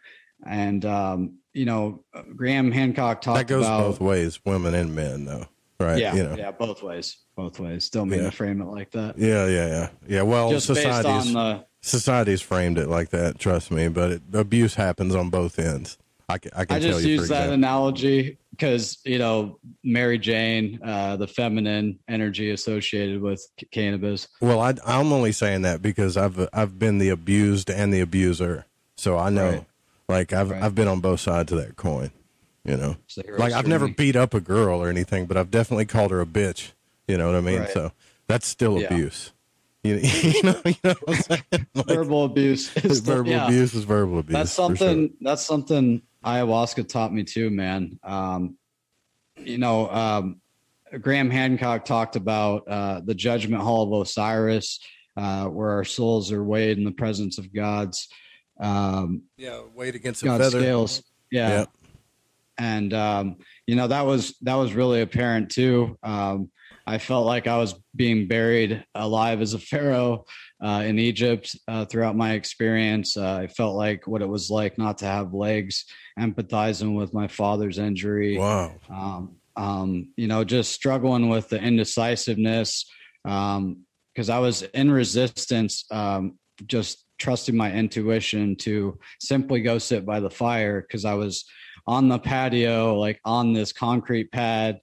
And, 0.45 0.85
um, 0.85 1.37
you 1.53 1.65
know, 1.65 2.03
Graham 2.35 2.71
Hancock 2.71 3.21
talked 3.21 3.37
that 3.37 3.47
goes 3.47 3.65
about 3.65 3.79
both 3.79 4.01
ways, 4.01 4.39
women 4.45 4.75
and 4.75 4.93
men, 4.93 5.25
though, 5.25 5.45
right? 5.79 5.99
Yeah, 5.99 6.15
you 6.15 6.23
know. 6.23 6.35
yeah, 6.35 6.51
both 6.51 6.83
ways, 6.83 7.17
both 7.35 7.59
ways. 7.59 7.89
Don't 7.89 8.09
mean 8.09 8.21
Yeah. 8.21 8.29
to 8.29 8.35
frame 8.35 8.61
it 8.61 8.65
like 8.67 8.91
that. 8.91 9.17
Yeah, 9.17 9.47
yeah, 9.47 9.67
yeah, 9.67 9.89
yeah. 10.07 10.21
Well, 10.21 10.49
Just 10.51 10.67
based 10.67 10.81
society's 10.81 11.27
on 11.27 11.33
the- 11.33 11.65
society's 11.81 12.41
framed 12.41 12.77
it 12.77 12.87
like 12.87 13.09
that. 13.09 13.39
Trust 13.39 13.71
me, 13.71 13.87
but 13.87 14.11
it, 14.13 14.21
abuse 14.33 14.75
happens 14.75 15.15
on 15.15 15.29
both 15.29 15.59
ends. 15.59 15.97
I 16.29 16.37
can, 16.37 16.51
I 16.55 16.65
can 16.65 16.77
I 16.77 16.79
just 16.79 17.03
use 17.05 17.27
that 17.27 17.35
example. 17.49 17.53
analogy 17.55 18.37
because 18.51 18.97
you 19.03 19.19
know 19.19 19.59
Mary 19.83 20.17
Jane, 20.17 20.79
uh, 20.83 21.17
the 21.17 21.27
feminine 21.27 21.99
energy 22.07 22.51
associated 22.51 23.21
with 23.21 23.45
c- 23.59 23.67
cannabis. 23.71 24.29
Well, 24.39 24.61
I, 24.61 24.73
I'm 24.85 25.11
only 25.11 25.33
saying 25.33 25.63
that 25.63 25.81
because 25.81 26.15
I've 26.15 26.47
I've 26.53 26.79
been 26.79 26.97
the 26.97 27.09
abused 27.09 27.69
and 27.69 27.93
the 27.93 27.99
abuser, 27.99 28.65
so 28.95 29.17
I 29.17 29.29
know. 29.29 29.49
Right. 29.49 29.65
Like 30.07 30.33
I've 30.33 30.51
I've 30.51 30.75
been 30.75 30.87
on 30.87 31.01
both 31.01 31.19
sides 31.19 31.51
of 31.51 31.57
that 31.59 31.75
coin. 31.75 32.11
You 32.63 32.77
know, 32.77 32.95
like 33.37 33.51
I've 33.51 33.67
never 33.67 33.89
beat 33.89 34.15
up 34.15 34.33
a 34.33 34.39
girl 34.39 34.81
or 34.81 34.87
anything, 34.87 35.25
but 35.25 35.35
I've 35.35 35.51
definitely 35.51 35.85
called 35.85 36.11
her 36.11 36.21
a 36.21 36.25
bitch. 36.25 36.71
You 37.07 37.17
know 37.17 37.27
what 37.27 37.35
I 37.35 37.41
mean? 37.41 37.59
Right. 37.61 37.69
So 37.69 37.91
that's 38.27 38.47
still 38.47 38.79
Yeah. 38.79 38.87
abuse. 38.93 39.31
You, 39.83 39.95
you 40.01 40.43
know, 40.43 40.61
you 40.65 40.75
know 40.83 40.95
what 41.03 41.09
I'm 41.09 41.15
saying? 41.23 41.43
Like, 41.75 41.87
verbal 41.87 42.23
abuse. 42.25 42.75
is 42.77 42.99
still- 42.99 43.15
verbal 43.17 43.31
yeah. 43.31 43.45
abuse 43.47 43.73
is 43.73 43.83
verbal 43.83 44.19
abuse. 44.19 44.33
That's 44.33 44.55
for 44.55 44.67
sure. 44.67 44.75
something. 44.77 45.13
That's 45.21 45.41
something 45.45 46.01
ayahuasca 46.23 46.87
taught 46.87 47.13
me 47.13 47.23
too, 47.23 47.49
man. 47.49 47.99
Um, 48.03 48.57
you 49.37 49.57
know, 49.57 49.89
um, 49.89 50.39
Graham 51.01 51.29
Hancock 51.29 51.85
talked 51.85 52.15
about 52.15 52.67
uh, 52.67 53.01
the 53.03 53.15
judgment 53.15 53.61
hall 53.63 53.93
of 53.93 54.01
Osiris, 54.07 54.79
uh, 55.17 55.45
where 55.47 55.71
our 55.71 55.83
souls 55.83 56.31
are 56.31 56.43
weighed 56.43 56.77
in 56.77 56.83
the 56.85 56.91
presence 56.91 57.37
of 57.39 57.53
God's. 57.53 58.07
Um, 58.59 59.23
Yeah, 59.35 59.63
weighed 59.73 59.95
against 59.95 60.21
a 60.21 60.25
God's 60.25 60.45
feather. 60.45 60.59
scales. 60.61 61.03
Yeah. 61.31 61.49
Yep. 61.61 61.69
And 62.59 62.93
um, 62.93 63.37
you 63.65 63.75
know 63.75 63.87
that 63.87 64.05
was 64.05 64.35
that 64.43 64.53
was 64.55 64.73
really 64.73 65.01
apparent 65.01 65.49
too. 65.49 65.97
Um, 66.03 66.51
I 66.85 66.97
felt 66.97 67.25
like 67.25 67.47
I 67.47 67.57
was 67.57 67.75
being 67.95 68.27
buried 68.27 68.83
alive 68.93 69.41
as 69.41 69.53
a 69.53 69.59
pharaoh 69.59 70.25
uh, 70.63 70.83
in 70.85 70.99
Egypt 70.99 71.55
uh, 71.67 71.85
throughout 71.85 72.15
my 72.17 72.33
experience. 72.33 73.15
Uh, 73.15 73.35
I 73.35 73.47
felt 73.47 73.75
like 73.75 74.05
what 74.05 74.21
it 74.21 74.27
was 74.27 74.49
like 74.49 74.77
not 74.77 74.97
to 74.99 75.05
have 75.05 75.33
legs, 75.33 75.85
empathizing 76.19 76.95
with 76.95 77.13
my 77.13 77.27
father's 77.27 77.79
injury. 77.79 78.37
Wow. 78.37 78.75
Um, 78.89 79.35
um, 79.55 80.09
you 80.17 80.27
know, 80.27 80.43
just 80.43 80.71
struggling 80.71 81.29
with 81.29 81.49
the 81.49 81.61
indecisiveness 81.61 82.85
because 83.23 84.29
I 84.29 84.39
was 84.39 84.63
in 84.63 84.91
resistance, 84.91 85.85
um, 85.91 86.37
just 86.67 87.05
trusting 87.19 87.55
my 87.55 87.71
intuition 87.71 88.55
to 88.57 88.99
simply 89.19 89.61
go 89.61 89.77
sit 89.77 90.05
by 90.05 90.19
the 90.19 90.29
fire 90.29 90.81
because 90.81 91.05
I 91.05 91.13
was 91.13 91.45
on 91.87 92.09
the 92.09 92.19
patio, 92.19 92.97
like 92.99 93.19
on 93.25 93.53
this 93.53 93.71
concrete 93.71 94.31
pad, 94.31 94.79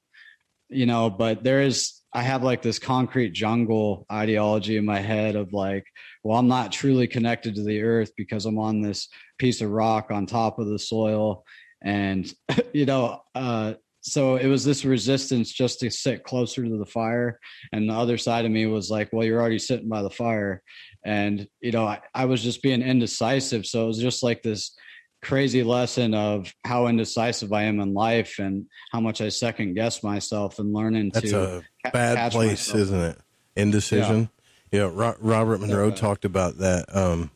you 0.71 0.87
know, 0.87 1.11
but 1.11 1.43
there 1.45 1.63
is, 1.63 2.01
I 2.13 2.23
have 2.23 2.43
like 2.43 2.63
this 2.63 2.79
concrete 2.79 3.33
jungle 3.33 4.07
ideology 4.11 4.77
in 4.77 4.85
my 4.85 5.01
head 5.01 5.37
of 5.37 5.53
like, 5.53 5.85
well, 6.23 6.39
I'm 6.39 6.49
not 6.49 6.73
truly 6.73 7.07
connected 7.07 7.55
to 7.55 7.63
the 7.63 7.83
earth 7.83 8.13
because 8.17 8.47
I'm 8.47 8.59
on 8.59 8.81
this 8.81 9.09
piece 9.39 9.61
of 9.61 9.71
rock 9.71 10.11
on 10.11 10.27
top 10.27 10.59
of 10.59 10.69
the 10.69 10.79
soil. 10.79 11.45
And, 11.83 12.33
you 12.73 12.87
know, 12.87 13.23
uh, 13.35 13.75
so 14.03 14.37
it 14.37 14.47
was 14.47 14.65
this 14.65 14.85
resistance 14.85 15.53
just 15.53 15.81
to 15.81 15.91
sit 15.91 16.25
closer 16.25 16.65
to 16.65 16.79
the 16.79 16.87
fire. 16.87 17.39
And 17.73 17.89
the 17.89 17.95
other 17.95 18.17
side 18.17 18.45
of 18.45 18.51
me 18.51 18.67
was 18.67 18.91
like, 18.91 19.11
well, 19.13 19.27
you're 19.27 19.41
already 19.41 19.59
sitting 19.59 19.89
by 19.89 20.03
the 20.03 20.11
fire. 20.11 20.63
And, 21.05 21.47
you 21.61 21.73
know, 21.73 21.87
I, 21.87 22.01
I 22.15 22.25
was 22.25 22.43
just 22.43 22.63
being 22.63 22.83
indecisive. 22.83 23.67
So 23.67 23.85
it 23.85 23.89
was 23.89 23.99
just 23.99 24.23
like 24.23 24.43
this 24.43 24.75
crazy 25.23 25.63
lesson 25.63 26.15
of 26.15 26.53
how 26.65 26.87
indecisive 26.87 27.53
I 27.53 27.65
am 27.65 27.81
in 27.81 27.95
life 27.95 28.39
and 28.39 28.67
how 28.93 29.01
much 29.01 29.21
I 29.21 29.29
second 29.29 29.75
guess 29.75 30.03
myself 30.03 30.59
and 30.59 30.73
learning 30.73 31.11
That's 31.13 31.31
to 31.31 31.65
a 31.85 31.91
bad 31.91 32.33
place, 32.33 32.69
myself. 32.69 32.81
isn't 32.81 33.01
it? 33.01 33.19
Indecision. 33.57 34.31
Yeah, 34.71 34.91
Ro- 34.93 35.17
Robert 35.19 35.61
Monroe 35.61 35.91
talked 35.91 36.25
about 36.25 36.59
that. 36.59 36.95
Um, 36.95 37.31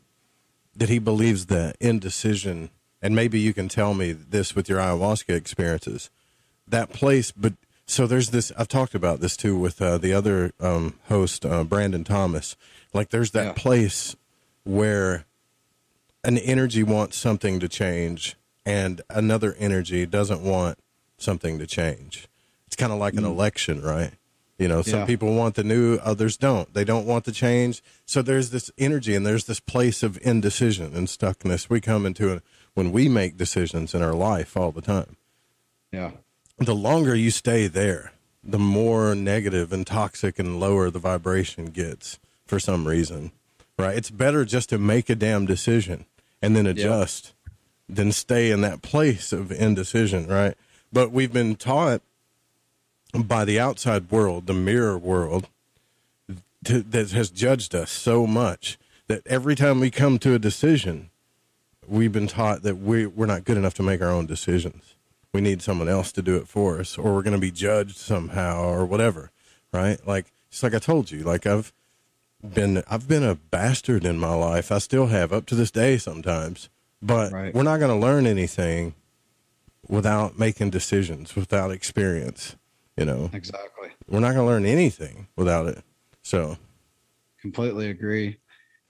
that 0.76 0.88
he 0.88 0.98
believes 0.98 1.46
that 1.46 1.76
indecision, 1.80 2.70
and 3.00 3.14
maybe 3.14 3.38
you 3.38 3.52
can 3.54 3.68
tell 3.68 3.94
me 3.94 4.12
this 4.12 4.56
with 4.56 4.68
your 4.68 4.78
ayahuasca 4.78 5.34
experiences. 5.34 6.10
That 6.66 6.92
place, 6.92 7.30
but 7.30 7.52
so 7.86 8.06
there's 8.06 8.30
this. 8.30 8.50
I've 8.56 8.68
talked 8.68 8.94
about 8.94 9.20
this 9.20 9.36
too 9.36 9.58
with 9.58 9.80
uh, 9.80 9.98
the 9.98 10.12
other 10.12 10.52
um, 10.58 10.98
host, 11.08 11.44
uh, 11.44 11.64
Brandon 11.64 12.02
Thomas. 12.02 12.56
Like, 12.92 13.10
there's 13.10 13.32
that 13.32 13.56
place 13.56 14.16
where 14.64 15.26
an 16.24 16.38
energy 16.38 16.82
wants 16.82 17.16
something 17.16 17.60
to 17.60 17.68
change, 17.68 18.36
and 18.64 19.02
another 19.10 19.54
energy 19.58 20.06
doesn't 20.06 20.42
want 20.42 20.78
something 21.18 21.58
to 21.58 21.66
change. 21.66 22.28
It's 22.66 22.76
kind 22.76 22.92
of 22.92 22.98
like 22.98 23.14
an 23.14 23.24
mm. 23.24 23.30
election, 23.30 23.82
right? 23.82 24.12
You 24.58 24.68
know, 24.68 24.82
some 24.82 25.00
Yeah. 25.00 25.06
people 25.06 25.34
want 25.34 25.56
the 25.56 25.64
new, 25.64 25.96
others 25.96 26.36
don't. 26.36 26.72
They 26.72 26.84
don't 26.84 27.06
want 27.06 27.24
the 27.24 27.32
change. 27.32 27.82
So 28.06 28.22
there's 28.22 28.50
this 28.50 28.70
energy 28.78 29.14
and 29.14 29.26
there's 29.26 29.44
this 29.44 29.60
place 29.60 30.02
of 30.02 30.18
indecision 30.22 30.94
and 30.94 31.08
stuckness 31.08 31.68
we 31.68 31.80
come 31.80 32.06
into 32.06 32.30
it 32.32 32.42
when 32.74 32.92
we 32.92 33.08
make 33.08 33.36
decisions 33.36 33.94
in 33.94 34.02
our 34.02 34.14
life 34.14 34.56
all 34.56 34.70
the 34.70 34.80
time. 34.80 35.16
Yeah. 35.92 36.12
The 36.58 36.74
longer 36.74 37.14
you 37.14 37.30
stay 37.30 37.66
there, 37.66 38.12
the 38.44 38.58
more 38.58 39.14
negative 39.14 39.72
and 39.72 39.86
toxic 39.86 40.38
and 40.38 40.60
lower 40.60 40.88
the 40.88 40.98
vibration 41.00 41.66
gets 41.66 42.18
for 42.46 42.60
some 42.60 42.86
reason, 42.86 43.32
right? 43.76 43.96
It's 43.96 44.10
better 44.10 44.44
just 44.44 44.68
to 44.68 44.78
make 44.78 45.10
a 45.10 45.16
damn 45.16 45.46
decision 45.46 46.06
and 46.44 46.54
then 46.54 46.66
adjust 46.66 47.32
than 47.88 48.12
stay 48.12 48.50
in 48.50 48.60
that 48.60 48.82
place 48.82 49.32
of 49.32 49.50
indecision, 49.50 50.26
right? 50.26 50.54
But 50.92 51.10
we've 51.10 51.32
been 51.32 51.56
taught 51.56 52.02
by 53.14 53.44
the 53.44 53.58
outside 53.58 54.10
world, 54.10 54.46
the 54.46 54.54
mirror 54.54 54.98
world, 54.98 55.48
to, 56.64 56.82
that 56.82 57.10
has 57.12 57.30
judged 57.30 57.74
us 57.74 57.90
so 57.90 58.26
much 58.26 58.78
that 59.06 59.26
every 59.26 59.54
time 59.54 59.80
we 59.80 59.90
come 59.90 60.18
to 60.18 60.34
a 60.34 60.38
decision, 60.38 61.10
we've 61.86 62.12
been 62.12 62.26
taught 62.26 62.62
that 62.62 62.76
we, 62.76 63.06
we're 63.06 63.26
not 63.26 63.44
good 63.44 63.56
enough 63.56 63.74
to 63.74 63.82
make 63.82 64.02
our 64.02 64.10
own 64.10 64.26
decisions. 64.26 64.94
We 65.32 65.40
need 65.40 65.62
someone 65.62 65.88
else 65.88 66.12
to 66.12 66.22
do 66.22 66.36
it 66.36 66.48
for 66.48 66.78
us, 66.78 66.96
or 66.96 67.14
we're 67.14 67.22
going 67.22 67.34
to 67.34 67.40
be 67.40 67.50
judged 67.50 67.96
somehow, 67.96 68.64
or 68.64 68.84
whatever, 68.84 69.30
right? 69.72 69.98
Like, 70.06 70.26
it's 70.50 70.62
like 70.62 70.74
I 70.74 70.78
told 70.78 71.10
you, 71.10 71.22
like 71.22 71.46
I've 71.46 71.72
been, 72.52 72.82
I've 72.88 73.08
been 73.08 73.22
a 73.22 73.34
bastard 73.34 74.04
in 74.04 74.18
my 74.18 74.34
life. 74.34 74.72
I 74.72 74.78
still 74.78 75.06
have 75.06 75.32
up 75.32 75.46
to 75.46 75.54
this 75.54 75.70
day 75.70 75.96
sometimes, 75.96 76.68
but 77.00 77.32
we're 77.32 77.62
not 77.62 77.80
going 77.80 77.90
to 77.90 78.06
learn 78.06 78.26
anything 78.26 78.94
without 79.88 80.38
making 80.38 80.70
decisions, 80.70 81.36
without 81.36 81.70
experience. 81.70 82.56
You 82.96 83.04
know, 83.04 83.30
Exactly. 83.32 83.90
we're 84.08 84.20
not 84.20 84.34
going 84.34 84.46
to 84.46 84.52
learn 84.52 84.66
anything 84.66 85.28
without 85.36 85.66
it. 85.66 85.82
So, 86.22 86.56
completely 87.40 87.90
agree 87.90 88.38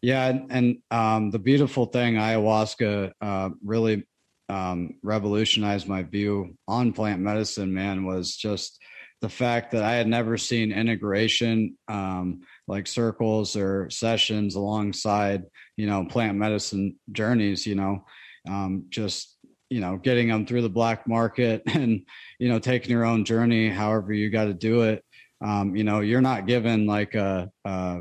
yeah 0.05 0.29
and, 0.29 0.53
and 0.53 0.79
um, 0.91 1.31
the 1.31 1.39
beautiful 1.39 1.87
thing 1.87 2.15
ayahuasca 2.15 3.11
uh, 3.21 3.51
really 3.65 4.07
um, 4.51 4.95
revolutionized 5.03 5.89
my 5.89 6.03
view 6.03 6.57
on 6.69 6.93
plant 6.93 7.21
medicine 7.21 7.73
man 7.73 8.05
was 8.05 8.37
just 8.37 8.79
the 9.23 9.29
fact 9.29 9.73
that 9.73 9.83
i 9.83 9.95
had 9.95 10.07
never 10.07 10.37
seen 10.37 10.71
integration 10.71 11.77
um, 11.89 12.43
like 12.67 12.87
circles 12.87 13.57
or 13.57 13.89
sessions 13.91 14.55
alongside 14.55 15.43
you 15.77 15.87
know 15.87 16.05
plant 16.05 16.37
medicine 16.37 16.97
journeys 17.13 17.67
you 17.67 17.75
know 17.75 18.05
um, 18.49 18.85
just 18.89 19.37
you 19.71 19.81
know 19.81 19.97
getting 19.97 20.29
them 20.29 20.47
through 20.47 20.63
the 20.63 20.69
black 20.69 21.07
market 21.09 21.63
and 21.75 22.07
you 22.39 22.49
know 22.49 22.59
taking 22.59 22.91
your 22.91 23.05
own 23.05 23.25
journey 23.25 23.69
however 23.69 24.13
you 24.13 24.31
got 24.31 24.45
to 24.45 24.55
do 24.55 24.83
it. 24.83 25.05
Um, 25.45 25.77
you 25.77 25.85
know 25.85 26.01
you're 26.01 26.21
not 26.21 26.47
given 26.47 26.87
like 26.87 27.15
a, 27.15 27.51
a 27.65 28.01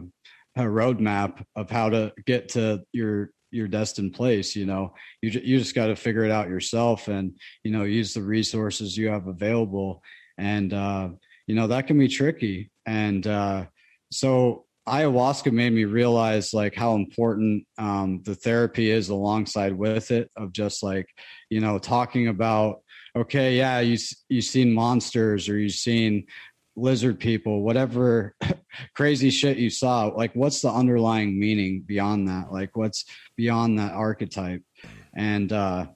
a 0.56 0.62
roadmap 0.62 1.44
of 1.56 1.70
how 1.70 1.90
to 1.90 2.14
get 2.26 2.50
to 2.50 2.84
your 2.92 3.32
your 3.52 3.68
destined 3.68 4.14
place 4.14 4.56
you 4.56 4.66
know. 4.66 4.94
You, 5.22 5.32
you 5.44 5.60
just 5.60 5.76
got 5.76 5.88
to 5.88 5.96
figure 5.96 6.24
it 6.24 6.32
out 6.32 6.50
yourself 6.50 7.08
and 7.08 7.34
you 7.64 7.72
know 7.72 7.84
use 7.84 8.14
the 8.14 8.22
resources 8.22 8.98
you 8.98 9.10
have 9.10 9.28
available. 9.28 10.02
And 10.38 10.74
uh 10.74 11.10
you 11.48 11.56
know 11.56 11.68
that 11.68 11.88
can 11.88 11.98
be 11.98 12.08
tricky. 12.08 12.72
And 12.86 13.26
uh 13.26 13.66
so 14.14 14.66
ayahuasca 14.88 15.52
made 15.52 15.72
me 15.72 15.86
realize 15.86 16.54
like 16.54 16.76
how 16.76 16.96
important 16.96 17.66
um 17.78 18.22
the 18.24 18.36
therapy 18.36 18.92
is 18.92 19.10
alongside 19.10 19.74
with 19.74 20.12
it 20.12 20.30
of 20.36 20.52
just 20.52 20.84
like 20.84 21.08
you 21.50 21.62
know 21.62 21.80
talking 21.80 22.28
about 22.28 22.82
okay 23.16 23.56
yeah 23.56 23.80
you 23.80 23.98
you've 24.28 24.44
seen 24.44 24.74
monsters 24.74 25.48
or 25.48 25.58
you've 25.58 25.72
seen 25.72 26.26
lizard 26.76 27.20
people 27.20 27.62
whatever 27.62 28.36
crazy 28.96 29.30
shit 29.30 29.58
you 29.58 29.70
saw 29.70 30.06
like 30.08 30.34
what's 30.36 30.62
the 30.62 30.70
underlying 30.70 31.40
meaning 31.40 31.84
beyond 31.86 32.28
that? 32.28 32.52
Like 32.52 32.76
what's 32.76 33.06
beyond 33.36 33.80
that 33.80 33.94
archetype? 33.94 34.64
And 35.16 35.52
uh 35.52 35.88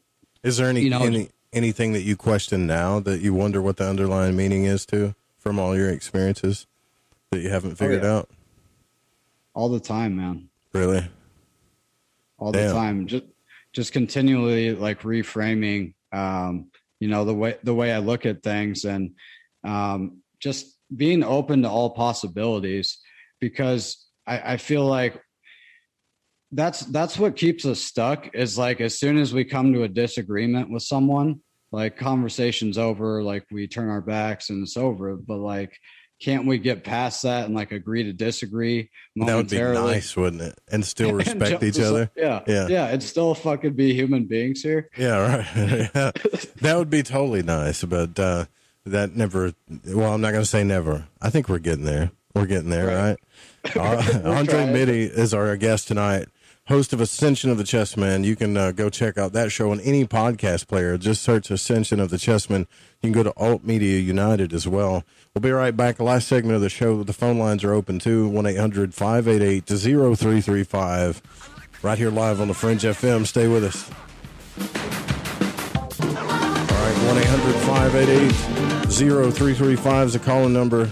Is 0.43 0.57
there 0.57 0.67
any, 0.69 0.81
You 0.81 0.89
know- 0.91 1.03
any 1.03 1.29
anything 1.53 1.93
that 1.93 2.03
you 2.03 2.15
question 2.15 2.67
now 2.67 2.99
that 2.99 3.21
you 3.21 3.33
wonder 3.33 3.61
what 3.61 3.77
the 3.77 3.87
underlying 3.89 4.35
meaning 4.35 4.65
is 4.65 4.85
to 4.87 5.15
from 5.39 5.59
all 5.59 5.75
your 5.75 5.89
experiences 5.89 6.67
that 7.37 7.43
you 7.43 7.49
haven't 7.49 7.75
figured 7.75 8.03
Oh, 8.03 8.07
yeah. 8.07 8.17
out? 8.17 8.29
all 9.53 9.69
the 9.69 9.79
time 9.79 10.15
man 10.17 10.49
Really? 10.73 11.03
all 12.37 12.51
Damn. 12.51 12.67
the 12.67 12.73
time 12.73 13.07
just 13.07 13.23
just 13.73 13.93
continually 13.93 14.73
like 14.75 15.01
reframing 15.01 15.93
um 16.13 16.69
you 16.99 17.07
know 17.07 17.25
the 17.25 17.33
way 17.33 17.57
the 17.63 17.73
way 17.73 17.91
i 17.93 17.97
look 17.99 18.25
at 18.25 18.43
things 18.43 18.85
and 18.85 19.11
um 19.63 20.21
just 20.39 20.77
being 20.95 21.23
open 21.23 21.63
to 21.63 21.69
all 21.69 21.89
possibilities 21.91 22.99
because 23.39 24.05
i 24.27 24.53
i 24.53 24.57
feel 24.57 24.85
like 24.85 25.19
that's 26.51 26.81
that's 26.81 27.17
what 27.19 27.35
keeps 27.35 27.65
us 27.65 27.79
stuck 27.79 28.33
is 28.35 28.57
like 28.57 28.79
as 28.79 28.97
soon 28.99 29.17
as 29.17 29.33
we 29.33 29.43
come 29.43 29.73
to 29.73 29.83
a 29.83 29.87
disagreement 29.87 30.69
with 30.71 30.83
someone 30.83 31.39
like 31.71 31.97
conversation's 31.97 32.77
over 32.77 33.21
like 33.23 33.43
we 33.51 33.67
turn 33.67 33.89
our 33.89 34.01
backs 34.01 34.49
and 34.51 34.61
it's 34.63 34.77
over 34.77 35.15
but 35.17 35.37
like 35.37 35.77
can't 36.19 36.45
we 36.47 36.57
get 36.57 36.83
past 36.83 37.23
that 37.23 37.45
and 37.45 37.53
like 37.55 37.71
agree 37.71 38.03
to 38.03 38.13
disagree 38.13 38.89
That 39.15 39.35
would 39.35 39.49
be 39.49 39.57
nice, 39.59 40.15
wouldn't 40.17 40.41
it? 40.41 40.59
And 40.71 40.83
still 40.85 41.13
respect 41.13 41.61
just- 41.61 41.77
each 41.77 41.79
other. 41.83 42.09
Yeah, 42.15 42.41
Yeah. 42.47 42.67
yeah, 42.67 42.87
It's 42.87 43.05
still 43.05 43.35
fucking 43.35 43.73
be 43.73 43.93
human 43.93 44.25
beings 44.25 44.61
here. 44.63 44.89
Yeah, 44.97 45.37
right. 45.37 45.89
yeah. 45.95 46.11
That 46.61 46.77
would 46.77 46.89
be 46.89 47.03
totally 47.03 47.43
nice, 47.43 47.83
but 47.83 48.19
uh, 48.19 48.45
that 48.85 49.15
never. 49.15 49.53
Well, 49.85 50.13
I'm 50.13 50.21
not 50.21 50.31
going 50.31 50.41
to 50.43 50.49
say 50.49 50.63
never. 50.63 51.07
I 51.21 51.29
think 51.29 51.49
we're 51.49 51.59
getting 51.59 51.83
there. 51.85 52.11
We're 52.33 52.45
getting 52.47 52.69
there, 52.69 52.87
right? 52.87 53.75
Uh, 53.75 54.21
Andre. 54.25 54.71
Mitty 54.71 55.03
is 55.03 55.33
our 55.33 55.55
guest 55.57 55.87
tonight, 55.87 56.27
host 56.67 56.91
of 56.91 56.99
Ascension 56.99 57.49
of 57.49 57.57
the 57.57 57.63
Chessmen. 57.63 58.25
You 58.25 58.35
can 58.35 58.57
uh, 58.57 58.71
go 58.71 58.89
check 58.89 59.17
out 59.17 59.33
that 59.33 59.51
show 59.51 59.71
on 59.71 59.79
any 59.81 60.05
podcast 60.05 60.67
player. 60.67 60.97
Just 60.97 61.23
search 61.23 61.49
Ascension 61.49 61.99
of 61.99 62.09
the 62.09 62.17
Chessmen. 62.17 62.67
You 63.01 63.11
can 63.11 63.11
go 63.13 63.23
to 63.23 63.33
Alt 63.37 63.63
Media 63.63 63.99
United 63.99 64.53
as 64.53 64.67
well. 64.67 65.03
We'll 65.33 65.41
be 65.41 65.51
right 65.51 65.75
back. 65.75 65.99
Last 65.99 66.27
segment 66.27 66.55
of 66.55 66.61
the 66.61 66.69
show. 66.69 67.03
The 67.03 67.13
phone 67.13 67.37
lines 67.37 67.63
are 67.63 67.73
open 67.73 67.99
too 67.99 68.27
1 68.27 68.45
800 68.45 68.93
588 68.93 69.65
0335. 69.65 71.21
Right 71.83 71.97
here 71.97 72.09
live 72.09 72.41
on 72.41 72.47
the 72.47 72.53
Fringe 72.53 72.81
FM. 72.81 73.25
Stay 73.25 73.47
with 73.47 73.63
us. 73.63 73.89
All 76.01 76.83
right, 76.83 77.07
1 77.07 77.17
800 77.17 77.53
588 77.65 78.31
0335 78.91 80.07
is 80.07 80.13
the 80.13 80.19
calling 80.19 80.53
number. 80.53 80.89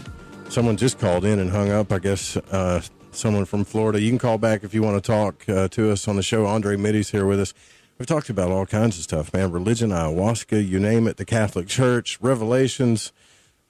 Someone 0.50 0.78
just 0.78 1.00
called 1.00 1.26
in 1.26 1.40
and 1.40 1.50
hung 1.50 1.72
up. 1.72 1.92
I 1.92 2.00
guess 2.00 2.38
uh, 2.38 2.82
someone 3.16 3.46
from 3.46 3.64
Florida. 3.64 4.02
You 4.02 4.10
can 4.10 4.20
call 4.20 4.38
back 4.38 4.64
if 4.64 4.74
you 4.74 4.82
want 4.82 5.02
to 5.02 5.08
talk 5.08 5.48
uh, 5.50 5.68
to 5.70 5.92
us 5.92 6.08
on 6.08 6.16
the 6.16 6.24
show. 6.24 6.46
Andre 6.46 6.76
Mitty's 6.76 7.12
here 7.12 7.26
with 7.26 7.40
us. 7.40 7.54
We've 7.98 8.08
talked 8.08 8.30
about 8.30 8.52
all 8.52 8.66
kinds 8.66 8.98
of 8.98 9.04
stuff, 9.04 9.34
man. 9.34 9.52
Religion, 9.52 9.92
ayahuasca, 9.92 10.68
you 10.68 10.80
name 10.80 11.08
it, 11.08 11.18
the 11.18 11.26
Catholic 11.26 11.68
Church, 11.68 12.20
Revelations, 12.22 13.14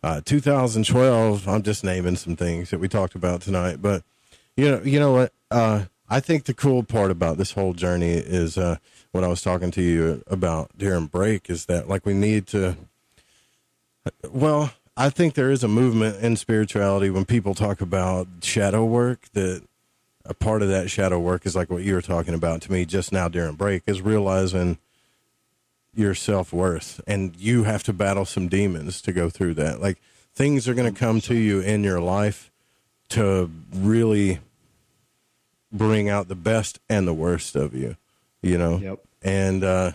uh, 0.01 0.21
2012. 0.25 1.47
I'm 1.47 1.61
just 1.61 1.83
naming 1.83 2.15
some 2.15 2.35
things 2.35 2.71
that 2.71 2.79
we 2.79 2.87
talked 2.87 3.15
about 3.15 3.41
tonight. 3.41 3.81
But, 3.81 4.03
you 4.57 4.71
know, 4.71 4.81
you 4.83 4.99
know 4.99 5.11
what? 5.11 5.33
Uh, 5.51 5.85
I 6.09 6.19
think 6.19 6.45
the 6.45 6.53
cool 6.53 6.83
part 6.83 7.11
about 7.11 7.37
this 7.37 7.51
whole 7.51 7.73
journey 7.73 8.13
is 8.13 8.57
uh, 8.57 8.77
what 9.11 9.23
I 9.23 9.27
was 9.27 9.41
talking 9.41 9.71
to 9.71 9.81
you 9.81 10.23
about 10.27 10.71
during 10.77 11.05
break 11.05 11.49
is 11.49 11.65
that, 11.67 11.87
like, 11.87 12.05
we 12.05 12.13
need 12.13 12.47
to 12.47 12.77
well, 14.29 14.71
I 14.97 15.09
think 15.09 15.33
there 15.33 15.51
is 15.51 15.63
a 15.63 15.67
movement 15.67 16.23
in 16.23 16.37
spirituality 16.37 17.09
when 17.09 17.25
people 17.25 17.53
talk 17.53 17.81
about 17.81 18.27
shadow 18.41 18.85
work 18.85 19.27
that 19.33 19.63
a 20.23 20.33
part 20.33 20.61
of 20.61 20.69
that 20.69 20.89
shadow 20.89 21.19
work 21.19 21.45
is 21.45 21.55
like 21.55 21.69
what 21.69 21.83
you 21.83 21.93
were 21.93 22.01
talking 22.01 22.33
about 22.33 22.61
to 22.61 22.71
me 22.71 22.85
just 22.85 23.11
now 23.11 23.27
during 23.27 23.55
break 23.55 23.83
is 23.85 24.01
realizing 24.01 24.77
your 25.93 26.15
self-worth 26.15 27.01
and 27.07 27.35
you 27.37 27.63
have 27.63 27.83
to 27.83 27.93
battle 27.93 28.25
some 28.25 28.47
demons 28.47 29.01
to 29.01 29.11
go 29.11 29.29
through 29.29 29.53
that. 29.53 29.81
Like 29.81 29.97
things 30.33 30.67
are 30.67 30.73
going 30.73 30.91
to 30.91 30.97
come 30.97 31.21
to 31.21 31.35
you 31.35 31.59
in 31.59 31.83
your 31.83 31.99
life 31.99 32.51
to 33.09 33.51
really 33.73 34.39
bring 35.71 36.09
out 36.09 36.27
the 36.27 36.35
best 36.35 36.79
and 36.89 37.07
the 37.07 37.13
worst 37.13 37.55
of 37.55 37.73
you, 37.73 37.97
you 38.41 38.57
know? 38.57 38.77
Yep. 38.77 38.99
And 39.21 39.63
uh 39.63 39.91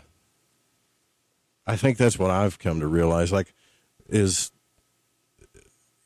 I 1.67 1.77
think 1.77 1.99
that's 1.99 2.19
what 2.19 2.31
I've 2.31 2.59
come 2.59 2.81
to 2.81 2.87
realize 2.87 3.33
like 3.33 3.55
is 4.09 4.51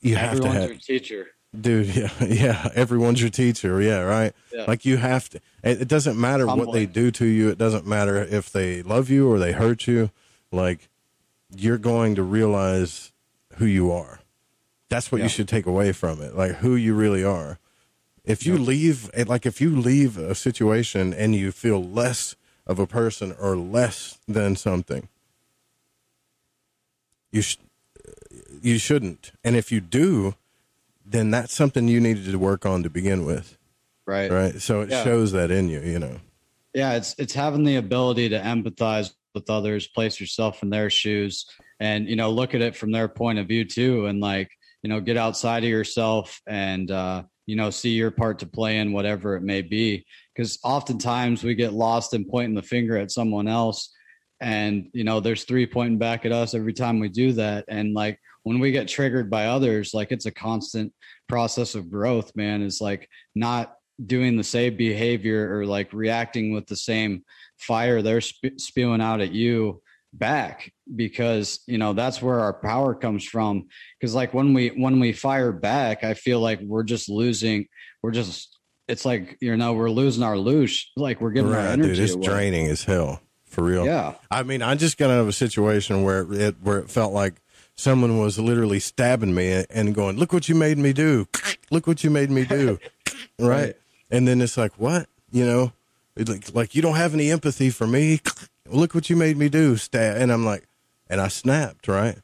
you 0.05 0.15
have 0.17 0.33
Everyone's 0.35 0.55
to 0.55 0.61
have 0.61 0.71
your 0.71 0.79
teacher. 0.79 1.27
dude 1.61 1.87
yeah 1.97 2.11
yeah 2.27 2.69
everyone's 2.75 3.21
your 3.21 3.31
teacher 3.31 3.81
yeah 3.81 4.01
right 4.01 4.33
Yeah. 4.53 4.65
like 4.69 4.85
you 4.85 4.97
have 4.99 5.29
to 5.31 5.41
it 5.63 5.89
doesn't 5.89 6.21
matter 6.21 6.47
what 6.47 6.73
they 6.73 6.87
do 6.87 7.11
to 7.13 7.25
you 7.27 7.49
it 7.49 7.59
doesn't 7.59 7.87
matter 7.87 8.17
if 8.23 8.51
they 8.53 8.83
love 8.83 9.11
you 9.11 9.29
or 9.31 9.39
they 9.39 9.53
hurt 9.53 9.87
you 9.87 10.11
like 10.53 10.89
you're 11.57 11.79
going 11.79 12.15
to 12.17 12.23
realize 12.23 13.13
who 13.57 13.67
you 13.67 13.91
are 13.93 14.21
that's 14.89 15.11
what 15.11 15.19
Yeah. 15.19 15.25
you 15.25 15.29
should 15.31 15.49
take 15.49 15.67
away 15.67 15.93
from 15.93 16.21
it 16.23 16.35
like 16.37 16.57
who 16.57 16.75
you 16.77 16.95
really 16.95 17.25
are 17.25 17.59
if 18.25 18.45
you 18.47 18.57
leave 18.59 19.11
eh, 19.15 19.25
like 19.27 19.47
if 19.47 19.61
you 19.61 19.75
leave 19.79 20.17
a 20.19 20.35
situation 20.35 21.13
and 21.15 21.35
you 21.35 21.53
feel 21.53 21.83
less 21.83 22.37
of 22.67 22.79
a 22.79 22.87
person 22.87 23.35
or 23.39 23.57
less 23.57 24.19
than 24.27 24.57
something 24.57 25.09
you 27.33 27.43
sh- 27.43 27.59
you 28.65 28.79
shouldn't. 28.79 29.33
And 29.45 29.57
if 29.57 29.71
you 29.71 29.81
do 29.81 30.35
then 31.07 31.31
that's 31.31 31.53
something 31.53 31.87
you 31.87 32.01
needed 32.01 32.25
to 32.25 32.39
work 32.39 32.65
on 32.65 32.83
to 32.83 32.89
begin 32.89 33.27
with. 33.27 33.59
Right. 34.07 34.31
right? 34.31 34.59
So 34.61 34.81
it 34.81 34.89
Yeah. 34.91 35.05
shows 35.05 35.33
that 35.33 35.51
in 35.51 35.69
you 35.69 35.81
you 35.81 35.99
know. 35.99 36.17
Yeah 36.73 36.95
it's 36.95 37.15
it's 37.19 37.35
having 37.35 37.65
the 37.65 37.77
ability 37.77 38.31
to 38.31 38.41
empathize 38.41 39.13
with 39.35 39.51
others 39.51 39.87
place 39.89 40.19
yourself 40.21 40.63
in 40.63 40.71
their 40.71 40.89
shoes 40.91 41.45
and 41.81 42.09
you 42.09 42.17
know 42.17 42.31
look 42.31 42.55
at 42.55 42.63
it 42.63 42.75
from 42.77 42.91
their 42.93 43.09
point 43.09 43.39
of 43.39 43.49
view 43.49 43.65
too 43.65 44.07
and 44.07 44.21
like 44.21 44.49
you 44.83 44.89
know 44.89 45.01
get 45.01 45.17
outside 45.17 45.63
of 45.65 45.69
yourself 45.71 46.41
and 46.47 46.91
uh 46.91 47.23
you 47.47 47.57
know 47.57 47.69
see 47.71 47.91
your 47.91 48.11
part 48.11 48.39
to 48.39 48.47
play 48.47 48.79
in 48.79 48.93
whatever 48.93 49.37
it 49.37 49.43
may 49.43 49.61
be. 49.61 50.05
Because 50.35 50.59
oftentimes 50.65 51.45
we 51.45 51.55
get 51.55 51.73
lost 51.73 52.15
in 52.15 52.25
pointing 52.25 52.55
the 52.55 52.63
finger 52.63 52.97
at 52.97 53.11
someone 53.13 53.47
else 53.47 53.91
and 54.41 54.89
you 54.93 55.05
know 55.05 55.21
there's 55.21 55.45
three 55.45 55.67
pointing 55.67 55.99
back 55.99 56.25
at 56.25 56.33
us 56.33 56.55
every 56.55 56.73
time 56.73 56.99
we 56.99 57.09
do 57.09 57.33
that 57.33 57.65
and 57.69 57.93
like 57.95 58.19
when 58.45 58.61
we 58.61 58.71
get 58.71 58.87
triggered 58.89 59.29
by 59.29 59.47
others 59.47 59.93
like 59.93 60.13
it's 60.13 60.27
a 60.27 60.31
constant 60.31 60.93
process 61.29 61.75
of 61.75 61.91
growth 61.91 62.31
man 62.37 62.63
is 62.63 62.81
like 62.81 63.09
not 63.35 63.75
doing 64.07 64.37
the 64.37 64.45
same 64.45 64.77
behavior 64.77 65.57
or 65.59 65.67
like 65.67 65.93
reacting 65.93 66.53
with 66.53 66.67
the 66.67 66.77
same 66.77 67.23
fire 67.59 68.01
they're 68.03 68.21
spe- 68.21 68.59
spewing 68.59 69.01
out 69.01 69.21
at 69.21 69.33
you 69.33 69.81
back 70.13 70.73
because 70.95 71.61
you 71.67 71.77
know 71.79 71.93
that's 71.93 72.23
where 72.23 72.39
our 72.41 72.53
power 72.53 72.95
comes 72.95 73.25
from 73.25 73.67
because 73.99 74.15
like 74.15 74.33
when 74.33 74.55
we 74.55 74.69
when 74.69 75.01
we 75.01 75.13
fire 75.13 75.51
back 75.53 76.05
i 76.05 76.15
feel 76.15 76.39
like 76.39 76.61
we're 76.61 76.85
just 76.85 77.09
losing 77.09 77.67
we're 78.03 78.13
just 78.13 78.57
it's 78.87 79.05
like 79.05 79.37
you 79.41 79.57
know 79.57 79.73
we're 79.73 79.91
losing 79.91 80.23
our 80.23 80.37
loosh 80.37 80.85
like 80.97 81.21
we're 81.21 81.31
giving 81.33 81.51
our 81.53 81.59
right 81.59 81.71
energy 81.73 81.95
dude 81.95 81.99
it's 81.99 82.15
away. 82.15 82.27
draining 82.27 82.67
as 82.69 82.85
hell 82.85 83.21
for 83.47 83.65
real 83.65 83.85
Yeah. 83.85 84.15
i 84.31 84.43
mean 84.45 84.63
i 84.63 84.75
just 84.77 84.99
got 84.99 85.11
out 85.11 85.19
of 85.21 85.29
a 85.29 85.33
situation 85.33 86.03
where 86.05 86.33
it 86.33 86.57
where 86.61 86.79
it 86.79 86.91
felt 86.91 87.13
like 87.13 87.41
someone 87.77 88.19
was 88.19 88.39
literally 88.39 88.79
stabbing 88.81 89.35
me 89.35 89.65
and 89.71 89.95
going 89.95 90.17
look 90.17 90.33
what 90.33 90.49
you 90.49 90.55
made 90.55 90.79
me 90.79 90.93
do 90.93 91.27
look 91.71 91.87
what 91.87 92.05
you 92.05 92.11
made 92.11 92.31
me 92.31 92.45
do 92.45 92.79
right? 93.39 93.49
Right. 93.49 93.75
and 94.11 94.29
then 94.29 94.41
it's 94.41 94.57
like 94.57 94.73
what 94.79 95.09
you 95.33 95.45
know 95.45 95.73
like, 96.17 96.55
like 96.55 96.75
you 96.75 96.83
don't 96.83 96.95
have 96.97 97.15
any 97.15 97.31
empathy 97.33 97.71
for 97.71 97.87
me 97.87 98.21
look 98.71 98.95
what 98.95 99.11
you 99.11 99.17
made 99.17 99.37
me 99.37 99.49
do 99.49 99.77
stab 99.77 100.17
and 100.21 100.31
i'm 100.33 100.45
like 100.45 100.67
and 101.11 101.21
i 101.21 101.29
snapped 101.29 101.89
right 101.89 102.19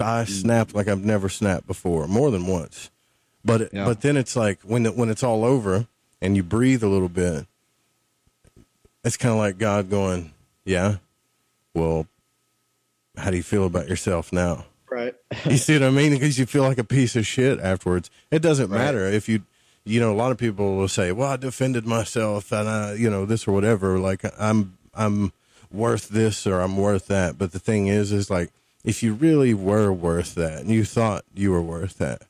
i 0.00 0.24
Mm. 0.24 0.28
snapped 0.28 0.74
like 0.74 0.88
i've 0.88 1.04
never 1.04 1.28
snapped 1.28 1.66
before 1.66 2.06
more 2.08 2.30
than 2.30 2.46
once 2.46 2.90
but 3.44 3.60
it, 3.62 3.70
Yeah. 3.72 3.84
but 3.84 4.00
then 4.02 4.16
it's 4.16 4.34
like 4.36 4.58
when 4.62 4.84
it, 4.86 4.96
when 4.96 5.08
it's 5.08 5.22
all 5.22 5.44
over 5.44 5.86
and 6.20 6.36
you 6.36 6.42
breathe 6.42 6.82
a 6.82 6.88
little 6.88 7.08
bit 7.08 7.46
it's 9.04 9.16
kind 9.16 9.32
of 9.32 9.38
like 9.38 9.56
god 9.58 9.88
going 9.88 10.32
yeah 10.64 10.96
well 11.74 12.06
how 13.16 13.30
do 13.30 13.36
you 13.38 13.42
feel 13.42 13.64
about 13.64 13.88
yourself 13.88 14.30
now? 14.32 14.66
Right. 14.90 15.14
You 15.50 15.56
see 15.56 15.74
what 15.74 15.82
I 15.82 15.90
mean? 15.90 16.12
Because 16.12 16.38
you 16.38 16.46
feel 16.46 16.62
like 16.62 16.78
a 16.78 16.84
piece 16.84 17.16
of 17.16 17.26
shit 17.26 17.58
afterwards. 17.60 18.10
It 18.30 18.40
doesn't 18.42 18.70
Right. 18.70 18.78
matter 18.78 19.06
if 19.06 19.28
you, 19.28 19.42
you 19.84 20.00
know, 20.00 20.12
a 20.12 20.16
lot 20.16 20.32
of 20.32 20.38
people 20.38 20.76
will 20.76 20.88
say, 20.88 21.12
"Well, 21.12 21.28
I 21.28 21.36
defended 21.36 21.86
myself, 21.86 22.52
and 22.52 22.68
I, 22.68 22.94
you 22.94 23.08
know, 23.10 23.24
this 23.26 23.46
or 23.46 23.52
whatever. 23.52 23.98
Like 23.98 24.22
I'm, 24.38 24.76
I'm 24.94 25.32
worth 25.70 26.08
this 26.08 26.46
or 26.46 26.60
I'm 26.60 26.76
worth 26.76 27.06
that." 27.08 27.38
But 27.38 27.52
the 27.52 27.58
thing 27.58 27.86
is, 27.86 28.12
is 28.12 28.30
like 28.30 28.50
if 28.84 29.02
you 29.02 29.14
really 29.14 29.54
were 29.54 29.92
worth 29.92 30.34
that, 30.36 30.60
and 30.60 30.70
you 30.70 30.84
thought 30.84 31.24
you 31.34 31.50
were 31.52 31.62
worth 31.62 31.98
that, 31.98 32.22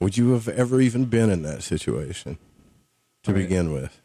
would 0.00 0.16
you 0.16 0.30
have 0.32 0.48
ever 0.48 0.80
even 0.80 1.04
been 1.06 1.30
in 1.30 1.42
that 1.42 1.62
situation 1.62 2.38
to 3.24 3.32
begin 3.32 3.72
with? 3.72 4.00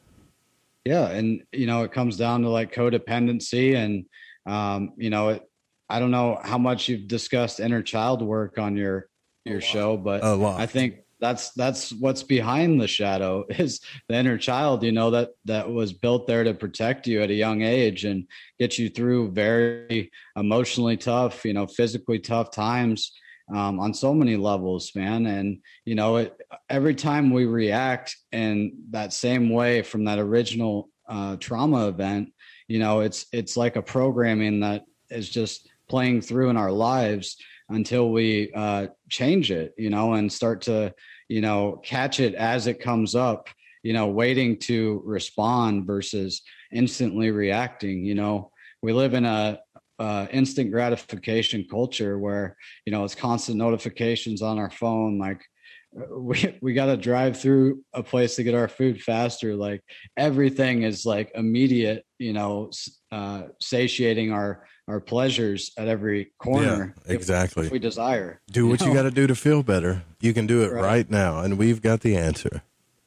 Yeah, 0.86 1.08
and 1.10 1.44
you 1.52 1.66
know, 1.68 1.84
it 1.84 1.92
comes 1.92 2.18
down 2.18 2.42
to 2.44 2.50
like 2.50 2.74
codependency, 2.74 3.76
and 3.76 4.06
um, 4.46 4.94
you 4.98 5.10
know, 5.10 5.30
it, 5.30 5.50
I 5.90 6.00
don't 6.00 6.12
know 6.12 6.40
how 6.44 6.58
much 6.58 6.90
you've 6.90 7.08
discussed 7.08 7.60
inner 7.60 7.82
child 7.82 8.22
work 8.22 8.58
on 8.58 8.76
your 8.76 9.10
your 9.46 9.62
show, 9.62 9.98
but 9.98 10.24
A 10.24 10.36
lot. 10.36 10.60
I 10.60 10.66
think 10.66 10.98
that's 11.20 11.52
that's 11.52 11.92
what's 11.94 12.24
behind 12.24 12.80
the 12.80 12.88
shadow 12.88 13.46
is 13.50 13.80
the 14.08 14.16
inner 14.16 14.38
child. 14.38 14.84
You 14.84 14.92
know 14.92 15.12
that 15.12 15.30
that 15.46 15.70
was 15.70 15.94
built 15.94 16.28
there 16.28 16.44
to 16.44 16.54
protect 16.54 17.08
you 17.08 17.22
at 17.22 17.30
a 17.30 17.36
young 17.36 17.62
age 17.62 18.06
and 18.06 18.28
get 18.60 18.78
you 18.78 18.90
through 18.90 19.32
very 19.32 20.12
emotionally 20.36 20.98
tough, 20.98 21.46
you 21.46 21.54
know, 21.54 21.68
physically 21.68 22.20
tough 22.20 22.52
times 22.52 23.12
um, 23.54 23.80
on 23.80 23.94
so 23.94 24.14
many 24.14 24.36
levels, 24.36 24.92
man. 24.96 25.26
And 25.26 25.60
you 25.86 25.96
know, 25.96 26.18
it, 26.18 26.38
every 26.70 26.96
time 26.96 27.32
we 27.32 27.46
react 27.46 28.16
in 28.32 28.74
that 28.92 29.14
same 29.14 29.50
way 29.50 29.82
from 29.82 30.06
that 30.06 30.20
original 30.20 30.90
uh, 31.08 31.38
trauma 31.38 31.88
event, 31.88 32.34
you 32.68 32.80
know, 32.80 33.00
it's 33.00 33.26
it's 33.32 33.58
like 33.58 33.76
a 33.76 33.82
programming 33.82 34.60
that 34.60 34.84
is 35.10 35.30
just 35.30 35.70
playing 35.90 36.22
through 36.22 36.50
in 36.50 36.58
our 36.58 36.72
lives 36.72 37.38
until 37.70 38.12
we 38.12 38.52
uh, 38.56 38.88
change 39.10 39.52
it, 39.52 39.74
you 39.78 39.90
know, 39.90 40.14
and 40.14 40.32
start 40.32 40.62
to, 40.62 40.94
you 41.28 41.42
know, 41.42 41.80
catch 41.84 42.20
it 42.20 42.34
as 42.36 42.68
it 42.68 42.80
comes 42.80 43.16
up, 43.16 43.50
you 43.84 43.94
know, 43.94 44.08
waiting 44.08 44.58
to 44.58 45.02
respond 45.06 45.86
versus 45.86 46.42
instantly 46.72 47.32
reacting. 47.32 48.06
You 48.06 48.16
know, 48.16 48.52
we 48.82 48.94
live 48.94 49.14
in 49.14 49.26
a 49.26 49.60
uh, 50.00 50.28
instant 50.32 50.72
gratification 50.72 51.66
culture 51.70 52.20
where 52.20 52.56
you 52.86 52.92
know 52.92 53.04
it's 53.04 53.16
constant 53.16 53.58
notifications 53.58 54.42
on 54.42 54.60
our 54.60 54.70
phone 54.70 55.18
like 55.18 55.44
we 56.12 56.56
we 56.62 56.74
got 56.74 56.86
to 56.86 56.98
drive 56.98 57.40
through 57.40 57.84
a 57.94 58.04
place 58.04 58.36
to 58.36 58.44
get 58.44 58.54
our 58.54 58.68
food 58.68 59.02
faster 59.02 59.56
like 59.56 59.82
everything 60.16 60.84
is 60.84 61.06
like 61.06 61.32
immediate 61.34 62.06
you 62.20 62.34
know 62.34 62.70
uh 63.12 63.44
satiating 63.60 64.32
our 64.32 64.68
our 64.88 65.00
pleasures 65.00 65.72
at 65.78 65.88
every 65.88 66.32
corner 66.38 66.94
Yeah, 67.06 67.14
exactly. 67.14 67.66
if 67.66 67.72
we 67.72 67.80
desire 67.80 68.40
Do 68.52 68.68
what 68.68 68.82
you 68.82 68.88
know? 68.88 68.94
got 68.94 69.04
to 69.04 69.12
do 69.12 69.28
to 69.28 69.36
feel 69.36 69.64
better. 69.64 70.04
You 70.22 70.34
can 70.34 70.48
do 70.48 70.64
it 70.64 70.72
Right. 70.72 70.82
right, 70.84 71.10
now, 71.12 71.40
and 71.40 71.58
we've 71.58 71.82
got 71.82 72.02
the 72.02 72.16
answer 72.16 72.62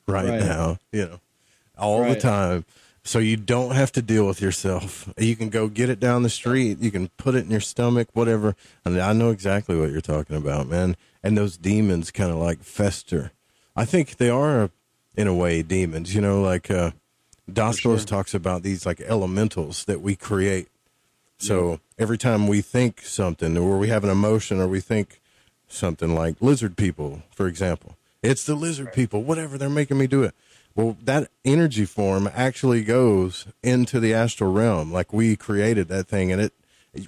right, 0.07 0.28
Right. 0.28 0.40
now. 0.40 0.78
You 0.93 1.07
know, 1.07 1.20
all 1.78 2.05
the 2.05 2.16
time. 2.16 2.65
So 3.02 3.19
you 3.19 3.39
don't 3.39 3.74
have 3.74 3.90
to 3.93 4.02
deal 4.02 4.27
with 4.27 4.43
yourself. 4.43 5.11
You 5.16 5.35
can 5.35 5.48
go 5.48 5.69
get 5.69 5.89
it 5.89 5.98
down 5.98 6.23
the 6.23 6.28
street. 6.28 6.81
You 6.81 6.90
can 6.90 7.09
put 7.16 7.35
it 7.35 7.44
in 7.47 7.51
your 7.51 7.61
stomach, 7.61 8.09
whatever. 8.12 8.55
And 8.85 9.01
I 9.01 9.15
know 9.15 9.31
exactly 9.31 9.74
what 9.81 9.90
you're 9.90 10.02
talking 10.02 10.36
about, 10.36 10.69
man. 10.69 10.97
And 11.23 11.36
those 11.39 11.57
demons 11.57 12.11
kind 12.11 12.31
of 12.31 12.36
like 12.36 12.62
fester. 12.62 13.32
I 13.74 13.86
think 13.86 14.19
they 14.19 14.28
are, 14.28 14.69
in 15.16 15.27
a 15.27 15.35
way, 15.35 15.62
demons. 15.62 16.15
You 16.15 16.20
know, 16.20 16.43
like 16.43 16.70
uh, 16.70 16.90
Daskalos 17.51 18.05
talks 18.05 18.35
about 18.35 18.62
these 18.62 18.85
like 18.85 19.01
elementals 19.01 19.86
that 19.86 20.02
we 20.02 20.15
create. 20.15 20.69
So 21.41 21.81
every 21.99 22.19
time 22.19 22.47
we 22.47 22.61
think 22.61 23.01
something, 23.03 23.57
or 23.57 23.79
we 23.79 23.89
have 23.89 24.05
an 24.05 24.11
emotion, 24.11 24.61
or 24.61 24.69
we 24.69 24.81
think 24.81 25.21
something 25.69 26.15
like 26.15 26.37
lizard 26.41 26.77
people, 26.77 27.23
for 27.35 27.47
example, 27.47 27.97
it's 28.23 28.45
the 28.45 28.55
lizard 28.55 28.93
people, 28.93 29.23
whatever, 29.23 29.57
they're 29.57 29.71
making 29.71 29.97
me 29.97 30.07
do 30.07 30.23
it. 30.23 30.35
Well, 30.75 30.99
that 31.03 31.31
energy 31.45 31.87
form 31.87 32.31
actually 32.35 32.85
goes 32.85 33.47
into 33.62 33.99
the 34.01 34.12
astral 34.12 34.53
realm. 34.53 34.93
Like 34.93 35.12
we 35.12 35.35
created 35.35 35.89
that 35.89 36.09
thing 36.09 36.31
and 36.31 36.43
it, 36.43 36.53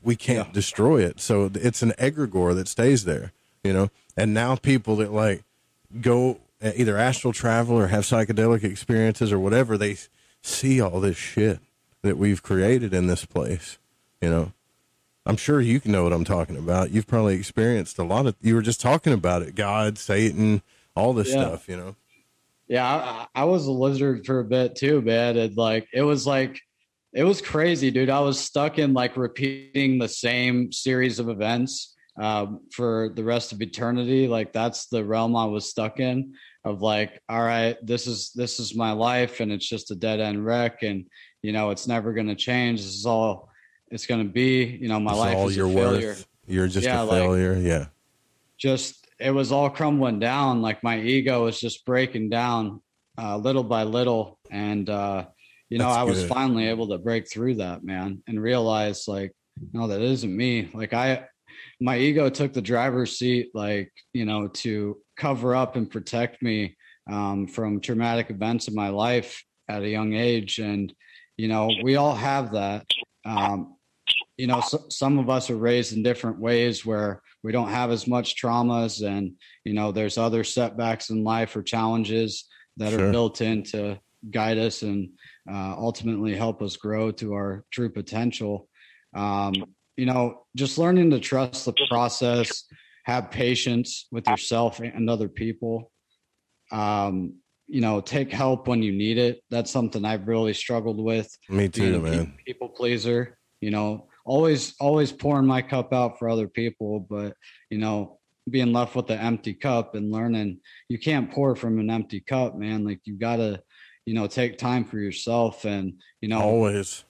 we 0.03 0.17
can't 0.17 0.53
destroy 0.53 1.05
it. 1.05 1.21
So 1.21 1.51
it's 1.55 1.83
an 1.83 1.93
egregore 1.99 2.55
that 2.55 2.69
stays 2.69 3.05
there, 3.05 3.33
you 3.63 3.73
know? 3.73 3.91
And 4.17 4.33
now 4.33 4.57
people 4.57 4.97
that 4.97 5.13
like 5.13 5.45
go 6.01 6.39
either 6.63 6.97
astral 6.97 7.33
travel 7.33 7.77
or 7.77 7.89
have 7.89 8.05
psychedelic 8.05 8.65
experiences 8.65 9.31
or 9.31 9.39
whatever, 9.39 9.77
they 9.77 9.99
see 10.41 10.81
all 10.81 11.01
this 11.01 11.17
shit 11.17 11.61
that 12.03 12.17
we've 12.17 12.43
created 12.43 12.95
in 12.95 13.07
this 13.07 13.25
place, 13.25 13.79
you 14.23 14.31
know? 14.31 14.53
I'm 15.25 15.37
sure 15.37 15.61
you 15.61 15.79
can 15.79 15.93
know 15.93 16.03
what 16.03 16.13
I'm 16.13 16.25
talking 16.25 16.57
about. 16.57 16.91
You've 16.91 17.07
probably 17.07 17.35
experienced 17.35 17.99
a 17.99 18.05
lot 18.05 18.27
of, 18.27 18.35
you 18.41 18.55
were 18.55 18.63
just 18.63 18.81
talking 18.81 19.13
about 19.13 19.43
it, 19.43 19.55
God, 19.55 19.99
Satan, 19.99 20.63
all 20.97 21.13
this 21.13 21.29
Yeah. 21.29 21.43
stuff, 21.43 21.69
you 21.69 21.77
know? 21.77 21.97
Yeah, 22.69 22.87
I, 22.87 23.27
I 23.35 23.45
was 23.45 23.67
a 23.67 23.73
lizard 23.73 24.25
for 24.25 24.41
a 24.41 24.45
bit 24.45 24.75
too, 24.75 25.03
man. 25.03 25.37
And 25.37 25.57
like, 25.57 25.87
it 25.93 26.03
was 26.03 26.27
like, 26.27 26.59
it 27.13 27.25
was 27.25 27.43
crazy, 27.43 27.91
dude. 27.91 28.09
I 28.11 28.21
was 28.21 28.41
stuck 28.41 28.79
in 28.79 28.95
like 28.95 29.17
repeating 29.17 29.99
the 29.99 30.09
same 30.09 30.73
series 30.73 31.19
of 31.19 31.29
events 31.29 31.95
um, 32.21 32.61
for 32.73 33.11
the 33.15 33.23
rest 33.23 33.53
of 33.53 33.61
eternity. 33.61 34.27
Like, 34.27 34.53
that's 34.53 34.87
the 34.87 35.05
realm 35.05 35.37
I 35.37 35.45
was 35.45 35.69
stuck 35.69 36.01
in 36.01 36.35
of 36.65 36.81
like, 36.81 37.21
all 37.29 37.43
right, 37.43 37.77
this 37.83 38.07
is 38.07 38.33
this 38.35 38.61
is 38.61 38.75
my 38.75 38.93
life, 38.93 39.41
and 39.41 39.51
it's 39.53 39.69
just 39.69 39.91
a 39.91 39.97
dead 39.97 40.21
end 40.21 40.45
wreck, 40.45 40.83
and 40.83 41.07
you 41.43 41.53
know, 41.53 41.71
it's 41.71 41.89
never 41.89 42.13
going 42.13 42.29
to 42.29 42.35
change. 42.35 42.81
This 42.81 42.95
is 42.95 43.07
all 43.07 43.51
it's 43.93 44.07
going 44.07 44.23
to 44.27 44.29
be. 44.33 44.65
You 44.81 44.89
know, 44.89 44.99
my 44.99 45.13
It's 45.13 45.21
life 45.21 45.37
all 45.37 45.49
is 45.49 45.57
you're 45.57 45.69
a 45.69 45.73
failure. 45.73 46.07
worth. 46.09 46.27
You're 46.47 46.67
just 46.69 46.87
Yeah, 46.87 47.03
a 47.03 47.05
like- 47.05 47.21
failure. 47.23 47.55
yeah. 47.55 47.87
just 48.59 49.07
it 49.19 49.31
was 49.31 49.53
all 49.53 49.71
crumbling 49.71 50.19
down 50.19 50.63
like 50.63 50.83
my 50.83 50.99
ego 51.01 51.45
was 51.45 51.61
just 51.61 51.85
breaking 51.85 52.29
down 52.29 52.81
uh, 53.19 53.37
little 53.37 53.63
by 53.65 53.83
little 53.85 54.39
and 54.51 54.89
uh 54.91 55.25
you 55.69 55.79
know 55.79 55.87
That's 55.87 55.99
i 55.99 56.03
was 56.05 56.21
good. 56.21 56.29
finally 56.29 56.67
able 56.69 56.89
to 56.89 56.99
break 56.99 57.31
through 57.31 57.55
that 57.57 57.85
man 57.85 58.23
and 58.27 58.41
realize 58.41 59.07
like 59.09 59.33
no 59.73 59.87
that 59.89 60.01
isn't 60.01 60.35
me 60.37 60.69
like 60.75 60.93
i 60.93 61.25
my 61.81 61.99
ego 61.99 62.29
took 62.31 62.53
the 62.53 62.63
driver's 62.63 63.19
seat 63.19 63.51
like 63.55 63.93
you 64.13 64.25
know 64.25 64.49
to 64.49 64.99
cover 65.17 65.55
up 65.55 65.77
and 65.77 65.91
protect 65.91 66.43
me 66.43 66.77
um, 67.11 67.47
from 67.49 67.81
traumatic 67.81 68.31
events 68.31 68.69
in 68.69 68.75
my 68.75 68.89
life 68.91 69.45
at 69.69 69.83
a 69.83 69.89
young 69.89 70.15
age 70.15 70.59
and 70.59 70.93
you 71.37 71.49
know 71.49 71.69
we 71.83 71.97
all 71.97 72.15
have 72.15 72.53
that 72.53 72.87
um, 73.25 73.75
you 74.37 74.47
know 74.47 74.61
so, 74.61 74.85
some 74.89 75.19
of 75.19 75.29
us 75.29 75.51
are 75.51 75.57
raised 75.57 75.95
in 75.95 76.03
different 76.03 76.39
ways 76.39 76.87
where 76.87 77.23
we 77.43 77.53
don't 77.53 77.69
have 77.69 77.91
as 77.91 78.07
much 78.07 78.41
traumas 78.41 79.07
and 79.07 79.33
you 79.65 79.75
know 79.75 79.93
there's 79.93 80.19
other 80.19 80.45
setbacks 80.45 81.11
in 81.11 81.25
life 81.25 81.55
or 81.57 81.63
challenges 81.63 82.49
that 82.77 82.91
Sure. 82.91 83.09
are 83.09 83.13
built 83.13 83.41
in 83.41 83.63
to 83.63 84.01
guide 84.31 84.59
us 84.59 84.83
and 84.83 85.11
uh, 85.51 85.75
ultimately 85.77 86.35
help 86.35 86.63
us 86.63 86.77
grow 86.77 87.11
to 87.11 87.35
our 87.35 87.65
true 87.71 87.91
potential 87.91 88.69
um, 89.15 89.53
you 89.97 90.07
know 90.07 90.47
just 90.57 90.79
learning 90.79 91.11
to 91.11 91.21
trust 91.21 91.65
the 91.65 91.75
process 91.89 92.65
have 93.05 93.31
patience 93.31 94.07
with 94.13 94.29
yourself 94.29 94.81
and 94.81 95.11
other 95.11 95.29
people 95.29 95.91
um, 96.71 97.35
you 97.69 97.81
know 97.81 98.01
take 98.01 98.33
help 98.33 98.69
when 98.69 98.83
you 98.83 98.93
need 98.93 99.19
it 99.19 99.43
that's 99.51 99.71
something 99.71 100.05
i've 100.05 100.29
really 100.29 100.55
struggled 100.55 101.03
with 101.03 101.37
Me 101.49 101.69
too, 101.69 102.01
man. 102.01 102.35
people 102.47 102.69
pleaser 102.69 103.39
you 103.61 103.71
know 103.71 104.07
always 104.25 104.75
always 104.81 105.13
pouring 105.13 105.47
my 105.47 105.63
cup 105.63 105.93
out 105.93 106.19
for 106.19 106.29
other 106.29 106.49
people 106.49 107.01
but 107.01 107.35
you 107.71 107.79
know 107.79 108.19
being 108.51 108.73
left 108.73 108.95
with 108.97 109.09
an 109.11 109.19
empty 109.19 109.55
cup 109.55 109.95
and 109.95 110.11
learning 110.13 110.59
you 110.89 110.99
can't 110.99 111.31
pour 111.31 111.55
from 111.55 111.79
an 111.79 111.91
empty 111.91 112.21
cup 112.21 112.57
man 112.57 112.85
like 112.85 113.01
you 113.05 113.15
gotta 113.15 113.61
you 114.05 114.15
know 114.15 114.27
take 114.27 114.59
time 114.59 114.85
for 114.85 114.99
yourself 114.99 115.65
and 115.65 115.95
you 116.21 116.29
know 116.29 116.41
Always. 116.41 117.05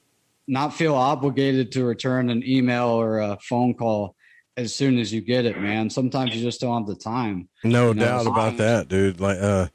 not 0.47 0.75
feel 0.75 0.95
obligated 0.95 1.73
to 1.73 1.85
return 1.85 2.31
an 2.31 2.43
email 2.47 2.89
or 2.89 3.21
a 3.21 3.39
phone 3.49 3.75
call 3.75 4.15
as 4.59 4.75
soon 4.75 4.99
as 4.99 5.13
you 5.13 5.23
get 5.23 5.47
it 5.47 5.59
man 5.59 5.89
sometimes 5.89 6.35
you 6.35 6.43
just 6.43 6.61
don't 6.61 6.87
have 6.87 6.87
the 6.87 7.03
time 7.03 7.49
No 7.65 7.89
You 7.89 7.95
know, 7.95 8.05
doubt 8.05 8.27
about 8.27 8.57
that, 8.59 8.89
dude. 8.89 9.19
Like, 9.21 9.39
uh, 9.41 9.69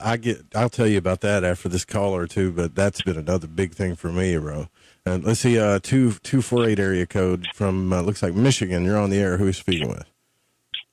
I 0.00 0.16
get, 0.16 0.42
I'll 0.54 0.70
tell 0.70 0.86
you 0.86 0.98
about 0.98 1.20
that 1.22 1.42
after 1.42 1.68
this 1.68 1.84
call 1.84 2.14
or 2.14 2.26
two, 2.26 2.52
but 2.52 2.74
that's 2.74 3.02
been 3.02 3.18
another 3.18 3.48
big 3.48 3.74
thing 3.74 3.96
for 3.96 4.12
me, 4.12 4.36
bro. 4.36 4.68
And 5.06 5.22
let's 5.24 5.40
see, 5.40 5.58
uh, 5.58 5.80
two, 5.80 6.12
two, 6.22 6.40
four, 6.40 6.66
eight 6.66 6.78
area 6.78 7.06
code 7.06 7.46
from, 7.54 7.92
uh, 7.92 8.00
looks 8.00 8.22
like 8.22 8.34
Michigan. 8.34 8.84
You're 8.84 8.98
on 8.98 9.10
the 9.10 9.18
air. 9.18 9.36
Who 9.36 9.44
are 9.44 9.48
you 9.48 9.52
speaking 9.52 9.88
with? 9.88 10.04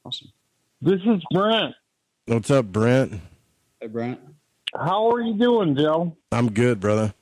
awesome 0.03 0.31
This 0.81 0.99
is 1.05 1.23
Brent. 1.31 1.75
What's 2.25 2.51
up, 2.51 2.65
Brent? 2.65 3.19
hey 3.79 3.87
brent 3.87 4.19
How 4.75 5.09
are 5.11 5.21
you 5.21 5.35
doing, 5.35 5.75
Joe? 5.75 6.15
I'm 6.31 6.51
good, 6.51 6.79
brother. 6.79 7.13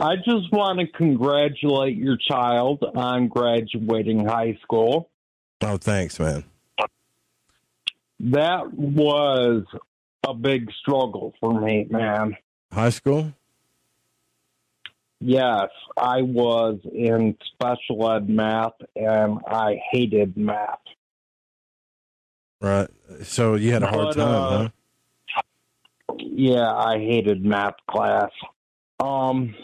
I 0.00 0.16
just 0.16 0.52
want 0.52 0.80
to 0.80 0.86
congratulate 0.86 1.96
your 1.96 2.16
child 2.16 2.84
on 2.94 3.28
graduating 3.28 4.26
high 4.26 4.58
school. 4.62 5.10
Oh, 5.60 5.76
thanks, 5.76 6.18
man. 6.18 6.44
That 8.20 8.72
was 8.72 9.64
a 10.26 10.34
big 10.34 10.70
struggle 10.80 11.34
for 11.40 11.60
me, 11.60 11.86
man. 11.90 12.36
High 12.72 12.90
school? 12.90 13.32
Yes, 15.26 15.70
I 15.96 16.20
was 16.20 16.80
in 16.92 17.38
special 17.54 18.12
ed 18.12 18.28
math 18.28 18.74
and 18.94 19.38
I 19.48 19.80
hated 19.90 20.36
math. 20.36 20.80
Right. 22.60 22.90
So 23.22 23.54
you 23.54 23.72
had 23.72 23.82
a 23.82 23.86
hard 23.86 24.08
But, 24.08 24.22
time, 24.22 24.28
uh, 24.28 24.68
huh? 26.08 26.18
Yeah, 26.18 26.70
I 26.70 26.98
hated 26.98 27.42
math 27.42 27.76
class. 27.88 28.30
Um, 29.00 29.54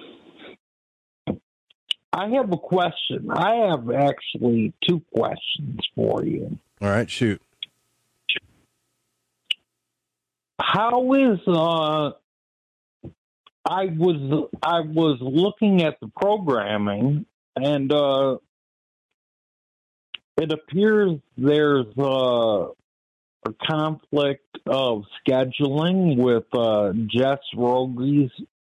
I 2.15 2.29
have 2.31 2.51
a 2.53 2.57
question. 2.57 3.31
I 3.31 3.69
have 3.69 3.91
actually 3.91 4.73
two 4.89 5.03
questions 5.15 5.81
for 5.95 6.25
you. 6.25 6.59
All 6.81 6.89
right, 6.89 7.11
shoot. 7.11 7.43
How 10.59 11.13
is 11.13 11.39
uh 11.47 12.13
I 13.69 13.87
was 13.87 14.49
I 14.63 14.81
was 14.81 15.19
looking 15.21 15.83
at 15.83 15.99
the 16.01 16.09
programming 16.09 17.27
and 17.57 17.93
uh 17.93 18.39
it 20.41 20.53
appears 20.53 21.19
there's 21.37 21.87
uh, 21.99 22.69
a 23.47 23.53
conflict 23.69 24.59
of 24.67 25.05
scheduling 25.27 26.17
with 26.17 26.45
uh 26.53 26.93
Jess 27.07 27.41
Rogi's 27.55 28.31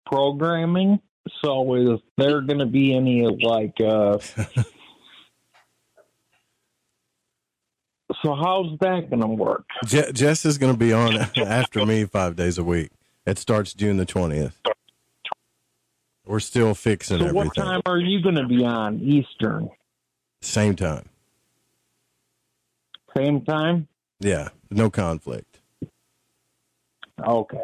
programming. 0.07 1.01
So 1.43 1.75
is 1.75 2.01
there 2.19 2.43
going 2.43 2.59
to 2.59 2.67
be 2.67 2.95
any 2.95 3.27
like 3.27 3.81
uh 3.81 4.19
So 8.23 8.35
how's 8.35 8.79
that 8.81 9.11
going 9.11 9.21
to 9.21 9.27
work? 9.27 9.65
Je- 9.87 10.13
Jess 10.13 10.45
is 10.45 10.57
going 10.57 10.73
to 10.73 10.79
be 10.79 10.93
on 10.93 11.17
after 11.37 11.85
me 11.85 12.05
five 12.05 12.37
days 12.37 12.59
a 12.59 12.65
week. 12.65 12.91
It 13.27 13.39
starts 13.39 13.73
June 13.75 13.97
the 13.97 14.05
twentieth. 14.05 14.61
We're 16.27 16.41
still 16.41 16.75
fixing 16.75 17.19
So 17.19 17.27
everything. 17.27 17.47
what 17.47 17.55
time 17.55 17.83
are 17.87 17.99
you 17.99 18.23
going 18.23 18.35
to 18.37 18.47
be 18.47 18.65
on 18.65 18.99
Eastern? 19.01 19.69
Same 20.41 20.75
time. 20.75 21.09
Same 23.17 23.43
time? 23.43 23.89
Yeah, 24.21 24.49
no 24.71 24.89
conflict. 24.91 25.61
Okay. 27.21 27.59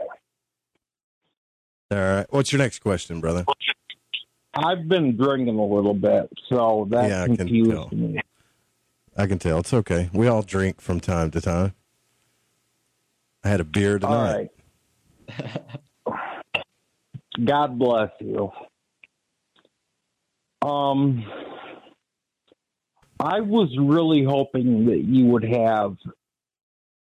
All 1.91 1.99
right. 1.99 2.27
What's 2.31 2.53
your 2.53 2.59
next 2.61 2.81
question, 2.81 3.21
brother? 3.21 3.45
I've 4.55 4.89
been 4.89 5.17
drinking 5.17 5.59
a 5.59 5.65
little 5.65 5.95
bit, 5.95 6.31
so 6.49 6.87
that 6.91 7.09
Yeah, 7.09 7.23
I 7.23 7.27
can 7.27 7.37
confused 7.39 7.71
tell. 7.71 7.89
me. 7.93 8.21
I 9.17 9.27
can 9.27 9.39
tell. 9.39 9.59
It's 9.59 9.73
okay. 9.75 10.09
We 10.13 10.29
all 10.29 10.43
drink 10.43 10.81
from 10.81 11.01
time 11.01 11.31
to 11.33 11.41
time. 11.41 11.75
I 13.43 13.49
had 13.49 13.61
a 13.61 13.65
beer 13.65 13.99
tonight. 13.99 14.33
right. 14.35 14.51
God 17.45 17.79
bless 17.79 18.11
you. 18.21 18.51
Um, 20.63 21.25
I 23.19 23.41
was 23.41 23.75
really 23.79 24.25
hoping 24.25 24.87
that 24.87 25.05
you 25.05 25.27
would 25.27 25.45
have 25.45 25.97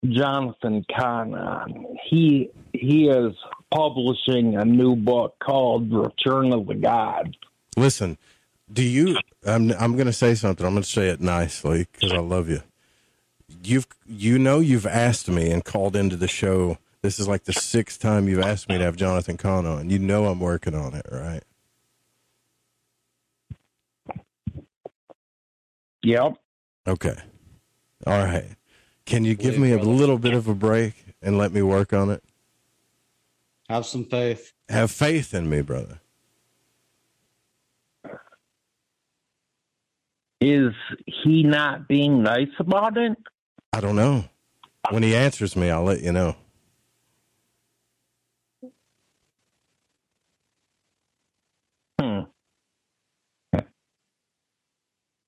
Jonathan 0.05 0.84
Cahn 0.94 1.34
on. 1.34 1.86
He 2.09 2.51
he 2.72 3.09
is 3.09 3.34
publishing 3.72 4.56
a 4.56 4.64
new 4.64 4.96
book 4.96 5.36
called 5.42 5.92
Return 5.92 6.52
of 6.52 6.66
the 6.66 6.74
God. 6.74 7.36
Listen, 7.76 8.18
do 8.72 8.82
you? 8.82 9.16
I'm 9.44 9.72
I'm 9.72 9.94
going 9.94 10.06
to 10.06 10.12
say 10.12 10.34
something. 10.34 10.66
I'm 10.66 10.72
going 10.72 10.82
to 10.82 10.88
say 10.88 11.09
it 11.09 11.20
nicely 11.20 11.86
because 11.92 12.12
I 12.12 12.18
love 12.18 12.48
you. 12.48 12.62
You've 13.62 13.86
you 14.06 14.38
know 14.38 14.60
you've 14.60 14.86
asked 14.86 15.28
me 15.28 15.51
and 15.51 15.64
called 15.64 15.96
into 15.96 16.16
the 16.16 16.28
show. 16.28 16.78
This 17.05 17.18
is 17.18 17.28
like 17.28 17.44
the 17.44 17.52
sixth 17.52 18.01
time 18.01 18.28
you've 18.28 18.40
asked 18.40 18.66
me 18.70 18.78
to 18.78 18.85
have 18.85 18.97
Jonathan 18.97 19.36
Cahn 19.36 19.66
on. 19.66 19.90
You 19.90 19.98
know 19.98 20.24
I'm 20.24 20.40
working 20.40 20.74
on 20.74 20.94
it, 20.94 21.05
right? 21.12 21.43
Yep. 26.02 26.39
Okay. 26.86 27.16
All 28.06 28.24
right. 28.24 28.56
Can 29.05 29.26
you 29.26 29.35
give 29.35 29.59
me 29.59 29.72
a 29.72 29.78
little 29.78 30.16
bit 30.16 30.32
of 30.32 30.48
a 30.48 30.55
break 30.55 30.94
and 31.20 31.36
let 31.36 31.52
me 31.52 31.60
work 31.60 31.93
on 31.93 32.09
it? 32.09 32.24
Have 33.68 33.85
some 33.85 34.06
faith. 34.06 34.55
Have 34.70 34.90
faith 34.90 35.35
in 35.35 35.47
me, 35.47 35.60
brother. 35.60 36.01
Is 40.40 40.72
he 41.05 41.43
not 41.43 41.86
being 41.86 42.22
nice 42.22 42.48
about 42.59 42.97
it? 42.97 43.14
I 43.74 43.82
don't 43.82 43.97
know. 43.97 44.24
When 44.89 45.02
he 45.02 45.14
answers 45.14 45.55
me, 45.55 45.68
I'll 45.68 45.85
let 45.85 46.01
you 46.01 46.10
know. 46.10 46.36
Hmm. 52.05 53.60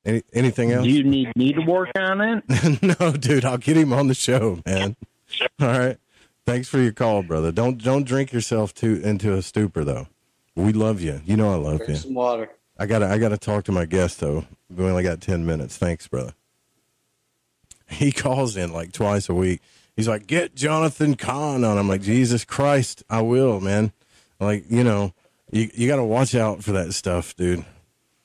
Any, 0.04 0.22
anything 0.32 0.70
else? 0.70 0.84
Do 0.84 0.90
you 0.92 1.02
need 1.02 1.34
me 1.36 1.52
to 1.52 1.60
work 1.62 1.90
on 1.98 2.20
it? 2.20 2.82
no, 3.00 3.12
dude, 3.12 3.44
I'll 3.44 3.58
get 3.58 3.76
him 3.76 3.92
on 3.92 4.06
the 4.06 4.14
show, 4.14 4.60
man. 4.64 4.94
All 5.60 5.66
right. 5.66 5.96
Thanks 6.44 6.68
for 6.68 6.78
your 6.78 6.92
call, 6.92 7.24
brother. 7.24 7.50
Don't 7.50 7.82
don't 7.82 8.04
drink 8.06 8.32
yourself 8.32 8.72
to 8.74 9.02
into 9.02 9.32
a 9.32 9.42
stupor 9.42 9.82
though. 9.82 10.06
We 10.54 10.72
love 10.72 11.00
you. 11.00 11.20
You 11.24 11.36
know 11.36 11.52
I 11.52 11.56
love 11.56 11.78
Drink 11.78 11.88
you. 11.90 11.96
some 11.96 12.14
water. 12.14 12.48
I 12.78 12.86
gotta 12.86 13.08
I 13.08 13.18
gotta 13.18 13.36
talk 13.36 13.64
to 13.64 13.72
my 13.72 13.84
guest 13.84 14.20
though. 14.20 14.44
We 14.70 14.84
only 14.84 15.02
got 15.02 15.20
ten 15.20 15.44
minutes. 15.44 15.76
Thanks, 15.76 16.06
brother. 16.06 16.34
He 17.88 18.12
calls 18.12 18.56
in 18.56 18.72
like 18.72 18.92
twice 18.92 19.28
a 19.28 19.34
week. 19.34 19.60
He's 19.96 20.06
like, 20.06 20.28
"Get 20.28 20.54
Jonathan 20.54 21.16
Cahn 21.16 21.64
on." 21.64 21.78
I'm 21.78 21.88
like, 21.88 22.02
"Jesus 22.02 22.44
Christ, 22.44 23.02
I 23.10 23.22
will, 23.22 23.60
man." 23.60 23.92
Like, 24.38 24.70
you 24.70 24.84
know, 24.84 25.14
you 25.50 25.70
you 25.74 25.88
got 25.88 25.96
to 25.96 26.04
watch 26.04 26.34
out 26.34 26.62
for 26.64 26.72
that 26.72 26.92
stuff, 26.94 27.34
dude. 27.36 27.64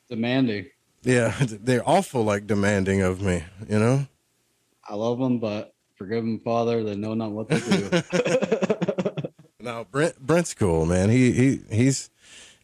Demanding. 0.09 0.67
Yeah, 1.03 1.33
they're 1.39 1.87
awful 1.87 2.23
like 2.23 2.47
demanding 2.47 3.01
of 3.01 3.21
me. 3.21 3.43
You 3.69 3.79
know. 3.79 4.07
I 4.87 4.95
love 4.95 5.19
them, 5.19 5.39
but 5.39 5.73
forgive 5.95 6.23
them, 6.23 6.39
Father. 6.39 6.83
They 6.83 6.95
know 6.95 7.13
not 7.13 7.31
what 7.31 7.47
they 7.49 7.59
do. 7.59 8.01
No, 9.63 9.85
Brent 9.91 10.19
Brent's 10.19 10.55
cool, 10.55 10.87
man. 10.87 11.09
He 11.11 11.31
he 11.33 11.61
he's 11.69 12.09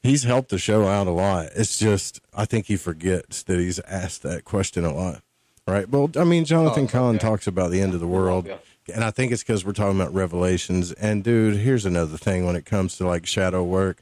he's 0.02 0.24
helped 0.24 0.50
the 0.50 0.58
show 0.58 0.88
out 0.88 1.06
a 1.06 1.12
lot. 1.12 1.50
It's 1.56 1.78
just 1.78 2.20
I 2.34 2.46
think 2.46 2.66
he 2.66 2.76
forgets 2.76 3.44
that 3.44 3.60
he's 3.60 3.78
asked 3.82 4.24
that 4.24 4.46
question 4.46 4.84
a 4.84 4.92
lot. 4.92 5.22
Right. 5.68 5.88
Well, 5.88 6.10
I 6.18 6.24
mean, 6.24 6.44
Jonathan 6.44 6.86
Oh, 6.86 6.88
Cahn 6.88 7.16
okay. 7.16 7.18
talks 7.20 7.46
about 7.46 7.70
the 7.70 7.82
end 7.82 7.94
of 7.94 8.00
the 8.00 8.08
world, 8.08 8.48
Yeah. 8.48 8.58
and 8.96 9.04
I 9.04 9.12
think 9.12 9.32
it's 9.32 9.44
because 9.44 9.64
we're 9.64 9.74
talking 9.74 10.00
about 10.02 10.12
revelations. 10.14 10.92
And 10.94 11.24
dude, 11.24 11.58
here's 11.58 11.86
another 11.86 12.18
thing 12.18 12.48
when 12.48 12.56
it 12.56 12.66
comes 12.66 12.98
to 12.98 13.06
like 13.06 13.28
shadow 13.28 13.64
work. 13.64 14.02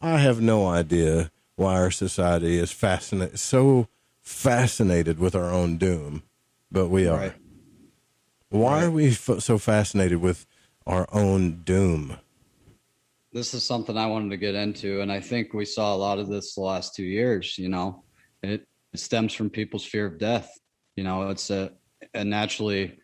I 0.00 0.18
have 0.18 0.40
no 0.40 0.66
idea 0.66 1.30
why 1.56 1.76
our 1.76 1.90
society 1.90 2.58
is 2.58 2.70
fascinated 2.70 3.38
so 3.38 3.88
fascinated 4.20 5.18
with 5.18 5.34
our 5.34 5.50
own 5.50 5.78
doom, 5.78 6.22
but 6.70 6.88
we 6.88 7.06
are. 7.06 7.18
Right. 7.18 7.34
Why 8.48 8.84
are 8.84 8.90
we 8.90 9.10
f- 9.10 9.40
so 9.40 9.58
fascinated 9.58 10.18
with 10.18 10.46
our 10.86 11.06
own 11.12 11.62
doom? 11.64 12.18
this 13.36 13.52
is 13.52 13.62
something 13.62 13.98
I 13.98 14.06
wanted 14.06 14.30
to 14.30 14.38
get 14.38 14.54
into, 14.54 15.02
and 15.02 15.12
I 15.12 15.20
think 15.20 15.52
we 15.52 15.66
saw 15.66 15.94
a 15.94 15.96
lot 15.96 16.18
of 16.18 16.26
this 16.26 16.54
the 16.54 16.62
last 16.62 16.94
two 16.94 17.04
years. 17.04 17.58
You 17.58 17.68
know, 17.68 18.02
it, 18.42 18.66
it 18.94 18.98
stems 18.98 19.34
from 19.34 19.50
people's 19.50 19.84
fear 19.84 20.06
of 20.06 20.18
death. 20.18 20.50
You 20.96 21.04
know, 21.04 21.28
it's 21.28 21.50
a, 21.50 21.72
a 22.14 22.24
naturally 22.24 22.98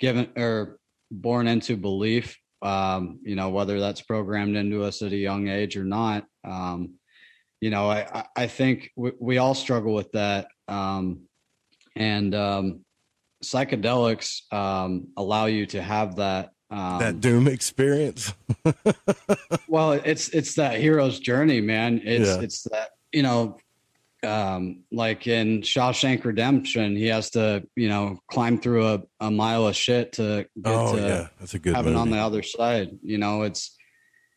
given 0.00 0.30
or 0.36 0.78
born 1.10 1.46
into 1.46 1.76
belief. 1.76 2.38
Um, 2.62 3.20
you 3.22 3.36
know, 3.36 3.50
whether 3.50 3.78
that's 3.78 4.00
programmed 4.00 4.56
into 4.56 4.82
us 4.82 5.02
at 5.02 5.12
a 5.12 5.16
young 5.16 5.48
age 5.48 5.76
or 5.76 5.84
not. 5.84 6.24
Um, 6.44 6.94
you 7.60 7.70
know, 7.70 7.90
I 7.90 8.26
I, 8.36 8.46
think 8.46 8.90
we, 8.96 9.12
we 9.18 9.38
all 9.38 9.54
struggle 9.54 9.94
with 9.94 10.12
that, 10.12 10.48
um, 10.68 11.22
and 11.96 12.34
um, 12.34 12.84
psychedelics 13.44 14.52
um, 14.52 15.08
allow 15.16 15.46
you 15.46 15.66
to 15.66 15.82
have 15.82 16.16
that. 16.16 16.50
Um, 16.70 16.98
that 16.98 17.20
doom 17.20 17.46
experience. 17.46 18.32
well 19.68 19.92
it's 19.92 20.28
it's 20.30 20.54
that 20.54 20.80
hero's 20.80 21.20
journey 21.20 21.60
man 21.60 22.00
it's 22.04 22.28
Yeah. 22.28 22.40
it's 22.40 22.62
that 22.64 22.90
you 23.12 23.22
know 23.22 23.58
um 24.22 24.84
like 24.90 25.26
in 25.26 25.60
Shawshank 25.60 26.24
Redemption 26.24 26.96
he 26.96 27.06
has 27.08 27.30
to 27.30 27.62
you 27.76 27.88
know 27.88 28.18
climb 28.30 28.58
through 28.58 28.86
a, 28.86 29.02
a 29.20 29.30
mile 29.30 29.66
of 29.66 29.76
shit 29.76 30.12
to 30.14 30.46
get 30.62 30.72
Oh 30.72 30.96
to 30.96 31.00
yeah, 31.00 31.28
that's 31.38 31.54
a 31.54 31.58
good 31.58 31.74
heaven 31.74 31.96
on 31.96 32.10
the 32.10 32.18
other 32.18 32.42
side 32.42 32.90
you 33.02 33.18
know 33.18 33.42
it's 33.42 33.76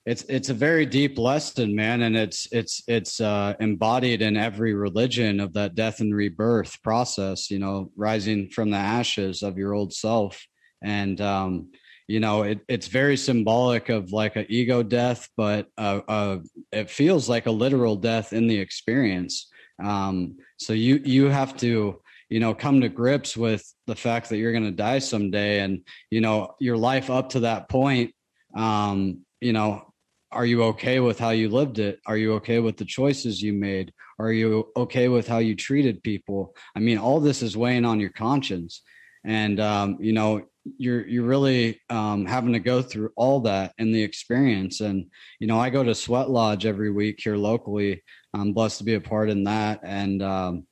it's 0.07 0.23
it's 0.29 0.47
a 0.47 0.53
very 0.53 0.85
deep 0.85 1.17
lesson 1.17 1.75
man 1.75 2.03
and 2.03 2.15
it's 2.15 2.47
it's 2.53 2.81
it's 2.87 3.19
uh 3.19 3.53
embodied 3.59 4.21
in 4.21 4.37
every 4.37 4.73
religion 4.73 5.41
of 5.41 5.51
that 5.51 5.75
death 5.75 5.99
and 5.99 6.15
rebirth 6.15 6.81
process 6.81 7.51
you 7.51 7.59
know 7.59 7.91
rising 7.97 8.49
from 8.49 8.71
the 8.71 8.77
ashes 8.77 9.43
of 9.43 9.57
your 9.57 9.73
old 9.73 9.93
self. 9.93 10.41
And 10.81 11.19
um 11.19 11.71
you 12.07 12.21
know 12.21 12.43
it, 12.43 12.61
it's 12.69 12.87
very 12.87 13.17
symbolic 13.17 13.89
of 13.89 14.13
like 14.13 14.37
a 14.37 14.49
ego 14.49 14.81
death 14.81 15.27
but 15.35 15.67
uh, 15.77 15.99
uh 16.07 16.37
it 16.71 16.89
feels 16.89 17.27
like 17.27 17.45
a 17.45 17.51
literal 17.51 17.97
death 17.97 18.31
in 18.31 18.47
the 18.47 18.57
experience. 18.57 19.49
Um 19.83 20.37
so 20.57 20.71
you 20.71 21.01
you 21.03 21.25
have 21.25 21.57
to 21.57 22.01
you 22.29 22.39
know 22.39 22.53
come 22.53 22.79
to 22.79 22.87
grips 22.87 23.35
with 23.35 23.61
the 23.87 23.95
fact 23.95 24.29
that 24.29 24.37
you're 24.37 24.53
going 24.53 24.63
to 24.63 24.71
die 24.71 24.99
someday 24.99 25.59
and 25.59 25.81
you 26.09 26.21
know 26.21 26.55
your 26.61 26.77
life 26.77 27.09
up 27.09 27.29
to 27.31 27.41
that 27.41 27.67
point 27.67 28.13
um 28.55 29.25
you 29.41 29.51
know 29.53 29.86
are 30.31 30.45
you 30.45 30.63
okay 30.63 30.99
with 30.99 31.19
how 31.19 31.29
you 31.29 31.49
lived 31.49 31.79
it? 31.79 31.99
Are 32.05 32.17
you 32.17 32.33
okay 32.33 32.59
with 32.59 32.77
the 32.77 32.85
choices 32.85 33.41
you 33.41 33.53
made? 33.53 33.93
Are 34.19 34.31
you 34.31 34.69
okay 34.75 35.07
with 35.07 35.27
how 35.27 35.37
you 35.37 35.55
treated 35.55 36.03
people? 36.03 36.55
I 36.75 36.79
mean, 36.79 36.97
all 36.97 37.19
this 37.19 37.41
is 37.41 37.55
weighing 37.55 37.85
on 37.85 37.99
your 37.99 38.09
conscience, 38.09 38.81
and 39.23 39.59
um, 39.59 39.97
you 39.99 40.13
know, 40.13 40.43
you're 40.77 41.07
you're 41.07 41.23
really 41.23 41.79
um, 41.89 42.25
having 42.25 42.53
to 42.53 42.59
go 42.59 42.81
through 42.81 43.11
all 43.15 43.41
that 43.41 43.73
in 43.77 43.91
the 43.91 44.03
experience. 44.03 44.81
And 44.81 45.05
you 45.39 45.47
know, 45.47 45.59
I 45.59 45.69
go 45.69 45.83
to 45.83 45.95
Sweat 45.95 46.29
Lodge 46.29 46.65
every 46.65 46.91
week 46.91 47.19
here 47.23 47.37
locally. 47.37 48.03
I'm 48.33 48.53
blessed 48.53 48.79
to 48.79 48.83
be 48.83 48.95
a 48.95 49.01
part 49.01 49.29
in 49.29 49.45
that, 49.45 49.79
and 49.83 50.21
um, 50.21 50.67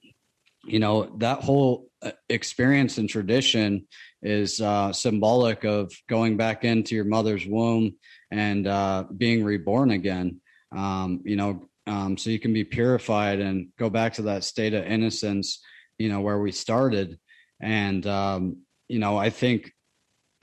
you 0.66 0.80
know, 0.80 1.16
that 1.20 1.44
whole 1.44 1.88
uh, 2.02 2.12
experience 2.30 2.98
and 2.98 3.08
tradition 3.08 3.88
is 4.22 4.60
uh, 4.60 4.92
symbolic 4.92 5.64
of 5.64 5.94
going 6.10 6.36
back 6.36 6.66
into 6.66 6.96
your 6.96 7.06
mother's 7.06 7.46
womb 7.46 7.96
and 8.32 8.68
uh, 8.68 9.06
being 9.16 9.44
reborn 9.44 9.92
again. 9.92 10.42
Um, 10.76 11.22
you 11.24 11.36
know, 11.36 11.68
um, 11.88 12.18
so 12.18 12.30
you 12.30 12.40
can 12.40 12.54
be 12.54 12.64
purified 12.64 13.40
and 13.40 13.70
go 13.78 13.90
back 13.90 14.14
to 14.16 14.24
that 14.24 14.44
state 14.44 14.74
of 14.74 14.86
innocence. 14.86 15.62
You 15.98 16.10
know, 16.10 16.22
where 16.22 16.40
we 16.40 16.52
started, 16.52 17.18
and 17.62 18.06
um, 18.06 18.58
you 18.90 19.00
know, 19.00 19.18
I 19.18 19.30
think 19.30 19.72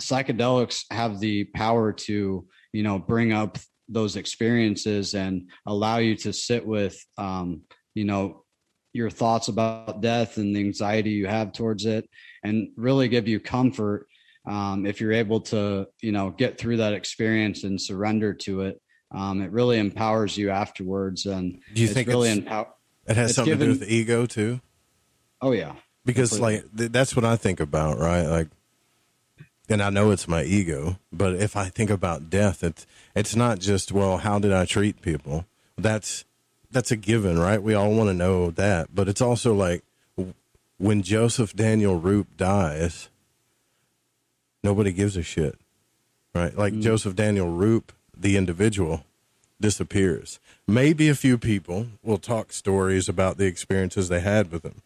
psychedelics 0.01 0.85
have 0.91 1.21
the 1.21 1.45
power 1.45 1.93
to 1.93 2.47
you 2.73 2.83
know 2.83 2.99
bring 2.99 3.33
up 3.33 3.59
those 3.89 4.17
experiences 4.17 5.15
and 5.15 5.51
allow 5.67 5.99
you 5.99 6.17
to 6.17 6.33
sit 6.33 6.65
with 6.67 6.99
um, 7.19 7.63
you 7.95 8.05
know 8.05 8.45
your 8.93 9.11
thoughts 9.11 9.49
about 9.49 10.01
death 10.01 10.37
and 10.37 10.55
the 10.55 10.61
anxiety 10.61 11.11
you 11.11 11.27
have 11.27 11.53
towards 11.53 11.87
it 11.87 12.09
and 12.45 12.69
really 12.77 13.09
give 13.09 13.27
you 13.27 13.41
comfort 13.41 14.07
um, 14.47 14.87
if 14.87 15.01
you're 15.01 15.13
able 15.13 15.41
to 15.41 15.87
you 16.01 16.13
know 16.13 16.31
get 16.31 16.59
through 16.59 16.79
that 16.79 16.93
experience 16.95 17.65
and 17.65 17.81
surrender 17.81 18.35
to 18.35 18.63
it 18.63 18.81
um, 19.11 19.43
it 19.43 19.51
really 19.51 19.79
empowers 19.79 20.37
you 20.37 20.51
afterwards 20.51 21.27
and 21.27 21.61
Do 21.75 21.81
you 21.81 21.87
it's 21.87 21.95
think 21.95 22.09
really 22.09 22.31
empower 22.31 22.69
It 23.07 23.17
has 23.17 23.35
something 23.35 23.59
to 23.59 23.65
do 23.65 23.71
with 23.71 23.81
the 23.81 23.95
ego 23.95 24.27
too. 24.27 24.61
oh 25.41 25.53
yeah 25.53 25.75
because 26.05 26.31
Completely. 26.31 26.57
like 26.63 26.77
th- 26.77 26.91
that's 26.93 27.15
what 27.15 27.25
I 27.25 27.37
think 27.37 27.61
about, 27.61 27.97
right? 27.97 28.27
Like, 28.27 28.49
and 29.69 29.81
I 29.81 29.91
know 29.91 30.11
it's 30.11 30.27
my 30.27 30.43
ego, 30.43 30.99
but 31.13 31.35
if 31.37 31.57
I 31.57 31.69
think 31.69 31.91
about 31.91 32.29
death, 32.29 32.65
it's 32.65 32.87
it's 33.15 33.37
not 33.37 33.61
just 33.61 33.93
well, 33.93 34.19
how 34.19 34.41
did 34.41 34.53
I 34.53 34.65
treat 34.65 35.01
people? 35.01 35.45
That's 35.79 36.25
that's 36.73 36.91
a 36.91 36.97
given, 36.97 37.39
right? 37.39 37.63
We 37.63 37.75
all 37.75 37.93
want 37.95 38.09
to 38.11 38.15
know 38.15 38.51
that, 38.51 38.93
but 38.93 39.09
it's 39.09 39.21
also 39.21 39.55
like 39.55 39.85
when 40.79 41.03
Joseph 41.03 41.55
Daniel 41.55 42.01
Rupe 42.01 42.37
dies, 42.37 43.09
nobody 44.63 44.93
gives 44.93 45.17
a 45.17 45.23
shit, 45.23 45.59
right? 46.35 46.57
Like 46.57 46.73
mm. 46.73 46.83
Joseph 46.83 47.17
Daniel 47.17 47.49
Rupe, 47.49 47.93
the 48.17 48.37
individual, 48.37 49.05
disappears. 49.61 50.41
Maybe 50.67 51.09
a 51.09 51.15
few 51.15 51.39
people 51.39 51.87
will 52.03 52.19
talk 52.19 52.53
stories 52.53 53.09
about 53.09 53.39
the 53.39 53.47
experiences 53.47 54.09
they 54.09 54.21
had 54.21 54.53
with 54.53 54.65
him. 54.65 54.83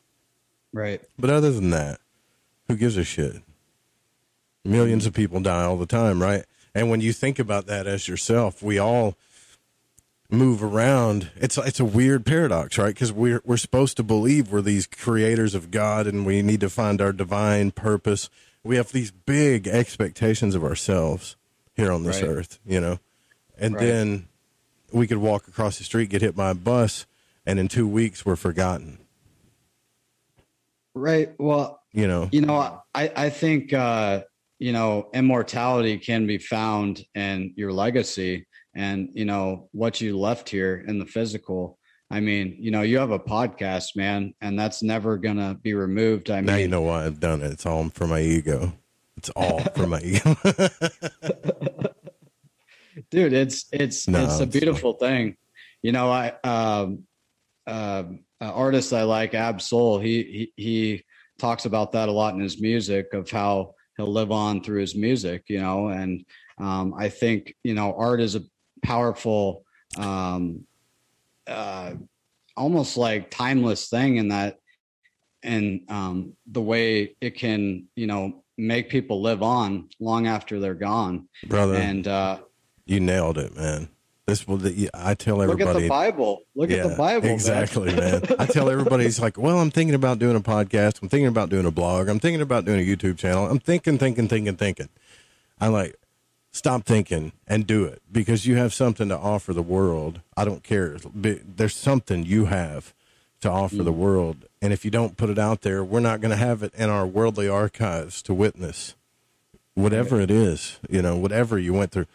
right 0.72 1.00
But 1.18 1.30
other 1.30 1.50
than 1.50 1.70
that, 1.70 2.00
who 2.68 2.76
gives 2.76 2.96
a 2.96 3.04
shit? 3.04 3.42
Millions 4.64 5.06
of 5.06 5.14
people 5.14 5.40
die 5.40 5.64
all 5.64 5.76
the 5.76 5.86
time, 5.86 6.20
right? 6.20 6.44
And 6.74 6.90
when 6.90 7.00
you 7.00 7.12
think 7.12 7.38
about 7.38 7.66
that 7.66 7.86
as 7.86 8.08
yourself, 8.08 8.62
we 8.62 8.78
all 8.78 9.16
move 10.30 10.62
around. 10.62 11.30
It's 11.36 11.56
it's 11.58 11.80
a 11.80 11.84
weird 11.84 12.26
paradox, 12.26 12.78
right? 12.78 12.92
Because 12.92 13.12
we're 13.12 13.40
we're 13.44 13.56
supposed 13.56 13.96
to 13.96 14.02
believe 14.02 14.50
we're 14.50 14.60
these 14.60 14.86
creators 14.86 15.54
of 15.54 15.70
God, 15.70 16.06
and 16.06 16.26
we 16.26 16.42
need 16.42 16.60
to 16.60 16.68
find 16.70 17.00
our 17.00 17.12
divine 17.12 17.70
purpose. 17.70 18.28
We 18.66 18.76
have 18.76 18.90
these 18.90 19.12
big 19.12 19.68
expectations 19.68 20.56
of 20.56 20.64
ourselves 20.64 21.36
here 21.76 21.92
on 21.92 22.02
this 22.02 22.20
Right. 22.20 22.30
earth, 22.30 22.58
you 22.66 22.80
know, 22.80 22.98
and 23.56 23.74
Right. 23.74 23.86
then 23.86 24.28
we 24.92 25.06
could 25.06 25.18
walk 25.18 25.46
across 25.46 25.78
the 25.78 25.84
street, 25.84 26.10
get 26.10 26.20
hit 26.20 26.34
by 26.34 26.50
a 26.50 26.54
bus, 26.54 27.06
and 27.46 27.60
in 27.60 27.68
two 27.68 27.86
weeks 27.86 28.26
we're 28.26 28.36
forgotten. 28.36 28.98
right 30.98 31.34
well 31.38 31.82
You 31.92 32.08
know, 32.08 32.30
you 32.32 32.40
know 32.40 32.82
i 32.94 33.12
i 33.14 33.28
think 33.28 33.74
uh 33.74 34.22
you 34.58 34.72
know 34.72 35.10
immortality 35.12 35.98
can 35.98 36.26
be 36.26 36.38
found 36.38 37.04
in 37.14 37.52
your 37.54 37.70
legacy 37.70 38.46
and 38.74 39.10
you 39.12 39.26
know 39.26 39.68
what 39.72 40.00
you 40.00 40.18
left 40.18 40.48
here 40.48 40.82
in 40.88 40.98
the 40.98 41.04
physical 41.04 41.78
i 42.10 42.20
mean 42.20 42.56
you 42.58 42.70
know 42.70 42.82
you 42.82 42.98
have 42.98 43.10
a 43.10 43.18
podcast 43.18 43.96
man 43.96 44.32
and 44.40 44.58
that's 44.58 44.82
never 44.82 45.16
gonna 45.16 45.58
be 45.62 45.74
removed 45.74 46.30
i 46.30 46.40
now 46.40 46.52
mean 46.52 46.62
you 46.62 46.68
know 46.68 46.82
why 46.82 47.04
I've 47.04 47.20
done 47.20 47.42
it. 47.42 47.50
It's 47.50 47.66
all 47.66 47.88
for 47.90 48.06
my 48.06 48.20
ego. 48.20 48.72
It's 49.16 49.30
all 49.30 49.60
for 49.74 49.86
my 49.86 50.00
ego. 50.04 50.36
dude 53.10 53.32
it's 53.32 53.66
it's 53.72 54.08
No, 54.08 54.24
it's 54.24 54.40
a 54.40 54.44
it's 54.44 54.52
beautiful 54.52 54.94
thing 54.94 55.36
you 55.82 55.92
know 55.92 56.10
i 56.10 56.32
um 56.44 57.04
an 57.66 58.20
artist 58.40 58.92
i 58.92 59.02
like 59.02 59.34
Ab-Soul 59.34 59.98
he, 59.98 60.52
he 60.56 60.62
he 60.62 61.04
talks 61.38 61.64
about 61.66 61.92
that 61.92 62.08
a 62.08 62.12
lot 62.12 62.34
in 62.34 62.40
his 62.40 62.60
music 62.60 63.12
of 63.12 63.30
how 63.30 63.74
he'll 63.96 64.12
live 64.12 64.30
on 64.32 64.62
through 64.62 64.80
his 64.80 64.94
music 64.94 65.44
you 65.48 65.60
know 65.60 65.88
and 65.88 66.24
um 66.58 66.94
i 66.96 67.08
think 67.08 67.54
you 67.62 67.74
know 67.74 67.94
art 67.96 68.20
is 68.20 68.34
a 68.34 68.42
powerful 68.82 69.64
um 69.98 70.64
uh 71.46 71.94
almost 72.56 72.96
like 72.96 73.30
timeless 73.30 73.88
thing 73.88 74.16
in 74.16 74.28
that 74.28 74.58
and 75.42 75.82
um 75.88 76.32
the 76.50 76.60
way 76.60 77.14
it 77.20 77.36
can 77.36 77.86
you 77.96 78.06
know 78.06 78.42
make 78.58 78.88
people 78.88 79.20
live 79.20 79.42
on 79.42 79.88
long 80.00 80.26
after 80.26 80.58
they're 80.58 80.74
gone 80.74 81.28
Brother, 81.46 81.74
and 81.74 82.08
uh 82.08 82.38
you 82.86 83.00
nailed 83.00 83.36
it, 83.36 83.54
man. 83.56 83.88
This 84.26 84.46
will. 84.46 84.60
I 84.94 85.14
tell 85.14 85.40
everybody 85.42 85.64
Look 85.64 85.76
at 85.76 85.80
the 85.82 85.88
Bible. 85.88 86.42
Look 86.54 86.70
at 86.70 86.88
the 86.88 86.96
Bible. 86.96 87.26
man. 87.26 87.34
Exactly, 87.34 87.94
man. 87.94 88.22
I 88.38 88.46
tell 88.46 88.70
everybody, 88.70 89.04
it's 89.04 89.20
like, 89.20 89.38
well, 89.38 89.60
I'm 89.60 89.70
thinking 89.70 89.94
about 89.94 90.18
doing 90.18 90.34
a 90.34 90.40
podcast. 90.40 91.00
I'm 91.02 91.08
thinking 91.08 91.28
about 91.28 91.48
doing 91.48 91.66
a 91.66 91.70
blog. 91.70 92.08
I'm 92.08 92.18
thinking 92.18 92.40
about 92.40 92.64
doing 92.64 92.80
a 92.80 92.82
YouTube 92.82 93.18
channel. 93.18 93.48
I'm 93.48 93.60
thinking, 93.60 93.98
thinking, 93.98 94.26
thinking, 94.26 94.56
thinking. 94.56 94.88
I'm 95.60 95.72
like, 95.72 95.96
stop 96.56 96.84
thinking 96.84 97.32
and 97.46 97.66
do 97.66 97.84
it 97.84 98.02
because 98.10 98.46
you 98.46 98.56
have 98.56 98.72
something 98.72 99.08
to 99.08 99.16
offer 99.16 99.52
the 99.52 99.62
world. 99.62 100.20
I 100.36 100.44
don't 100.44 100.62
care. 100.62 100.96
There's 101.14 101.76
something 101.76 102.24
you 102.24 102.46
have 102.46 102.94
to 103.40 103.50
offer 103.50 103.82
the 103.82 103.92
mm. 103.92 103.96
world. 103.96 104.46
And 104.62 104.72
if 104.72 104.84
you 104.84 104.90
don't 104.90 105.16
put 105.16 105.30
it 105.30 105.38
out 105.38 105.62
there, 105.62 105.84
we're 105.84 106.00
not 106.00 106.20
going 106.20 106.30
to 106.30 106.36
have 106.36 106.62
it 106.62 106.74
in 106.74 106.90
our 106.90 107.06
worldly 107.06 107.48
archives 107.48 108.22
to 108.22 108.34
witness 108.34 108.94
whatever 109.74 110.20
it 110.20 110.30
is, 110.30 110.78
you 110.88 111.02
know, 111.02 111.16
whatever 111.16 111.58
you 111.58 111.74
went 111.74 111.92
through. 111.92 112.06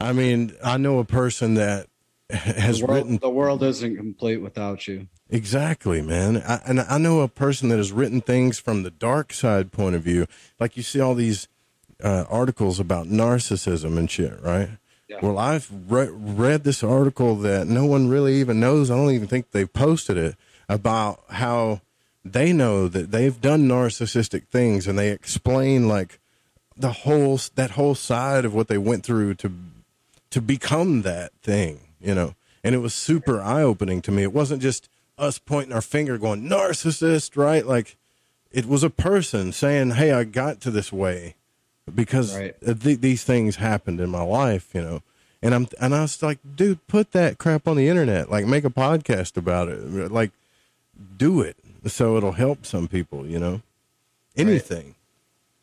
I 0.00 0.12
mean, 0.12 0.54
I 0.62 0.76
know 0.76 0.98
a 1.00 1.04
person 1.04 1.54
that 1.54 1.88
has 2.30 2.78
the 2.78 2.86
world, 2.86 2.96
written 2.96 3.18
the 3.18 3.30
world 3.30 3.62
isn't 3.62 3.96
complete 3.96 4.38
without 4.38 4.86
you. 4.86 5.08
Exactly, 5.28 6.00
man. 6.00 6.36
I, 6.36 6.60
and 6.64 6.80
I 6.80 6.98
know 6.98 7.20
a 7.20 7.28
person 7.28 7.68
that 7.70 7.78
has 7.78 7.92
written 7.92 8.20
things 8.20 8.58
from 8.58 8.82
the 8.82 8.90
dark 8.90 9.32
side 9.32 9.72
point 9.72 9.96
of 9.96 10.02
view. 10.02 10.26
Like 10.60 10.76
you 10.76 10.82
see 10.82 11.00
all 11.00 11.14
these 11.14 11.48
uh, 12.04 12.26
articles 12.28 12.78
about 12.78 13.06
narcissism 13.06 13.96
and 13.96 14.10
shit, 14.10 14.38
right? 14.42 14.68
Yeah. 15.08 15.18
Well, 15.22 15.38
I've 15.38 15.70
re- 15.88 16.10
read 16.10 16.62
this 16.62 16.84
article 16.84 17.34
that 17.36 17.66
no 17.66 17.86
one 17.86 18.08
really 18.08 18.34
even 18.34 18.60
knows. 18.60 18.90
I 18.90 18.96
don't 18.96 19.12
even 19.12 19.26
think 19.26 19.50
they've 19.50 19.72
posted 19.72 20.18
it 20.18 20.36
about 20.68 21.20
how 21.30 21.80
they 22.24 22.52
know 22.52 22.88
that 22.88 23.10
they've 23.10 23.40
done 23.40 23.66
narcissistic 23.68 24.48
things 24.48 24.86
and 24.86 24.98
they 24.98 25.10
explain 25.10 25.88
like 25.88 26.20
the 26.76 26.92
whole 26.92 27.38
that 27.54 27.72
whole 27.72 27.94
side 27.94 28.44
of 28.44 28.54
what 28.54 28.68
they 28.68 28.78
went 28.78 29.04
through 29.04 29.34
to 29.34 29.52
to 30.30 30.40
become 30.42 31.02
that 31.02 31.32
thing, 31.42 31.80
you 32.00 32.14
know. 32.14 32.34
And 32.62 32.74
it 32.74 32.78
was 32.78 32.94
super 32.94 33.40
eye 33.40 33.62
opening 33.62 34.02
to 34.02 34.10
me. 34.10 34.22
It 34.22 34.32
wasn't 34.32 34.62
just 34.62 34.88
us 35.16 35.38
pointing 35.38 35.72
our 35.72 35.82
finger 35.82 36.18
going 36.18 36.48
narcissist, 36.48 37.36
right? 37.36 37.64
Like 37.64 37.96
it 38.50 38.66
was 38.66 38.82
a 38.82 38.90
person 38.90 39.52
saying, 39.52 39.92
"Hey, 39.92 40.12
I 40.12 40.24
got 40.24 40.60
to 40.62 40.70
this 40.70 40.92
way 40.92 41.36
because 41.92 42.36
Right. 42.36 42.54
Uh, 42.66 42.74
th- 42.74 43.00
these 43.00 43.24
things 43.24 43.56
happened 43.56 44.00
in 44.00 44.10
my 44.10 44.22
life," 44.22 44.68
you 44.74 44.82
know. 44.82 45.02
And 45.42 45.54
I'm 45.54 45.68
and 45.80 45.94
I 45.94 46.02
was 46.02 46.22
like, 46.22 46.38
"Dude, 46.56 46.86
put 46.86 47.12
that 47.12 47.38
crap 47.38 47.66
on 47.66 47.76
the 47.76 47.88
internet. 47.88 48.30
Like 48.30 48.46
make 48.46 48.64
a 48.64 48.70
podcast 48.70 49.36
about 49.36 49.68
it. 49.68 50.10
Like 50.10 50.32
do 51.16 51.40
it 51.40 51.56
so 51.86 52.16
it'll 52.16 52.32
help 52.32 52.66
some 52.66 52.88
people, 52.88 53.26
you 53.26 53.38
know. 53.38 53.62
Anything. 54.36 54.94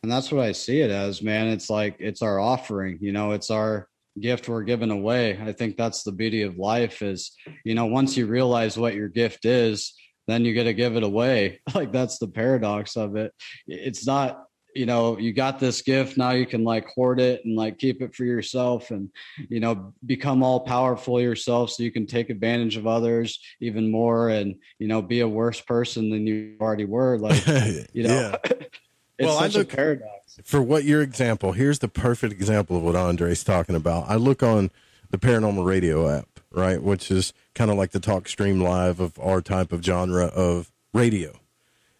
And 0.03 0.11
that's 0.11 0.31
what 0.31 0.45
I 0.45 0.51
see 0.51 0.81
it 0.81 0.91
as, 0.91 1.21
man. 1.21 1.47
It's 1.47 1.69
like 1.69 1.95
it's 1.99 2.21
our 2.21 2.39
offering, 2.39 2.97
you 3.01 3.11
know, 3.11 3.31
it's 3.31 3.51
our 3.51 3.87
gift 4.19 4.49
we're 4.49 4.63
giving 4.63 4.91
away. 4.91 5.39
I 5.39 5.51
think 5.51 5.77
that's 5.77 6.03
the 6.03 6.11
beauty 6.11 6.41
of 6.41 6.57
life 6.57 7.01
is, 7.01 7.31
you 7.63 7.75
know, 7.75 7.85
once 7.85 8.17
you 8.17 8.27
realize 8.27 8.77
what 8.77 8.95
your 8.95 9.09
gift 9.09 9.45
is, 9.45 9.93
then 10.27 10.45
you 10.45 10.53
get 10.53 10.63
to 10.65 10.73
give 10.73 10.95
it 10.95 11.03
away. 11.03 11.59
Like 11.75 11.91
that's 11.91 12.17
the 12.17 12.27
paradox 12.27 12.95
of 12.95 13.15
it. 13.15 13.33
It's 13.67 14.05
not, 14.05 14.43
you 14.75 14.85
know, 14.85 15.17
you 15.17 15.33
got 15.33 15.59
this 15.59 15.81
gift, 15.81 16.17
now 16.17 16.31
you 16.31 16.45
can 16.45 16.63
like 16.63 16.87
hoard 16.87 17.19
it 17.19 17.43
and 17.45 17.55
like 17.55 17.77
keep 17.77 18.01
it 18.01 18.15
for 18.15 18.23
yourself 18.25 18.91
and, 18.91 19.09
you 19.49 19.59
know, 19.59 19.93
become 20.05 20.43
all 20.43 20.61
powerful 20.61 21.19
yourself 21.21 21.71
so 21.71 21.83
you 21.83 21.91
can 21.91 22.05
take 22.07 22.29
advantage 22.29 22.77
of 22.77 22.87
others 22.87 23.39
even 23.59 23.91
more 23.91 24.29
and, 24.29 24.55
you 24.79 24.87
know, 24.87 25.01
be 25.01 25.19
a 25.21 25.27
worse 25.27 25.59
person 25.61 26.09
than 26.09 26.25
you 26.27 26.55
already 26.61 26.85
were. 26.85 27.17
Like, 27.21 27.45
you 27.93 28.03
know, 28.07 28.15
Yeah. 28.31 28.35
it's 28.43 28.69
Well, 29.19 29.37
I 29.37 29.47
look- 29.47 29.73
a 29.73 29.75
paradox. 29.75 30.39
for 30.43 30.61
what 30.61 30.83
your 30.85 31.01
example 31.01 31.51
here's 31.51 31.79
the 31.79 31.87
perfect 31.87 32.31
example 32.33 32.77
of 32.77 32.83
what 32.83 32.95
andre's 32.95 33.43
talking 33.43 33.75
about 33.75 34.09
i 34.09 34.15
look 34.15 34.41
on 34.41 34.71
the 35.11 35.17
paranormal 35.17 35.65
radio 35.65 36.09
app, 36.09 36.39
right? 36.51 36.81
Which 36.81 37.11
is 37.11 37.33
kind 37.53 37.69
of 37.69 37.75
like 37.75 37.91
the 37.91 37.99
Talk 37.99 38.29
Stream 38.29 38.61
Live 38.61 39.01
of 39.01 39.19
our 39.19 39.41
type 39.41 39.73
of 39.73 39.83
genre 39.83 40.27
of 40.27 40.71
radio. 40.93 41.33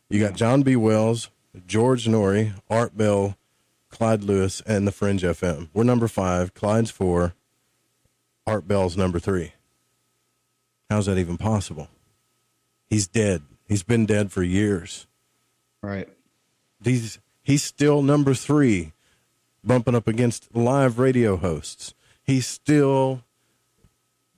You 0.10 0.22
got 0.22 0.35
John 0.35 0.61
B. 0.64 0.77
Wells, 0.77 1.30
George 1.68 2.06
Noory, 2.06 2.53
Art 2.69 2.98
Bell, 2.98 3.38
Clyde 3.90 4.23
Lewis, 4.23 4.61
and 4.65 4.88
the 4.88 4.91
Fringe 4.91 5.22
FM. 5.22 5.69
We're 5.73 5.84
number 5.84 6.07
five. 6.07 6.53
Clyde's 6.53 6.91
four. 6.91 7.34
Art 8.48 8.68
Bell's 8.68 8.98
number 8.98 9.19
three. 9.19 9.53
How's 10.90 11.06
that 11.06 11.18
even 11.18 11.38
possible? 11.38 11.90
He's 12.90 13.07
dead. 13.07 13.44
He's 13.68 13.84
been 13.84 14.06
dead 14.06 14.32
for 14.32 14.44
years. 14.44 15.07
Right. 15.82 16.10
He's 16.84 17.19
he's 17.41 17.64
still 17.64 18.02
number 18.02 18.34
three, 18.34 18.94
bumping 19.64 19.95
up 19.95 20.07
against 20.07 20.56
live 20.56 20.99
radio 20.99 21.38
hosts. 21.38 21.94
He's 22.23 22.48
still, 22.48 23.23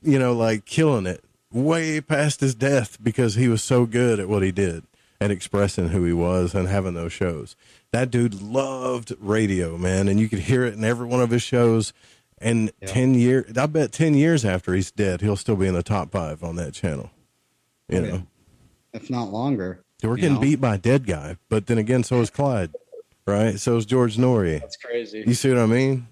you 0.02 0.20
know, 0.20 0.34
like 0.34 0.66
killing 0.66 1.06
it 1.06 1.24
way 1.52 2.02
past 2.02 2.42
his 2.42 2.56
death 2.56 2.98
because 3.02 3.36
he 3.36 3.48
was 3.48 3.64
so 3.64 3.86
good 3.86 4.20
at 4.20 4.28
what 4.28 4.44
he 4.44 4.52
did 4.52 4.84
and 5.20 5.32
expressing 5.32 5.90
who 5.90 6.04
he 6.04 6.14
was 6.14 6.54
and 6.54 6.68
having 6.68 6.94
those 6.94 7.14
shows. 7.14 7.56
That 7.92 8.12
dude 8.12 8.42
loved 8.42 9.14
radio, 9.20 9.78
man, 9.78 10.08
and 10.08 10.20
you 10.20 10.28
could 10.30 10.40
hear 10.40 10.64
it 10.66 10.74
in 10.74 10.84
every 10.84 11.08
one 11.08 11.22
of 11.22 11.30
his 11.30 11.42
shows. 11.42 11.94
And 12.40 12.72
Yeah. 12.82 12.88
ten 12.90 13.14
years, 13.14 13.58
I 13.58 13.68
bet 13.68 13.92
ten 13.92 14.14
years 14.16 14.44
after 14.44 14.74
he's 14.74 14.92
dead, 14.92 15.22
he'll 15.22 15.38
still 15.38 15.56
be 15.56 15.68
in 15.68 15.74
the 15.74 15.84
top 15.84 16.12
five 16.12 16.44
on 16.44 16.56
that 16.58 16.74
channel. 16.74 17.12
You 17.88 17.98
Oh, 17.98 18.02
know, 18.02 18.08
yeah. 18.16 18.22
If 18.94 19.10
not 19.10 19.32
longer. 19.32 19.84
we're 20.04 20.16
getting 20.18 20.34
know? 20.36 20.40
beat 20.42 20.60
by 20.60 20.76
a 20.76 20.78
dead 20.78 21.06
guy, 21.08 21.38
but 21.50 21.68
then 21.68 21.78
again, 21.78 22.04
so 22.04 22.20
is 22.20 22.30
Clyde, 22.30 22.72
right? 23.26 23.58
So 23.60 23.78
is 23.78 23.86
George 23.86 24.18
Noory. 24.18 24.60
That's 24.60 24.76
crazy. 24.78 25.24
You 25.26 25.34
see 25.34 25.50
what 25.50 25.60
I 25.60 25.66
mean? 25.68 26.08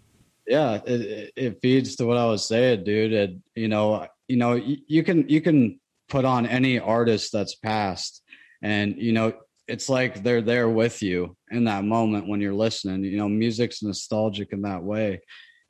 yeah 0.48 0.80
it, 0.88 1.02
it, 1.02 1.34
it 1.36 1.60
feeds 1.62 1.96
to 1.96 2.04
what 2.06 2.18
i 2.18 2.26
was 2.26 2.44
saying 2.48 2.84
dude 2.84 3.14
and 3.14 3.44
you 3.56 3.68
know 3.68 4.08
you 4.28 4.36
know 4.36 4.54
you, 4.56 4.76
you 4.88 5.04
can 5.04 5.30
you 5.30 5.40
can 5.40 5.80
put 6.10 6.26
on 6.26 6.48
any 6.48 6.80
artist 6.80 7.32
that's 7.32 7.54
passed 7.56 8.21
and 8.62 8.96
you 8.98 9.12
know 9.12 9.34
it's 9.68 9.90
like 9.90 10.24
they're 10.24 10.42
there 10.42 10.70
with 10.70 11.02
you 11.02 11.36
in 11.52 11.64
that 11.66 11.84
moment 11.84 12.28
when 12.28 12.42
you're 12.42 12.54
listening 12.54 13.04
you 13.04 13.18
know 13.18 13.30
music's 13.30 13.82
nostalgic 13.84 14.52
in 14.54 14.62
that 14.64 14.84
way 14.84 15.20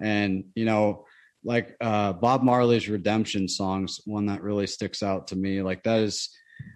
and 0.01 0.43
you 0.55 0.65
know 0.65 1.05
like 1.43 1.75
uh 1.81 2.11
bob 2.13 2.43
marley's 2.43 2.89
redemption 2.89 3.47
songs 3.47 3.99
one 4.05 4.25
that 4.25 4.41
really 4.41 4.67
sticks 4.67 5.01
out 5.03 5.27
to 5.27 5.35
me 5.35 5.61
like 5.61 5.83
that 5.83 5.99
is 5.99 6.29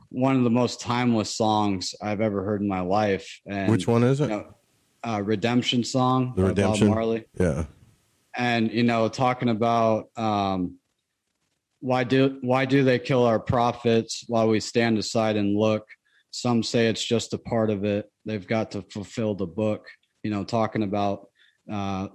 one 0.09 0.35
of 0.35 0.43
the 0.43 0.49
most 0.49 0.79
timeless 0.81 1.35
songs 1.35 1.93
i've 2.01 2.21
ever 2.21 2.43
heard 2.43 2.61
in 2.61 2.67
my 2.67 2.79
life 2.81 3.39
and 3.47 3.69
Which 3.69 3.87
one 3.87 4.03
is 4.03 4.21
it? 4.21 4.29
you 4.29 4.35
know, 4.37 4.55
uh 5.03 5.21
redemption 5.23 5.83
song 5.83 6.33
The 6.35 6.43
by 6.43 6.47
Redemption. 6.49 6.87
bob 6.87 6.95
marley 6.95 7.25
Yeah. 7.39 7.65
and 8.35 8.71
you 8.71 8.83
know 8.83 9.07
talking 9.09 9.49
about 9.49 10.05
um 10.17 10.77
why 11.81 12.03
do 12.03 12.39
why 12.41 12.65
do 12.65 12.83
they 12.83 12.97
kill 12.97 13.23
our 13.25 13.39
prophets 13.39 14.23
while 14.27 14.47
we 14.47 14.59
stand 14.59 14.97
aside 14.97 15.35
and 15.35 15.55
look 15.55 15.85
some 16.35 16.61
say 16.63 16.87
it's 16.87 17.03
just 17.03 17.33
a 17.33 17.37
part 17.37 17.69
of 17.69 17.85
it 17.85 18.11
they've 18.25 18.47
got 18.47 18.71
to 18.71 18.81
fulfill 18.91 19.35
the 19.35 19.45
book 19.45 19.87
you 20.23 20.31
know 20.31 20.43
talking 20.43 20.83
about 20.83 21.27
uh 21.71 22.07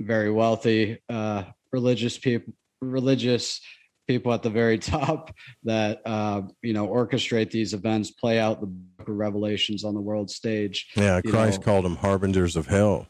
very 0.00 0.30
wealthy 0.30 0.98
uh 1.08 1.44
religious 1.72 2.18
people 2.18 2.52
religious 2.80 3.60
people 4.08 4.32
at 4.32 4.42
the 4.42 4.50
very 4.50 4.78
top 4.94 5.32
that 5.62 6.00
uh 6.04 6.42
you 6.62 6.72
know 6.72 6.88
orchestrate 6.88 7.50
these 7.50 7.72
events 7.74 8.10
play 8.10 8.38
out 8.40 8.60
the 8.60 8.66
book 8.66 9.08
of 9.08 9.14
revelations 9.14 9.84
on 9.84 9.94
the 9.94 10.00
world 10.00 10.30
stage 10.30 10.88
Yeah, 10.96 11.20
Christ 11.20 11.60
know. 11.60 11.64
called 11.64 11.84
them 11.84 11.96
harbingers 11.96 12.56
of 12.56 12.66
hell, 12.66 13.06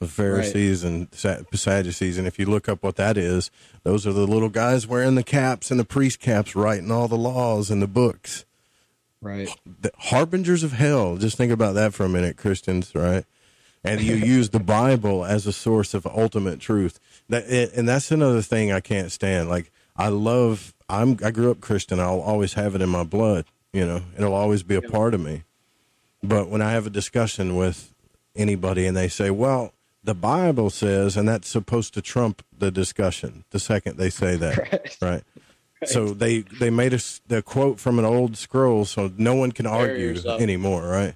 the 0.00 0.06
Pharisees 0.06 0.84
and 0.84 1.08
Sadducees. 1.12 2.18
And 2.18 2.26
if 2.26 2.38
you 2.38 2.46
look 2.46 2.68
up 2.68 2.82
what 2.82 2.96
that 2.96 3.16
is, 3.16 3.50
those 3.82 4.06
are 4.06 4.12
the 4.12 4.26
little 4.26 4.48
guys 4.48 4.86
wearing 4.86 5.14
the 5.14 5.22
caps 5.22 5.70
and 5.70 5.80
the 5.80 5.84
priest 5.84 6.20
caps, 6.20 6.54
writing 6.54 6.90
all 6.90 7.08
the 7.08 7.16
laws 7.16 7.70
and 7.70 7.82
the 7.82 7.88
books. 7.88 8.44
Right 9.24 9.48
The 9.80 9.90
harbingers 9.98 10.62
of 10.62 10.72
hell. 10.72 11.16
Just 11.16 11.36
think 11.36 11.52
about 11.52 11.74
that 11.74 11.94
for 11.94 12.04
a 12.04 12.08
minute, 12.08 12.36
Christians, 12.36 12.94
right? 12.94 13.24
And 13.82 14.00
you 14.00 14.14
use 14.36 14.50
the 14.50 14.60
Bible 14.60 15.24
as 15.24 15.46
a 15.46 15.52
source 15.52 15.94
of 15.94 16.06
ultimate 16.06 16.60
truth. 16.60 17.00
That 17.28 17.44
and 17.74 17.88
that's 17.88 18.10
another 18.10 18.42
thing 18.42 18.70
I 18.70 18.80
can't 18.80 19.10
stand. 19.10 19.48
Like 19.48 19.72
I 19.96 20.08
love. 20.08 20.74
I'm. 20.88 21.18
I 21.24 21.30
grew 21.30 21.50
up 21.50 21.60
Christian. 21.60 21.98
I'll 21.98 22.20
always 22.20 22.54
have 22.54 22.74
it 22.74 22.82
in 22.82 22.88
my 22.88 23.04
blood. 23.04 23.46
You 23.72 23.86
know, 23.86 24.02
it'll 24.16 24.34
always 24.34 24.62
be 24.62 24.76
a 24.76 24.82
part 24.82 25.14
of 25.14 25.20
me. 25.20 25.42
But 26.22 26.48
when 26.48 26.62
I 26.62 26.72
have 26.72 26.86
a 26.86 26.90
discussion 26.90 27.56
with 27.56 27.92
anybody 28.36 28.86
and 28.86 28.96
they 28.96 29.08
say, 29.08 29.30
well, 29.30 29.72
the 30.02 30.14
Bible 30.14 30.70
says, 30.70 31.16
and 31.16 31.28
that's 31.28 31.48
supposed 31.48 31.94
to 31.94 32.02
trump 32.02 32.42
the 32.56 32.70
discussion 32.70 33.44
the 33.50 33.58
second 33.58 33.96
they 33.96 34.10
say 34.10 34.36
that, 34.36 34.96
right? 35.02 35.22
So 35.86 36.14
they, 36.14 36.40
they 36.40 36.70
made 36.70 36.94
us 36.94 37.20
the 37.28 37.42
quote 37.42 37.78
from 37.80 37.98
an 37.98 38.04
old 38.04 38.36
scroll 38.36 38.84
so 38.84 39.10
no 39.16 39.34
one 39.34 39.52
can 39.52 39.66
argue 39.66 40.16
anymore, 40.26 40.86
right? 40.88 41.14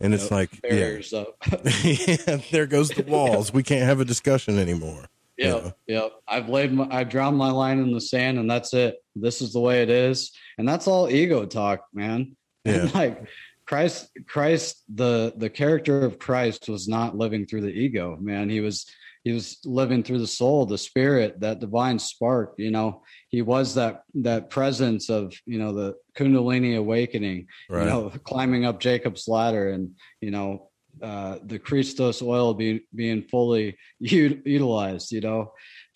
And 0.00 0.12
it's 0.12 0.24
Yep, 0.24 0.30
like, 0.30 0.50
yeah. 0.64 1.18
up 1.18 1.36
yeah, 1.84 2.36
there 2.50 2.66
goes 2.66 2.90
the 2.90 3.04
walls. 3.06 3.52
We 3.52 3.62
can't 3.62 3.84
have 3.84 4.00
a 4.00 4.04
discussion 4.04 4.58
anymore. 4.58 5.06
you 5.36 5.44
know? 5.48 5.72
yep. 5.86 6.12
I've 6.28 6.48
laid 6.48 6.72
my, 6.72 6.86
I've 6.90 7.08
drawn 7.08 7.36
my 7.36 7.50
line 7.50 7.78
in 7.78 7.92
the 7.92 8.00
sand, 8.00 8.38
and 8.38 8.50
that's 8.50 8.74
it. 8.74 8.96
This 9.16 9.40
is 9.40 9.52
the 9.52 9.60
way 9.60 9.82
it 9.82 9.90
is, 9.90 10.32
and 10.58 10.68
that's 10.68 10.86
all 10.88 11.08
ego 11.10 11.44
talk, 11.46 11.86
man. 11.92 12.36
And 12.66 12.94
like 12.94 13.26
Christ, 13.66 14.08
Christ, 14.26 14.82
the 14.88 15.34
the 15.36 15.50
character 15.50 16.04
of 16.04 16.18
Christ 16.18 16.68
was 16.68 16.88
not 16.88 17.16
living 17.16 17.46
through 17.46 17.60
the 17.62 17.72
ego, 17.72 18.16
man. 18.20 18.48
He 18.48 18.60
was 18.60 18.86
he 19.24 19.32
was 19.32 19.58
living 19.64 20.02
through 20.02 20.18
the 20.18 20.26
soul, 20.26 20.66
the 20.66 20.76
spirit, 20.76 21.40
that 21.40 21.58
divine 21.58 21.98
spark. 21.98 22.54
You 22.58 22.70
know, 22.70 23.02
he 23.30 23.40
was 23.40 23.74
that 23.74 24.02
that 24.16 24.50
presence 24.50 25.08
of 25.08 25.32
you 25.46 25.58
know 25.58 25.72
the 25.72 25.94
Kundalini 26.16 26.76
awakening. 26.76 27.46
Right. 27.70 27.84
You 27.84 27.86
know, 27.90 28.12
climbing 28.24 28.66
up 28.66 28.80
Jacob's 28.80 29.26
ladder, 29.26 29.70
and 29.70 29.92
you 30.20 30.30
know 30.30 30.70
uh, 31.02 31.38
the 31.42 31.58
Christos 31.58 32.20
oil 32.20 32.52
being 32.52 32.80
being 32.94 33.22
fully 33.22 33.78
u- 33.98 34.42
utilized. 34.44 35.10
You 35.10 35.22
know, 35.22 35.52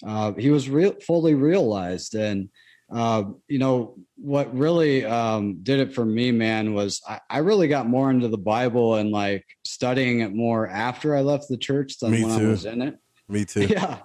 uh, 0.07 0.33
he 0.33 0.49
was 0.51 0.71
real 0.71 0.95
fully 1.07 1.35
realized, 1.35 2.15
and 2.15 2.49
uh, 2.91 3.25
you 3.47 3.59
know 3.59 3.99
what 4.17 4.57
really 4.57 5.05
um, 5.05 5.59
did 5.63 5.81
it 5.81 5.95
for 5.95 6.07
me, 6.07 6.33
man, 6.33 6.73
was 6.73 7.03
I, 7.07 7.21
I 7.29 7.39
really 7.39 7.69
got 7.69 7.87
more 7.87 8.11
into 8.11 8.29
the 8.29 8.39
Bible 8.39 8.95
and 8.95 9.11
like 9.11 9.45
studying 9.67 10.21
it 10.21 10.35
more 10.35 10.67
after 10.67 11.15
I 11.15 11.21
left 11.21 11.51
the 11.51 11.59
church 11.59 11.99
than 11.99 12.13
Me 12.13 12.23
when 12.23 12.33
I 12.33 12.43
was 12.49 12.65
in 12.65 12.81
it. 12.81 12.97
Me 13.29 13.45
too. 13.45 13.69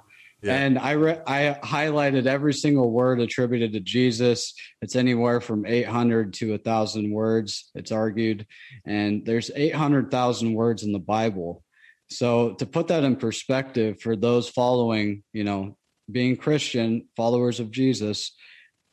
Yeah. 0.44 0.56
And 0.56 0.78
I 0.78 0.92
re- 0.92 1.22
I 1.26 1.58
highlighted 1.64 2.26
every 2.26 2.54
single 2.54 2.92
word 2.92 3.22
attributed 3.22 3.72
to 3.74 3.80
Jesus. 3.80 4.54
It's 4.82 4.98
anywhere 4.98 5.40
from 5.40 5.66
800 5.66 6.34
to 6.34 6.50
1,000 6.52 7.12
words, 7.12 7.72
it's 7.76 7.94
argued. 7.94 8.46
And 8.86 9.26
there's 9.26 9.52
800,000 9.56 10.54
words 10.54 10.84
in 10.84 10.92
the 10.92 11.00
Bible. 11.00 11.64
So 12.10 12.56
to 12.56 12.66
put 12.66 12.90
that 12.90 13.06
in 13.06 13.16
perspective 13.16 14.02
for 14.02 14.18
those 14.18 14.50
following, 14.50 15.24
you 15.32 15.46
know, 15.46 15.78
being 16.12 16.36
Christian, 16.36 17.08
followers 17.16 17.62
of 17.62 17.72
Jesus, 17.72 18.36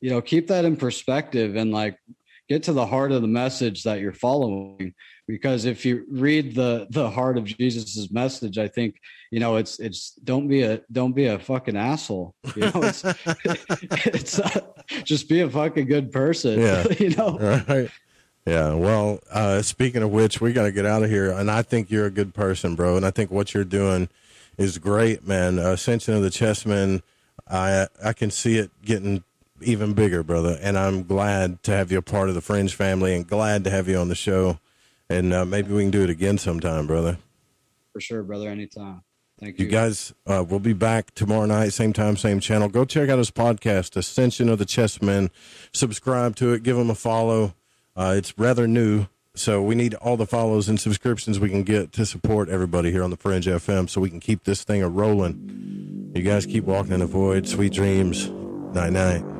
you 0.01 0.11
know, 0.11 0.23
keep 0.23 0.47
that 0.49 0.65
in 0.65 0.77
perspective 0.77 1.57
and 1.57 1.73
like 1.73 1.99
get 2.49 2.63
to 2.65 2.73
the 2.73 2.87
heart 2.87 3.11
of 3.11 3.23
the 3.23 3.29
message 3.29 3.83
that 3.83 4.01
you're 4.01 4.13
following 4.13 4.95
because 5.31 5.65
if 5.65 5.85
you 5.85 6.05
read 6.11 6.55
the 6.55 6.87
the 6.91 7.09
heart 7.09 7.39
of 7.39 7.45
jesus's 7.45 8.11
message 8.11 8.59
i 8.59 8.69
think 8.69 8.97
you 9.31 9.41
know 9.41 9.57
it's 9.57 9.79
it's 9.79 10.13
don't 10.25 10.49
be 10.49 10.63
a 10.63 10.81
don't 10.93 11.13
be 11.13 11.27
a 11.27 11.39
fucking 11.39 11.77
asshole 11.77 12.35
you 12.57 12.63
know 12.63 12.83
it's 12.83 13.05
it's 14.07 14.39
uh, 14.39 14.61
just 15.05 15.29
be 15.29 15.41
a 15.41 15.51
fucking 15.51 15.87
good 15.87 16.11
person 16.13 16.61
Yeah. 16.61 16.85
you 16.99 17.11
know 17.11 17.39
Right. 17.39 17.91
Yeah. 18.47 18.73
Well, 18.75 19.21
uh, 19.31 19.61
speaking 19.63 20.03
of 20.03 20.11
which, 20.11 20.41
we 20.41 20.53
got 20.55 20.63
to 20.63 20.73
get 20.73 20.87
out 20.87 21.03
of 21.03 21.11
here. 21.11 21.31
And 21.31 21.51
I 21.51 21.61
think 21.61 21.91
you're 21.91 22.07
a 22.07 22.11
good 22.11 22.33
person, 22.35 22.75
bro. 22.75 22.97
And 22.97 23.05
I 23.05 23.11
think 23.11 23.31
what 23.31 23.53
you're 23.53 23.65
doing 23.65 24.09
is 24.57 24.79
great, 24.79 25.27
man. 25.27 25.59
Ascension 25.59 26.15
of 26.15 26.23
the 26.23 26.31
Chessmen, 26.31 27.03
I 27.49 27.87
I 28.03 28.13
can 28.15 28.31
see 28.31 28.57
it 28.57 28.71
getting 28.83 29.25
even 29.61 29.93
bigger, 29.93 30.23
brother. 30.23 30.59
And 30.61 30.79
I'm 30.79 31.03
glad 31.05 31.63
to 31.65 31.73
have 31.73 31.93
you 31.93 31.99
a 31.99 32.03
part 32.03 32.29
of 32.31 32.35
the 32.35 32.41
Fringe 32.41 32.75
family 32.75 33.15
and 33.15 33.27
glad 33.27 33.63
to 33.65 33.71
have 33.71 33.89
you 33.89 33.99
on 33.99 34.09
the 34.09 34.15
show. 34.15 34.59
And 35.11 35.35
uh, 35.35 35.45
maybe 35.45 35.75
we 35.75 35.83
can 35.83 35.91
do 35.91 36.03
it 36.03 36.09
again 36.11 36.39
sometime, 36.39 36.87
brother. 36.87 37.19
for 37.93 38.01
sure 38.01 38.23
brother 38.23 38.49
anytime 38.49 39.03
thank 39.41 39.59
you 39.59 39.65
You 39.65 39.71
guys, 39.71 40.15
uh, 40.27 40.45
we'll 40.49 40.61
be 40.61 40.73
back 40.73 41.13
tomorrow 41.15 41.47
night, 41.47 41.73
same 41.73 41.93
time, 41.93 42.17
same 42.17 42.39
channel. 42.41 42.69
Go 42.69 42.85
check 42.85 43.09
out 43.09 43.19
his 43.19 43.31
podcast, 43.31 43.97
Ascension 43.97 44.49
of 44.49 44.59
the 44.59 44.65
Chessmen. 44.67 45.31
Subscribe 45.73 46.37
to 46.37 46.53
it, 46.53 46.63
give 46.63 46.79
him 46.79 46.91
a 46.91 46.95
follow. 46.95 47.55
Uh, 47.97 48.15
it's 48.17 48.39
rather 48.39 48.69
new, 48.69 49.07
so 49.35 49.61
we 49.61 49.75
need 49.75 49.95
all 49.95 50.17
the 50.17 50.27
follows 50.27 50.69
and 50.69 50.79
subscriptions 50.81 51.41
we 51.41 51.49
can 51.49 51.65
get 51.65 51.93
to 51.95 52.07
support 52.07 52.49
everybody 52.49 52.93
here 52.93 53.03
on 53.03 53.11
the 53.11 53.17
Fringe 53.17 53.47
FM 53.47 53.91
so 53.91 54.01
we 54.01 54.11
can 54.11 54.21
keep 54.21 54.45
this 54.45 54.63
thing 54.63 54.83
a 54.83 54.89
rolling. 54.89 56.13
You 56.15 56.23
guys 56.23 56.47
keep 56.47 56.65
walking 56.65 56.93
in 56.93 57.01
the 57.01 57.07
void. 57.07 57.49
Sweet 57.49 57.73
dreams. 57.73 58.29
Night 58.29 58.93
night. 58.93 59.40